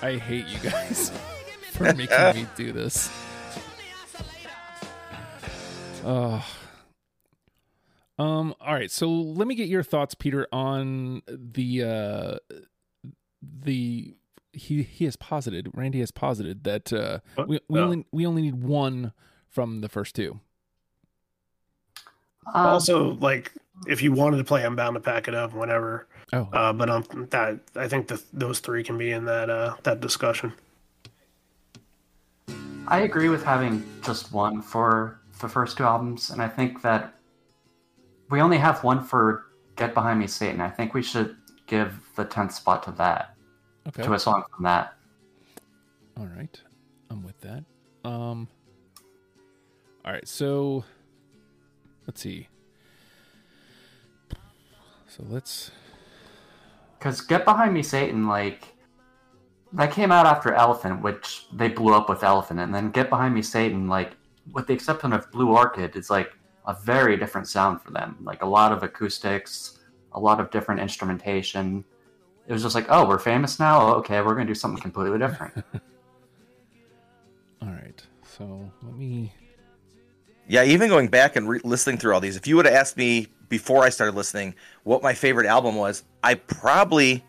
I 0.02 0.16
hate 0.18 0.48
you 0.48 0.60
guys 0.60 1.12
for 1.74 1.94
making 1.94 2.18
me 2.36 2.48
do 2.56 2.72
this. 2.72 3.10
money, 3.10 3.90
I'll 4.02 4.24
see 4.24 4.40
you 6.04 6.10
later. 6.10 6.42
Uh, 8.18 8.24
um. 8.24 8.56
All 8.62 8.74
right. 8.74 8.90
So 8.92 9.10
let 9.10 9.48
me 9.48 9.56
get 9.56 9.68
your 9.68 9.84
thoughts, 9.84 10.14
Peter, 10.16 10.48
on 10.52 11.22
the 11.28 11.84
uh, 11.84 12.36
the 13.42 14.16
he 14.54 14.84
he 14.84 15.06
has 15.06 15.16
posited. 15.16 15.70
Randy 15.74 16.00
has 16.00 16.12
posited 16.12 16.64
that 16.64 16.92
uh, 16.94 17.20
we 17.48 17.60
we 17.68 17.80
Oh. 17.80 17.84
only 17.84 18.06
we 18.12 18.26
only 18.26 18.42
need 18.42 18.56
one 18.64 19.14
from 19.50 19.82
the 19.82 19.90
first 19.90 20.16
two. 20.16 20.40
Um, 22.54 22.66
also, 22.66 23.12
like, 23.16 23.52
if 23.88 24.02
you 24.02 24.12
wanted 24.12 24.38
to 24.38 24.44
play, 24.44 24.66
I'm 24.66 24.76
bound 24.76 24.96
to 24.96 25.00
pack 25.00 25.28
it 25.28 25.36
up 25.36 25.54
whenever. 25.54 26.08
Oh, 26.32 26.48
Uh, 26.54 26.74
but 26.74 26.90
um, 26.90 27.04
that 27.32 27.60
I 27.76 27.88
think 27.88 28.08
that 28.08 28.22
those 28.32 28.60
three 28.60 28.84
can 28.84 28.98
be 28.98 29.12
in 29.12 29.26
that 29.26 29.50
uh 29.50 29.76
that 29.84 30.00
discussion. 30.00 30.54
I 32.88 33.02
agree 33.02 33.30
with 33.30 33.44
having 33.44 33.84
just 34.04 34.32
one 34.32 34.62
for 34.62 35.20
the 35.42 35.48
first 35.48 35.78
two 35.78 35.84
albums, 35.84 36.30
and 36.32 36.42
I 36.42 36.48
think 36.48 36.82
that 36.82 37.14
we 38.30 38.42
only 38.42 38.58
have 38.58 38.84
one 38.84 39.04
for 39.04 39.46
Get 39.76 39.94
Behind 39.94 40.20
Me, 40.20 40.28
Satan. 40.28 40.60
I 40.60 40.70
think 40.70 40.94
we 40.94 41.02
should 41.02 41.36
give 41.68 41.94
the 42.16 42.26
10th 42.26 42.54
spot 42.54 42.84
to 42.84 42.92
that, 42.92 43.36
okay. 43.88 44.04
to 44.04 44.14
a 44.14 44.20
song 44.20 44.44
from 44.54 44.64
that. 44.66 44.96
All 46.18 46.26
right. 46.26 46.60
I'm 47.10 47.24
with 47.24 47.40
that. 47.42 47.64
Um. 48.04 48.48
All 50.04 50.12
right. 50.12 50.28
So 50.28 50.84
let's 52.08 52.22
see. 52.22 52.48
So 55.08 55.24
let's. 55.28 55.72
Because 57.00 57.22
Get 57.22 57.46
Behind 57.46 57.74
Me, 57.74 57.82
Satan, 57.82 58.28
like, 58.28 58.68
that 59.74 59.92
came 59.92 60.12
out 60.12 60.26
after 60.26 60.54
Elephant, 60.54 61.02
which 61.02 61.46
they 61.54 61.70
blew 61.70 61.94
up 61.94 62.10
with 62.10 62.24
Elephant, 62.24 62.60
and 62.60 62.76
then 62.76 62.92
Get 62.92 63.10
Behind 63.10 63.34
Me, 63.34 63.42
Satan, 63.42 63.88
like, 63.88 64.12
with 64.52 64.68
the 64.68 64.74
exception 64.74 65.14
of 65.14 65.32
Blue 65.32 65.50
Orchid, 65.50 65.96
it's 65.96 66.10
like 66.10 66.34
a 66.68 66.76
very 66.84 67.16
different 67.16 67.48
sound 67.48 67.82
for 67.82 67.92
them. 67.92 68.18
Like, 68.22 68.44
a 68.44 68.46
lot 68.46 68.74
of 68.74 68.84
acoustics, 68.84 69.80
a 70.12 70.20
lot 70.20 70.40
of 70.40 70.52
different 70.52 70.82
instrumentation. 70.82 71.86
It 72.48 72.54
was 72.54 72.64
just 72.64 72.76
like, 72.76 72.88
oh, 72.90 73.08
we're 73.08 73.20
famous 73.20 73.60
now? 73.60 73.82
Oh, 73.82 73.94
okay, 74.00 74.22
we're 74.22 74.34
going 74.34 74.48
to 74.48 74.52
do 74.52 74.56
something 74.56 74.82
completely 74.82 75.20
different. 75.20 75.64
All 77.62 77.70
right. 77.70 78.02
So 78.38 78.72
let 78.84 78.96
me. 78.96 79.34
yeah. 80.48 80.64
Even 80.64 80.90
going 80.90 81.08
back 81.10 81.36
and 81.36 81.48
re- 81.48 81.60
listening 81.64 81.98
through 81.98 82.14
all 82.14 82.22
these, 82.22 82.38
if 82.38 82.48
you 82.48 82.56
would 82.56 82.66
have 82.66 82.74
asked 82.74 82.96
me 82.96 83.28
before 83.50 83.84
I 83.84 83.90
started 83.90 84.16
listening 84.16 84.56
what 84.84 85.04
my 85.04 85.14
favorite 85.14 85.48
album 85.48 85.76
was, 85.76 86.04
I 86.24 86.36
probably 86.36 87.24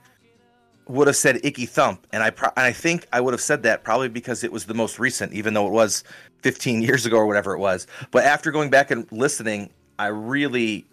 would 0.87 1.07
have 1.07 1.17
said 1.17 1.41
Icky 1.45 1.67
Thump, 1.67 2.07
and 2.13 2.23
I 2.23 2.31
pro- 2.31 2.51
and 2.57 2.67
I 2.67 2.73
think 2.73 3.07
I 3.13 3.21
would 3.21 3.33
have 3.33 3.41
said 3.41 3.63
that 3.63 3.85
probably 3.85 4.09
because 4.09 4.45
it 4.45 4.53
was 4.53 4.67
the 4.67 4.75
most 4.75 4.99
recent, 4.99 5.33
even 5.33 5.55
though 5.55 5.67
it 5.67 5.73
was 5.73 6.05
15 6.43 6.83
years 6.83 7.07
ago 7.07 7.17
or 7.17 7.27
whatever 7.27 7.55
it 7.55 7.59
was. 7.59 7.87
But 8.11 8.25
after 8.25 8.51
going 8.51 8.71
back 8.71 8.91
and 8.91 9.11
listening, 9.11 9.71
I 9.99 10.09
really 10.09 10.87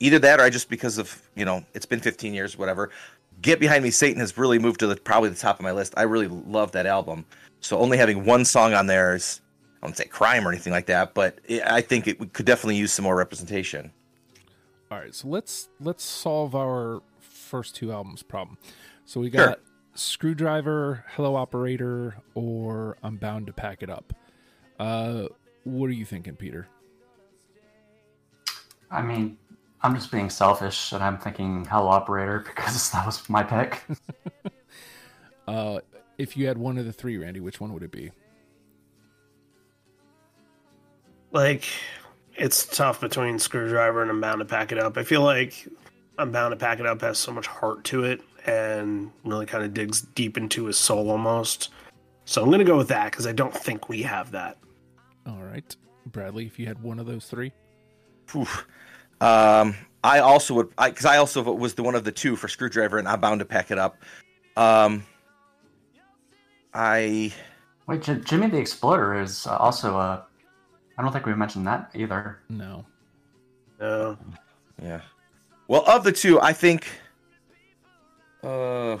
either 0.00 0.18
that 0.18 0.40
or 0.40 0.42
I 0.42 0.50
just 0.50 0.68
because 0.68 0.98
of 0.98 1.22
you 1.36 1.44
know 1.44 1.64
it's 1.74 1.86
been 1.86 2.00
15 2.00 2.34
years, 2.34 2.58
whatever. 2.58 2.90
Get 3.40 3.58
Behind 3.58 3.82
Me, 3.82 3.90
Satan 3.90 4.20
has 4.20 4.38
really 4.38 4.58
moved 4.58 4.80
to 4.80 4.86
the 4.86 4.96
probably 4.96 5.28
the 5.28 5.36
top 5.36 5.58
of 5.58 5.64
my 5.64 5.72
list. 5.72 5.94
I 5.96 6.02
really 6.02 6.28
love 6.28 6.72
that 6.72 6.86
album. 6.86 7.24
So 7.60 7.78
only 7.78 7.98
having 7.98 8.24
one 8.24 8.44
song 8.44 8.74
on 8.74 8.86
there 8.86 9.14
is 9.14 9.40
I 9.82 9.86
wouldn't 9.86 9.98
say 9.98 10.04
crime 10.04 10.46
or 10.46 10.50
anything 10.50 10.72
like 10.72 10.86
that, 10.86 11.12
but 11.12 11.38
it, 11.44 11.62
I 11.66 11.80
think 11.80 12.06
it 12.06 12.32
could 12.32 12.46
definitely 12.46 12.76
use 12.76 12.92
some 12.92 13.02
more 13.02 13.16
representation. 13.16 13.92
All 14.92 14.98
right, 14.98 15.14
so 15.14 15.26
let's 15.26 15.70
let's 15.80 16.04
solve 16.04 16.54
our 16.54 17.00
first 17.18 17.74
two 17.74 17.92
albums 17.92 18.22
problem. 18.22 18.58
So 19.06 19.22
we 19.22 19.30
got 19.30 19.56
Sure. 19.56 19.56
Screwdriver, 19.94 21.06
Hello 21.16 21.34
Operator, 21.34 22.16
or 22.34 22.98
I'm 23.02 23.16
Bound 23.16 23.46
to 23.46 23.54
Pack 23.54 23.82
It 23.82 23.88
Up. 23.88 24.12
Uh, 24.78 25.28
what 25.64 25.86
are 25.86 25.94
you 25.94 26.04
thinking, 26.04 26.36
Peter? 26.36 26.68
I 28.90 29.00
mean, 29.00 29.38
I'm 29.80 29.94
just 29.94 30.10
being 30.10 30.28
selfish, 30.28 30.92
and 30.92 31.02
I'm 31.02 31.16
thinking 31.16 31.64
Hello 31.64 31.88
Operator 31.88 32.40
because 32.46 32.90
that 32.90 33.06
was 33.06 33.26
my 33.30 33.42
pick. 33.42 33.82
Uh, 35.48 35.80
if 36.18 36.36
you 36.36 36.46
had 36.46 36.56
one 36.56 36.78
of 36.78 36.84
the 36.84 36.92
three, 36.92 37.16
Randy, 37.16 37.40
which 37.40 37.60
one 37.60 37.72
would 37.72 37.82
it 37.82 37.90
be? 37.90 38.12
Like, 41.32 41.64
it's 42.36 42.66
tough 42.66 43.00
between 43.00 43.38
Screwdriver 43.38 44.02
and 44.02 44.10
I'm 44.10 44.20
Bound 44.20 44.40
to 44.40 44.44
Pack 44.44 44.72
It 44.72 44.78
Up. 44.78 44.96
I 44.96 45.04
feel 45.04 45.22
like 45.22 45.68
I'm 46.18 46.32
Bound 46.32 46.52
to 46.52 46.56
Pack 46.56 46.80
It 46.80 46.86
Up 46.86 47.00
has 47.02 47.18
so 47.18 47.32
much 47.32 47.46
heart 47.46 47.84
to 47.84 48.04
it 48.04 48.20
and 48.46 49.10
really 49.24 49.46
kind 49.46 49.64
of 49.64 49.74
digs 49.74 50.02
deep 50.02 50.36
into 50.36 50.64
his 50.64 50.78
soul 50.78 51.10
almost. 51.10 51.70
So 52.24 52.42
I'm 52.42 52.48
going 52.48 52.60
to 52.60 52.64
go 52.64 52.76
with 52.76 52.88
that 52.88 53.10
because 53.10 53.26
I 53.26 53.32
don't 53.32 53.54
think 53.54 53.88
we 53.88 54.02
have 54.02 54.30
that. 54.32 54.58
All 55.26 55.42
right, 55.42 55.76
Bradley, 56.06 56.46
if 56.46 56.58
you 56.58 56.66
had 56.66 56.82
one 56.82 56.98
of 56.98 57.06
those 57.06 57.26
three, 57.26 57.52
Phew. 58.26 58.46
Um, 59.20 59.76
I 60.02 60.18
also 60.18 60.54
would, 60.54 60.70
because 60.70 61.04
I, 61.04 61.18
also 61.18 61.42
was 61.42 61.74
the 61.74 61.82
one 61.82 61.94
of 61.94 62.02
the 62.04 62.10
two 62.10 62.34
for 62.34 62.48
screwdriver, 62.48 62.98
and 62.98 63.06
I'm 63.06 63.20
bound 63.20 63.38
to 63.38 63.44
pack 63.44 63.70
it 63.70 63.78
up. 63.78 64.02
Um, 64.56 65.04
I 66.74 67.32
Wait, 67.86 68.02
J- 68.02 68.20
Jimmy 68.24 68.48
the 68.48 68.58
Exploder 68.58 69.20
is 69.20 69.46
uh, 69.46 69.56
also 69.56 69.96
a. 69.96 70.26
I 70.98 71.02
don't 71.02 71.12
think 71.12 71.26
we 71.26 71.34
mentioned 71.34 71.66
that 71.66 71.90
either. 71.94 72.38
no. 72.48 72.84
Uh, 73.80 74.14
yeah. 74.80 75.00
Well, 75.66 75.82
of 75.88 76.04
the 76.04 76.12
two, 76.12 76.40
I 76.40 76.52
think. 76.52 76.86
Uh, 78.44 78.96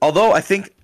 although 0.00 0.32
I 0.32 0.40
think, 0.40 0.74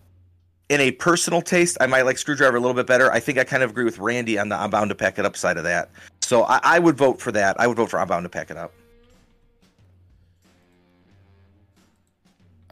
in 0.68 0.80
a 0.80 0.90
personal 0.92 1.40
taste, 1.40 1.78
I 1.80 1.86
might 1.86 2.02
like 2.02 2.18
screwdriver 2.18 2.56
a 2.56 2.60
little 2.60 2.74
bit 2.74 2.86
better. 2.86 3.10
I 3.10 3.18
think 3.18 3.38
I 3.38 3.44
kind 3.44 3.62
of 3.62 3.70
agree 3.70 3.84
with 3.84 3.98
Randy 3.98 4.38
on 4.38 4.48
the 4.50 4.56
I'm 4.56 4.70
bound 4.70 4.90
to 4.90 4.94
pack 4.94 5.18
it 5.18 5.24
up 5.24 5.36
side 5.36 5.56
of 5.56 5.64
that. 5.64 5.90
So 6.20 6.44
I, 6.44 6.60
I 6.62 6.78
would 6.78 6.96
vote 6.96 7.20
for 7.20 7.32
that. 7.32 7.58
I 7.58 7.66
would 7.66 7.76
vote 7.76 7.90
for 7.90 7.98
I'm 7.98 8.08
bound 8.08 8.24
to 8.24 8.28
pack 8.28 8.50
it 8.50 8.56
up. 8.56 8.72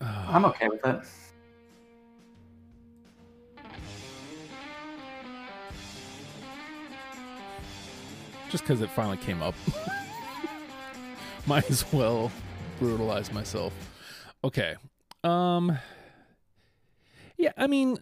I'm 0.00 0.44
okay 0.44 0.68
with 0.68 0.84
it. 0.84 1.00
Just 8.50 8.64
because 8.64 8.80
it 8.80 8.90
finally 8.90 9.16
came 9.18 9.42
up. 9.42 9.54
Might 11.46 11.70
as 11.70 11.90
well 11.92 12.30
brutalize 12.78 13.32
myself. 13.32 13.72
Okay. 14.44 14.76
Um 15.24 15.78
Yeah, 17.36 17.52
I 17.56 17.66
mean 17.66 17.98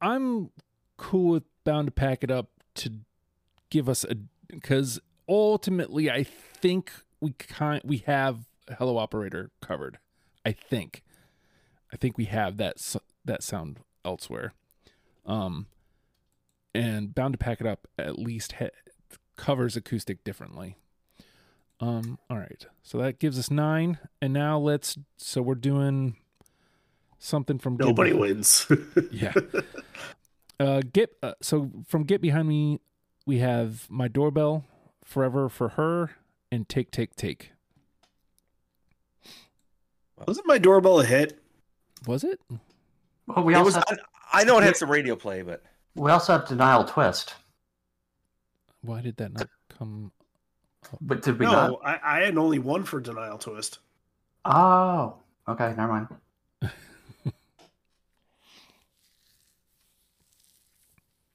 I'm 0.00 0.50
cool 0.96 1.30
with 1.32 1.42
bound 1.64 1.88
to 1.88 1.92
pack 1.92 2.22
it 2.22 2.30
up 2.30 2.48
to 2.76 2.92
give 3.70 3.88
us 3.88 4.04
a 4.04 4.16
cuz 4.60 5.00
ultimately 5.28 6.10
I 6.10 6.22
think 6.22 6.92
we 7.20 7.32
kind 7.32 7.80
we 7.84 7.98
have 7.98 8.46
hello 8.78 8.98
operator 8.98 9.50
covered. 9.60 9.98
I 10.44 10.52
think. 10.52 11.02
I 11.92 11.96
think 11.96 12.16
we 12.16 12.26
have 12.26 12.56
that 12.58 12.76
that 13.24 13.42
sound 13.42 13.80
elsewhere. 14.04 14.52
Um 15.24 15.66
and 16.74 17.14
bound 17.14 17.34
to 17.34 17.38
pack 17.38 17.60
it 17.60 17.66
up 17.66 17.88
at 17.98 18.18
least 18.18 18.52
ha- 18.52 18.68
covers 19.36 19.76
acoustic 19.76 20.24
differently. 20.24 20.76
Um, 21.80 22.18
all 22.30 22.38
right, 22.38 22.64
so 22.82 22.98
that 22.98 23.18
gives 23.18 23.38
us 23.38 23.50
nine, 23.50 23.98
and 24.22 24.32
now 24.32 24.58
let's. 24.58 24.96
So 25.18 25.42
we're 25.42 25.54
doing 25.54 26.16
something 27.18 27.58
from 27.58 27.76
Get 27.76 27.86
nobody 27.86 28.12
Beh- 28.12 28.18
wins. 28.18 28.66
Yeah. 29.12 29.34
uh, 30.58 30.80
get 30.92 31.10
uh, 31.22 31.34
so 31.42 31.70
from 31.86 32.04
Get 32.04 32.20
Behind 32.22 32.48
Me, 32.48 32.80
we 33.26 33.38
have 33.38 33.86
my 33.90 34.08
doorbell, 34.08 34.64
Forever 35.04 35.48
for 35.50 35.70
Her, 35.70 36.12
and 36.50 36.66
Take 36.68 36.90
Take 36.90 37.14
Take. 37.14 37.52
Wasn't 40.26 40.46
my 40.46 40.58
doorbell 40.58 41.00
a 41.00 41.04
hit? 41.04 41.38
Was 42.06 42.24
it? 42.24 42.40
Well, 43.26 43.44
we 43.44 43.54
It 43.54 43.58
also 43.58 43.66
was, 43.66 43.74
have, 43.88 43.98
I 44.32 44.44
know 44.44 44.56
it 44.58 44.64
had 44.64 44.76
some 44.76 44.90
radio 44.90 45.14
play, 45.16 45.42
but 45.42 45.62
we 45.94 46.10
also 46.10 46.32
have 46.32 46.48
Denial 46.48 46.84
Twist. 46.84 47.34
Why 48.86 49.00
did 49.02 49.16
that 49.18 49.32
not 49.32 49.48
come? 49.68 50.12
But 51.00 51.22
did 51.22 51.38
we 51.38 51.46
not? 51.46 51.70
No, 51.70 51.76
I, 51.84 51.98
I 52.02 52.20
had 52.24 52.36
only 52.38 52.58
one 52.58 52.84
for 52.84 53.00
Denial 53.00 53.38
Twist. 53.38 53.80
Oh, 54.44 55.14
okay, 55.48 55.74
never 55.76 55.88
mind. 55.92 56.08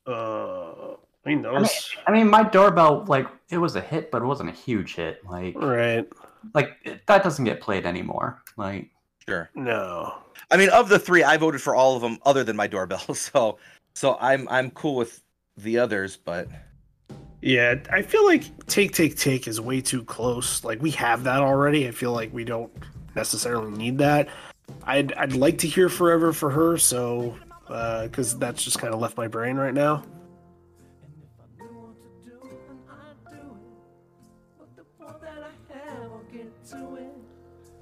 Uh, 0.07 0.95
I 1.25 1.29
mean, 1.29 1.45
I 1.45 1.59
mean. 1.59 1.67
I 2.07 2.11
mean, 2.11 2.27
my 2.29 2.43
doorbell, 2.43 3.05
like, 3.07 3.27
it 3.49 3.57
was 3.57 3.75
a 3.75 3.81
hit, 3.81 4.09
but 4.11 4.21
it 4.21 4.25
wasn't 4.25 4.49
a 4.49 4.53
huge 4.53 4.95
hit. 4.95 5.23
Like, 5.29 5.55
Right. 5.55 6.07
like 6.53 6.77
it, 6.83 7.05
that 7.07 7.23
doesn't 7.23 7.45
get 7.45 7.61
played 7.61 7.85
anymore. 7.85 8.41
Like, 8.57 8.89
sure. 9.27 9.49
No. 9.53 10.15
I 10.49 10.57
mean, 10.57 10.69
of 10.69 10.89
the 10.89 10.97
three, 10.99 11.23
I 11.23 11.37
voted 11.37 11.61
for 11.61 11.75
all 11.75 11.95
of 11.95 12.01
them 12.01 12.17
other 12.25 12.43
than 12.43 12.55
my 12.55 12.67
doorbell. 12.67 13.03
So, 13.15 13.59
so 13.93 14.17
I'm 14.19 14.47
I'm 14.49 14.71
cool 14.71 14.95
with 14.95 15.21
the 15.57 15.77
others, 15.77 16.17
but 16.17 16.47
Yeah, 17.41 17.75
I 17.91 18.03
feel 18.03 18.25
like 18.25 18.67
Take 18.67 18.93
Take 18.93 19.17
Take 19.17 19.47
is 19.47 19.59
way 19.59 19.81
too 19.81 20.03
close. 20.03 20.63
Like 20.63 20.81
we 20.81 20.91
have 20.91 21.23
that 21.23 21.41
already. 21.41 21.87
I 21.87 21.91
feel 21.91 22.11
like 22.11 22.31
we 22.33 22.43
don't 22.43 22.71
necessarily 23.15 23.71
need 23.71 23.97
that. 23.97 24.29
I'd 24.83 25.13
I'd 25.13 25.33
like 25.33 25.57
to 25.59 25.67
hear 25.67 25.89
Forever 25.89 26.33
for 26.33 26.51
her, 26.51 26.77
so 26.77 27.35
uh, 27.67 28.03
because 28.03 28.37
that's 28.37 28.63
just 28.63 28.79
kind 28.79 28.93
of 28.93 28.99
left 28.99 29.17
my 29.17 29.27
brain 29.27 29.57
right 29.57 29.73
now. 29.73 30.03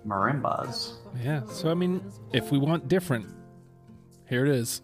marimbas. 0.09 0.93
Yeah. 1.21 1.45
So 1.45 1.69
I 1.69 1.73
mean, 1.73 2.01
if 2.33 2.51
we 2.51 2.57
want 2.57 2.87
different, 2.87 3.27
here 4.27 4.45
it 4.45 4.51
is. 4.51 4.81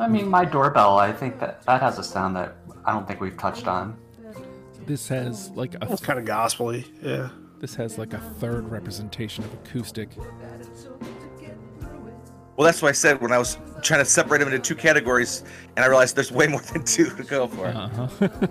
I 0.00 0.08
mean, 0.08 0.28
my 0.28 0.46
doorbell, 0.46 0.96
I 0.96 1.12
think 1.12 1.38
that 1.40 1.62
that 1.66 1.82
has 1.82 1.98
a 1.98 2.02
sound 2.02 2.34
that 2.36 2.56
I 2.86 2.92
don't 2.92 3.06
think 3.06 3.20
we've 3.20 3.36
touched 3.36 3.66
on. 3.68 3.98
This 4.86 5.06
has 5.08 5.50
like 5.50 5.74
a 5.74 5.92
It's 5.92 6.00
kind 6.00 6.18
of 6.18 6.24
gospely. 6.24 6.86
Yeah. 7.02 7.28
this 7.60 7.74
has 7.74 7.98
like 7.98 8.14
a 8.14 8.18
third 8.18 8.66
representation 8.70 9.44
of 9.44 9.52
acoustic. 9.52 10.08
well, 12.56 12.64
that's 12.64 12.80
what 12.80 12.88
I 12.88 12.92
said 12.92 13.20
when 13.20 13.30
I 13.30 13.36
was 13.38 13.58
trying 13.82 14.00
to 14.00 14.06
separate 14.06 14.38
them 14.38 14.48
into 14.48 14.58
two 14.58 14.74
categories, 14.74 15.44
and 15.76 15.84
I 15.84 15.88
realized 15.88 16.16
there's 16.16 16.32
way 16.32 16.46
more 16.46 16.62
than 16.62 16.82
two 16.82 17.10
to 17.16 17.22
go 17.22 17.46
for. 17.46 17.66
Uh 17.66 18.08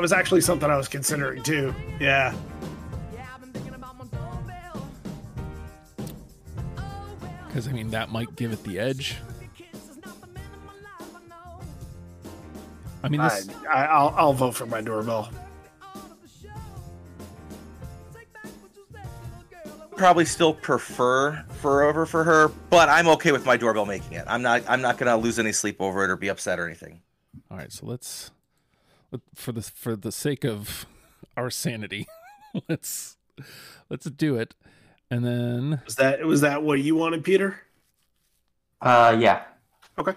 that 0.00 0.02
was 0.02 0.12
actually 0.14 0.40
something 0.40 0.70
I 0.70 0.78
was 0.78 0.88
considering 0.88 1.42
too. 1.42 1.74
Yeah. 2.00 2.34
Because 7.46 7.68
I 7.68 7.72
mean, 7.72 7.90
that 7.90 8.08
might 8.08 8.34
give 8.34 8.50
it 8.50 8.64
the 8.64 8.78
edge. 8.78 9.18
I 13.02 13.08
mean, 13.10 13.20
I, 13.20 13.28
this. 13.28 13.50
I 13.70 13.84
I'll 13.84 14.14
I'll 14.16 14.32
vote 14.32 14.52
for 14.52 14.64
my 14.64 14.80
doorbell. 14.80 15.30
Probably 19.96 20.24
still 20.24 20.54
prefer 20.54 21.44
Forever 21.60 22.06
for 22.06 22.24
her, 22.24 22.48
but 22.70 22.88
I'm 22.88 23.06
okay 23.08 23.32
with 23.32 23.44
my 23.44 23.58
doorbell 23.58 23.84
making 23.84 24.14
it. 24.14 24.24
I'm 24.26 24.40
not 24.40 24.62
I'm 24.66 24.80
not 24.80 24.96
gonna 24.96 25.18
lose 25.18 25.38
any 25.38 25.52
sleep 25.52 25.76
over 25.78 26.04
it 26.04 26.10
or 26.10 26.16
be 26.16 26.28
upset 26.28 26.58
or 26.58 26.64
anything. 26.64 27.02
All 27.50 27.58
right, 27.58 27.70
so 27.70 27.84
let's, 27.84 28.30
let- 28.30 28.39
for 29.34 29.52
the 29.52 29.62
for 29.62 29.96
the 29.96 30.12
sake 30.12 30.44
of 30.44 30.86
our 31.36 31.50
sanity, 31.50 32.06
let's 32.68 33.16
let's 33.88 34.06
do 34.10 34.36
it, 34.36 34.54
and 35.10 35.24
then 35.24 35.82
Was 35.84 35.96
that 35.96 36.24
was 36.24 36.40
that 36.42 36.62
what 36.62 36.80
you 36.80 36.94
wanted, 36.96 37.24
Peter? 37.24 37.60
Uh, 38.80 39.16
yeah. 39.18 39.42
Okay. 39.98 40.14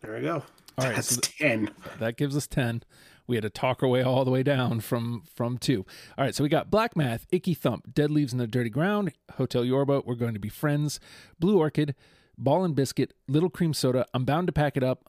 There 0.00 0.14
we 0.14 0.22
go. 0.22 0.42
all 0.78 0.84
right, 0.86 0.96
That's 0.96 1.14
so 1.14 1.20
th- 1.20 1.36
ten. 1.38 1.70
that 2.00 2.16
gives 2.16 2.36
us 2.36 2.46
ten. 2.46 2.82
We 3.28 3.36
had 3.36 3.42
to 3.42 3.50
talk 3.50 3.82
our 3.82 3.88
way 3.88 4.02
all 4.02 4.24
the 4.24 4.30
way 4.32 4.42
down 4.42 4.80
from 4.80 5.22
from 5.34 5.56
two. 5.58 5.86
All 6.18 6.24
right, 6.24 6.34
so 6.34 6.42
we 6.42 6.48
got 6.48 6.70
Black 6.70 6.96
Math, 6.96 7.26
Icky 7.30 7.54
Thump, 7.54 7.94
Dead 7.94 8.10
Leaves 8.10 8.32
in 8.32 8.38
the 8.38 8.48
Dirty 8.48 8.70
Ground, 8.70 9.12
Hotel 9.36 9.64
Yorba, 9.64 10.02
We're 10.04 10.16
Going 10.16 10.34
to 10.34 10.40
Be 10.40 10.48
Friends, 10.48 10.98
Blue 11.38 11.58
Orchid, 11.58 11.94
Ball 12.36 12.64
and 12.64 12.74
Biscuit, 12.74 13.14
Little 13.28 13.48
Cream 13.50 13.72
Soda, 13.72 14.06
I'm 14.12 14.24
Bound 14.24 14.48
to 14.48 14.52
Pack 14.52 14.76
It 14.76 14.82
Up, 14.82 15.08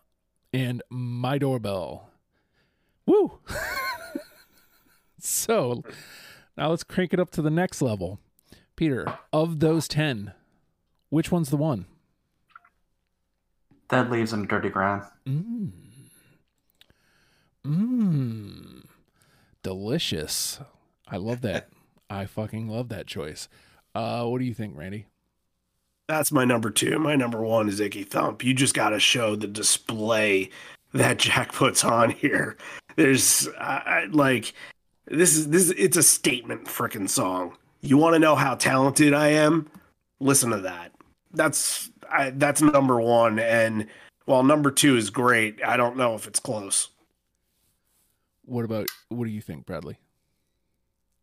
and 0.53 0.83
My 0.91 1.39
Doorbell. 1.39 2.09
Woo! 3.05 3.39
so 5.19 5.83
now 6.57 6.69
let's 6.69 6.83
crank 6.83 7.13
it 7.13 7.19
up 7.19 7.31
to 7.31 7.41
the 7.41 7.49
next 7.49 7.81
level. 7.81 8.19
Peter, 8.75 9.19
of 9.31 9.59
those 9.59 9.87
10, 9.87 10.33
which 11.09 11.31
one's 11.31 11.49
the 11.49 11.57
one? 11.57 11.85
Dead 13.89 14.09
leaves 14.09 14.33
and 14.33 14.47
dirty 14.47 14.69
ground. 14.69 15.03
Mmm. 15.27 15.71
Mmm. 17.65 18.83
Delicious. 19.61 20.59
I 21.07 21.17
love 21.17 21.41
that. 21.41 21.69
I 22.09 22.25
fucking 22.25 22.67
love 22.67 22.89
that 22.89 23.07
choice. 23.07 23.47
Uh, 23.95 24.25
what 24.25 24.39
do 24.39 24.45
you 24.45 24.53
think, 24.53 24.75
Randy? 24.77 25.07
That's 26.07 26.31
my 26.31 26.45
number 26.45 26.69
two. 26.69 26.99
My 26.99 27.15
number 27.15 27.41
one 27.41 27.69
is 27.69 27.79
Icky 27.79 28.03
Thump. 28.03 28.43
You 28.43 28.53
just 28.53 28.73
got 28.73 28.89
to 28.89 28.99
show 28.99 29.35
the 29.35 29.47
display 29.47 30.49
that 30.93 31.17
Jack 31.17 31.53
puts 31.53 31.83
on 31.83 32.09
here. 32.11 32.57
There's 32.95 33.47
I 33.59 33.81
I- 33.85 34.07
like 34.11 34.53
this 35.05 35.35
is 35.35 35.49
this. 35.49 35.69
It's 35.71 35.97
a 35.97 36.03
statement 36.03 36.65
freaking 36.65 37.09
song. 37.09 37.57
You 37.81 37.97
want 37.97 38.13
to 38.13 38.19
know 38.19 38.35
how 38.35 38.55
talented 38.55 39.13
I 39.13 39.29
am? 39.29 39.69
Listen 40.19 40.51
to 40.51 40.59
that. 40.61 40.91
That's 41.33 41.89
I, 42.09 42.29
that's 42.29 42.61
number 42.61 43.01
one. 43.01 43.39
And 43.39 43.87
while 44.25 44.43
number 44.43 44.71
two 44.71 44.95
is 44.95 45.09
great, 45.09 45.59
I 45.65 45.75
don't 45.75 45.97
know 45.97 46.15
if 46.15 46.27
it's 46.27 46.39
close. 46.39 46.89
What 48.45 48.63
about 48.65 48.87
what 49.09 49.25
do 49.25 49.31
you 49.31 49.41
think, 49.41 49.65
Bradley? 49.65 49.97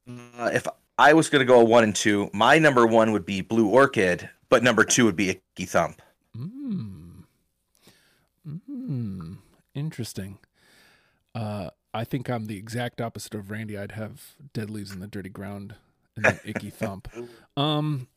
Uh, 0.09 0.51
if 0.53 0.67
I 0.99 1.13
was 1.15 1.29
going 1.31 1.41
to 1.41 1.47
go 1.47 1.63
one 1.65 1.85
and 1.85 1.95
two, 1.97 2.29
my 2.35 2.59
number 2.59 2.87
one 2.87 3.13
would 3.13 3.25
be 3.25 3.41
Blue 3.41 3.69
Orchid, 3.69 4.29
but 4.49 4.63
number 4.63 4.85
two 4.85 5.05
would 5.07 5.17
be 5.17 5.31
Icky 5.31 5.65
Thump. 5.67 6.03
Mmm. 6.37 7.25
Mmm. 8.47 9.37
Interesting. 9.75 10.39
Uh, 11.35 11.71
I 11.93 12.05
think 12.05 12.29
I'm 12.29 12.47
the 12.47 12.57
exact 12.57 13.01
opposite 13.01 13.35
of 13.35 13.51
Randy. 13.51 13.77
I'd 13.79 13.93
have 13.93 14.35
Dead 14.53 14.71
Leaves 14.71 14.93
in 14.93 15.01
the 15.01 15.07
Dirty 15.07 15.29
Ground 15.29 15.75
and 16.17 16.25
then 16.25 16.41
Icky 16.45 16.71
Thump. 16.71 17.09
Um, 17.57 18.09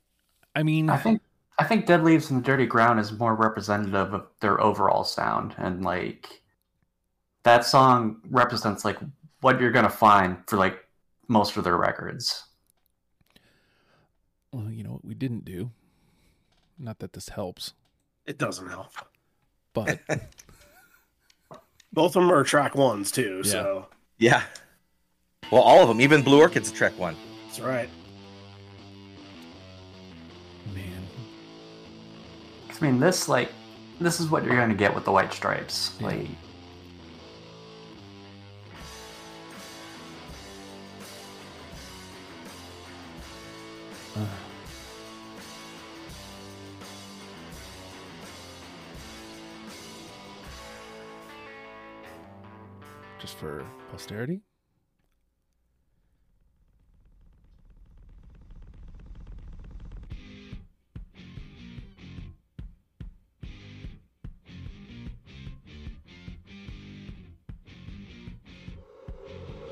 I 0.56 0.64
mean, 0.64 0.90
I 0.90 0.98
think 0.98 1.22
I 1.60 1.64
think 1.64 1.86
Dead 1.86 2.04
Leaves 2.04 2.30
in 2.30 2.38
the 2.38 2.44
Dirty 2.44 2.66
Ground 2.66 3.00
is 3.00 3.12
more 3.12 3.36
representative 3.36 4.14
of 4.14 4.28
their 4.42 4.60
overall 4.62 5.04
sound, 5.04 5.56
and 5.58 5.84
like 5.84 6.42
that 7.44 7.66
song 7.66 8.22
represents 8.30 8.86
like 8.86 8.98
what 9.42 9.60
you're 9.60 9.72
gonna 9.72 9.90
find 9.90 10.38
for 10.48 10.58
like 10.58 10.88
most 11.28 11.58
of 11.58 11.64
their 11.64 11.78
records. 11.78 12.44
well, 14.52 14.70
you 14.72 14.84
know 14.84 14.92
what 14.92 15.06
we 15.06 15.14
didn't 15.16 15.46
do. 15.46 15.72
Not 16.78 17.00
that 17.00 17.14
this 17.14 17.30
helps, 17.30 17.74
It 18.26 18.38
doesn't 18.38 18.68
help. 18.70 18.92
but 19.74 20.00
Both 21.94 22.16
of 22.16 22.24
them 22.24 22.32
are 22.32 22.44
track 22.44 22.76
ones 22.76 23.12
too. 23.12 23.44
So 23.44 23.88
Yeah. 24.18 24.44
Well, 25.52 25.62
all 25.62 25.82
of 25.82 25.88
them, 25.88 26.02
even 26.02 26.24
Blue 26.24 26.40
Orchid's 26.42 26.72
a 26.72 26.74
track 26.74 26.98
one. 26.98 27.16
that's 27.46 27.60
right. 27.60 27.90
man, 30.74 31.08
I 32.70 32.84
mean, 32.84 33.00
this 33.00 33.30
like 33.30 33.50
this 34.02 34.20
is 34.20 34.28
what 34.28 34.44
you're 34.44 34.56
gonna 34.56 34.74
get 34.74 34.94
with 34.96 35.06
the 35.06 35.12
White 35.12 35.32
Stripes. 35.32 35.96
Yeah. 36.00 36.08
Like 36.08 36.28
for 53.44 53.66
posterity. 53.92 54.40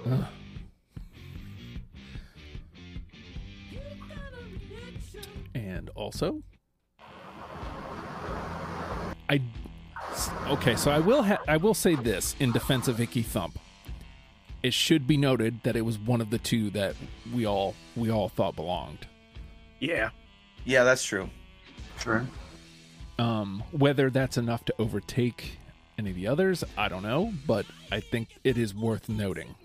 Ugh. 0.05 0.25
And 5.55 5.89
also, 5.95 6.43
I 9.29 9.39
okay. 10.47 10.75
So 10.75 10.91
I 10.91 10.99
will 10.99 11.23
ha- 11.23 11.39
I 11.47 11.57
will 11.57 11.73
say 11.73 11.95
this 11.95 12.35
in 12.39 12.51
defense 12.51 12.87
of 12.87 12.99
Icky 12.99 13.21
Thump. 13.23 13.57
It 14.63 14.73
should 14.73 15.07
be 15.07 15.17
noted 15.17 15.63
that 15.63 15.75
it 15.75 15.81
was 15.81 15.97
one 15.97 16.21
of 16.21 16.29
the 16.29 16.37
two 16.37 16.69
that 16.71 16.95
we 17.33 17.45
all 17.45 17.73
we 17.95 18.11
all 18.11 18.29
thought 18.29 18.55
belonged. 18.55 19.07
Yeah. 19.79 20.09
Yeah, 20.65 20.83
that's 20.83 21.03
true. 21.03 21.29
sure. 21.99 22.27
Um, 23.17 23.63
whether 23.71 24.09
that's 24.09 24.37
enough 24.37 24.63
to 24.65 24.75
overtake 24.79 25.57
any 25.97 26.11
of 26.11 26.15
the 26.15 26.27
others, 26.27 26.63
I 26.77 26.87
don't 26.87 27.03
know, 27.03 27.33
but 27.47 27.65
I 27.91 27.99
think 27.99 28.29
it 28.43 28.57
is 28.57 28.73
worth 28.75 29.09
noting. 29.09 29.55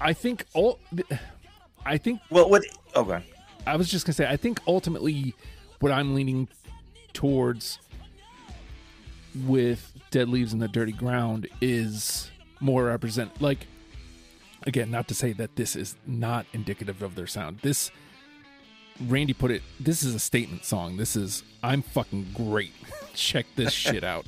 I 0.00 0.12
think 0.12 0.46
all. 0.54 0.78
I 1.84 1.96
think 1.98 2.20
Well, 2.30 2.48
what? 2.48 2.64
Oh, 2.94 3.04
God. 3.04 3.24
I 3.66 3.76
was 3.76 3.88
just 3.88 4.06
gonna 4.06 4.14
say, 4.14 4.26
I 4.28 4.36
think 4.36 4.60
ultimately 4.66 5.34
what 5.80 5.92
I'm 5.92 6.14
leaning 6.14 6.48
towards 7.12 7.78
with 9.46 9.92
Dead 10.10 10.28
Leaves 10.28 10.52
in 10.52 10.58
the 10.58 10.68
Dirty 10.68 10.92
Ground 10.92 11.48
is 11.60 12.30
more 12.60 12.84
represent 12.84 13.40
like 13.40 13.66
again, 14.66 14.90
not 14.90 15.08
to 15.08 15.14
say 15.14 15.32
that 15.32 15.56
this 15.56 15.74
is 15.74 15.96
not 16.06 16.46
indicative 16.52 17.02
of 17.02 17.14
their 17.14 17.26
sound. 17.26 17.58
This 17.62 17.90
Randy 19.00 19.32
put 19.32 19.50
it 19.50 19.62
this 19.80 20.02
is 20.02 20.14
a 20.14 20.18
statement 20.18 20.64
song. 20.64 20.96
This 20.96 21.16
is 21.16 21.42
I'm 21.62 21.82
fucking 21.82 22.28
great. 22.34 22.72
Check 23.14 23.46
this 23.56 23.72
shit 23.72 24.04
out. 24.04 24.26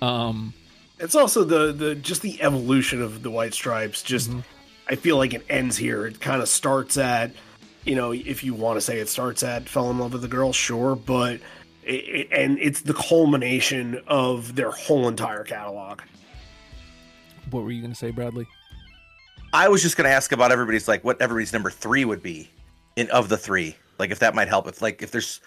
Um 0.00 0.54
It's 0.98 1.14
also 1.14 1.44
the 1.44 1.72
the 1.72 1.94
just 1.94 2.22
the 2.22 2.40
evolution 2.40 3.02
of 3.02 3.22
the 3.22 3.30
White 3.30 3.54
Stripes. 3.54 4.02
Just 4.02 4.30
I 4.88 4.94
feel 4.94 5.16
like 5.16 5.34
it 5.34 5.44
ends 5.50 5.76
here. 5.76 6.06
It 6.06 6.20
kind 6.20 6.40
of 6.40 6.48
starts 6.48 6.96
at, 6.96 7.32
you 7.84 7.96
know, 7.96 8.12
if 8.12 8.44
you 8.44 8.54
want 8.54 8.76
to 8.76 8.80
say 8.80 9.00
it 9.00 9.08
starts 9.08 9.42
at 9.42 9.68
fell 9.68 9.90
in 9.90 9.98
love 9.98 10.12
with 10.12 10.22
the 10.22 10.28
girl, 10.28 10.52
sure, 10.52 10.94
but 10.94 11.40
it, 11.86 11.90
it, 11.90 12.28
and 12.32 12.58
it's 12.58 12.80
the 12.82 12.94
culmination 12.94 14.00
of 14.06 14.54
their 14.54 14.70
whole 14.70 15.08
entire 15.08 15.44
catalog. 15.44 16.00
what 17.50 17.62
were 17.62 17.70
you 17.70 17.82
gonna 17.82 17.94
say, 17.94 18.10
Bradley? 18.10 18.46
I 19.52 19.68
was 19.68 19.80
just 19.80 19.96
going 19.96 20.06
to 20.06 20.14
ask 20.14 20.32
about 20.32 20.52
everybody's, 20.52 20.86
like, 20.88 21.02
what 21.04 21.22
everybody's 21.22 21.52
number 21.52 21.70
three 21.70 22.04
would 22.04 22.22
be 22.22 22.50
in 22.96 23.08
of 23.10 23.28
the 23.30 23.38
three. 23.38 23.76
Like, 23.98 24.10
if 24.10 24.18
that 24.18 24.34
might 24.34 24.48
help. 24.48 24.66
If, 24.66 24.82
like, 24.82 25.02
if 25.02 25.12
there's 25.12 25.40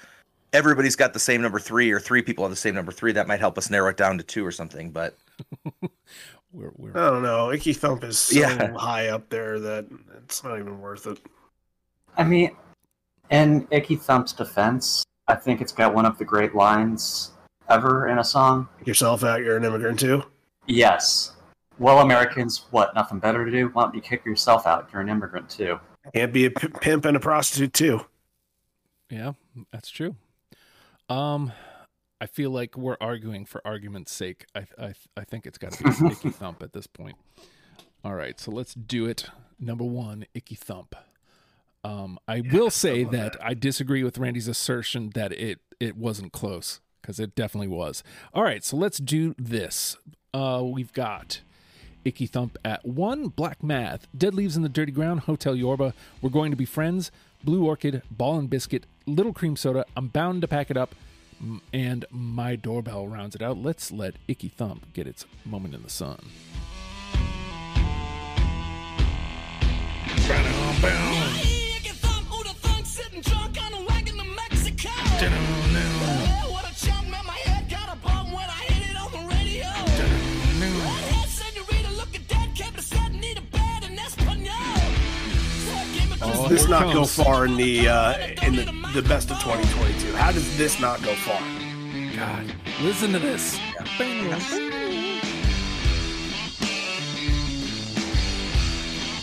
everybody's 0.52 0.96
got 0.96 1.14
the 1.14 1.20
same 1.20 1.42
number 1.42 1.60
three 1.60 1.92
or 1.92 2.00
three 2.00 2.24
people 2.24 2.44
have 2.44 2.50
the 2.50 2.56
same 2.56 2.74
number 2.74 2.92
three, 2.92 3.12
that 3.12 3.28
might 3.28 3.40
help 3.40 3.58
us 3.58 3.70
narrow 3.70 3.90
it 3.90 3.98
down 3.98 4.18
to 4.18 4.24
two 4.24 4.44
or 4.44 4.52
something. 4.52 4.90
But 4.90 5.16
We're, 6.52 6.72
we're 6.78 6.92
I 6.92 7.12
don't 7.12 7.24
know. 7.24 7.52
Icky 7.52 7.74
Thump 7.74 8.04
is 8.04 8.18
so 8.18 8.40
Yeah. 8.40 8.74
high 8.78 9.10
up 9.10 9.30
there 9.30 9.60
that 9.60 9.86
it's 10.24 10.44
not 10.44 10.58
even 10.58 10.80
worth 10.80 11.06
it. 11.06 11.20
I 12.18 12.24
mean, 12.24 12.56
in 13.30 13.68
Icky 13.70 13.98
Thump's 13.98 14.34
defense, 14.34 15.04
I 15.30 15.36
think 15.36 15.62
it's 15.62 15.72
got 15.72 15.94
one 15.94 16.08
of 16.08 16.18
the 16.18 16.26
great 16.26 16.56
lines 16.56 17.32
ever 17.70 18.08
in 18.08 18.18
a 18.18 18.24
song. 18.24 18.68
Kick 18.80 18.88
yourself 18.88 19.24
out, 19.24 19.42
you're 19.42 19.58
an 19.58 19.64
immigrant 19.64 20.00
too. 20.00 20.24
Yes. 20.66 21.34
Well, 21.78 22.00
Americans, 22.00 22.66
what? 22.72 22.94
Nothing 22.96 23.20
better 23.20 23.46
to 23.46 23.52
do? 23.52 23.70
Why 23.70 23.84
don't 23.84 23.94
you 23.96 24.02
kick 24.02 24.26
yourself 24.26 24.66
out? 24.66 24.90
You're 24.92 25.02
an 25.02 25.10
immigrant 25.10 25.48
too. 25.48 25.80
Can't 26.16 26.34
be 26.34 26.46
a 26.46 26.52
p- 26.52 26.68
pimp 26.82 27.06
and 27.06 27.16
a 27.16 27.20
prostitute 27.20 27.74
too. 27.74 28.02
Yeah, 29.10 29.34
that's 29.72 29.90
true. 29.90 30.16
Um, 31.10 31.54
I 32.20 32.26
feel 32.26 32.50
like 32.50 32.76
we're 32.76 32.98
arguing 33.00 33.46
for 33.46 33.62
argument's 33.66 34.12
sake. 34.12 34.46
I 34.56 34.66
I 34.80 34.94
I 35.16 35.24
think 35.24 35.46
it's 35.46 35.60
got 35.60 35.74
to 35.74 35.84
be 35.84 36.08
Icky 36.12 36.32
Thump 36.32 36.64
at 36.64 36.74
this 36.74 36.88
point. 36.88 37.18
All 38.04 38.16
right, 38.16 38.40
so 38.40 38.50
let's 38.52 38.74
do 38.74 39.06
it. 39.06 39.26
Number 39.60 39.84
one, 39.84 40.26
Icky 40.34 40.56
Thump. 40.56 40.96
Um, 41.84 42.20
I 42.28 42.42
will 42.42 42.70
say 42.70 43.04
love 43.04 43.14
that 43.14 43.38
I 43.42 43.54
disagree 43.54 44.04
with 44.04 44.18
Randy's 44.18 44.48
assertion 44.48 45.12
that 45.16 45.32
it 45.32 45.60
it 45.80 45.96
wasn't 45.96 46.34
close 46.34 46.82
because 47.02 47.20
it 47.20 47.36
definitely 47.36 47.70
was. 47.70 48.04
All 48.34 48.44
right, 48.44 48.64
so 48.64 48.76
let's 48.76 48.98
do 48.98 49.34
this. 49.38 49.96
Uh, 50.34 50.62
we've 50.64 50.92
got 50.94 51.42
Icky 52.06 52.28
Thump 52.28 52.58
at 52.64 52.86
one, 52.86 53.30
Black 53.30 53.64
Math, 53.64 54.08
Dead 54.16 54.34
Leaves 54.34 54.56
in 54.56 54.62
the 54.62 54.70
Dirty 54.70 54.92
Ground, 54.92 55.22
Hotel 55.22 55.56
Yorba, 55.56 55.94
We're 56.22 56.30
Going 56.30 56.52
to 56.52 56.58
Be 56.58 56.66
Friends, 56.66 57.12
Blue 57.44 57.66
Orchid, 57.66 58.02
Ball 58.12 58.40
and 58.40 58.50
Biscuit, 58.50 58.86
Little 59.06 59.34
Cream 59.34 59.56
Soda, 59.56 59.86
I'm 59.96 60.08
Bound 60.08 60.42
to 60.42 60.48
Pack 60.48 60.70
It 60.70 60.78
Up, 60.78 60.94
and 61.74 62.06
My 62.12 62.56
Doorbell 62.56 63.08
rounds 63.08 63.36
it 63.36 63.42
out. 63.42 63.58
Let's 63.58 63.92
let 63.92 64.16
Icky 64.28 64.50
Thump 64.50 64.94
get 64.94 65.08
its 65.08 65.26
moment 65.46 65.74
in 65.74 65.84
the 65.84 65.90
sun. 65.90 66.20
Does 86.50 86.62
this 86.62 86.68
not 86.68 86.92
go 86.94 87.06
far 87.06 87.46
in 87.46 87.58
the 87.58 87.88
uh, 87.88 88.18
in 88.42 88.56
the 88.56 88.66
the 88.96 89.04
best 89.04 89.30
of 89.30 89.38
2022. 89.40 90.16
How 90.16 90.32
does 90.32 90.58
this 90.58 90.80
not 90.80 91.00
go 91.04 91.14
far? 91.14 91.40
God, 92.16 92.52
listen 92.82 93.12
to 93.14 93.20
this. 93.20 93.60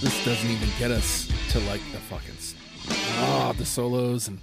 This 0.01 0.25
doesn't 0.25 0.51
even 0.51 0.69
get 0.79 0.91
us 0.93 1.27
to 1.51 1.59
like 1.61 1.81
the 1.91 1.99
fucking 1.99 2.35
s- 2.37 2.55
oh 3.19 3.55
the 3.57 3.65
solos 3.65 4.29
and 4.29 4.39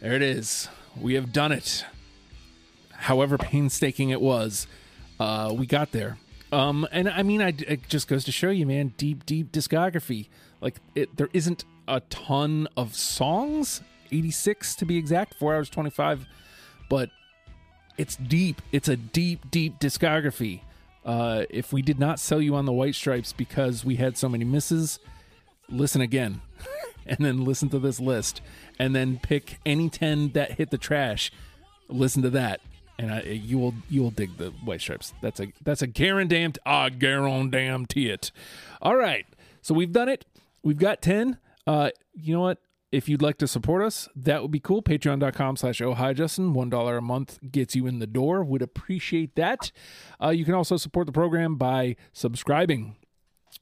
there 0.00 0.12
it 0.12 0.22
is. 0.22 0.68
We 1.00 1.14
have 1.14 1.32
done 1.32 1.52
it. 1.52 1.86
However 2.92 3.38
painstaking 3.38 4.10
it 4.10 4.20
was, 4.20 4.66
uh, 5.18 5.54
we 5.56 5.66
got 5.66 5.92
there. 5.92 6.18
Um, 6.52 6.86
and 6.92 7.08
I 7.08 7.22
mean, 7.22 7.40
I, 7.40 7.54
it 7.66 7.88
just 7.88 8.06
goes 8.08 8.24
to 8.24 8.32
show 8.32 8.50
you, 8.50 8.66
man, 8.66 8.92
deep, 8.98 9.24
deep 9.24 9.50
discography. 9.52 10.26
Like 10.60 10.76
it, 10.94 11.16
there 11.16 11.30
isn't 11.32 11.64
a 11.88 12.00
ton 12.00 12.68
of 12.76 12.94
songs, 12.94 13.82
86 14.10 14.74
to 14.76 14.84
be 14.84 14.96
exact, 14.96 15.34
four 15.34 15.54
hours 15.54 15.68
25, 15.70 16.26
but 16.88 17.10
it's 17.98 18.16
deep. 18.16 18.62
It's 18.72 18.88
a 18.88 18.96
deep, 18.96 19.50
deep 19.50 19.78
discography. 19.78 20.60
Uh, 21.04 21.44
if 21.50 21.72
we 21.72 21.82
did 21.82 21.98
not 21.98 22.20
sell 22.20 22.40
you 22.40 22.54
on 22.54 22.64
the 22.64 22.72
White 22.72 22.94
Stripes 22.94 23.32
because 23.32 23.84
we 23.84 23.96
had 23.96 24.16
so 24.16 24.28
many 24.28 24.44
misses, 24.44 24.98
listen 25.68 26.00
again, 26.00 26.40
and 27.06 27.18
then 27.18 27.44
listen 27.44 27.68
to 27.70 27.78
this 27.78 27.98
list, 27.98 28.40
and 28.78 28.94
then 28.94 29.18
pick 29.18 29.58
any 29.66 29.88
ten 29.88 30.30
that 30.30 30.52
hit 30.52 30.70
the 30.70 30.78
trash. 30.78 31.32
Listen 31.88 32.22
to 32.22 32.30
that, 32.30 32.60
and 32.98 33.12
I, 33.12 33.20
you 33.22 33.58
will 33.58 33.74
you 33.90 34.02
will 34.02 34.10
dig 34.10 34.36
the 34.38 34.50
White 34.64 34.80
Stripes. 34.80 35.12
That's 35.20 35.40
a 35.40 35.52
that's 35.62 35.82
a 35.82 35.88
guaranteed 35.88 36.58
ah 36.64 36.88
guaranteed 36.88 38.10
it. 38.10 38.30
All 38.80 38.96
right, 38.96 39.26
so 39.60 39.74
we've 39.74 39.92
done 39.92 40.08
it. 40.08 40.24
We've 40.62 40.78
got 40.78 41.02
ten. 41.02 41.38
Uh, 41.66 41.90
you 42.14 42.34
know 42.34 42.40
what? 42.40 42.58
If 42.90 43.08
you'd 43.08 43.22
like 43.22 43.38
to 43.38 43.46
support 43.46 43.82
us, 43.82 44.06
that 44.14 44.42
would 44.42 44.50
be 44.50 44.60
cool. 44.60 44.82
Patreon.com 44.82 45.56
slash 45.56 45.80
oh 45.80 45.94
hi 45.94 46.12
Justin. 46.12 46.52
One 46.52 46.68
dollar 46.68 46.98
a 46.98 47.02
month 47.02 47.38
gets 47.50 47.74
you 47.74 47.86
in 47.86 48.00
the 48.00 48.06
door. 48.06 48.44
Would 48.44 48.60
appreciate 48.60 49.34
that. 49.36 49.72
Uh, 50.22 50.28
you 50.28 50.44
can 50.44 50.52
also 50.52 50.76
support 50.76 51.06
the 51.06 51.12
program 51.12 51.56
by 51.56 51.96
subscribing. 52.12 52.96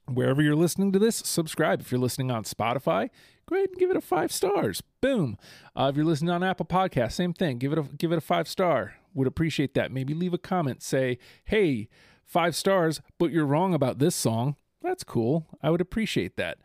Wherever 0.07 0.43
you're 0.43 0.57
listening 0.57 0.91
to 0.93 0.99
this, 0.99 1.17
subscribe. 1.17 1.81
If 1.81 1.93
you're 1.93 2.01
listening 2.01 2.33
on 2.33 2.43
Spotify, 2.43 3.09
go 3.49 3.55
ahead 3.55 3.69
and 3.69 3.79
give 3.79 3.91
it 3.91 3.97
a 3.97 4.01
five 4.01 4.33
stars. 4.33 4.83
Boom. 5.01 5.37
Uh, 5.77 5.89
if 5.91 5.97
you're 5.97 6.05
listening 6.05 6.31
on 6.31 6.43
Apple 6.43 6.67
Podcasts, 6.67 7.13
same 7.13 7.33
thing. 7.33 7.59
Give 7.59 7.73
it 7.73 7.79
a 7.79 7.83
give 7.83 8.11
it 8.11 8.19
a 8.19 8.21
five 8.21 8.49
star. 8.49 8.95
Would 9.15 9.29
appreciate 9.29 9.75
that. 9.75 9.93
Maybe 9.93 10.13
leave 10.13 10.35
a 10.35 10.39
comment. 10.39 10.83
Say, 10.83 11.19
hey, 11.45 11.89
five 12.25 12.57
stars, 12.57 13.01
but 13.19 13.31
you're 13.31 13.47
wrong 13.47 13.75
about 13.75 14.01
this 14.01 14.17
song. 14.17 14.57
That's 14.83 15.05
cool. 15.05 15.47
I 15.63 15.71
would 15.71 15.81
appreciate 15.81 16.37
that. 16.37 16.59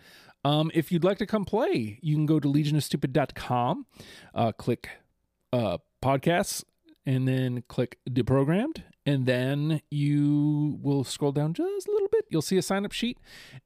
Um, 0.45 0.69
if 0.75 0.91
you'd 0.91 1.03
like 1.03 1.17
to 1.17 1.25
come 1.25 1.43
play, 1.43 1.97
you 2.03 2.15
can 2.15 2.27
go 2.27 2.39
to 2.39 2.47
legionofstupid.com, 2.47 3.87
uh, 4.35 4.51
click 4.51 4.89
uh, 5.51 5.79
podcasts, 6.03 6.63
and 7.03 7.27
then 7.27 7.63
click 7.67 7.97
deprogrammed. 8.07 8.83
And 9.07 9.25
then 9.25 9.81
you 9.89 10.77
will 10.83 11.03
scroll 11.03 11.31
down 11.31 11.55
just 11.55 11.87
a 11.87 11.91
little 11.91 12.09
bit. 12.11 12.25
You'll 12.29 12.43
see 12.43 12.57
a 12.57 12.61
sign 12.61 12.85
up 12.85 12.91
sheet. 12.91 13.17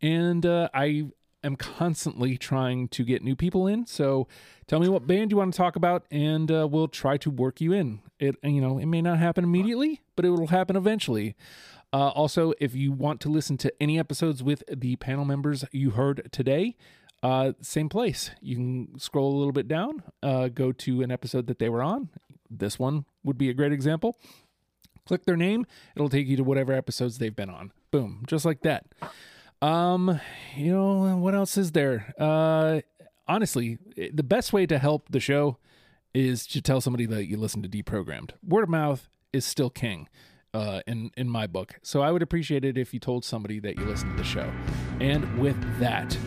And 0.02 0.46
uh, 0.46 0.70
I 0.74 1.08
am 1.44 1.58
constantly 1.58 2.38
trying 2.38 2.88
to 2.90 3.04
get 3.04 3.24
new 3.24 3.36
people 3.36 3.68
in. 3.68 3.86
So 3.86 4.30
tell 4.68 4.80
me 4.80 4.88
what 4.88 5.06
band 5.06 5.32
you 5.32 5.38
want 5.38 5.54
to 5.54 5.58
talk 5.58 5.76
about, 5.76 6.06
and 6.12 6.50
uh, 6.50 6.66
we'll 6.70 6.88
try 6.88 7.18
to 7.18 7.30
work 7.30 7.60
you 7.60 7.74
in. 7.74 8.02
It 8.20 8.36
you 8.44 8.62
know 8.62 8.78
it 8.78 8.86
may 8.86 9.02
not 9.02 9.20
happen 9.20 9.44
immediately, 9.44 10.02
but 10.16 10.26
it 10.26 10.30
will 10.30 10.48
happen 10.48 10.76
eventually. 10.76 11.36
Uh, 11.92 12.10
also, 12.10 12.54
if 12.60 12.76
you 12.76 12.92
want 12.92 13.20
to 13.22 13.30
listen 13.30 13.58
to 13.58 13.74
any 13.82 13.98
episodes 13.98 14.44
with 14.44 14.64
the 14.72 14.96
panel 14.98 15.26
members 15.26 15.66
you 15.72 15.92
heard 15.92 16.30
today, 16.32 16.76
uh, 17.24 17.54
same 17.62 17.90
place. 17.90 18.32
You 18.42 18.56
can 18.56 19.00
scroll 19.00 19.36
a 19.36 19.38
little 19.38 19.52
bit 19.52 19.68
down, 19.68 20.04
uh, 20.22 20.50
go 20.50 20.72
to 20.72 21.02
an 21.02 21.12
episode 21.12 21.48
that 21.48 21.60
they 21.60 21.70
were 21.70 21.82
on. 21.82 22.10
This 22.50 22.78
one 22.80 23.06
would 23.24 23.38
be 23.38 23.50
a 23.50 23.54
great 23.54 23.74
example. 23.74 24.18
Click 25.06 25.26
their 25.26 25.38
name, 25.38 25.66
it'll 25.96 26.10
take 26.10 26.28
you 26.28 26.38
to 26.38 26.44
whatever 26.44 26.74
episodes 26.74 27.18
they've 27.18 27.36
been 27.36 27.50
on. 27.50 27.72
Boom, 27.92 28.24
just 28.28 28.46
like 28.46 28.62
that. 28.62 28.86
Um, 29.62 30.20
you 30.56 30.72
know 30.72 31.18
what 31.18 31.34
else 31.34 31.58
is 31.58 31.72
there? 31.72 32.14
Uh, 32.20 32.82
honestly, 33.28 33.80
the 34.14 34.24
best 34.24 34.54
way 34.54 34.68
to 34.68 34.78
help 34.78 35.10
the 35.10 35.20
show 35.20 35.58
is 36.14 36.46
to 36.48 36.62
tell 36.62 36.80
somebody 36.80 37.08
that 37.08 37.26
you 37.26 37.38
listen 37.38 37.64
to 37.64 37.70
deprogrammed. 37.70 38.32
Word 38.48 38.64
of 38.64 38.70
mouth 38.70 39.10
is 39.34 39.46
still 39.46 39.72
king 39.72 40.08
uh, 40.54 40.82
in 40.88 41.12
in 41.18 41.30
my 41.30 41.48
book. 41.48 41.76
So 41.82 42.02
I 42.02 42.12
would 42.12 42.22
appreciate 42.22 42.66
it 42.66 42.78
if 42.78 42.94
you 42.94 43.00
told 43.00 43.24
somebody 43.26 43.60
that 43.60 43.78
you 43.78 43.86
listen 43.86 44.10
to 44.12 44.16
the 44.16 44.24
show. 44.24 44.52
And 45.00 45.40
with 45.40 45.58
that, 45.80 46.18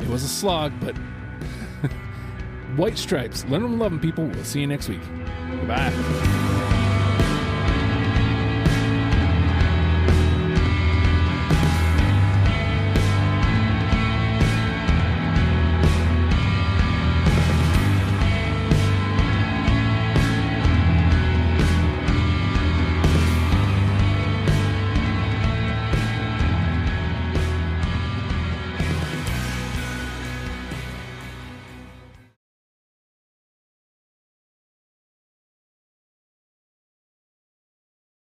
it 0.00 0.08
was 0.08 0.22
a 0.24 0.28
slog, 0.28 0.72
but 0.80 0.94
White 2.76 2.98
Stripes, 2.98 3.44
learn 3.46 3.62
them, 3.62 3.78
love 3.78 3.92
'em, 3.92 4.00
people. 4.00 4.26
We'll 4.26 4.44
see 4.44 4.60
you 4.60 4.66
next 4.66 4.88
week. 4.88 5.02
Bye. 5.66 6.53